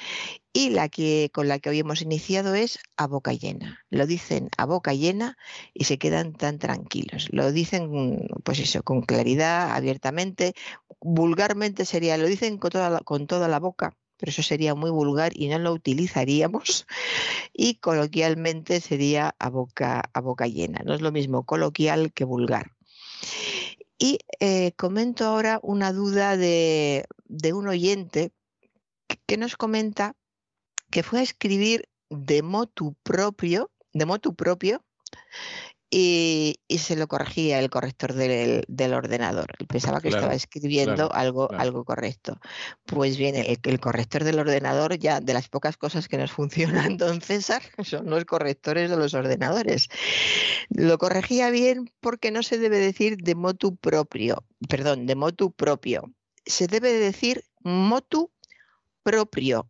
[0.51, 3.80] y la que con la que hoy hemos iniciado es a boca llena.
[3.90, 5.38] Lo dicen a boca llena
[5.74, 7.27] y se quedan tan tranquilos.
[7.32, 10.53] Lo dicen, pues eso, con claridad, abiertamente.
[11.01, 15.32] Vulgarmente sería, lo dicen con toda con toda la boca, pero eso sería muy vulgar
[15.35, 16.88] y no lo utilizaríamos.
[17.53, 20.82] Y coloquialmente sería a boca, a boca llena.
[20.85, 22.72] No es lo mismo coloquial que vulgar.
[24.03, 27.06] Y eh, comento ahora una duda de,
[27.53, 28.33] un oyente
[29.25, 30.17] que, nos comenta
[30.91, 34.83] que fue a escribir de motu propio, de motu propio,
[35.95, 39.53] y, se lo corregía el corrector del, ordenador.
[39.67, 42.39] Pensaba que estaba escribiendo algo, algo correcto.
[42.85, 47.22] Pues bien, el, corrector del ordenador, ya de las pocas cosas que nos funcionan, don
[47.22, 49.89] César, son los correctores de los ordenadores.
[50.69, 56.11] Lo corregía bien porque no se debe decir de motu propio, perdón, de motu propio.
[56.43, 58.31] Se debe decir motu
[59.03, 59.69] propio,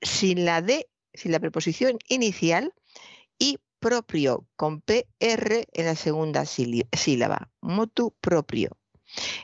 [0.00, 2.72] sin la D, sin la preposición inicial
[3.84, 8.78] propio con PR en la segunda sílaba, motu propio.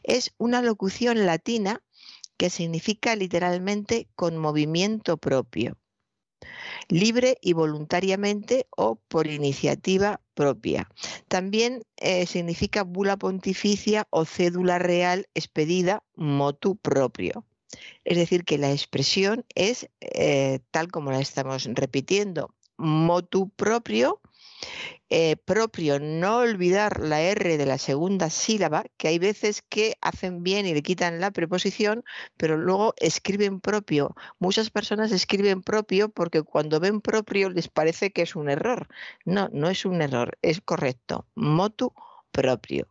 [0.02, 1.82] Es una locución latina
[2.38, 5.76] que significa literalmente con movimiento propio,
[6.88, 10.88] libre y voluntariamente o por iniciativa propia.
[11.28, 17.44] También eh, significa bula pontificia o cédula real expedida motu propio.
[18.04, 24.22] Es decir, que la expresión es eh, tal como la estamos repitiendo, motu propio
[25.08, 30.42] eh, propio, no olvidar la R de la segunda sílaba, que hay veces que hacen
[30.42, 32.04] bien y le quitan la preposición,
[32.36, 34.14] pero luego escriben propio.
[34.38, 38.88] Muchas personas escriben propio porque cuando ven propio les parece que es un error.
[39.24, 41.26] No, no es un error, es correcto.
[41.34, 41.92] Motu
[42.30, 42.86] propio.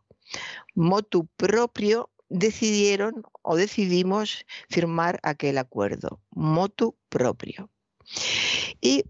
[0.74, 6.20] Motu propio decidieron o decidimos firmar aquel acuerdo.
[6.30, 7.70] Motu propio.
[8.80, 9.04] Y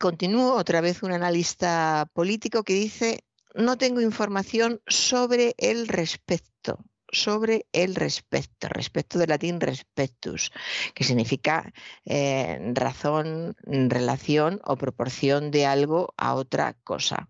[0.00, 3.18] Continúo otra vez un analista político que dice,
[3.54, 6.78] no tengo información sobre el respecto
[7.12, 10.52] sobre el respecto, respecto del latín respectus,
[10.94, 11.72] que significa
[12.04, 17.26] eh, razón, relación o proporción de algo a otra cosa.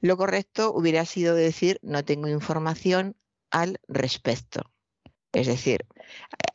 [0.00, 3.16] Lo correcto hubiera sido decir no tengo información
[3.50, 4.71] al respecto.
[5.32, 5.86] Es decir,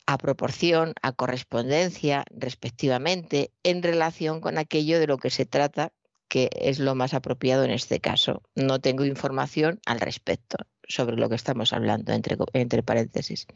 [0.06, 5.92] a proporción, a correspondencia, respectivamente, en relación con aquello de lo que se trata,
[6.28, 8.42] que es lo más apropiado en este caso.
[8.56, 10.58] No tengo información al respecto
[10.88, 13.48] sobre lo que estamos hablando, entre, entre paréntesis.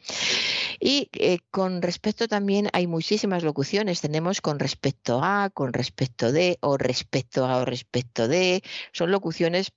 [0.79, 4.01] Y eh, con respecto también hay muchísimas locuciones.
[4.01, 8.63] Tenemos con respecto a, con respecto de, o respecto a, o respecto de.
[8.91, 9.71] Son locuciones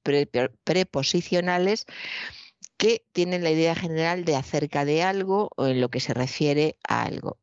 [0.64, 1.86] preposicionales
[2.84, 6.76] que tienen la idea general de acerca de algo o en lo que se refiere
[6.86, 7.38] a algo.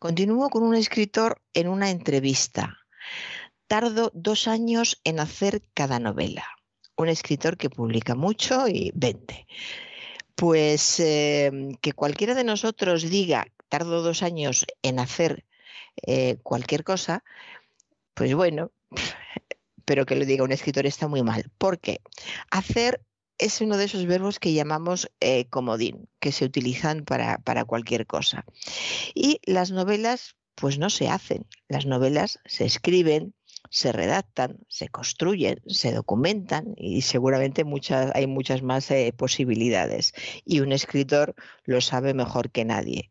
[0.00, 2.76] Continúo con un escritor en una entrevista.
[3.68, 6.44] Tardo dos años en hacer cada novela.
[6.96, 9.46] Un escritor que publica mucho y vende.
[10.34, 15.44] Pues em, que cualquiera de nosotros diga, tardo dos años en hacer
[16.04, 17.22] eh, cualquier cosa,
[18.14, 18.72] pues bueno,
[19.84, 21.48] pero que lo diga un escritor está muy mal.
[21.58, 22.00] ¿Por qué?
[22.50, 23.00] Hacer
[23.38, 28.06] es uno de esos verbos que llamamos eh, comodín, que se utilizan para, para cualquier
[28.06, 28.44] cosa.
[29.14, 31.46] Y las novelas, pues no se hacen.
[31.68, 33.34] Las novelas se escriben,
[33.70, 40.12] se redactan, se construyen, se documentan y seguramente muchas, hay muchas más eh, posibilidades.
[40.44, 43.10] Y un escritor lo sabe mejor que nadie.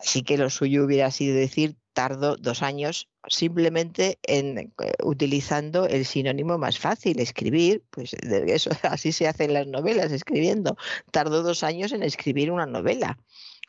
[0.00, 6.04] Así que lo suyo hubiera sido decir tardo dos años simplemente en eh, utilizando el
[6.04, 8.12] sinónimo más fácil, escribir, pues
[8.46, 10.76] eso así se hacen las novelas, escribiendo.
[11.10, 13.18] Tardo dos años en escribir una novela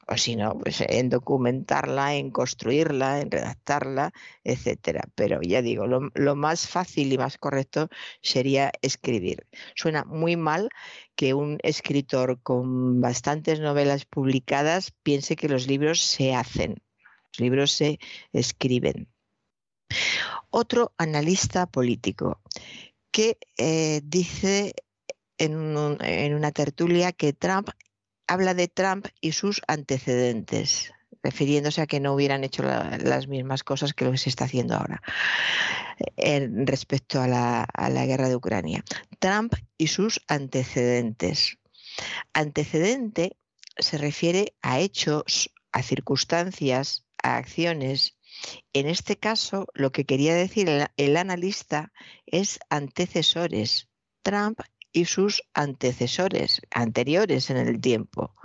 [0.08, 4.12] o si no, pues en documentarla, en construirla, en redactarla,
[4.44, 5.04] etcétera.
[5.16, 7.90] Pero ya digo, lo, más fácil y más correcto
[8.22, 9.48] sería escribir.
[9.76, 10.70] Suena muy mal
[11.16, 16.82] que un escritor con bastantes novelas publicadas piense que los libros se hacen,
[17.32, 18.00] los libros se
[18.34, 19.08] escriben.
[20.50, 22.42] Otro analista político
[23.12, 24.74] que eh, dice
[25.38, 27.70] en, una tertulia que Trump
[28.28, 30.94] habla de Trump y sus antecedentes,
[31.24, 34.76] refiriéndose a que no hubieran hecho las mismas cosas que lo que se está haciendo
[34.76, 35.02] ahora
[36.66, 38.84] respecto a la, a la guerra de Ucrania.
[39.20, 41.58] Trump y sus antecedentes.
[42.34, 43.38] Antecedente
[43.78, 48.18] se refiere a hechos, a circunstancias, a acciones.
[48.74, 51.92] En este caso, lo que quería decir el, el analista
[52.26, 53.90] es antecesores.
[54.22, 54.60] Trump
[54.92, 58.36] y sus antecesores, anteriores en el tiempo.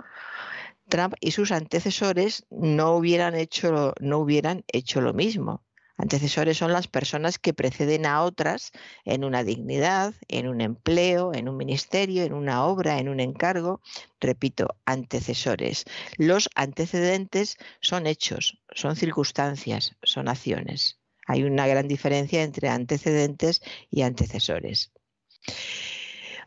[0.87, 5.64] Trump y sus antecesores no hubieran hecho, no hubieran hecho lo mismo.
[5.97, 8.71] Antecesores son las personas que preceden a otras
[9.05, 13.81] en una dignidad, en un empleo, en un ministerio, en una obra, en un encargo.
[14.19, 15.85] Repito, antecesores.
[16.17, 20.99] Los antecedentes son hechos, son circunstancias, son acciones.
[21.27, 24.91] Hay una gran diferencia entre antecedentes y antecesores.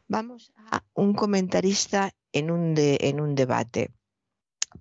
[0.06, 2.74] Vamos a un comentarista en un,
[3.34, 3.90] debate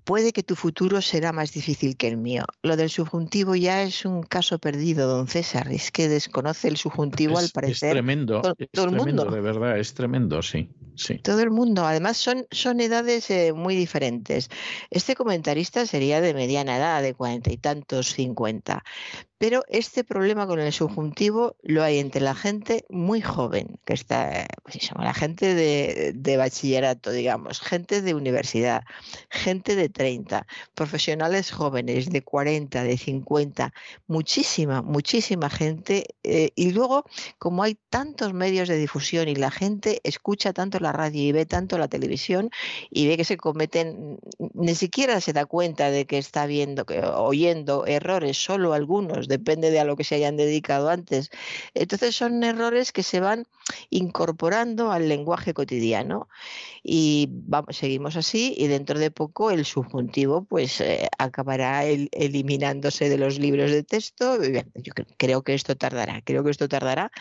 [0.04, 2.46] puede que tu futuro será más difícil que el mío.
[2.62, 5.72] Lo del subjuntivo ya es un caso perdido, don César.
[5.72, 7.90] Es que desconoce el subjuntivo al parecer.
[7.90, 9.36] Es tremendo, todo, es el tremendo, mundo.
[9.36, 11.20] de verdad, es tremendo, sí, sí.
[11.20, 11.86] Todo el mundo.
[11.86, 14.50] Además, son, son edades eh, muy diferentes.
[14.90, 18.84] Este comentarista sería de mediana edad, de cuarenta y tantos, cincuenta.
[19.38, 24.48] Pero este problema con el subjuntivo lo hay entre la gente muy joven, que está,
[24.64, 28.84] pues la gente de, de, bachillerato, digamos, gente de universidad,
[29.30, 33.74] gente de 30, profesionales jóvenes de 40, de 50,
[34.08, 36.06] muchísima, muchísima gente.
[36.24, 37.06] Eh, y luego,
[37.38, 41.46] como hay tantos medios de difusión y la gente escucha tanto la radio y ve
[41.46, 42.50] tanto la televisión
[42.90, 44.18] y ve que se cometen,
[44.54, 49.72] ni siquiera se da cuenta de que está viendo, que, oyendo errores, solo algunos depende
[49.72, 51.30] de a lo que se hayan dedicado antes.
[51.74, 53.46] Entonces son errores que se van
[53.90, 56.28] incorporando al lenguaje cotidiano
[56.84, 57.30] y
[57.70, 63.40] seguimos así y dentro de poco el subjuntivo pues eh, acabará el, eliminándose de los
[63.40, 64.38] libros de texto.
[64.44, 67.12] Yo creo que esto tardará, creo que esto tardará,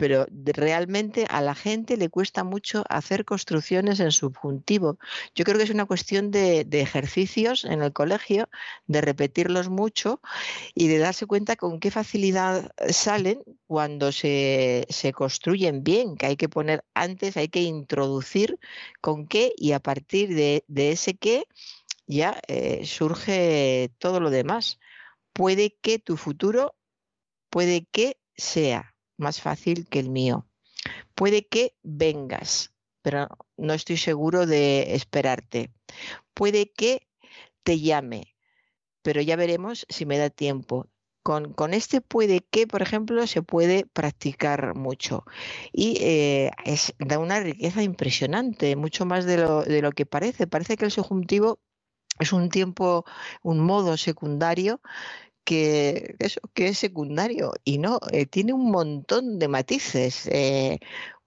[0.00, 4.98] pero realmente a la gente le cuesta mucho hacer construcciones en subjuntivo.
[5.34, 8.48] Yo creo que es una cuestión de, ejercicios en el colegio,
[8.86, 10.22] de repetirlos mucho
[10.74, 16.36] y de darse cuenta con qué facilidad salen cuando se, se, construyen bien, que hay
[16.36, 18.58] que poner antes, hay que introducir
[19.02, 21.44] con qué y a partir de, de ese qué
[22.06, 24.78] ya eh, surge todo lo demás.
[25.34, 26.74] Puede que tu futuro,
[27.50, 28.89] puede que sea
[29.20, 30.46] más fácil que el mío.
[31.14, 35.72] Puede que vengas, pero no estoy seguro de esperarte.
[36.34, 37.06] Puede que
[37.62, 38.34] te llame,
[39.02, 40.88] pero ya veremos si me da tiempo.
[41.22, 45.24] Con, con, este puede que, por ejemplo, se puede practicar mucho
[45.70, 50.46] y eh, es, da una riqueza impresionante, mucho más de lo, de lo que parece.
[50.46, 51.60] Parece que el subjuntivo
[52.18, 53.04] es un tiempo,
[53.42, 54.80] un modo secundario
[55.44, 60.26] que, eso, que es secundario y no, eh, tiene un montón de matices.
[60.28, 60.78] Eh,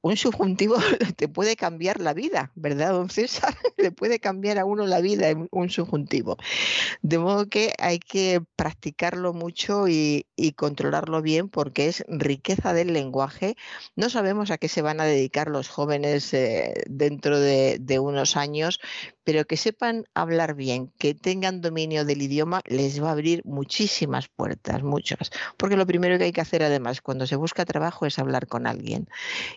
[0.04, 0.76] un subjuntivo
[1.16, 3.56] te puede cambiar la vida, ¿verdad, don César?
[3.78, 6.38] Le puede cambiar a uno la vida en un subjuntivo.
[7.02, 10.26] De modo que hay que practicarlo mucho y,
[10.58, 13.56] controlarlo bien porque es riqueza del lenguaje.
[13.96, 18.36] No sabemos a qué se van a dedicar los jóvenes eh, dentro de, de unos
[18.36, 18.80] años,
[19.24, 24.28] pero que sepan hablar bien, que tengan dominio del idioma, les va a abrir muchísimas
[24.28, 25.32] puertas, muchas.
[25.58, 28.68] Porque lo primero que hay que hacer además cuando se busca trabajo es hablar con
[28.68, 29.08] alguien.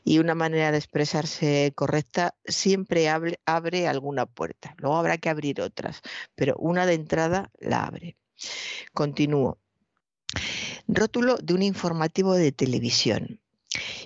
[0.05, 4.75] Y una manera de expresarse correcta siempre abre, abre alguna puerta.
[4.79, 6.03] Luego habrá que abrir otras,
[6.35, 8.17] pero una de entrada la abre.
[8.93, 9.59] Continúo.
[10.87, 13.41] Rótulo de un informativo de televisión.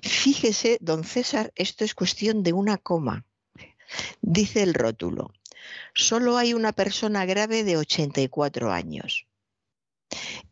[0.03, 3.25] Fíjese, don César, esto es cuestión de una coma.
[4.23, 5.33] Dice el rótulo,
[5.95, 9.27] solo hay una persona grave de 84 años.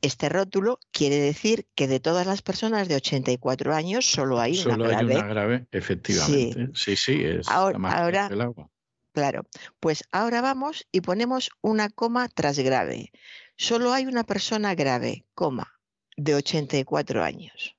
[0.03, 4.85] Este rótulo quiere decir que de todas las personas de 84 años solo hay solo
[4.85, 5.15] una grave.
[5.15, 6.71] Hay una grave, efectivamente.
[6.75, 8.71] Sí, sí, sí es ahora, más ahora el agua.
[9.13, 9.47] Claro,
[9.81, 13.11] pues ahora vamos y ponemos una coma tras grave.
[13.57, 15.81] Solo hay una persona grave, coma,
[16.17, 17.77] de 84 años.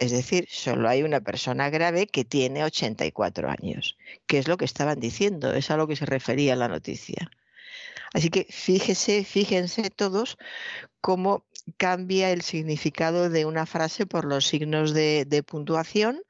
[0.00, 3.96] Es decir, solo hay una persona grave que tiene 84 años,
[4.26, 7.30] que es lo que estaban diciendo, es a lo que se refería la noticia.
[8.14, 10.38] Así que fíjese, fíjense todos
[11.00, 11.44] cómo
[11.76, 16.22] cambia el significado de una frase por los signos de, puntuación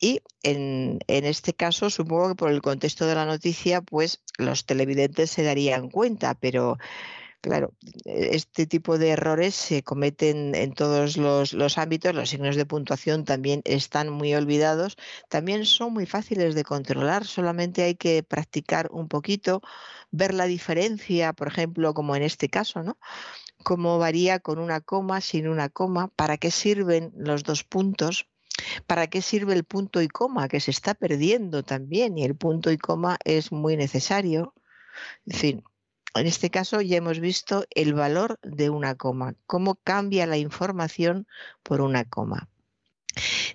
[0.00, 5.30] y en, este caso supongo que por el contexto de la noticia pues los televidentes
[5.30, 6.78] se darían cuenta, pero
[7.46, 7.74] Claro,
[8.06, 13.62] este tipo de errores se cometen en todos los, ámbitos, los signos de puntuación también
[13.64, 14.96] están muy olvidados,
[15.28, 19.62] también son muy fáciles de controlar, solamente hay que practicar un poquito,
[20.10, 22.98] ver la diferencia, por ejemplo, como en este caso, ¿no?
[23.68, 28.28] Cómo varía con una coma, sin una coma, para qué sirven los dos puntos,
[28.86, 30.48] ¿Para qué sirve el punto y coma?
[30.48, 34.54] Que se está perdiendo también y el punto y coma es muy necesario.
[35.26, 35.64] En fin,
[36.14, 41.26] En este caso ya hemos visto el valor de una coma, cómo cambia la información
[41.62, 42.48] por una coma.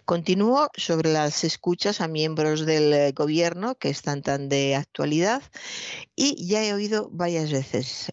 [0.06, 5.42] Continúo sobre las escuchas a miembros del eh, gobierno que están tan de actualidad
[6.16, 8.12] y ya he oído varias veces,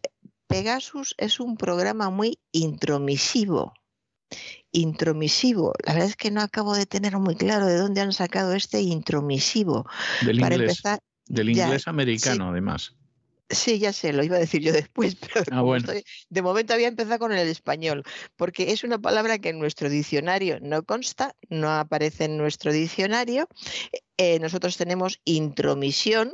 [0.48, 3.74] Pegasus es un programa muy intromisivo.
[4.72, 5.74] Intromisivo.
[5.84, 8.80] La verdad es que no acabo de tener muy claro de dónde han sacado este
[8.80, 9.86] intromisivo.
[10.24, 10.82] Del inglés,
[11.26, 12.94] del inglés americano, además.
[13.50, 15.88] Sí, ya sé, lo iba a decir yo después, pero ah, bueno.
[16.28, 18.02] de momento había empezado con el español,
[18.36, 23.48] porque es una palabra que en nuestro diccionario no consta, no aparece en nuestro diccionario.
[24.18, 26.32] Eh, nosotros tenemos intromisión,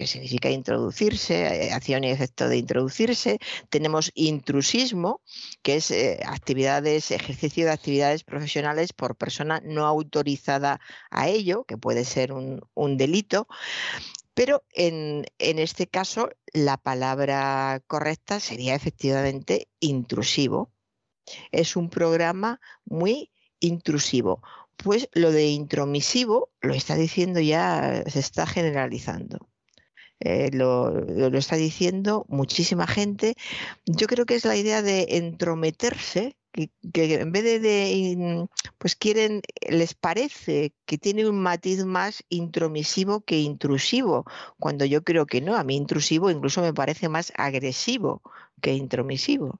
[0.00, 3.38] que significa introducirse, eh, acción y efecto de introducirse.
[3.68, 5.20] Tenemos intrusismo,
[5.60, 10.80] que es eh, actividades, ejercicio de actividades profesionales por persona no autorizada
[11.10, 13.46] a ello, que puede ser un, un delito.
[14.32, 20.72] Pero en, este caso la palabra correcta sería efectivamente intrusivo.
[21.52, 23.30] Es un programa muy
[23.60, 24.42] intrusivo.
[24.78, 29.50] Pues lo de intromisivo lo está diciendo ya, se está generalizando.
[30.20, 30.98] Eh, lo,
[31.38, 33.34] está diciendo muchísima gente.
[33.86, 39.94] Yo creo que es la idea de entrometerse que, en vez de, pues quieren, les
[39.94, 44.26] parece que tiene un matiz más intromisivo que intrusivo,
[44.58, 48.20] cuando yo creo que no, a mí intrusivo incluso me parece más agresivo
[48.60, 49.58] que intromisivo.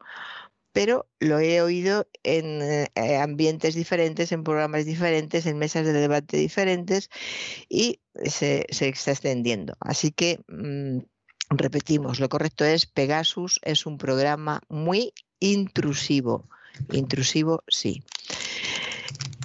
[0.72, 6.36] Pero lo he oído en eh, ambientes diferentes, en programas diferentes, en mesas de debate
[6.36, 7.10] diferentes
[7.68, 9.74] y se, está extendiendo.
[9.80, 10.98] Así que mm,
[11.50, 16.48] repetimos, lo correcto es Pegasus es un programa muy intrusivo
[16.92, 18.02] Intrusivo, sí.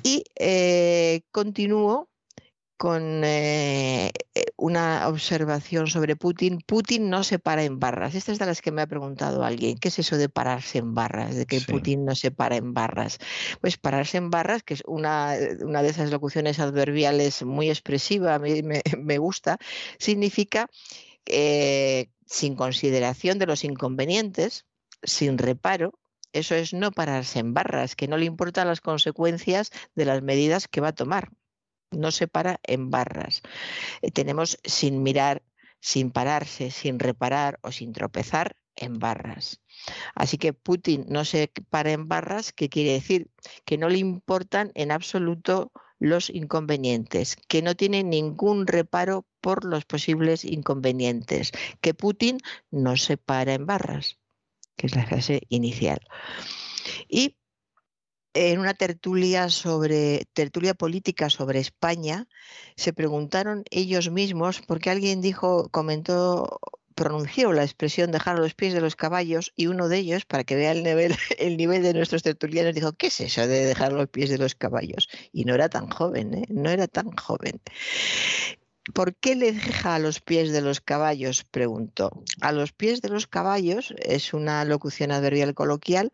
[0.04, 2.10] Y eh, continúo
[2.78, 4.12] con eh,
[4.58, 6.60] una observación sobre Putin.
[6.66, 8.16] Putin no se para en barras.
[8.16, 9.78] Esta es de las que me ha preguntado alguien.
[9.78, 11.36] ¿Qué es eso de pararse en barras?
[11.36, 13.20] De que Putin no se para en barras.
[13.62, 18.62] Pues pararse en barras, que es una, de esas locuciones adverbiales muy expresiva, a mí
[18.62, 18.82] me,
[19.18, 19.58] gusta,
[19.98, 20.70] significa
[21.26, 24.66] eh, sin consideración de los inconvenientes,
[25.04, 26.00] sin reparo,
[26.34, 30.68] eso es no pararse en barras, que no le importan las consecuencias de las medidas
[30.68, 31.32] que va a tomar.
[31.96, 33.42] No se para en barras.
[34.02, 35.44] Eh, tenemos sin mirar,
[35.80, 39.62] sin pararse, sin reparar o sin tropezar en barras.
[40.16, 43.30] Así que Putin no se para en barras, ¿qué quiere decir?
[43.66, 49.86] Que no le importan en absoluto los inconvenientes, que no tiene ningún reparo por los
[49.86, 54.20] posibles inconvenientes, que Putin no se para en barras
[54.76, 56.00] que es la frase inicial.
[57.08, 57.38] Y
[58.36, 62.28] en una tertulia sobre tertulia política sobre España
[62.76, 66.60] se preguntaron ellos mismos porque alguien dijo comentó
[66.96, 70.56] pronunció la expresión dejar los pies de los caballos y uno de ellos, para que
[70.56, 74.08] vea el nivel, el nivel de nuestros tertulianos, dijo, ¿qué es eso de dejar los
[74.08, 75.10] pies de los caballos?
[75.32, 76.46] Y no era tan joven, ¿eh?
[76.50, 77.62] no era tan joven.
[78.94, 81.44] ¿Por qué le deja a los pies de los caballos?
[81.44, 82.24] preguntó.
[82.42, 86.12] A los pies de los caballos es una locución adverbial coloquial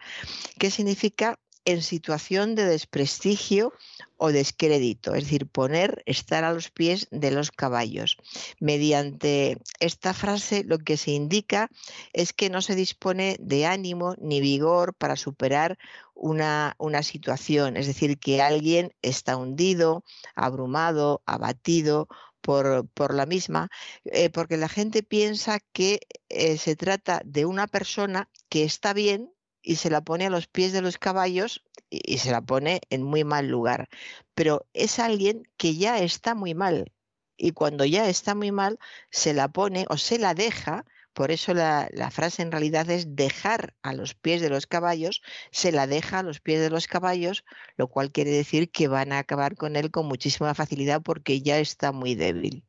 [0.57, 3.73] que significa en situación de desprestigio
[4.17, 8.17] o descrédito, es decir, poner, estar a los pies de los caballos.
[8.59, 11.69] Mediante esta frase lo que se indica
[12.13, 15.77] es que no se dispone de ánimo ni vigor para superar
[16.13, 20.03] una, una situación, es decir, que alguien está hundido,
[20.35, 22.07] abrumado, abatido
[22.41, 23.69] por, la misma,
[24.05, 25.99] eh, porque la gente piensa que
[26.29, 29.31] eh, se trata de una persona que está bien
[29.61, 33.03] y se la pone a los pies de los caballos y, se la pone en
[33.03, 33.89] muy mal lugar.
[34.33, 36.91] Pero es alguien que ya está muy mal
[37.37, 41.53] y cuando ya está muy mal se la pone o se la deja por eso
[41.53, 46.19] la, frase en realidad es dejar a los pies de los caballos, se la deja
[46.19, 47.43] a los pies de los caballos,
[47.75, 51.59] lo cual quiere decir que van a acabar con él con muchísima facilidad porque ya
[51.59, 52.63] está muy débil.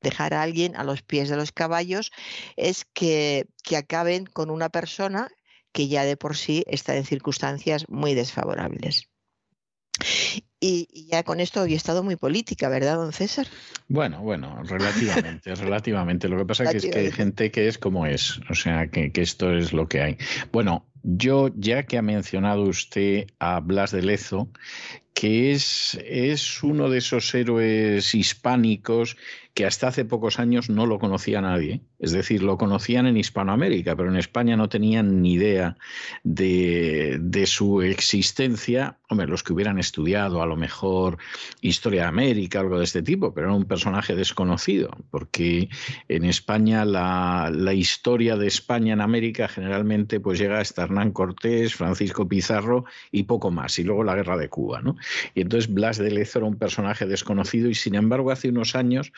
[0.00, 2.10] Dejar a alguien a los pies de los caballos
[2.56, 5.30] es que, que acaben con una persona
[5.72, 9.08] que ya de por sí está en circunstancias muy desfavorables.
[10.60, 13.46] Y, ya con esto había estado muy política, ¿verdad, don César?
[13.88, 16.28] Bueno, bueno, relativamente, relativamente.
[16.28, 19.56] Lo que pasa es que hay gente que es como es, o sea, que, esto
[19.56, 20.18] es lo que hay.
[20.52, 24.50] Bueno, yo, ya que ha mencionado usted a Blas de Lezo,
[25.14, 29.16] que es, es uno de esos héroes hispánicos
[29.54, 31.80] que hasta hace pocos años no lo conocía nadie.
[31.98, 35.76] Es decir, lo conocían en Hispanoamérica, pero en España no tenían ni idea
[36.22, 38.98] de, de su existencia.
[39.08, 41.18] Hombre, los que hubieran estudiado a lo mejor
[41.60, 45.68] historia de América, algo de este tipo, pero era un personaje desconocido, porque
[46.08, 51.74] en España la, la historia de España en América generalmente pues llega hasta Hernán Cortés,
[51.74, 54.80] Francisco Pizarro y poco más, y luego la guerra de Cuba.
[54.80, 54.96] ¿no?
[55.34, 59.12] Y entonces Blas de Lezo era un personaje desconocido y sin embargo hace unos años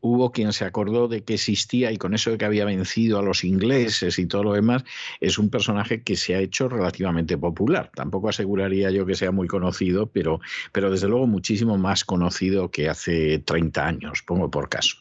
[0.00, 3.22] hubo quien se acordó de que existía y con eso de que había vencido a
[3.22, 4.84] los ingleses y todo lo demás,
[5.20, 7.90] es un personaje que se ha hecho relativamente popular.
[7.94, 10.40] Tampoco aseguraría yo que sea muy conocido, pero,
[10.72, 14.96] pero desde luego muchísimo más conocido que hace 30 años, pongo por caso.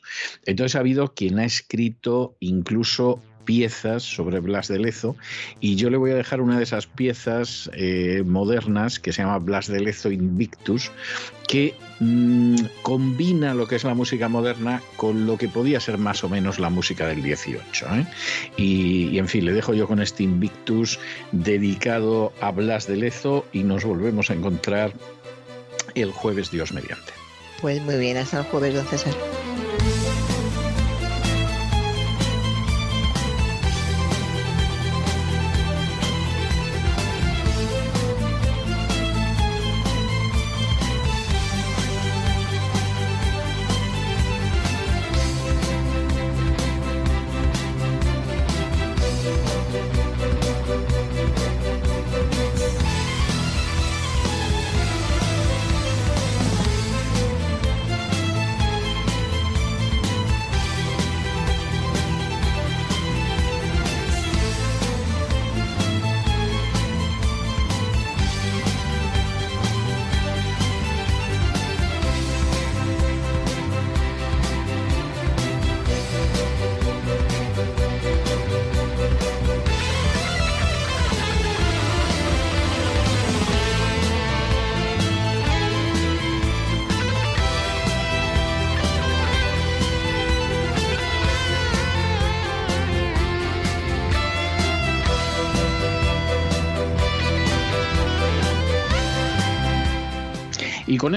[0.45, 5.15] Entonces ha habido quien ha escrito incluso piezas sobre Blas de Lezo
[5.61, 9.39] y yo le voy a dejar una de esas piezas eh, modernas que se llama
[9.39, 10.91] Blas de Lezo Invictus
[11.47, 16.25] que mm, combina lo que es la música moderna con lo que podía ser más
[16.25, 17.85] o menos la música del 18.
[17.95, 18.05] ¿eh?
[18.57, 20.99] Y, y en fin, le dejo yo con este Invictus
[21.31, 24.91] dedicado a Blas de Lezo y nos volvemos a encontrar
[25.95, 27.13] el jueves Dios mediante.
[27.61, 29.13] Pues muy bien, hasta el jueves, don César.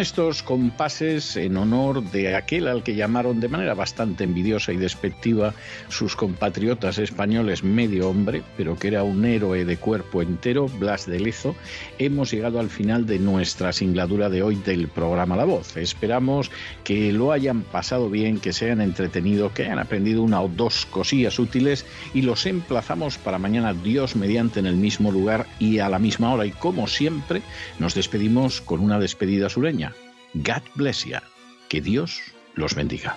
[0.01, 5.53] Estos compases, en honor de aquel al que llamaron de manera bastante envidiosa y despectiva
[5.89, 11.21] sus compatriotas españoles medio hombre, pero que era un héroe de cuerpo entero, Blas de
[11.21, 11.55] Lezo,
[11.99, 15.77] hemos llegado al final de nuestra singladura de hoy del programa La Voz.
[15.77, 16.51] Esperamos
[16.83, 20.87] que lo hayan pasado bien, que se hayan entretenido, que hayan aprendido una o dos
[20.87, 25.91] cosillas útiles y los emplazamos para mañana Dios mediante en el mismo lugar y a
[25.91, 26.47] la misma hora.
[26.47, 27.43] Y como siempre,
[27.79, 29.90] nos despedimos con una despedida sureña.
[30.35, 31.19] God bless you.
[31.69, 32.21] Que Dios
[32.55, 33.17] los bendiga.